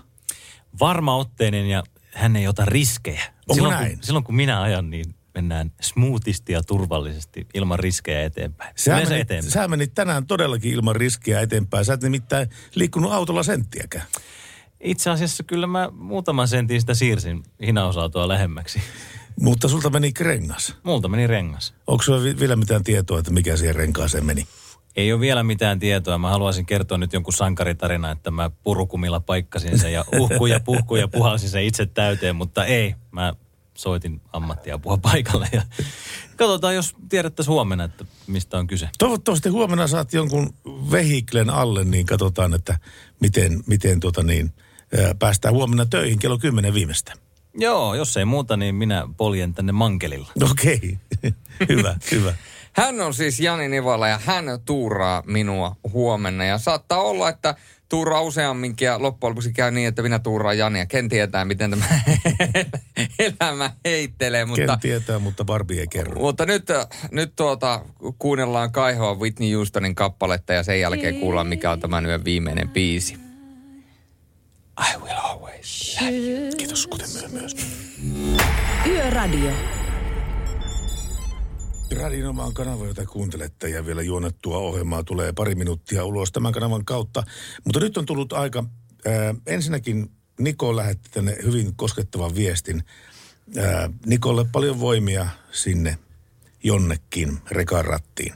Varmaotteinen 0.81 1.67
ja 1.67 1.83
hän 2.15 2.37
ei 2.37 2.49
ota 2.49 2.65
riskejä. 2.65 3.23
Onko 3.25 3.55
silloin, 3.55 3.75
näin? 3.75 3.95
Kun, 3.95 4.03
silloin 4.03 4.25
kun 4.25 4.35
minä 4.35 4.63
ajan, 4.63 4.91
niin 4.91 5.15
mennään 5.35 5.73
smoothisti 5.81 6.53
ja 6.53 6.63
turvallisesti 6.63 7.47
ilman 7.55 7.79
riskejä 7.79 8.23
eteenpäin. 8.23 8.73
Sä 8.77 8.95
menit, 8.95 9.13
eteenpäin. 9.13 9.51
sä 9.53 9.69
menit 9.69 9.95
tänään 9.95 10.27
todellakin 10.27 10.73
ilman 10.73 10.97
riskiä 10.97 11.41
eteenpäin. 11.41 11.85
Sä 11.85 11.93
et 11.93 12.03
nimittäin 12.03 12.49
liikkunut 12.75 13.13
autolla 13.13 13.43
senttiäkään. 13.43 14.07
Itse 14.81 15.11
asiassa 15.11 15.43
kyllä 15.43 15.67
mä 15.67 15.89
muutaman 15.93 16.49
sentin 16.49 16.81
sitä 16.81 16.95
siirsin 16.95 17.43
hinaosautua 17.67 18.29
lähemmäksi. 18.29 18.81
Mutta 19.41 19.69
sulta 19.69 19.91
meni 19.91 20.13
rengas. 20.21 20.77
Multa 20.83 21.09
meni 21.09 21.27
rengas. 21.27 21.75
Onko 21.87 22.03
sulla 22.03 22.23
vi- 22.23 22.39
vielä 22.39 22.57
mitään 22.57 22.85
tietoa, 22.85 23.19
että 23.19 23.31
mikä 23.31 23.57
siihen 23.57 23.75
renkaaseen 23.75 24.25
meni? 24.25 24.47
Ei 24.97 25.13
ole 25.13 25.21
vielä 25.21 25.43
mitään 25.43 25.79
tietoa. 25.79 26.19
Mä 26.19 26.31
haluaisin 26.31 26.67
kertoa 26.67 26.99
nyt 26.99 27.13
jonkun 27.13 27.33
sankaritarina, 27.33 28.11
että 28.11 28.31
mä 28.31 28.51
purukumilla 28.63 29.21
paikkasin 29.21 29.79
sen 29.79 29.93
ja 29.93 30.05
uhku 30.21 30.47
ja 30.47 30.61
puhku 30.61 30.97
ja 30.97 31.09
puhalsin 31.09 31.49
sen 31.49 31.65
itse 31.65 31.87
täyteen, 31.87 32.37
mutta 32.37 32.65
ei. 32.65 32.95
Mä 33.11 33.35
soitin 33.75 34.21
ammattiapua 34.33 34.97
paikalle 34.97 35.49
ja 35.53 35.63
katsotaan, 36.37 36.75
jos 36.75 36.95
tiedettäisiin 37.09 37.53
huomenna, 37.53 37.85
että 37.85 38.05
mistä 38.27 38.59
on 38.59 38.67
kyse. 38.67 38.89
Toivottavasti 38.99 39.49
huomenna 39.49 39.87
saat 39.87 40.13
jonkun 40.13 40.55
vehiklen 40.91 41.51
alle, 41.51 41.85
niin 41.85 42.07
katsotaan, 42.07 42.55
että 42.55 42.79
miten, 43.21 43.63
miten 43.67 44.01
tuota 44.01 44.23
niin, 44.23 44.53
ää, 44.99 45.15
päästään 45.19 45.55
huomenna 45.55 45.87
töihin 45.87 46.19
kello 46.19 46.39
10 46.39 46.75
viimeistä. 46.75 47.13
Joo, 47.55 47.95
jos 47.95 48.17
ei 48.17 48.25
muuta, 48.25 48.57
niin 48.57 48.75
minä 48.75 49.09
poljen 49.17 49.55
tänne 49.55 49.73
mankelilla. 49.73 50.33
Okei, 50.51 50.99
hyvä, 51.69 51.97
hyvä. 52.11 52.35
Hän 52.77 53.01
on 53.01 53.15
siis 53.15 53.41
Jani 53.41 53.69
Nivala 53.69 54.09
ja 54.09 54.21
hän 54.25 54.45
tuuraa 54.65 55.23
minua 55.27 55.77
huomenna. 55.93 56.45
Ja 56.45 56.59
saattaa 56.59 57.01
olla, 57.01 57.29
että 57.29 57.55
tuuraa 57.89 58.21
useamminkin 58.21 58.87
ja 58.87 59.03
loppujen 59.03 59.31
lopuksi 59.31 59.53
käy 59.53 59.71
niin, 59.71 59.89
että 59.89 60.03
minä 60.03 60.19
tuuraan 60.19 60.59
Jania. 60.59 60.87
Ken 60.87 61.09
tietää, 61.09 61.45
miten 61.45 61.71
tämä 61.71 61.85
elämä 63.41 63.71
heittelee. 63.85 64.45
Mutta, 64.45 64.67
Ken 64.67 64.81
tietää, 64.81 65.19
mutta 65.19 65.45
Barbie 65.45 65.81
ei 65.81 65.89
kerro. 65.89 66.21
mutta 66.21 66.47
nyt, 66.47 66.67
nyt 67.11 67.37
tuota, 67.37 67.81
kuunnellaan 68.19 68.73
kaihoa 68.73 69.15
Whitney 69.15 69.55
Houstonin 69.55 69.95
kappaletta 69.95 70.53
ja 70.53 70.63
sen 70.63 70.81
jälkeen 70.81 71.21
kuullaan, 71.21 71.47
mikä 71.47 71.71
on 71.71 71.81
tämän 71.81 72.07
yön 72.07 72.25
viimeinen 72.25 72.69
biisi. 72.69 73.15
I 74.81 74.99
will 74.99 75.19
always 75.23 75.97
love 76.01 76.17
you. 76.17 76.53
Kiitos, 76.57 76.87
kuten 76.87 77.09
myö 77.21 77.29
myös. 77.29 77.57
Yöradio. 78.87 79.53
Radinomaan 81.91 82.55
kanava, 82.55 82.87
jota 82.87 83.07
kuuntelette 83.07 83.69
ja 83.69 83.87
vielä 83.87 84.03
juonettua 84.03 84.59
ohjelmaa 84.59 85.05
tulee 85.05 85.33
pari 85.33 85.55
minuuttia 85.55 86.05
ulos 86.05 86.33
tämän 86.33 86.53
kanavan 86.53 86.85
kautta. 86.85 87.23
Mutta 87.65 87.81
nyt 87.81 87.97
on 87.97 88.07
tullut 88.07 88.33
aika, 88.33 88.65
ää, 89.07 89.35
ensinnäkin 89.47 90.11
Niko 90.39 90.77
lähetti 90.77 91.11
tänne 91.11 91.37
hyvin 91.45 91.77
koskettavan 91.77 92.35
viestin. 92.35 92.85
Ää, 93.57 93.91
Nikolle 94.07 94.45
paljon 94.53 94.81
voimia 94.81 95.29
sinne 95.53 95.99
jonnekin 96.65 97.39
rekan 97.51 97.85
rattiin. 97.85 98.35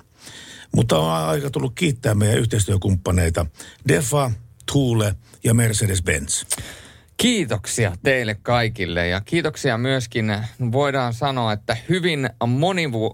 Mutta 0.73 0.99
on 0.99 1.13
aika 1.13 1.51
tullut 1.51 1.73
kiittää 1.75 2.15
meidän 2.15 2.39
yhteistyökumppaneita 2.39 3.47
Defa, 3.89 4.31
Thule 4.73 5.15
ja 5.45 5.53
Mercedes-Benz. 5.53 6.59
Kiitoksia 7.21 7.93
teille 8.03 8.35
kaikille 8.43 9.09
ja 9.09 9.21
kiitoksia 9.21 9.79
myöskin, 9.79 10.37
voidaan 10.73 11.15
sanoa, 11.15 11.53
että 11.53 11.77
hyvin 11.89 12.31
monivu- 12.47 13.13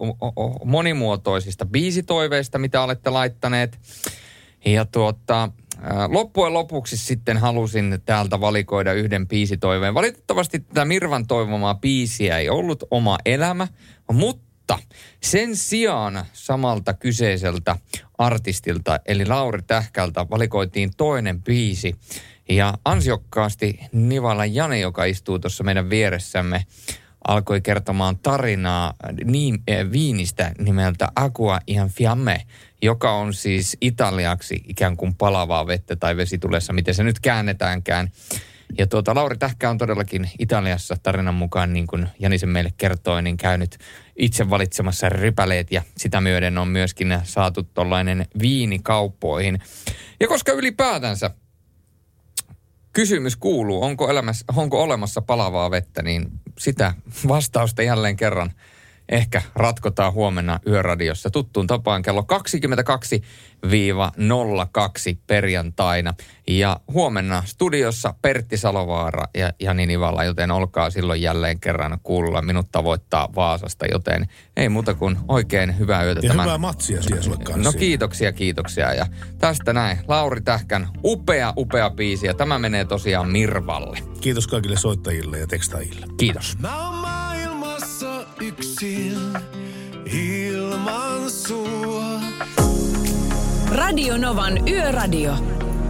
monimuotoisista 0.64 1.66
biisitoiveista, 1.66 2.58
mitä 2.58 2.82
olette 2.82 3.10
laittaneet. 3.10 3.78
Ja 4.64 4.84
tuota, 4.84 5.48
loppujen 6.08 6.54
lopuksi 6.54 6.96
sitten 6.96 7.36
halusin 7.36 7.98
täältä 8.06 8.40
valikoida 8.40 8.92
yhden 8.92 9.28
biisitoiveen. 9.28 9.94
Valitettavasti 9.94 10.60
tätä 10.60 10.84
Mirvan 10.84 11.26
toivomaa 11.26 11.74
biisiä 11.74 12.38
ei 12.38 12.48
ollut 12.48 12.84
oma 12.90 13.18
elämä, 13.24 13.68
mutta 14.12 14.78
sen 15.20 15.56
sijaan 15.56 16.24
samalta 16.32 16.94
kyseiseltä 16.94 17.76
artistilta, 18.18 19.00
eli 19.06 19.26
Lauri 19.26 19.62
Tähkältä, 19.62 20.26
valikoitiin 20.30 20.90
toinen 20.96 21.42
biisi. 21.42 21.94
Ja 22.48 22.74
ansiokkaasti 22.84 23.80
Nivala 23.92 24.46
Jane, 24.46 24.80
joka 24.80 25.04
istuu 25.04 25.38
tuossa 25.38 25.64
meidän 25.64 25.90
vieressämme, 25.90 26.64
alkoi 27.28 27.60
kertomaan 27.60 28.18
tarinaa 28.18 28.94
niin, 29.24 29.62
äh, 29.70 29.92
viinistä 29.92 30.52
nimeltä 30.58 31.08
Aqua 31.16 31.60
ihan 31.66 31.88
fiamme, 31.88 32.46
joka 32.82 33.12
on 33.12 33.34
siis 33.34 33.76
italiaksi 33.80 34.62
ikään 34.68 34.96
kuin 34.96 35.14
palavaa 35.14 35.66
vettä 35.66 35.96
tai 35.96 36.16
vesitulessa, 36.16 36.72
miten 36.72 36.94
se 36.94 37.04
nyt 37.04 37.20
käännetäänkään. 37.20 38.10
Ja 38.78 38.86
tuota, 38.86 39.14
Lauri 39.14 39.36
Tähkä 39.36 39.70
on 39.70 39.78
todellakin 39.78 40.30
Italiassa 40.38 40.96
tarinan 41.02 41.34
mukaan, 41.34 41.72
niin 41.72 41.86
kuin 41.86 42.08
Janisen 42.18 42.48
meille 42.48 42.72
kertoi, 42.76 43.22
niin 43.22 43.36
käynyt 43.36 43.78
itse 44.16 44.50
valitsemassa 44.50 45.08
rypäleet 45.08 45.72
ja 45.72 45.82
sitä 45.96 46.20
myöden 46.20 46.58
on 46.58 46.68
myöskin 46.68 47.20
saatu 47.22 47.62
tuollainen 47.62 48.26
viini 48.40 48.78
kauppoihin. 48.78 49.58
Ja 50.20 50.28
koska 50.28 50.52
ylipäätänsä 50.52 51.30
kysymys 52.94 53.36
kuuluu, 53.36 53.84
onko, 53.84 54.10
elämässä, 54.10 54.44
onko 54.56 54.82
olemassa 54.82 55.22
palavaa 55.22 55.70
vettä, 55.70 56.02
niin 56.02 56.28
sitä 56.58 56.94
vastausta 57.28 57.82
jälleen 57.82 58.16
kerran 58.16 58.52
ehkä 59.08 59.42
ratkotaan 59.54 60.12
huomenna 60.12 60.60
Yöradiossa 60.66 61.30
tuttuun 61.30 61.66
tapaan 61.66 62.02
kello 62.02 62.26
22-02 63.66 65.16
perjantaina. 65.26 66.14
Ja 66.48 66.80
huomenna 66.92 67.42
studiossa 67.46 68.14
Pertti 68.22 68.56
Salovaara 68.56 69.24
ja 69.36 69.52
Jani 69.60 69.86
Nivala, 69.86 70.24
joten 70.24 70.50
olkaa 70.50 70.90
silloin 70.90 71.22
jälleen 71.22 71.60
kerran 71.60 71.98
kuulla. 72.02 72.42
Minut 72.42 72.66
tavoittaa 72.72 73.28
Vaasasta, 73.34 73.86
joten 73.86 74.26
ei 74.56 74.68
muuta 74.68 74.94
kuin 74.94 75.16
oikein 75.28 75.78
hyvää 75.78 76.04
yötä. 76.04 76.20
Ja 76.22 76.28
tämän- 76.28 76.44
hyvää 76.46 76.58
matsia 76.58 77.02
siellä 77.02 77.22
sulle 77.22 77.36
kanssa. 77.36 77.62
No 77.62 77.72
kiitoksia, 77.72 78.32
kiitoksia. 78.32 78.94
Ja 78.94 79.06
tästä 79.38 79.72
näin, 79.72 79.98
Lauri 80.08 80.40
Tähkän 80.40 80.88
upea, 81.04 81.52
upea 81.56 81.90
biisi. 81.90 82.26
Ja 82.26 82.34
tämä 82.34 82.58
menee 82.58 82.84
tosiaan 82.84 83.30
Mirvalle. 83.30 83.98
Kiitos 84.20 84.46
kaikille 84.46 84.76
soittajille 84.76 85.38
ja 85.38 85.46
tekstaajille. 85.46 86.06
Kiitos. 86.16 86.58
Mä 86.58 86.86
oon 86.86 86.94
maailmassa 86.94 87.23
yksin 88.46 89.16
ilman 90.12 91.30
sua. 91.30 92.20
Radio 93.72 94.16
Novan 94.16 94.68
Yöradio. 94.68 95.34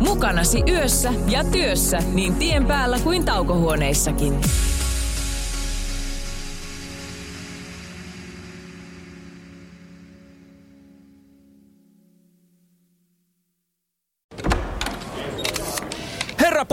Mukanasi 0.00 0.62
yössä 0.68 1.12
ja 1.28 1.44
työssä 1.44 1.98
niin 2.12 2.34
tien 2.34 2.66
päällä 2.66 2.98
kuin 2.98 3.24
taukohuoneissakin. 3.24 4.40